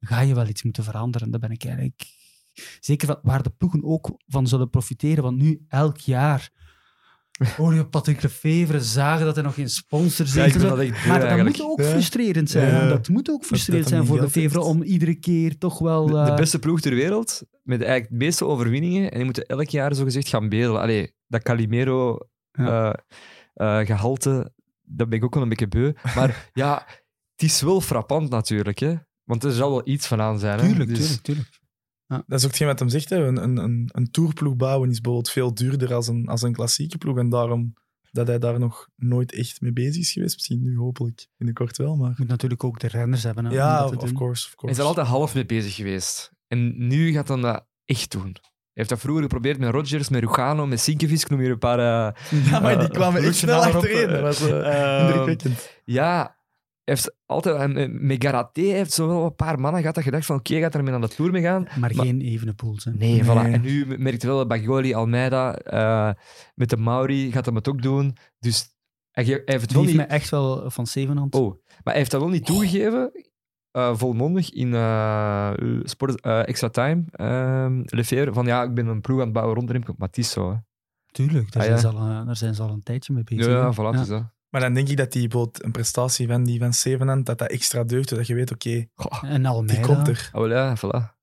ga 0.00 0.20
je 0.20 0.34
wel 0.34 0.48
iets 0.48 0.62
moeten 0.62 0.84
veranderen. 0.84 1.30
Daar 1.30 1.40
ben 1.40 1.50
ik 1.50 1.64
eigenlijk 1.64 2.06
zeker 2.80 3.06
van, 3.06 3.18
waar 3.22 3.42
de 3.42 3.50
ploegen 3.50 3.84
ook 3.84 4.12
van 4.26 4.46
zullen 4.46 4.70
profiteren. 4.70 5.22
Want 5.22 5.36
nu, 5.36 5.64
elk 5.68 5.98
jaar, 5.98 6.50
hoor 7.56 7.74
je 7.74 7.86
Patrick 7.86 8.22
Lefevre 8.22 8.80
zagen 8.80 9.24
dat 9.24 9.34
hij 9.34 9.44
nog 9.44 9.54
geen 9.54 9.68
sponsor 9.68 10.26
zit. 10.26 10.58
maar 11.06 11.20
dat 11.20 11.42
moet 11.42 11.62
ook 11.62 11.80
Ja. 11.80 11.84
frustrerend 11.90 12.50
zijn. 12.50 12.68
Ja. 12.74 12.88
Dat 12.88 13.08
moet 13.08 13.30
ook 13.30 13.44
frustrerend 13.44 13.82
dat 13.84 13.92
zijn 13.92 14.06
voor 14.06 14.20
Lefevre 14.20 14.60
om 14.60 14.82
iedere 14.82 15.14
keer 15.14 15.58
toch 15.58 15.78
wel... 15.78 16.06
De, 16.06 16.12
de 16.12 16.18
eh, 16.18 16.36
beste 16.36 16.58
ploeg 16.58 16.80
ter 16.80 16.94
wereld, 16.94 17.42
met 17.62 17.80
eigenlijk 17.82 18.10
de 18.10 18.16
meeste 18.24 18.44
overwinningen, 18.44 19.10
en 19.10 19.16
die 19.16 19.24
moeten 19.24 19.46
elk 19.46 19.68
jaar 19.68 19.94
zogezegd 19.94 20.28
gaan 20.28 20.48
bedelen. 20.48 20.80
Allee, 20.80 21.14
dat 21.26 21.42
Calimero 21.42 22.18
Ja. 22.52 22.94
eh, 23.54 23.80
eh, 23.80 23.86
gehalte, 23.86 24.52
dat 24.82 25.08
ben 25.08 25.18
ik 25.18 25.24
ook 25.24 25.34
wel 25.34 25.42
een 25.42 25.48
beetje 25.48 25.68
beu. 25.68 25.92
Maar 26.14 26.48
ja, 26.52 26.86
het 27.34 27.42
is 27.42 27.60
wel 27.62 27.80
frappant 27.80 28.30
natuurlijk, 28.30 28.78
hè. 28.78 28.94
Want 29.24 29.44
er 29.44 29.52
zal 29.52 29.70
wel 29.70 29.82
iets 29.88 30.06
van 30.06 30.20
aan 30.20 30.38
zijn. 30.38 30.58
Hè? 30.60 30.66
Tuurlijk, 30.66 30.88
Dus- 30.88 30.98
tuurlijk, 31.06 31.22
tuurlijk. 31.22 31.62
Dat 32.06 32.22
is 32.28 32.42
ook 32.44 32.48
hetgeen 32.50 32.66
wat 32.66 32.78
hem 32.78 32.88
zegt. 32.88 33.10
Hè. 33.10 33.16
Een, 33.26 33.42
een, 33.42 33.56
een, 33.56 33.90
een 33.92 34.10
tourploeg 34.10 34.56
bouwen 34.56 34.90
is 34.90 35.00
bijvoorbeeld 35.00 35.30
veel 35.32 35.54
duurder 35.54 35.94
als 35.94 36.08
een, 36.08 36.26
als 36.28 36.42
een 36.42 36.52
klassieke 36.52 36.98
ploeg. 36.98 37.18
En 37.18 37.28
daarom 37.28 37.74
dat 38.10 38.26
hij 38.26 38.38
daar 38.38 38.58
nog 38.58 38.88
nooit 38.96 39.32
echt 39.32 39.60
mee 39.60 39.72
bezig 39.72 39.96
is 40.02 40.12
geweest. 40.12 40.34
Misschien 40.34 40.60
nu 40.62 40.76
hopelijk 40.76 41.26
binnenkort 41.36 41.76
wel, 41.76 41.96
maar... 41.96 42.08
Je 42.08 42.14
moet 42.18 42.28
natuurlijk 42.28 42.64
ook 42.64 42.80
de 42.80 42.86
renners 42.88 43.22
hebben. 43.22 43.44
Hè, 43.44 43.52
Ja, 43.54 43.80
dat 43.80 43.90
te 43.92 43.96
of 43.98 44.04
doen. 44.04 44.14
course, 44.14 44.46
of 44.46 44.60
Hij 44.62 44.70
is 44.70 44.78
er 44.78 44.84
altijd 44.84 45.06
half 45.06 45.34
mee 45.34 45.46
bezig 45.46 45.74
geweest. 45.74 46.32
En 46.48 46.86
nu 46.88 47.12
gaat 47.12 47.28
hij 47.28 47.40
dat 47.40 47.66
echt 47.84 48.10
doen. 48.10 48.22
Hij 48.32 48.82
heeft 48.82 48.88
dat 48.88 49.00
vroeger 49.00 49.22
geprobeerd 49.22 49.58
met 49.58 49.70
Rodgers, 49.70 50.08
met 50.08 50.20
Rugano, 50.20 50.66
met 50.66 50.80
Sinkevic. 50.80 51.20
Ik 51.20 51.28
noem 51.30 51.40
hier 51.40 51.50
een 51.50 51.58
paar... 51.58 51.78
eh, 51.78 52.40
Ja, 52.50 52.60
maar 52.60 52.78
die 52.78 52.88
eh, 52.88 52.94
kwamen 52.94 53.22
echt 53.22 53.34
snel 53.34 53.62
achtereen. 53.64 54.08
eh, 54.08 54.12
Dat 54.12 54.20
was 54.38 54.48
eh, 54.50 54.98
ehm, 54.98 55.06
indrukwekkend. 55.06 55.70
Ja, 55.84 56.36
heeft 56.84 57.14
altijd... 57.26 57.90
Garaté 58.22 58.60
heeft 58.60 58.92
zo 58.92 59.06
wel 59.08 59.24
een 59.24 59.34
paar 59.34 59.60
mannen 59.60 59.80
gehad 59.80 59.94
dat 59.94 60.04
gedacht 60.04 60.26
van 60.26 60.36
oké, 60.36 60.58
gaat 60.58 60.74
er 60.74 60.82
mee 60.84 60.94
aan 60.94 61.00
de 61.00 61.08
Tour 61.08 61.30
mee 61.30 61.42
gaan. 61.42 61.62
Maar, 61.62 61.78
Maar- 61.78 62.04
geen 62.04 62.20
evene 62.20 62.54
pools. 62.54 62.84
Hè. 62.84 62.90
Nee, 62.90 63.22
Nee. 63.22 63.24
voilà. 63.24 63.52
En 63.52 63.60
nu 63.60 63.98
merkt 63.98 64.22
wel 64.22 64.36
dat 64.36 64.48
Bagoli, 64.48 64.94
Almeida, 64.94 65.54
eh, 65.56 66.12
met 66.54 66.70
de 66.70 66.76
Mauri 66.76 67.32
gaat 67.32 67.46
hem 67.46 67.54
het 67.54 67.68
ook 67.68 67.82
doen. 67.82 68.16
Dus 68.38 68.68
hij, 69.10 69.24
heeft 69.44 69.60
het 69.60 69.72
wel 69.72 69.84
niet... 69.84 69.96
mij 69.96 70.06
echt 70.06 70.30
wel 70.30 70.70
van 70.70 70.86
zevenhand. 70.86 71.34
Oh, 71.34 71.50
maar 71.64 71.80
hij 71.84 71.96
heeft 71.96 72.10
dat 72.10 72.20
wel 72.20 72.30
niet 72.30 72.46
toegegeven, 72.46 73.12
eh, 73.70 73.96
volmondig, 73.96 74.50
in 74.52 74.74
eh, 74.74 75.50
sport, 75.82 76.20
Extra 76.20 76.68
Time, 76.68 77.04
Lefevre, 77.84 78.32
van 78.32 78.46
ja, 78.46 78.62
ik 78.62 78.74
ben 78.74 78.86
een 78.86 79.00
ploeg 79.00 79.18
aan 79.18 79.24
het 79.24 79.32
bouwen 79.32 79.54
rond 79.56 79.98
het 79.98 80.18
is 80.18 80.30
zo, 80.30 80.50
hè. 80.50 80.56
Tuurlijk, 81.10 81.52
daar, 81.52 81.62
Ah, 81.62 81.68
zijn 81.68 81.80
ja. 81.80 81.90
ze 81.90 81.96
al, 82.18 82.24
daar 82.26 82.36
zijn 82.36 82.54
ze 82.54 82.62
al 82.62 82.70
een 82.70 82.82
tijdje 82.82 83.12
mee 83.12 83.24
bezig. 83.24 83.46
Ja, 83.46 83.52
ja, 83.52 83.72
voilà, 83.72 83.76
het 83.96 84.00
is 84.00 84.08
dat. 84.08 84.22
Maar 84.54 84.62
dan 84.62 84.74
denk 84.74 84.88
ik 84.88 84.96
dat 84.96 85.12
die 85.12 85.28
bijvoorbeeld 85.28 85.64
een 85.64 85.72
prestatie 85.72 86.28
van 86.28 86.44
die 86.44 86.58
van 86.58 86.72
Stevenant, 86.72 87.26
dat 87.26 87.38
dat 87.38 87.50
extra 87.50 87.84
deugt, 87.84 88.08
dat 88.08 88.26
je 88.26 88.34
weet, 88.34 88.52
oké, 88.52 88.86
Goh, 88.94 89.22
En 89.24 89.40
die 89.42 89.50
Almeida, 89.50 89.80
komt 89.86 90.08
er. 90.08 90.30
oh, 90.32 90.40
wel, 90.40 90.50
ja, 90.50 90.76
voilà. 90.76 91.22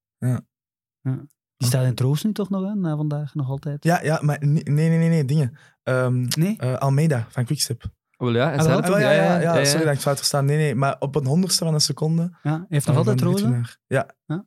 die 1.58 1.68
staat 1.68 1.86
in 1.86 1.96
troost 1.96 2.24
nu 2.24 2.32
toch 2.32 2.50
nog, 2.50 2.64
hè, 2.64 2.76
na 2.76 2.96
vandaag 2.96 3.36
nog 3.36 3.50
altijd. 3.50 3.84
Ja, 3.84 4.04
ja, 4.04 4.20
maar 4.22 4.38
nee, 4.40 4.64
nee, 4.64 4.90
nee, 4.90 5.10
nee, 5.10 5.26
dingen. 5.26 5.58
Ehm, 5.84 6.26
Nee? 6.38 6.58
eh, 6.58 6.74
Almeida 6.74 7.26
van 7.30 7.46
Quickstep. 7.46 7.84
Oh, 8.18 8.28
wel, 8.28 8.36
ja, 8.36 8.52
Ah, 8.56 8.66
wel? 8.66 8.76
het 8.76 8.86
Ah, 8.86 8.92
ook, 8.92 9.00
ja, 9.00 9.12
ja, 9.12 9.40
ja, 9.40 9.58
ja, 9.58 9.66
sorry 9.66 9.86
dat 9.86 9.94
ik 9.94 10.00
fout 10.00 10.18
verstaan. 10.18 10.46
Nee, 10.46 10.58
nee, 10.58 10.76
maar 10.76 10.96
op 11.00 11.16
een 11.16 11.26
honderdste 11.26 11.66
van 11.66 11.74
een 11.74 11.80
seconde. 11.82 12.22
Ja, 12.44 12.52
hij 12.52 12.66
heeft 12.70 12.88
eh, 12.88 12.90
nog 12.96 12.98
altijd 12.98 13.20
van 13.20 13.28
de 13.28 13.34
rozen. 13.34 13.48
ritwinnaar. 13.54 13.78
Ja, 13.88 14.42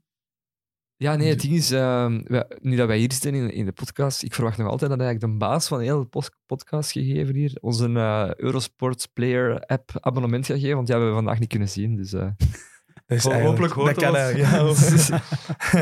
Ja, 1.05 1.16
nee, 1.16 1.28
het 1.28 1.40
ding 1.40 1.55
is, 1.55 1.70
ehm, 1.70 2.20
nu 2.61 2.76
dat 2.76 2.86
wij 2.86 2.98
hier 2.98 3.12
zitten 3.12 3.34
in, 3.34 3.50
in 3.50 3.64
de 3.64 3.72
podcast, 3.72 4.22
ik 4.22 4.34
verwacht 4.34 4.59
nog 4.59 4.68
altijd 4.68 4.90
dat 4.90 5.00
eigenlijk 5.00 5.32
de 5.32 5.38
baas 5.38 5.68
van 5.68 5.80
heel 5.80 6.09
de 6.11 6.30
podcast 6.46 6.92
gegeven 6.92 7.34
hier 7.34 7.59
ons 7.61 7.80
een 7.80 7.96
eh, 7.96 8.30
Eurosport 8.36 9.09
Player 9.12 9.61
app 9.61 9.90
abonnement 10.00 10.46
gaat 10.46 10.59
geven, 10.59 10.76
want 10.76 10.88
ja, 10.88 10.94
we 10.94 11.00
hebben 11.00 11.22
vandaag 11.22 11.38
niet 11.38 11.48
kunnen 11.48 11.68
zien. 11.68 11.96
Dus, 11.96 12.12
eh, 12.12 12.28
eigenlijk- 13.07 13.42
hopelijk 13.42 13.72
hoort 13.72 14.00
dat 14.00 14.05
kan 14.05 14.36
ja, 14.36 14.72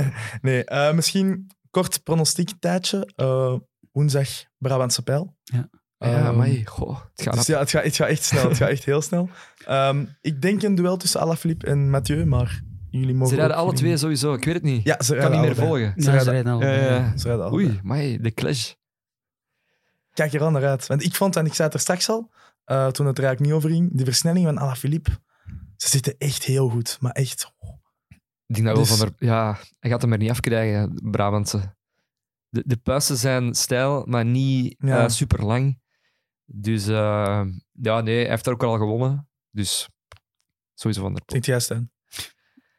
nee, 0.49 0.65
eh, 0.65 0.95
misschien 0.95 1.47
kort 1.71 2.03
pronostiek 2.03 2.51
tijdje. 2.59 3.13
Eh, 3.17 3.55
woensdag 3.93 4.29
Brabantse 4.59 5.03
pijl. 5.03 5.37
Ja. 5.43 5.69
ja, 5.99 6.27
Ehm, 6.27 6.37
maar 6.37 6.49
goh, 6.65 7.01
het 7.15 7.23
gaat 7.23 7.35
Dus 7.35 7.47
ja, 7.47 7.59
het 7.59 7.71
gaat, 7.71 7.85
het 7.85 7.97
gaat 7.97 8.09
echt 8.09 8.25
snel. 8.25 8.49
Het 8.49 8.57
gaat 8.57 8.69
echt 8.69 8.85
heel 8.85 9.03
snel. 9.03 9.29
Ehm, 9.67 10.05
ik 10.21 10.43
denk 10.43 10.63
een 10.63 10.75
duel 10.75 10.97
tussen 10.97 11.21
Alaphilippe 11.21 11.67
en 11.67 11.91
Mathieu, 11.91 12.25
maar 12.25 12.63
jullie 13.01 13.15
mogen 13.15 13.29
Ze 13.29 13.35
rijden 13.41 13.57
alle 13.57 13.73
twee 13.73 13.97
sowieso, 13.97 14.33
ik 14.33 14.45
weet 14.45 14.55
het 14.55 14.63
niet. 14.63 14.85
Ja, 14.85 15.03
ze 15.03 15.15
ik 15.15 15.21
kan 15.21 15.31
rijden 15.31 15.49
niet 15.49 15.59
meer 15.59 15.67
volgen. 15.67 16.03
Ze 16.03 16.11
rijden- 16.11 16.33
rijden 16.33 16.53
al. 16.53 16.61
Ja, 16.63 16.73
ja. 16.73 17.17
Ze 17.17 17.27
rijden 17.29 17.45
allebei. 17.47 17.69
Oei, 17.69 17.81
maar 17.83 17.99
de 18.23 18.33
clash. 18.35 18.73
Kijk 20.13 20.33
er 20.33 20.41
al 20.43 20.51
naar 20.51 20.65
uit. 20.67 20.87
Want 20.87 21.03
ik 21.05 21.15
vond, 21.15 21.37
en 21.37 21.47
ik 21.47 21.55
zei 21.55 21.65
het 21.69 21.77
er 21.77 21.83
straks 21.83 22.09
al, 22.09 22.31
eh, 22.65 22.87
toen 22.87 23.07
het 23.07 23.19
er 23.19 23.25
eigenlijk 23.25 23.41
niet 23.41 23.53
over 23.53 23.71
ging, 23.71 23.97
die 23.97 24.05
versnelling 24.05 24.45
van 24.47 24.59
Alaphilippe, 24.59 25.11
ze 25.77 25.89
zitten 25.89 26.15
echt 26.19 26.45
heel 26.45 26.69
goed. 26.69 26.97
Maar 27.01 27.13
echt... 27.13 27.53
Ik 28.47 28.55
denk 28.55 28.67
dat 28.67 28.77
wel 28.77 28.87
Dus- 28.87 28.97
van 28.99 29.09
der, 29.19 29.29
ja, 29.29 29.59
hij 29.79 29.91
gaat 29.91 30.03
hem 30.03 30.13
er 30.13 30.19
niet 30.19 30.31
afkrijgen, 30.31 31.01
Brabantse. 31.11 31.77
De, 32.49 32.63
de 32.67 32.77
puisten 32.77 33.17
zijn 33.17 33.55
stijl, 33.55 34.05
maar 34.07 34.25
niet 34.25 34.75
Ja. 34.79 35.09
super 35.09 35.45
lang. 35.45 35.81
Dus 36.45 36.87
eh, 36.87 37.43
ja, 37.73 38.01
nee, 38.01 38.21
hij 38.21 38.29
heeft 38.29 38.45
daar 38.45 38.55
ook 38.55 38.63
al 38.63 38.79
gewonnen. 38.79 39.29
Dus 39.51 39.89
sowieso 40.75 41.03
van 41.03 41.13
der 41.15 41.25
Poel. 41.25 41.41
Denkt 41.41 41.47
jij, 41.47 41.61
Stijn? 41.61 41.91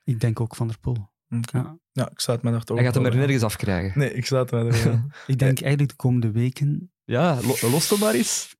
Ik 0.03 0.19
denk 0.19 0.39
ook 0.39 0.55
Van 0.55 0.67
der 0.67 0.79
Poel. 0.79 1.11
Oké. 1.29 1.57
Ja. 1.57 1.77
Ja, 1.91 2.09
ik 2.11 2.19
sluit 2.19 2.41
daar 2.51 2.63
toch 2.63 2.77
Hij 2.77 2.85
gaat 2.85 2.95
hem 2.95 3.05
er 3.05 3.15
nergens 3.15 3.43
afkrijgen. 3.43 3.99
Nee, 3.99 4.13
ik 4.13 4.25
sluit 4.25 4.51
me 4.51 4.57
er 4.57 4.83
wel. 4.83 5.01
Ik 5.27 5.39
denk 5.39 5.61
eigenlijk 5.61 5.89
de 5.89 5.95
komende 5.95 6.31
weken... 6.31 6.91
Ja, 7.03 7.39
lo, 7.41 7.69
los 7.69 7.89
hem 7.89 7.99
maar 7.99 8.13
eens. 8.13 8.55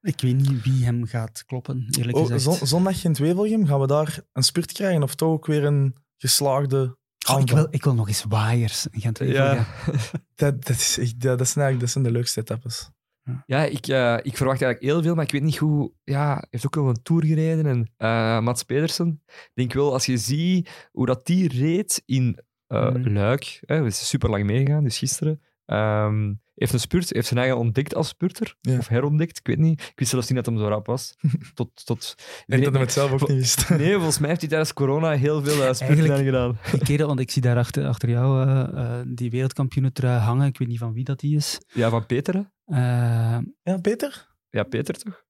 Ik 0.00 0.20
weet 0.20 0.34
niet 0.34 0.62
wie 0.62 0.84
hem 0.84 1.06
gaat 1.06 1.44
kloppen, 1.46 1.86
eerlijk 1.90 2.16
Oh, 2.16 2.22
gezegd. 2.26 2.42
zon- 2.42 2.66
zondag 2.66 3.04
in 3.04 3.12
Wevelgem, 3.12 3.66
gaan 3.66 3.80
we 3.80 3.86
daar 3.86 4.20
een 4.32 4.42
spurt 4.42 4.72
krijgen? 4.72 5.02
Of 5.02 5.14
toch 5.14 5.28
ook 5.28 5.46
weer 5.46 5.64
een 5.64 5.96
geslaagde 6.16 6.96
Oh, 7.30 7.40
ik, 7.40 7.50
wil, 7.50 7.66
ik 7.70 7.84
wil 7.84 7.94
nog 7.94 8.08
eens 8.08 8.24
waaiers 8.28 8.86
in 8.90 9.00
gent 9.00 9.18
Ja. 9.18 9.66
Dat, 10.34 10.64
dat, 10.64 10.76
is 10.76 10.98
echt, 10.98 11.20
dat, 11.20 11.38
dat, 11.38 11.48
zijn 11.48 11.64
eigenlijk, 11.64 11.80
dat 11.80 11.90
zijn 11.90 12.04
de 12.04 12.10
leukste 12.10 12.40
etappes. 12.40 12.90
Ja, 13.46 13.64
ik, 13.64 13.86
eh, 13.86 14.16
ik 14.22 14.36
verwacht 14.36 14.62
eigenlijk 14.62 14.92
heel 14.92 15.02
veel, 15.02 15.14
maar 15.14 15.24
ik 15.24 15.30
weet 15.30 15.42
niet 15.42 15.56
hoe... 15.56 15.92
Ja, 16.04 16.34
hij 16.34 16.46
heeft 16.50 16.66
ook 16.66 16.74
wel 16.74 16.88
een 16.88 17.02
Tour 17.02 17.24
gereden. 17.24 17.66
En 17.66 17.90
eh, 17.96 18.40
Mats 18.40 18.62
Pedersen, 18.62 19.22
ik 19.26 19.50
denk 19.54 19.72
wel, 19.72 19.92
als 19.92 20.06
je 20.06 20.16
ziet 20.16 20.88
hoe 20.92 21.06
dat 21.06 21.26
die 21.26 21.48
reed 21.48 22.02
in 22.06 22.40
eh, 22.66 22.90
Mhm. 22.90 23.12
Luik, 23.12 23.60
hè, 23.66 23.74
we 23.76 23.90
zijn 23.90 24.06
super 24.06 24.30
lang 24.30 24.44
meegegaan, 24.44 24.84
dus 24.84 24.98
gisteren, 24.98 25.40
ehm, 25.64 26.32
heeft 26.56 26.72
een 26.72 26.80
spurt, 26.80 27.10
heeft 27.12 27.26
zijn 27.26 27.40
eigen 27.40 27.58
ontdekt 27.58 27.94
als 27.94 28.08
spurter, 28.08 28.56
Ja. 28.60 28.78
of 28.78 28.88
herontdekt, 28.88 29.38
ik 29.38 29.46
weet 29.46 29.58
niet. 29.58 29.80
Ik 29.80 29.92
wist 29.94 30.10
zelfs 30.10 30.26
niet 30.28 30.36
dat 30.36 30.46
hem 30.46 30.58
zo 30.58 30.68
rap 30.68 30.86
was. 30.86 31.14
Tot, 31.54 31.86
tot... 31.86 32.14
Ik 32.18 32.44
denk 32.46 32.64
dat 32.64 32.72
hij 32.72 32.82
het 32.82 32.92
zelf 32.92 33.10
ook 33.12 33.28
niet 33.28 33.38
wist. 33.38 33.68
Nee, 33.68 33.94
volgens 33.94 34.18
mij 34.18 34.28
heeft 34.28 34.40
hij 34.40 34.50
tijdens 34.50 34.72
corona 34.72 35.10
heel 35.10 35.44
veel 35.44 35.66
uh, 35.68 35.72
spurten 35.72 36.24
gedaan. 36.24 36.58
Die 36.70 36.80
kerel, 36.80 37.06
want 37.06 37.20
ik 37.20 37.30
zie 37.30 37.42
daar 37.42 37.56
achter, 37.56 37.86
achter 37.86 38.08
jou 38.08 38.48
eh, 38.48 38.98
eh, 39.00 39.06
die 39.08 39.30
wereldkampioenentrui 39.30 40.18
hangen. 40.18 40.46
Ik 40.46 40.58
weet 40.58 40.68
niet 40.68 40.78
van 40.78 40.92
wie 40.92 41.04
dat 41.04 41.20
die 41.20 41.36
is. 41.36 41.58
Ja, 41.66 41.90
van 41.90 42.06
Peter, 42.06 42.50
Ja, 42.64 43.42
Peter? 43.82 44.34
Ja, 44.50 44.62
Peter 44.62 44.94
toch? 44.98 45.24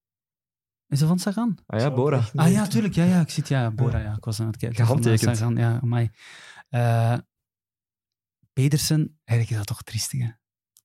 is 0.89 0.99
dat 0.99 1.09
van 1.09 1.19
Sagan? 1.19 1.59
Ah 1.67 1.81
ja, 1.81 1.91
Bora. 1.95 2.21
Ah 2.35 2.53
ja, 2.53 2.67
tuurlijk. 2.67 2.95
Ja, 2.95 3.05
ja, 3.05 3.21
ik 3.21 3.31
zie 3.31 3.43
het. 3.43 3.49
Ja, 3.49 3.71
Bora. 3.71 3.99
Ja, 3.99 4.15
ik 4.17 4.25
was 4.25 4.41
aan 4.41 4.47
het 4.47 4.57
kijken. 4.57 4.85
Gehandtekend. 4.85 5.39
Van, 5.39 5.57
eh, 5.57 5.65
Sagan, 5.65 5.91
ja. 5.91 6.11
Eh, 6.69 7.19
Pedersen, 8.53 9.19
eigenlijk 9.25 9.51
is 9.51 9.57
dat 9.57 9.77
toch 9.77 9.83
triestig, 9.83 10.21
hè? 10.21 10.29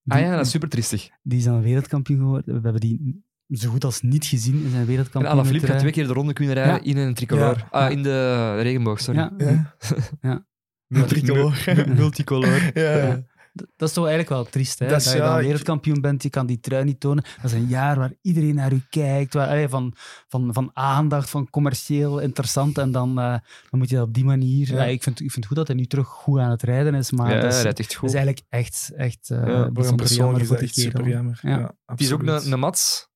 Die, 0.03 0.13
Ah 0.13 0.19
ja, 0.21 0.35
dat 0.35 0.45
is 0.45 0.51
super 0.51 0.69
triestig. 0.69 1.09
die 1.21 1.37
is 1.37 1.43
dan 1.43 1.61
wereldkampioen 1.61 2.19
geworden. 2.19 2.55
We 2.55 2.61
hebben 2.61 2.81
die 2.81 3.23
zo 3.49 3.69
goed 3.69 3.83
als 3.83 4.01
niet 4.01 4.25
gezien 4.25 4.63
in 4.63 4.69
zijn 4.69 4.81
En 4.81 4.87
wereldkampioen. 4.87 5.33
Alaphilippe 5.33 5.67
gaat 5.67 5.79
twee 5.79 5.91
keer 5.91 6.07
de 6.07 6.13
ronde 6.13 6.33
kunnen 6.33 6.53
rijden 6.53 6.73
Ja. 6.75 6.81
in 6.83 6.97
een 6.97 7.13
tricolor. 7.13 7.57
Ja. 7.57 7.67
Ah, 7.71 7.91
in 7.91 8.03
de 8.03 8.55
regenboog, 8.61 8.99
sorry. 9.01 9.19
Ja, 9.19 9.33
Ja. 9.37 9.75
Ja. 10.21 10.45
Multicolor. 10.87 11.63
Mu- 11.75 11.93
Multicolor. 12.01 12.71
Ja, 12.73 13.23
Dat 13.53 13.87
is 13.89 13.93
toch 13.93 14.05
eigenlijk 14.07 14.29
wel 14.29 14.43
triest, 14.43 14.79
hè? 14.79 14.87
Dat 14.87 15.03
je 15.03 15.09
ja, 15.17 15.25
dan 15.27 15.37
ik- 15.37 15.43
wereldkampioen 15.43 16.01
bent, 16.01 16.23
je 16.23 16.29
kan 16.29 16.45
die 16.45 16.59
trui 16.59 16.83
niet 16.83 16.99
tonen. 16.99 17.23
Dat 17.41 17.51
is 17.51 17.57
een 17.57 17.67
jaar 17.67 17.97
waar 17.97 18.11
iedereen 18.21 18.55
naar 18.55 18.73
u 18.73 18.81
kijkt, 18.89 19.33
waar, 19.33 19.47
allee, 19.47 19.69
van, 19.69 19.93
van, 20.27 20.53
van 20.53 20.69
aandacht, 20.73 21.29
van 21.29 21.49
commercieel 21.49 22.19
interessant. 22.19 22.77
En 22.77 22.91
dan, 22.91 23.09
eh, 23.19 23.25
dan 23.69 23.79
moet 23.79 23.89
je 23.89 23.95
dat 23.95 24.07
op 24.07 24.13
die 24.13 24.25
manier... 24.25 24.67
Ja. 24.73 24.75
Ja. 24.83 24.83
ik, 24.83 25.03
vind, 25.03 25.19
ik 25.21 25.31
vind 25.31 25.45
goed 25.45 25.55
dat 25.55 25.67
hij 25.67 25.75
nu 25.75 25.85
terug 25.85 26.07
goed 26.07 26.39
aan 26.39 26.49
het 26.49 26.61
rijden 26.63 26.93
is, 26.95 27.11
maar 27.11 27.29
Ja, 27.35 27.39
dat, 27.41 27.45
is, 27.49 27.53
hij 27.53 27.63
rijdt 27.63 27.79
echt 27.79 27.89
dat 27.89 27.97
goed. 27.97 28.09
is 28.09 28.15
eigenlijk 28.15 28.45
echt, 28.49 28.91
echt 28.95 29.29
eh 29.29 29.37
Ja, 29.37 29.43
is 29.73 29.87
voor 29.87 29.97
dat 29.97 30.47
die 30.47 30.57
echt 30.57 30.75
super 30.75 31.07
jammer. 31.07 31.39
Ja. 31.41 31.57
Ja. 31.59 31.71
Het 31.85 31.99
is 32.01 32.11
ook 32.11 32.21
een, 32.21 32.51
een 32.51 32.59
Mats. 32.59 33.09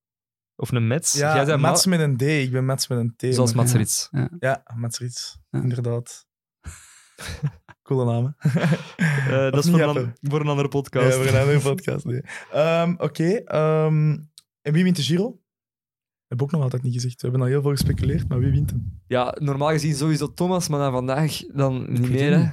Of 0.55 0.71
een 0.71 0.87
Mets. 0.87 1.13
Ja, 1.13 1.35
Jij 1.35 1.45
zei 1.45 1.57
Mats 1.57 1.85
Ma- 1.85 1.97
met 1.97 2.07
een 2.07 2.17
D. 2.17 2.21
Ik 2.21 2.51
ben 2.51 2.65
Mats 2.65 2.87
met 2.87 2.97
een 2.97 3.13
T. 3.17 3.33
Zoals 3.35 3.53
Mats 3.53 3.71
Ja. 3.71 3.77
Rits. 3.77 4.09
Ja, 4.39 4.63
Mats 4.75 4.99
Rits. 4.99 5.37
Ja. 5.49 5.61
Inderdaad. 5.61 6.25
Coole 7.85 8.05
naam, 8.05 8.35
hè? 8.37 8.61
Eh, 9.45 9.51
dat 9.51 9.65
is 9.65 9.69
voor 9.71 9.79
een, 9.79 10.13
voor 10.21 10.39
een 10.39 10.47
andere 10.47 10.61
Ja, 10.61 10.67
podcast. 10.67 11.15
voor 11.15 11.25
een 11.25 11.39
andere 11.39 11.59
podcast. 11.59 12.05
Nee. 12.05 12.21
Ehm, 12.51 12.93
Oké. 12.97 13.23
ehm, 13.33 14.17
en 14.61 14.73
wie 14.73 14.83
wint 14.83 14.95
de 14.95 15.01
Giro? 15.01 15.29
We 15.31 16.25
hebben 16.27 16.47
ook 16.47 16.51
nog 16.53 16.61
altijd 16.63 16.83
niet 16.83 16.93
gezegd. 16.93 17.21
We 17.21 17.27
hebben 17.27 17.41
al 17.41 17.47
heel 17.47 17.61
veel 17.61 17.71
gespeculeerd, 17.71 18.27
maar 18.27 18.39
wie 18.39 18.51
wint 18.51 18.69
hem? 18.69 19.01
Ja, 19.07 19.35
normaal 19.39 19.69
gezien 19.69 19.95
sowieso 19.95 20.33
Thomas, 20.33 20.67
maar 20.67 20.79
dan 20.79 20.91
vandaag 20.91 21.37
dan 21.53 21.85
niet 21.91 22.09
meer. 22.09 22.37
Hè. 22.39 22.49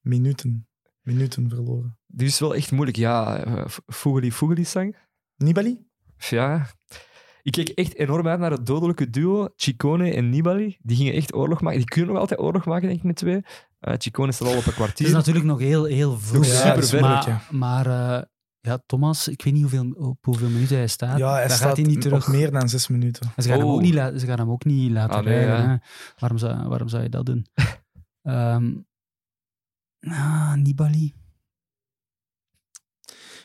Minuten. 0.00 0.68
Minuten 1.00 1.48
verloren. 1.48 1.98
Die 2.06 2.26
is 2.26 2.38
wel 2.40 2.54
echt 2.54 2.72
moeilijk. 2.72 2.96
Ja, 2.96 3.44
eh, 3.44 3.64
Fugeli 3.86 4.32
Fugeli 4.32 4.64
sang. 4.64 4.96
Nibali? 5.36 5.86
Ja. 6.16 6.66
Ik 7.42 7.52
keek 7.52 7.68
echt 7.68 7.94
enorm 7.94 8.28
uit 8.28 8.38
naar 8.40 8.50
het 8.50 8.66
dodelijke 8.66 9.10
duo, 9.10 9.48
Chicone 9.56 10.10
en 10.12 10.28
Nibali. 10.30 10.76
Die 10.82 10.96
gingen 10.96 11.12
echt 11.14 11.34
oorlog 11.34 11.60
maken. 11.60 11.78
Die 11.78 11.88
kunnen 11.88 12.10
nog 12.12 12.20
altijd 12.20 12.40
oorlog 12.40 12.64
maken, 12.64 12.86
denk 12.88 12.98
ik, 12.98 13.04
met 13.04 13.16
twee. 13.16 13.40
Eh 13.86 13.94
Chicone 13.98 14.32
staat 14.32 14.48
al 14.48 14.52
op 14.54 14.58
een 14.58 14.64
Het 14.64 14.74
kwartier. 14.74 15.06
is 15.06 15.12
natuurlijk 15.12 15.44
nog 15.44 15.58
heel, 15.58 15.84
heel 15.84 16.18
vroeg. 16.18 16.46
Ja, 16.46 16.52
super 16.52 16.86
ver 16.88 17.00
maar, 17.00 17.18
ook, 17.20 17.26
ja. 17.26 17.42
maar 17.50 17.86
eh, 17.86 18.22
ja, 18.60 18.78
Thomas, 18.86 19.28
ik 19.28 19.42
weet 19.42 19.52
niet 19.52 19.62
hoeveel, 19.62 19.90
op 19.96 20.24
hoeveel 20.24 20.48
minuten 20.48 20.76
hij 20.76 20.86
staat. 20.86 21.18
Ja, 21.18 21.30
hij 21.32 21.40
Daar 21.46 21.56
staat 21.56 21.68
gaat 21.68 21.76
hij 21.76 21.86
niet 21.86 22.00
terug. 22.00 22.26
op 22.26 22.32
meer 22.32 22.50
dan 22.50 22.68
zes 22.68 22.88
minuten. 22.88 23.32
En 23.36 23.42
Ze 23.42 23.48
gaan, 23.48 23.58
hem, 23.58 23.68
ook 23.68 23.80
niet 23.80 23.94
ze 23.94 24.26
gaan 24.26 24.38
hem 24.38 24.50
ook 24.50 24.64
niet 24.64 24.90
laten 24.90 25.16
Ah, 25.16 25.24
nee, 25.24 25.34
rijden. 25.34 25.56
ja. 25.64 25.68
hè. 25.68 25.76
Waarom, 26.18 26.38
zou, 26.38 26.68
waarom 26.68 26.88
zou 26.88 27.02
je 27.02 27.08
dat 27.08 27.26
doen? 27.26 27.46
Ehm 28.22 28.72
ah, 30.00 30.52
Nibali. 30.54 31.14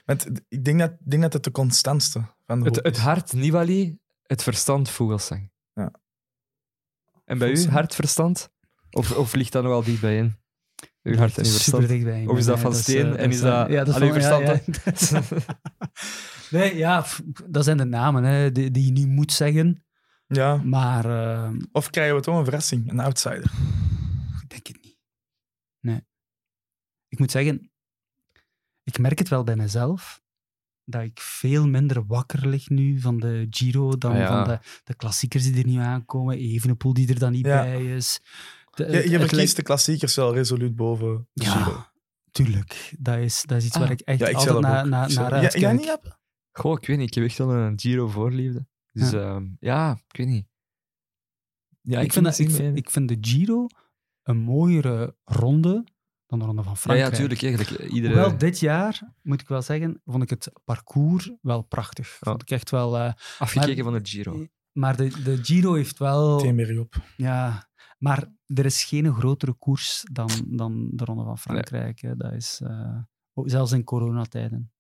Want 0.06 0.26
ik 0.48 0.64
denk 0.66 0.80
dat, 0.80 0.92
ik 0.92 0.98
denk 1.12 1.22
dat 1.22 1.34
het 1.34 1.44
de 1.44 1.52
constantste 1.52 2.22
van 2.46 2.60
de 2.60 2.66
Het, 2.66 2.76
het 2.76 2.96
is. 2.96 3.02
hart 3.02 3.34
Nibali, 3.34 3.98
het 4.24 4.44
verstand 4.44 4.90
Vogelsang. 4.90 5.52
Ja. 5.74 5.92
En 7.26 7.38
bij 7.38 7.52
u, 7.52 7.68
hart, 7.70 7.96
verstand? 7.96 8.50
Of, 8.92 9.12
of 9.12 9.34
ligt 9.34 9.52
dat 9.52 9.64
nog 9.64 9.72
wel 9.72 9.84
dicht 9.84 10.02
bij 10.02 10.18
in? 10.18 10.36
Uw 11.04 11.16
hart 11.18 11.38
en 11.38 11.46
uw 11.46 11.52
verstand? 11.52 11.88
dichtbij. 11.88 12.26
Of 12.26 12.38
is 12.38 12.46
dat 12.46 12.60
van 12.60 12.74
steen 12.76 13.16
eh, 13.16 13.24
en 13.24 13.30
is 13.30 13.40
dat 13.42 13.70
ja, 13.70 13.84
dat 13.84 13.96
alleen 13.96 14.14
ja, 14.14 14.22
verstand, 14.22 15.10
ja. 15.10 15.46
Nee, 16.60 16.78
ja, 16.78 17.06
dat 17.48 17.64
zijn 17.64 17.78
de 17.78 17.84
namen 17.86 18.24
hè, 18.24 18.52
die, 18.52 18.72
die 18.72 18.86
je 18.86 18.92
nu 18.92 19.08
moet 19.08 19.32
zeggen. 19.32 19.84
Ja. 20.28 20.56
Maar 20.56 21.06
eh, 21.06 21.52
Of 21.72 21.90
krijgen 21.90 22.16
we 22.16 22.22
toch 22.22 22.38
een 22.38 22.44
verrassing, 22.44 22.90
een 22.92 23.00
outsider? 23.00 23.52
ik 24.42 24.50
denk 24.50 24.68
het 24.68 24.78
niet. 24.84 24.98
Nee. 25.80 26.02
Ik 27.08 27.20
moet 27.20 27.32
zeggen, 27.32 27.72
ik 28.84 28.98
merk 29.00 29.20
het 29.20 29.30
wel 29.30 29.44
bij 29.44 29.56
mezelf, 29.56 30.22
dat 30.86 31.02
ik 31.02 31.20
veel 31.20 31.68
minder 31.68 32.06
wakker 32.06 32.48
lig 32.48 32.70
nu 32.70 33.00
van 33.00 33.18
de 33.20 33.48
Giro 33.50 33.98
dan 33.98 34.12
Ah, 34.12 34.18
ja. 34.18 34.28
van 34.28 34.44
de, 34.54 34.60
de 34.84 34.96
klassiekers 34.96 35.44
die 35.44 35.62
er 35.64 35.70
nu 35.70 35.78
aankomen. 35.78 36.38
Evenepoel 36.38 36.94
die 36.94 37.10
er 37.10 37.20
dan 37.20 37.32
niet 37.32 37.46
Ja. 37.46 37.62
bij 37.62 37.96
is. 37.96 38.20
De- 38.86 38.92
Je, 38.92 38.96
het- 38.98 39.04
je 39.04 39.10
het 39.10 39.20
verkiest 39.20 39.34
lijkt- 39.36 39.56
de 39.56 39.62
klassiekers 39.64 40.16
wel 40.16 40.34
resoluut 40.34 40.76
boven 40.76 41.28
de 41.34 41.44
Ja, 41.44 41.52
Giro. 41.52 41.84
tuurlijk. 42.32 42.94
Dat 43.00 43.18
is, 43.18 43.44
dat 43.46 43.58
is 43.58 43.66
iets 43.66 43.76
Ah. 43.76 43.82
waar 43.82 43.92
ik 43.92 44.00
echt 44.00 44.20
Ja, 44.20 44.28
ik 44.28 44.36
altijd 44.36 44.52
zelf 44.52 44.64
na, 44.66 44.84
naar 44.86 45.10
Ja, 45.10 45.30
jij 45.30 45.42
uitkijk. 45.42 45.80
niet? 45.80 45.98
Goh, 46.52 46.78
ik 46.82 46.88
weet 46.88 46.98
niet. 46.98 47.08
Ik 47.08 47.14
heb 47.14 47.24
echt 47.24 47.38
wel 47.38 47.52
een 47.52 47.80
Giro-voorliefde. 47.80 48.66
Dus 48.92 49.10
Ja. 49.12 49.20
ja, 49.20 49.42
ja 49.60 49.92
ik 50.08 50.18
weet 50.18 50.28
niet. 50.28 50.46
Ja, 51.82 52.00
ik, 52.00 52.14
vind 52.14 52.26
dat, 52.26 52.40
ik, 52.40 52.50
vind, 52.52 52.78
ik 52.78 52.90
vind 52.90 53.08
de 53.08 53.18
Giro 53.22 53.68
een 54.24 54.38
mooie 54.38 55.16
ronde 55.24 55.84
dan 56.26 56.40
de 56.40 56.46
ronde 56.46 56.64
van 56.64 56.72
Ja, 56.72 56.78
Frankrijk. 56.78 57.12
ja, 57.12 57.18
tuurlijk. 57.18 57.42
Eigenlijk. 57.44 57.92
Iedere... 57.92 58.14
Hoewel 58.14 58.38
dit 58.38 58.60
jaar, 58.60 59.02
moet 59.22 59.42
ik 59.42 59.48
wel 59.48 59.62
zeggen, 59.62 60.02
vond 60.06 60.24
ik 60.24 60.30
het 60.30 60.52
parcours 60.66 61.32
wel 61.42 61.62
prachtig. 61.62 62.08
Ja. 62.08 62.18
Vond 62.32 62.42
ik 62.42 62.50
echt 62.50 62.70
wel... 62.70 62.98
eh, 62.98 63.14
Afgekeken 63.40 63.84
van 63.84 63.94
de 63.94 64.00
Giro. 64.04 64.46
maar 64.72 64.96
de, 64.98 65.22
de 65.24 65.40
Giro 65.42 65.74
heeft 65.74 66.00
wel... 66.00 66.44
Meteen 66.46 66.80
op. 66.80 66.96
Ja, 67.18 67.70
maar 68.02 68.34
er 68.46 68.66
is 68.66 68.84
geen 68.84 69.14
grotere 69.14 69.54
koers 69.54 70.04
dan, 70.12 70.30
dan 70.48 70.90
de 70.94 71.06
Ronde 71.06 71.24
van 71.24 71.38
Frankrijk. 71.38 72.00
Hè. 72.00 72.16
Dat 72.16 72.34
is, 72.34 72.60
eh, 72.64 72.98
ook 73.34 73.50
zelfs 73.50 73.72
in 73.72 73.84
coronatijden. 73.84 74.74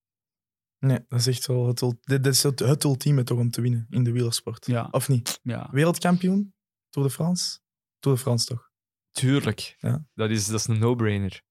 Nee, 0.79 0.99
dat 1.07 1.19
is 1.19 1.27
echt 1.27 1.47
wel 1.47 1.67
het, 1.67 1.83
dit 2.01 2.25
is 2.25 2.43
het, 2.43 2.59
het 2.59 2.83
ultieme 2.83 3.23
toch 3.23 3.39
om 3.39 3.49
te 3.49 3.61
winnen 3.61 3.87
in 3.89 4.03
de 4.03 4.11
wielersport. 4.11 4.65
Ja. 4.65 4.87
Of 4.91 5.07
niet? 5.07 5.39
Ja. 5.43 5.69
Wereldkampioen? 5.71 6.53
Tour 6.89 7.07
de 7.07 7.13
France? 7.13 7.59
Tour 7.99 8.17
de 8.17 8.23
France 8.23 8.45
toch? 8.45 8.69
Tuurlijk. 9.11 9.75
Ja. 9.79 10.05
Dat, 10.13 10.29
is, 10.29 10.47
dat 10.47 10.59
is 10.59 10.67
een 10.67 10.79
no-brainer. 10.79 11.43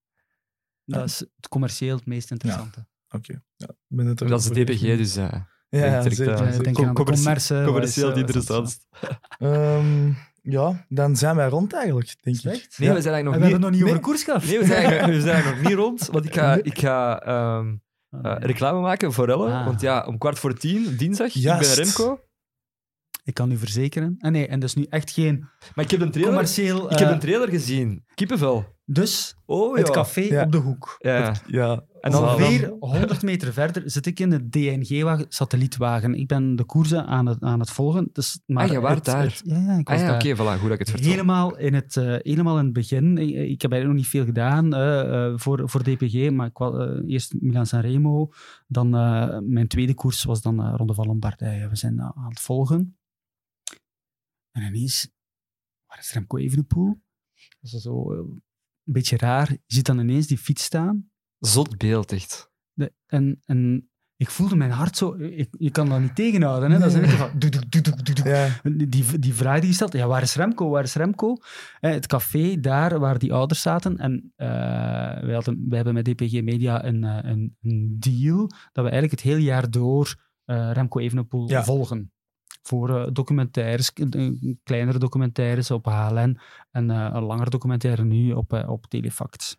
Dat 0.85 1.05
is 1.05 1.19
het 1.19 1.49
commercieel 1.49 1.97
het 1.97 2.07
meest 2.07 2.31
interessante. 2.31 2.87
Oké. 3.09 3.43
Het 3.57 4.19
Dat 4.19 4.41
is 4.41 4.49
de 4.49 4.65
DPG, 4.65 4.81
dus... 4.81 5.17
eh 5.17 5.43
Ja, 5.69 6.03
zeker. 6.03 6.31
eh, 6.33 6.59
denk 6.59 6.79
aan 6.79 6.85
de 6.87 6.93
commercie- 6.93 7.55
wat 7.55 7.65
commercieel 7.65 8.09
is, 8.09 8.15
die 8.15 8.25
eh, 10.43 10.53
ja, 10.53 10.87
dan 10.89 11.17
zijn 11.17 11.37
wij 11.37 11.49
rond 11.49 11.73
eigenlijk, 11.73 12.17
denk 12.21 12.37
ik. 12.37 12.45
Nee, 12.45 12.55
Ja. 12.55 12.61
we 12.61 12.67
zijn 12.77 12.89
En 12.89 12.95
we 12.95 13.11
eigenlijk 13.11 13.25
nog 13.25 13.33
hebben 13.33 13.43
niet... 13.43 13.53
het 13.53 13.61
nog 13.61 13.71
niet 13.71 13.81
nee. 13.81 13.91
over 13.91 14.03
koers 14.05 14.23
gehad. 14.23 14.45
Nee, 14.45 14.59
we 14.59 14.65
zijn, 14.65 14.85
eigenlijk- 14.85 15.13
we 15.19 15.21
zijn 15.21 15.45
nog 15.45 15.63
niet 15.63 15.73
rond. 15.79 16.09
Want 16.13 16.25
ik 16.25 16.35
ga, 16.35 16.55
ik 16.63 16.79
ga 16.79 17.21
ehm, 17.23 17.75
Ah, 18.23 18.33
eh, 18.37 18.37
reclame 18.41 18.81
maken 18.81 19.13
voor 19.13 19.29
Elle. 19.29 19.51
Ah. 19.53 19.65
Want 19.65 19.81
ja, 19.81 20.05
om 20.07 20.19
kwart 20.19 20.39
voor 20.39 20.55
tien, 20.55 20.97
dinsdag, 20.97 21.27
ik 21.27 21.33
Juist. 21.35 21.77
ben 21.77 21.85
Remco. 21.85 22.21
Ik 23.25 23.35
kan 23.35 23.51
u 23.51 23.57
verzekeren. 23.57 24.17
En 24.19 24.33
nee, 24.33 24.47
en 24.47 24.61
dat 24.61 24.69
is 24.69 24.75
nu 24.75 24.87
echt 24.89 25.11
geen 25.11 25.49
Maar 25.75 25.85
ik 25.85 25.91
heb 25.91 26.01
een 26.01 26.11
trailer, 26.11 26.33
commercieel... 26.33 26.93
ik 26.93 26.99
heb 26.99 27.09
eh, 27.09 27.15
een 27.15 27.21
trailer 27.21 27.49
gezien. 27.49 28.05
Kippenvel. 28.15 28.65
Dus 28.93 29.37
Oh 29.47 29.77
het 29.77 29.87
ja. 29.87 29.93
café 29.93 30.21
Ja. 30.21 30.43
op 30.45 30.53
de 30.53 30.59
hoek. 30.59 30.97
Ja. 30.99 31.35
Ja. 31.47 31.85
En 32.01 32.11
dan. 32.11 32.23
Ongeveer 32.25 32.69
100 32.81 33.23
meter 33.23 33.53
verder 33.53 33.83
zit 33.91 34.07
ik 34.07 34.21
in 34.21 34.31
de 34.31 34.49
DNG-wagen, 34.49 35.27
satellietwagen. 35.29 36.15
Ik 36.15 36.27
ben 36.27 36.57
de 36.57 36.65
koersen 36.65 37.07
aan 37.07 37.27
het, 37.27 37.43
aan 37.43 37.61
het 37.61 37.71
volgen. 37.71 38.09
Dus, 38.13 38.41
maar 38.47 38.65
Ah, 38.65 38.73
je 38.73 39.01
daar? 39.03 39.23
het- 39.23 39.43
ja, 39.45 39.57
ja, 39.59 39.79
ik 39.79 39.89
was 39.89 40.01
Ah 40.01 40.07
ja, 40.07 40.15
oké, 40.15 40.35
voilà, 40.37 40.61
goed 40.61 40.63
dat 40.63 40.73
ik 40.73 40.79
het 40.79 40.91
vertel. 40.91 41.11
Helemaal 41.11 41.57
in, 41.57 41.75
het, 41.75 41.97
eh, 41.97 42.05
helemaal 42.19 42.59
in 42.59 42.65
het 42.65 42.73
begin. 42.73 43.19
Ik, 43.19 43.29
ik 43.29 43.63
heb 43.63 43.73
eigenlijk 43.73 43.85
nog 43.85 43.95
niet 43.95 44.07
veel 44.07 44.25
gedaan 44.25 44.75
eh, 44.75 45.27
eh, 45.27 45.39
voor, 45.39 45.69
voor 45.69 45.83
DPG, 45.83 46.31
maar 46.31 46.47
ik 46.47 46.59
was, 46.59 46.75
eh, 46.89 47.11
eerst 47.13 47.35
Milan-San 47.41 47.81
Remo. 47.81 48.33
Dan 48.67 48.95
eh, 48.95 49.39
mijn 49.43 49.69
tweede 49.69 49.95
koers 49.95 50.25
was 50.25 50.43
dan 50.43 50.63
eh, 50.63 50.73
Ronde 50.77 50.95
van 50.95 51.07
Lombardije. 51.07 51.69
We 51.69 51.77
zijn 51.77 51.99
eh, 51.99 52.05
aan 52.15 52.29
het 52.29 52.41
volgen. 52.41 52.97
En 54.51 54.63
ineens, 54.63 55.11
waar 55.87 55.99
is 55.99 56.13
Remco 56.13 56.37
Evenepoel? 56.37 57.01
Dat 57.61 57.73
is 57.73 57.83
zo 57.83 58.13
eh, 58.13 58.19
een 58.91 58.97
beetje 59.01 59.17
raar. 59.17 59.51
Je 59.51 59.59
ziet 59.75 59.87
dan 59.87 59.99
ineens 59.99 60.27
die 60.27 60.39
fiets 60.39 60.65
staan. 60.65 61.11
Zot 61.39 61.79
beeld, 61.79 62.13
echt. 62.13 62.51
De- 62.73 62.93
en, 63.07 63.41
en 63.45 63.91
ik 64.17 64.31
voelde 64.31 64.57
mijn 64.57 64.71
hart 64.71 64.97
zo... 64.97 65.15
Ik, 65.15 65.49
je 65.59 65.71
kan 65.71 65.89
dat 65.89 66.01
niet 66.01 66.15
tegenhouden. 66.15 66.71
Hè? 66.71 66.79
Dat 66.79 66.95
is 66.95 67.11
van... 67.11 67.31
doe, 67.39 67.51
doe, 67.51 67.83
doe. 68.03 68.29
Ja. 68.29 68.49
Die, 68.89 69.19
die 69.19 69.35
vraag 69.35 69.59
die 69.61 69.69
je 69.69 69.75
stelt, 69.75 69.93
ja, 69.93 70.07
waar 70.07 70.23
is 70.23 70.35
Remco? 70.35 70.69
Waar 70.69 70.83
is 70.83 70.95
Remco? 70.95 71.37
Eh, 71.81 71.91
het 71.91 72.07
café 72.07 72.61
daar 72.61 72.99
waar 72.99 73.19
die 73.19 73.33
ouders 73.33 73.61
zaten. 73.63 73.99
En 73.99 74.33
eh, 74.37 74.49
wij, 75.23 75.35
hadden, 75.35 75.65
wij 75.69 75.77
hebben 75.77 75.95
met 75.95 76.05
DPG 76.05 76.43
Media 76.43 76.85
een, 76.85 77.05
eh, 77.05 77.31
een, 77.31 77.57
een 77.61 77.97
deal 77.99 78.39
dat 78.73 78.85
we 78.85 78.91
eigenlijk 78.91 79.11
het 79.11 79.21
hele 79.21 79.43
jaar 79.43 79.71
door 79.71 80.15
eh, 80.45 80.71
Remco 80.73 80.99
Evenepoel 80.99 81.49
Ja. 81.49 81.65
volgen. 81.65 82.13
Voor 82.63 82.97
eh, 82.97 83.09
documentaires, 83.13 83.93
kleinere 84.63 84.99
documentaires 84.99 85.71
op 85.71 85.85
HLN 85.85 86.39
en 86.71 86.91
eh, 86.91 87.11
een 87.13 87.23
langere 87.23 87.51
documentaire 87.51 88.05
nu 88.05 88.33
op, 88.33 88.53
eh, 88.53 88.71
op 88.71 88.87
Telefact. 88.87 89.59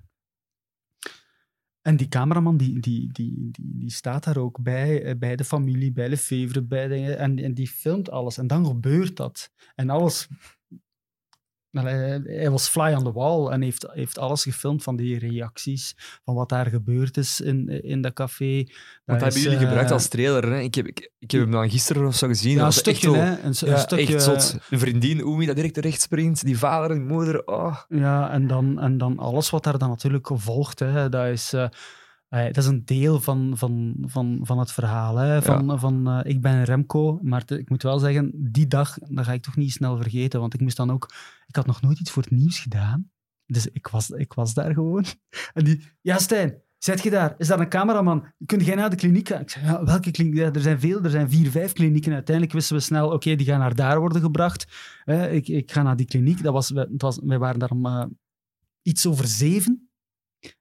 En 1.81 1.97
die 1.97 2.07
cameraman 2.07 2.57
die, 2.57 2.79
die, 2.79 3.11
die, 3.11 3.49
die, 3.51 3.77
die 3.77 3.91
staat 3.91 4.23
daar 4.23 4.37
ook 4.37 4.61
bij, 4.61 5.17
bij 5.17 5.35
de 5.35 5.43
familie, 5.43 5.91
bij 5.91 6.09
Lefevre, 6.09 6.63
bij 6.63 6.87
de, 6.87 7.15
en, 7.15 7.39
en 7.39 7.53
die 7.53 7.67
filmt 7.67 8.09
alles. 8.09 8.37
En 8.37 8.47
dan 8.47 8.65
gebeurt 8.65 9.17
dat. 9.17 9.51
En 9.75 9.89
alles... 9.89 10.27
Wel, 11.71 11.83
Hij, 11.83 12.21
hij 12.23 12.49
was 12.49 12.67
fly 12.67 12.93
on 12.93 13.03
the 13.03 13.11
wall 13.11 13.47
en 13.47 13.61
heeft, 13.61 13.87
heeft 13.91 14.17
alles 14.17 14.43
gefilmd 14.43 14.83
van 14.83 14.95
die 14.95 15.19
reacties, 15.19 15.95
van 16.23 16.35
wat 16.35 16.49
daar 16.49 16.65
gebeurd 16.65 17.17
is 17.17 17.41
in, 17.41 17.83
in 17.83 18.01
dat 18.01 18.13
café. 18.13 18.55
Want 19.05 19.19
Dat 19.19 19.21
hebben 19.21 19.41
jullie 19.41 19.57
eh, 19.57 19.63
gebruikt 19.63 19.91
als 19.91 20.07
trailer. 20.07 20.51
Hè? 20.51 20.59
Ik, 20.59 20.75
heb, 20.75 20.87
ik, 20.87 21.11
ik 21.19 21.31
heb 21.31 21.41
hem 21.41 21.51
dan 21.51 21.69
gisteren 21.69 22.07
of 22.07 22.15
zo 22.15 22.27
gezien. 22.27 22.51
Ja, 22.55 22.59
een 22.59 22.65
echt 22.65 22.75
stukje, 22.75 23.11
hè. 23.17 23.29
Een, 23.31 23.53
een 23.59 23.69
Ja, 23.69 23.77
stukje, 23.77 24.13
echt 24.13 24.23
zot. 24.23 24.57
De 24.69 24.77
vriendin, 24.77 25.23
Oemi, 25.25 25.45
dat 25.45 25.55
direct 25.55 25.73
terecht 25.73 26.01
springt. 26.01 26.45
Die 26.45 26.57
vader 26.57 26.91
en 26.91 27.05
moeder. 27.07 27.47
Oh. 27.47 27.77
Ja, 27.89 28.31
en 28.31 28.47
dan, 28.47 28.79
en 28.79 28.97
dan 28.97 29.17
alles 29.17 29.49
wat 29.49 29.63
daar 29.63 29.77
dan 29.77 29.89
natuurlijk 29.89 30.29
volgt, 30.33 30.79
hè, 30.79 31.09
dat, 31.09 31.27
is, 31.27 31.53
eh, 31.53 31.67
dat 32.31 32.57
is 32.57 32.65
een 32.65 32.85
deel 32.85 33.19
van, 33.21 33.53
van, 33.57 33.95
van, 34.01 34.39
van 34.43 34.59
het 34.59 34.71
verhaal. 34.71 35.15
Hè, 35.17 35.41
van, 35.41 35.79
van, 35.79 36.07
eh, 36.07 36.31
ik 36.31 36.41
ben 36.41 36.63
Remco, 36.63 37.19
maar 37.21 37.45
te- 37.45 37.59
ik 37.59 37.69
moet 37.69 37.83
wel 37.83 37.99
zeggen, 37.99 38.31
die 38.51 38.67
dag, 38.67 38.97
dat 38.99 39.25
ga 39.25 39.33
ik 39.33 39.41
toch 39.41 39.55
niet 39.55 39.71
snel 39.71 39.97
vergeten, 39.97 40.39
want 40.39 40.53
ik 40.53 40.59
moest 40.61 40.77
dan 40.77 40.91
ook... 40.91 41.13
Ik 41.47 41.55
had 41.55 41.65
nog 41.65 41.81
nooit 41.81 41.99
iets 41.99 42.11
voor 42.11 42.23
het 42.23 42.31
nieuws 42.31 42.59
gedaan, 42.59 43.09
dus 43.45 43.67
ik 43.67 43.87
was, 43.87 44.09
ik 44.09 44.33
was 44.33 44.53
daar 44.53 44.73
gewoon. 44.73 45.05
En 45.53 45.63
die, 45.63 45.83
ja 46.01 46.17
Stijn, 46.17 46.53
zet 46.77 47.03
je 47.03 47.09
daar? 47.09 47.35
Is 47.37 47.47
daar 47.47 47.59
een 47.59 47.69
cameraman? 47.69 48.25
Kun 48.45 48.59
jij 48.63 48.75
naar 48.75 48.89
de 48.89 48.95
kliniek 48.95 49.27
gaan? 49.27 49.41
Ik 49.41 49.49
zei, 49.49 49.65
ja, 49.65 49.83
welke 49.83 50.11
kliniek? 50.11 50.35
Ja, 50.35 50.51
er 50.53 50.61
zijn 50.61 50.79
veel, 50.79 51.03
er 51.03 51.09
zijn 51.09 51.29
vier, 51.29 51.51
vijf 51.51 51.73
klinieken. 51.73 52.13
Uiteindelijk 52.13 52.55
wisten 52.55 52.75
we 52.75 52.81
snel, 52.81 53.09
oké, 53.11 53.35
die 53.35 53.45
gaan 53.45 53.59
naar 53.59 53.75
daar 53.75 53.99
worden 53.99 54.21
gebracht. 54.21 54.67
Eh, 55.05 55.33
ik, 55.33 55.47
ik 55.47 55.71
ga 55.71 55.81
naar 55.81 55.95
die 55.95 56.05
kliniek. 56.05 56.43
Dat 56.43 56.53
was, 56.53 56.69
we- 56.69 56.89
het 56.91 57.01
was, 57.01 57.19
wij 57.23 57.39
waren 57.39 57.59
daar 57.59 57.71
om 57.71 57.85
eh, 57.85 58.05
iets 58.81 59.07
over 59.07 59.27
zeven. 59.27 59.89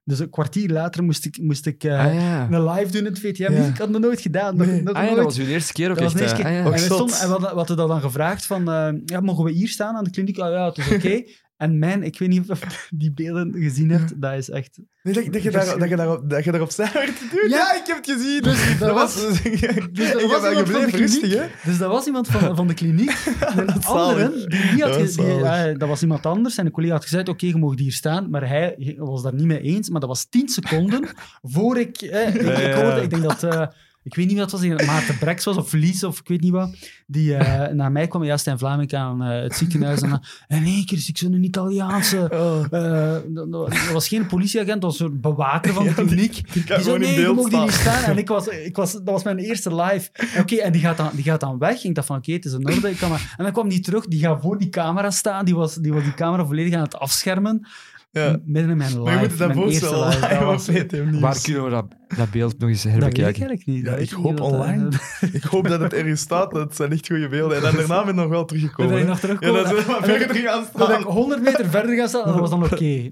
Dus 0.04 0.18
een 0.18 0.30
kwartier 0.30 0.70
later 0.70 1.02
moest 1.04 1.24
ik, 1.24 1.38
moest 1.42 1.66
ik 1.66 1.84
eh, 1.84 1.98
ah 2.06 2.14
ja. 2.14 2.48
een 2.50 2.64
live 2.70 2.90
doen 2.92 3.00
in 3.00 3.12
het 3.12 3.18
VTM. 3.18 3.52
Ja. 3.52 3.64
Ik 3.66 3.76
had 3.76 3.88
nog 3.88 4.00
nooit 4.00 4.20
gedaan. 4.20 4.56
Nog, 4.56 4.66
Nee. 4.66 4.82
nog 4.82 4.94
Ah 4.94 5.00
ja, 5.02 5.04
nooit. 5.04 5.16
dat 5.16 5.24
was 5.36 5.38
uw 5.38 5.46
eerste 5.46 5.72
keer 5.72 5.90
ook 5.90 5.98
Dat 5.98 6.14
echt. 6.14 6.30
hè? 6.30 6.36
keer. 6.36 6.44
Ah 6.64 6.72
en, 6.72 6.78
stonden- 6.78 7.16
en 7.16 7.26
we 7.26 7.30
hadden, 7.32 7.50
we 7.50 7.56
hadden 7.56 7.76
dat 7.76 7.88
dan 7.88 8.00
gevraagd 8.00 8.46
van, 8.46 8.70
eh, 8.70 8.88
ja, 9.04 9.20
mogen 9.20 9.44
we 9.44 9.50
hier 9.50 9.68
staan 9.68 9.96
aan 9.96 10.04
de 10.04 10.10
kliniek? 10.10 10.38
Ah, 10.38 10.52
ja, 10.52 10.66
het 10.68 10.78
is 10.78 10.92
oké. 10.92 11.22
en 11.60 11.78
mijn, 11.78 12.02
ik 12.02 12.18
weet 12.18 12.28
niet 12.28 12.50
of 12.50 12.60
je 12.60 12.66
die 12.96 13.12
beelden 13.12 13.52
gezien 13.54 13.90
hebt, 13.90 14.20
dat 14.20 14.32
is 14.34 14.50
echt... 14.50 14.78
Nee, 15.02 15.14
dat, 15.14 15.32
dat, 15.32 15.42
je 15.42 15.50
daar, 15.50 15.78
dat, 15.78 15.88
je 15.88 15.96
daarop, 15.96 16.30
dat 16.30 16.44
je 16.44 16.50
daarop 16.50 16.70
zijn 16.70 16.90
werd 16.92 17.18
te 17.18 17.28
doen. 17.32 17.48
Ja. 17.50 17.74
Ik 17.74 17.82
heb 17.86 17.96
het 17.96 18.10
gezien. 18.10 18.42
Dus 18.42 18.78
dat 18.78 18.92
was- 18.94 19.14
dus 19.14 19.42
Dus 19.92 20.12
dat 20.12 20.22
ik 20.22 20.28
was 20.30 20.48
iemand 20.48 20.68
van 20.70 20.90
de 20.90 20.96
rustig, 20.96 21.34
hè? 21.34 21.46
Dus 21.64 21.78
dat 21.78 21.90
was 21.90 22.06
iemand 22.06 22.28
van, 22.28 22.56
van 22.56 22.66
de 22.66 22.74
kliniek. 22.74 23.10
En 23.40 23.58
een 23.58 23.84
andere, 23.84 24.46
die 24.46 24.58
niet 24.72 24.80
had 24.82 24.88
Dat 24.92 24.98
die, 24.98 25.08
zalig. 25.08 25.66
eh, 25.72 25.78
dat 25.78 25.88
was 25.88 26.02
iemand 26.02 26.26
anders. 26.26 26.56
En 26.58 26.66
een 26.66 26.72
collega 26.72 26.92
had 26.92 27.02
gezegd, 27.02 27.28
oké, 27.28 27.46
je 27.46 27.56
mag 27.56 27.78
hier 27.78 27.92
staan. 27.92 28.30
Maar 28.30 28.48
hij 28.48 28.94
was 28.98 29.22
daar 29.22 29.34
niet 29.34 29.46
mee 29.46 29.60
eens. 29.60 29.90
Maar 29.90 30.00
dat 30.00 30.08
was 30.08 30.24
tien 30.28 30.48
seconden 30.48 31.08
voor 31.42 31.78
ik... 31.78 31.96
eh, 32.02 32.34
ik, 32.34 32.40
ik, 32.42 32.74
hoorde, 32.74 33.02
ik 33.02 33.10
denk 33.10 33.22
dat... 33.22 33.42
eh, 33.42 33.66
ik 34.02 34.14
weet 34.14 34.26
niet 34.26 34.38
wat 34.38 34.50
het 34.50 34.60
was, 34.60 34.70
dat 34.78 34.86
Maarten 34.86 35.18
Brex 35.18 35.44
was, 35.44 35.56
of 35.56 35.72
Lies, 35.72 36.04
of 36.04 36.18
ik 36.18 36.28
weet 36.28 36.40
niet 36.40 36.52
wat. 36.52 36.76
Die 37.06 37.34
eh, 37.36 37.72
naar 37.80 37.92
mij 37.92 38.06
kwam, 38.06 38.24
ja, 38.24 38.36
Stijn 38.36 38.58
Vlaming 38.58 38.92
aan 38.94 39.22
eh, 39.22 39.42
het 39.42 39.54
ziekenhuis. 39.56 40.00
En, 40.00 40.20
in 40.48 40.64
één 40.64 40.86
keer 40.86 40.98
zie 40.98 41.08
ik 41.10 41.18
zo'n 41.18 41.42
Italiaanse... 41.44 42.28
Oh. 42.32 42.64
eh, 42.70 43.16
dat, 43.28 43.50
dat 43.52 43.90
was 43.92 44.08
geen 44.08 44.26
politieagent, 44.26 44.82
dat 44.82 44.90
was 44.90 45.00
een 45.00 45.06
soort 45.06 45.20
bewaker 45.20 45.72
van 45.72 45.84
de 45.84 45.88
Ja, 45.90 45.96
die- 45.96 46.06
kliniek. 46.06 46.52
Die 46.52 46.62
gewoon 46.62 47.00
nee, 47.00 47.14
in 47.14 47.20
je 47.20 47.32
mag 47.32 47.48
die 47.48 47.60
niet 47.60 47.72
staan. 47.72 48.02
En 48.04 48.18
ik 48.18 48.28
was, 48.28 48.46
ik 48.46 48.76
was, 48.76 48.92
dat 48.92 49.02
was 49.04 49.22
mijn 49.22 49.38
eerste 49.38 49.74
live. 49.74 50.10
Oké, 50.38 50.56
en 50.56 50.72
die 50.72 50.80
gaat, 50.80 50.96
dan, 50.96 51.10
die 51.14 51.24
gaat 51.24 51.40
dan 51.40 51.58
weg. 51.58 51.84
Ik 51.84 51.94
dacht 51.94 52.06
van, 52.06 52.16
oké, 52.16 52.32
het 52.32 52.44
is 52.44 52.52
in 52.52 52.66
orde. 52.66 52.90
Ik 52.90 52.96
kan 52.96 53.10
maar... 53.10 53.34
En 53.36 53.44
dan 53.44 53.52
kwam 53.52 53.68
die 53.68 53.80
terug, 53.80 54.06
die 54.06 54.20
gaat 54.20 54.42
voor 54.42 54.58
die 54.58 54.68
camera 54.68 55.10
staan. 55.10 55.44
Die 55.44 55.54
was 55.54 55.74
die, 55.74 55.92
was 55.92 56.02
die 56.02 56.14
camera 56.14 56.44
volledig 56.46 56.74
aan 56.74 56.82
het 56.82 56.96
afschermen. 56.98 57.66
Ja. 58.12 58.38
midden 58.44 58.70
in 58.70 58.76
mijn 58.76 58.88
live. 58.90 59.00
Maar 59.02 59.12
je 59.12 59.18
moet 59.18 59.28
het 59.30 59.38
mijn 59.38 59.48
daarvoor 59.50 59.66
eerste 59.70 59.86
stellen. 59.86 60.06
live. 60.08 60.20
Dat 60.20 60.28
Hij 60.38 60.44
was- 60.44 60.66
weet 60.66 60.90
hem 60.90 61.10
niet. 61.10 61.20
Waar 61.20 61.40
kunnen 61.42 61.64
we 61.64 61.70
dat, 61.70 61.86
dat 62.16 62.30
beeld 62.30 62.58
nog 62.58 62.68
eens 62.68 62.82
Dat 62.82 62.92
weet 62.92 63.02
ik 63.02 63.02
herbekijken? 63.02 63.46
eigenlijk 63.46 63.66
niet. 63.66 63.84
Ja, 63.84 63.90
Dat 63.90 64.00
ik 64.00 64.16
niet 64.16 64.24
hoop 64.24 64.40
of 64.40 64.50
dat- 64.50 64.60
online. 64.60 64.88
Ik 65.32 65.42
hoop 65.42 65.68
dat 65.68 65.80
het 65.80 65.92
ergens 65.94 66.20
staat. 66.20 66.50
Dat 66.50 66.76
zijn 66.76 66.92
echt 66.92 67.06
goede 67.06 67.28
beelden. 67.28 67.56
En 67.56 67.62
dan 67.62 67.74
daarna 67.74 68.00
ben 68.00 68.08
ik 68.08 68.14
nog 68.14 68.28
wel 68.28 68.38
Dan 68.38 68.46
teruggekomen. 68.46 68.92
ben 68.92 69.00
ik 69.00 69.06
nog 69.06 69.14
Ja, 69.14 69.20
teruggekomen. 69.20 69.62
dat 69.62 69.86
dan- 69.86 70.04
verder 70.04 70.36
gaan 70.36 70.64
Dan 70.72 70.86
ben 70.88 70.96
ik 70.96 71.00
staan. 71.02 71.12
100 71.12 71.42
meter 71.42 71.66
verder 71.70 71.96
gaan 71.96 72.08
staan 72.08 72.24
dat 72.26 72.38
was 72.38 72.50
dan 72.50 72.64
oké. 72.64 72.74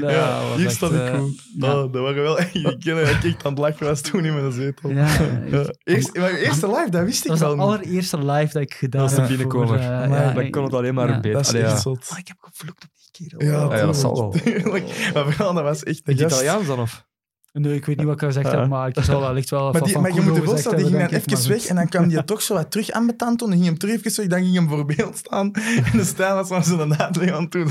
Dat 0.00 0.10
Ja, 0.10 0.40
was 0.48 0.56
hier 0.56 0.66
echt, 0.66 0.74
staat 0.74 0.92
ik 0.92 0.98
eh, 0.98 1.18
goed. 1.18 1.42
ja. 1.58 1.66
Oh, 1.82 1.92
dat 1.92 2.02
waren 2.02 2.22
wel 2.22 2.38
echt... 2.38 2.54
Ik 2.54 2.76
ken 2.78 2.96
dat 2.96 3.08
ik 3.08 3.24
echt 3.24 3.44
aan 3.44 3.50
het 3.52 3.58
lachen 3.60 3.86
was 3.86 4.00
toen 4.00 4.24
in 4.24 4.34
mijn 4.34 4.52
zetel. 4.52 4.90
Ja, 4.90 5.08
Ja. 5.50 5.64
Eerst, 5.84 6.16
maar 6.16 6.30
eerste 6.34 6.66
live, 6.66 6.90
dat 6.90 7.04
wist 7.04 7.24
ik 7.24 7.30
Dat 7.30 7.38
was 7.38 7.48
wel 7.48 7.56
de 7.56 7.62
allereerste 7.62 8.18
live 8.24 8.52
dat 8.52 8.62
ik 8.62 8.74
gedaan 8.74 9.00
Dat 9.02 9.10
is 9.10 9.16
heb. 9.16 9.26
de 9.26 9.36
binnenkomer. 9.36 9.78
eh, 9.78 9.84
ja, 9.84 10.32
Dan 10.32 10.50
kon 10.50 10.64
het 10.64 10.74
alleen 10.74 10.94
maar 10.94 11.08
ja. 11.08 11.14
beter. 11.20 11.32
Dat 11.32 11.46
is 11.46 11.52
echt 11.52 11.70
ja. 11.70 11.76
zot. 11.76 12.06
Maar 12.10 12.18
ik 12.18 12.28
heb 12.28 12.36
gevloekt 12.40 12.84
op 12.84 12.90
kerel. 13.16 13.42
Ja, 13.70 13.76
Ja, 13.76 13.86
dat 13.86 13.96
zal 13.96 14.14
wel. 14.16 14.30
tuurlijk. 14.30 15.10
Maar 15.14 15.24
vooral, 15.32 15.54
dat 15.54 15.62
was 15.64 15.82
echt 15.82 16.00
een 16.04 16.12
het 16.12 16.22
gast. 16.22 16.34
Italiaans 16.34 16.66
dan, 16.66 16.78
of? 16.80 17.04
Nee, 17.52 17.74
ik 17.74 17.84
weet 17.84 17.96
niet 17.96 18.06
wat 18.06 18.14
ik 18.14 18.26
gezegd 18.28 18.50
heb, 18.50 18.68
maar 18.68 18.88
ik 18.88 19.04
zal 19.04 19.20
wellicht 19.20 19.50
wel 19.50 19.62
Maar, 19.62 19.72
van 19.72 19.82
die, 19.82 19.92
van 19.92 20.02
maar 20.02 20.14
je 20.14 20.20
moet 20.20 20.36
je 20.36 20.42
voorstellen, 20.42 20.78
die 20.78 20.86
ging 20.86 20.98
dan 20.98 21.20
even 21.20 21.48
weg 21.48 21.66
en 21.66 21.76
dan 21.76 21.88
kwam 21.88 22.08
die 22.08 22.24
toch 22.32 22.42
zo 22.42 22.54
wat 22.54 22.70
terug 22.70 22.90
aan. 22.90 23.06
Dan 23.16 23.50
ging 23.52 23.64
hem 23.64 23.78
terug 23.78 23.94
even 23.94 24.16
weg, 24.16 24.26
dan 24.28 24.42
ging 24.42 24.54
hem 24.54 24.68
voor 24.68 24.84
beeld 24.84 25.16
staan. 25.16 25.52
En 25.52 25.98
de 25.98 26.04
Stijn 26.04 26.34
was 26.34 26.48
maar 26.48 26.64
zo'n 26.64 26.94
aan 26.98 27.12
het 27.42 27.52
doen. 27.52 27.66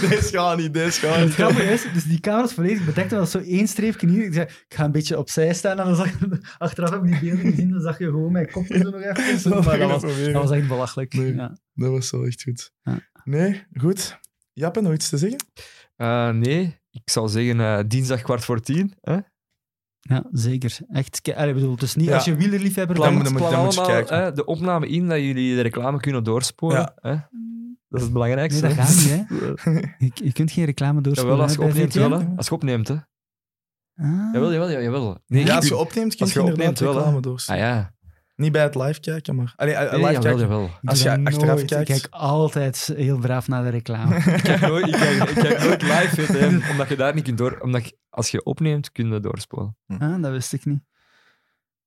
Deze 0.00 0.28
gaat 0.32 0.56
niet, 0.56 0.74
deze 0.74 1.00
gaat 1.00 1.14
Het 1.16 1.24
niet. 1.24 1.34
grappige 1.34 1.72
is, 1.72 1.86
dus 1.94 2.04
die 2.04 2.20
camera's 2.20 2.52
volledig 2.52 2.84
bedekt, 2.84 3.12
en 3.12 3.18
dat 3.18 3.32
was 3.32 3.42
zo 3.42 3.48
één 3.50 3.68
streepje 3.68 4.08
hier. 4.08 4.24
Ik 4.24 4.32
zei, 4.32 4.46
ik 4.46 4.74
ga 4.76 4.84
een 4.84 4.92
beetje 4.92 5.18
opzij 5.18 5.54
staan. 5.54 5.78
En 5.78 5.84
dan 5.86 5.96
zag 5.96 6.10
je, 6.20 6.40
achteraf 6.58 6.90
heb 6.90 7.04
ik 7.04 7.20
die 7.20 7.30
beelden 7.30 7.50
gezien, 7.52 7.70
dan 7.70 7.80
zag 7.80 7.98
je 7.98 8.04
gewoon 8.04 8.32
mijn 8.32 8.50
kop 8.50 8.66
zo 8.66 8.78
nog 8.78 9.00
even. 9.02 9.64
Maar 9.64 9.78
dat 9.78 10.02
was 10.02 10.32
dat 10.32 10.50
echt 10.50 10.68
belachelijk. 10.68 11.14
Nee. 11.14 11.34
Ja. 11.34 11.56
Dat 11.74 11.90
was 11.90 12.10
wel 12.10 12.24
echt 12.24 12.42
goed. 12.42 12.72
Ja. 12.82 12.98
Nee, 13.24 13.66
goed. 13.74 14.18
Jappe, 14.58 14.80
nog 14.80 14.92
iets 14.92 15.08
te 15.08 15.18
zeggen? 15.18 15.38
Eh, 15.96 16.30
nee, 16.30 16.80
ik 16.90 17.10
zou 17.10 17.28
zeggen 17.28 17.60
eh, 17.60 17.78
dinsdag 17.86 18.22
kwart 18.22 18.44
voor 18.44 18.60
tien. 18.60 18.92
Hè? 19.00 19.16
ja, 20.00 20.24
zeker. 20.32 20.78
Echt, 20.88 21.32
allee, 21.34 21.54
bedoel, 21.54 21.76
is 21.80 21.94
niet 21.94 22.06
Ja. 22.06 22.14
als 22.14 22.24
je 22.24 22.36
wielerliefhebber 22.36 22.96
bent. 22.96 23.06
dan 23.06 23.14
moet- 23.14 23.24
dan 23.24 23.32
moet 23.32 23.42
je 23.50 23.56
allemaal 23.56 23.86
kijken. 23.86 24.16
hè, 24.22 24.32
de 24.32 24.44
opname 24.44 24.88
in 24.88 25.08
dat 25.08 25.18
jullie 25.18 25.54
de 25.54 25.60
reclame 25.60 26.00
kunnen 26.00 26.24
doorsporen. 26.24 26.78
Ja. 26.78 26.92
Hè? 27.00 27.10
Dat 27.88 27.98
is 28.00 28.02
het 28.02 28.12
belangrijkste. 28.12 28.66
Nee, 28.66 28.74
dat 28.76 28.84
gaat 28.84 28.96
niet, 28.96 29.08
hè. 29.64 29.70
Je, 29.98 30.10
je 30.14 30.32
kunt 30.32 30.50
geen 30.50 30.64
reclame 30.64 31.00
doorspoelen. 31.00 31.36
Jawel, 31.36 31.56
als 31.56 31.64
je 31.64 31.70
opneemt 31.70 31.94
wel. 31.94 32.10
Hè. 32.20 32.36
Als 32.36 32.46
je 32.48 32.52
opneemt, 32.54 32.88
hè. 32.88 32.94
Ah. 32.94 34.32
Jawel, 34.32 34.52
jawel, 34.52 34.70
ja, 34.70 34.80
jawel. 34.80 35.18
Nee, 35.26 35.44
ja, 35.44 35.56
als 35.56 35.68
je 35.68 35.76
opneemt, 35.76 36.10
kun 36.14 36.20
als 36.24 36.32
je 36.32 36.40
je 36.40 36.46
inderdaad 36.46 36.68
opneemt 36.70 36.78
wel, 36.94 37.02
reclame 37.02 37.20
door. 37.20 37.42
Ah 37.46 37.56
ja. 37.56 37.94
Niet 38.36 38.52
bij 38.52 38.62
het 38.62 38.74
live 38.74 39.00
kijken, 39.00 39.34
maar... 39.34 39.52
Allee, 39.56 39.74
eh, 39.74 39.80
Nee, 39.80 40.00
live 40.00 40.12
jawel, 40.12 40.20
kijken. 40.22 40.40
jawel. 40.40 40.70
Als 40.84 41.02
je 41.02 41.10
achteraf 41.24 41.54
nooit. 41.56 41.64
kijkt. 41.64 41.88
Ik 41.88 42.00
kijk 42.00 42.06
altijd 42.14 42.92
heel 42.96 43.18
braaf 43.18 43.48
naar 43.48 43.62
de 43.62 43.68
reclame. 43.68 44.16
Ik 44.36 44.42
kijk 44.42 44.60
nooit, 44.60 44.86
ik 44.86 44.92
kijk, 44.92 45.28
ik 45.30 45.34
kijk 45.34 45.58
nooit 45.62 45.82
live, 45.82 46.22
VTM, 46.22 46.60
omdat 46.70 46.88
je 46.88 46.96
daar 46.96 47.14
niet 47.14 47.24
kunt 47.24 47.38
door... 47.38 47.58
Omdat 47.60 47.84
je, 47.88 47.96
als 48.10 48.30
je 48.30 48.44
opneemt, 48.44 48.92
kun 48.92 49.12
je 49.12 49.20
doorspoelen. 49.20 49.76
ah, 49.86 50.22
dat 50.22 50.30
wist 50.30 50.52
ik 50.52 50.64
niet. 50.64 50.80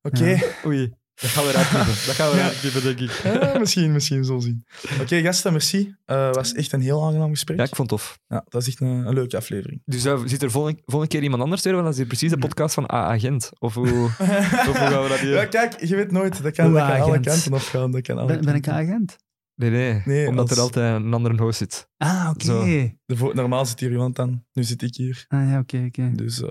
Oké. 0.01 0.39
Oei, 0.65 0.93
dat 1.21 1.29
gaan 1.29 1.43
we 1.45 1.49
eruit 1.49 1.67
knippen. 1.67 1.93
Dat 2.05 2.15
gaan 2.15 2.29
we 2.29 2.35
Ja. 2.35 2.41
eruit 2.41 2.59
knippen, 2.59 2.83
denk 2.83 2.99
ik. 2.99 3.11
Ja, 3.23 3.59
misschien, 3.59 3.91
misschien 3.91 4.23
zo 4.25 4.39
zien. 4.39 4.65
Oké, 5.01 5.21
gasten, 5.21 5.51
merci. 5.51 5.95
Het 6.05 6.35
was 6.35 6.53
echt 6.53 6.71
een 6.71 6.81
heel 6.81 7.05
aangenaam 7.05 7.29
gesprek. 7.29 7.57
Ja, 7.57 7.63
ik 7.63 7.75
vond 7.75 7.89
het 7.91 7.99
tof. 7.99 8.19
Ja, 8.27 8.45
dat 8.49 8.61
is 8.61 8.67
echt 8.67 8.79
een, 8.79 8.87
een 8.87 9.13
leuke 9.13 9.37
aflevering. 9.37 9.81
Dus 9.85 10.05
uh, 10.05 10.21
zit 10.25 10.43
er 10.43 10.51
volgende, 10.51 10.81
volgende 10.85 11.13
keer 11.15 11.23
iemand 11.23 11.41
anders 11.43 11.61
weer? 11.63 11.73
Want 11.73 11.83
dat 11.85 11.93
is 11.93 11.99
hier 11.99 12.07
precies 12.07 12.29
de 12.29 12.37
podcast 12.37 12.73
van 12.73 12.91
A-agent. 12.93 13.49
Of 13.59 13.73
hoe, 13.73 13.87
of 14.09 14.17
hoe 14.65 14.73
gaan 14.75 15.03
we 15.03 15.09
dat 15.09 15.19
hier... 15.19 15.31
Ja, 15.33 15.45
kijk, 15.45 15.83
je 15.85 15.95
weet 15.95 16.11
nooit. 16.11 16.43
Dat 16.43 16.53
kan, 16.53 16.73
dat 16.73 16.87
kan 16.87 17.01
alle 17.01 17.19
kanten 17.19 17.53
opgaan. 17.53 17.91
Dat 17.91 18.01
kan 18.01 18.17
alle 18.17 18.27
Ben, 18.27 18.45
ben 18.45 18.55
ik 18.55 18.61
kanten. 18.61 18.83
agent? 18.87 19.15
Nee, 19.55 19.69
nee, 19.69 20.01
Nee, 20.05 20.27
omdat 20.27 20.49
als- 20.49 20.57
er 20.57 20.63
altijd 20.63 20.95
een 21.03 21.13
andere 21.13 21.37
host 21.37 21.57
zit. 21.57 21.87
Ah, 21.97 22.29
oké. 22.33 22.93
Normaal 23.33 23.65
zit 23.65 23.79
hier 23.79 23.91
iemand 23.91 24.19
aan. 24.19 24.45
Nu 24.53 24.63
zit 24.63 24.81
ik 24.81 24.95
hier. 24.95 25.25
Ah, 25.27 25.49
ja, 25.49 25.59
oké, 25.59 25.83
oké. 25.87 26.11
Dus, 26.15 26.41
eh, 26.41 26.49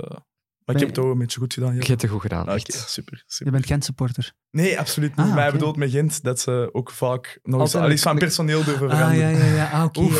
maar 0.68 0.76
ik 0.76 0.86
heb 0.88 0.96
het 0.96 0.98
ook 1.06 1.12
een 1.12 1.18
beetje 1.18 1.40
goed 1.40 1.52
gedaan. 1.54 1.74
Ja. 1.74 1.80
Je 1.80 1.86
hebt 1.86 2.02
het 2.02 2.10
goed 2.10 2.20
gedaan, 2.20 2.46
Ah, 2.48 2.54
echt. 2.54 2.84
super, 2.88 3.24
Je 3.44 3.50
bent 3.50 3.66
Gent-supporter. 3.66 4.32
Nee, 4.50 4.78
absoluut 4.78 5.16
niet. 5.16 5.26
Ah, 5.26 5.32
maar 5.34 5.42
hij 5.42 5.52
bedoelt 5.52 5.76
met 5.76 5.90
Gent 5.90 6.22
dat 6.22 6.40
ze 6.40 6.68
ook 6.72 6.90
vaak 6.90 7.38
nog 7.42 7.60
eens 7.60 7.74
al 7.74 7.90
iets 7.90 8.02
van 8.02 8.18
personeel 8.18 8.64
durven 8.64 8.90
Ah, 8.90 8.96
veranderen. 8.96 9.30
ja, 9.38 9.44
ja, 9.44 9.54
ja. 9.54 9.70
Ah, 9.70 9.84
oké. 9.84 10.00
Oh. 10.00 10.12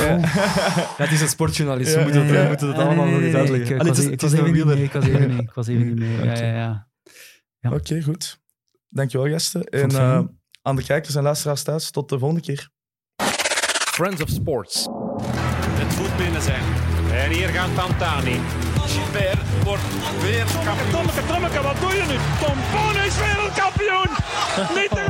Het 0.97 1.11
is 1.17 1.21
een 1.21 1.29
sportjournalist. 1.29 1.95
We 1.95 2.01
moeten 2.03 2.27
we 2.27 2.75
Ah, 2.75 2.87
allemaal 2.87 3.07
nog 3.07 3.21
eens 3.21 3.35
uitleggen. 3.35 3.75
ik- 3.77 3.83
het 3.83 3.89
was- 3.97 3.99
ik 4.05 4.23
even 4.23 4.45
niet 4.45 4.53
mee, 4.53 4.53
wieler. 4.53 4.79
Ik 4.79 4.93
was 4.93 5.05
even 5.07 5.29
niet. 5.31 5.41
Ik 5.41 5.53
was 5.55 5.67
even 5.67 5.87
niet 5.87 5.99
mee. 6.05 6.13
Ja, 6.13 6.33
Oké. 6.33 6.45
ja, 6.45 6.55
ja. 6.57 6.89
Ja. 7.59 7.71
Oké, 7.73 8.03
goed. 8.03 8.41
Dankjewel, 8.89 9.29
gasten. 9.31 9.65
En 9.65 9.91
eh, 9.91 10.21
aan 10.63 10.77
de 10.77 10.83
kijkers 10.85 11.15
en 11.15 11.23
luisteraars 11.23 11.63
thuis, 11.63 11.91
tot 11.91 12.09
de 12.09 12.19
volgende 12.19 12.43
keer. 12.43 12.71
Friends 13.93 14.23
of 14.23 14.29
Sports. 14.29 14.87
Het 15.71 15.99
moet 15.99 16.17
binnen 16.17 16.43
zijn. 16.43 16.63
En 17.13 17.31
hier 17.31 17.49
gaat 17.49 17.75
Tantani. 17.75 18.41
Gilbert 18.87 19.39
wordt 20.11 20.23
weer 20.23 20.47
kampioen. 20.65 20.91
Tommeke, 20.91 21.27
Tommeke, 21.27 21.63
wat 21.63 21.81
doe 21.81 21.95
je 21.95 22.05
nu? 22.09 22.17
Tom 22.41 22.57
Boon 22.73 22.97
is 23.05 23.17
wereldkampioen! 23.17 24.11
Niet 24.75 24.93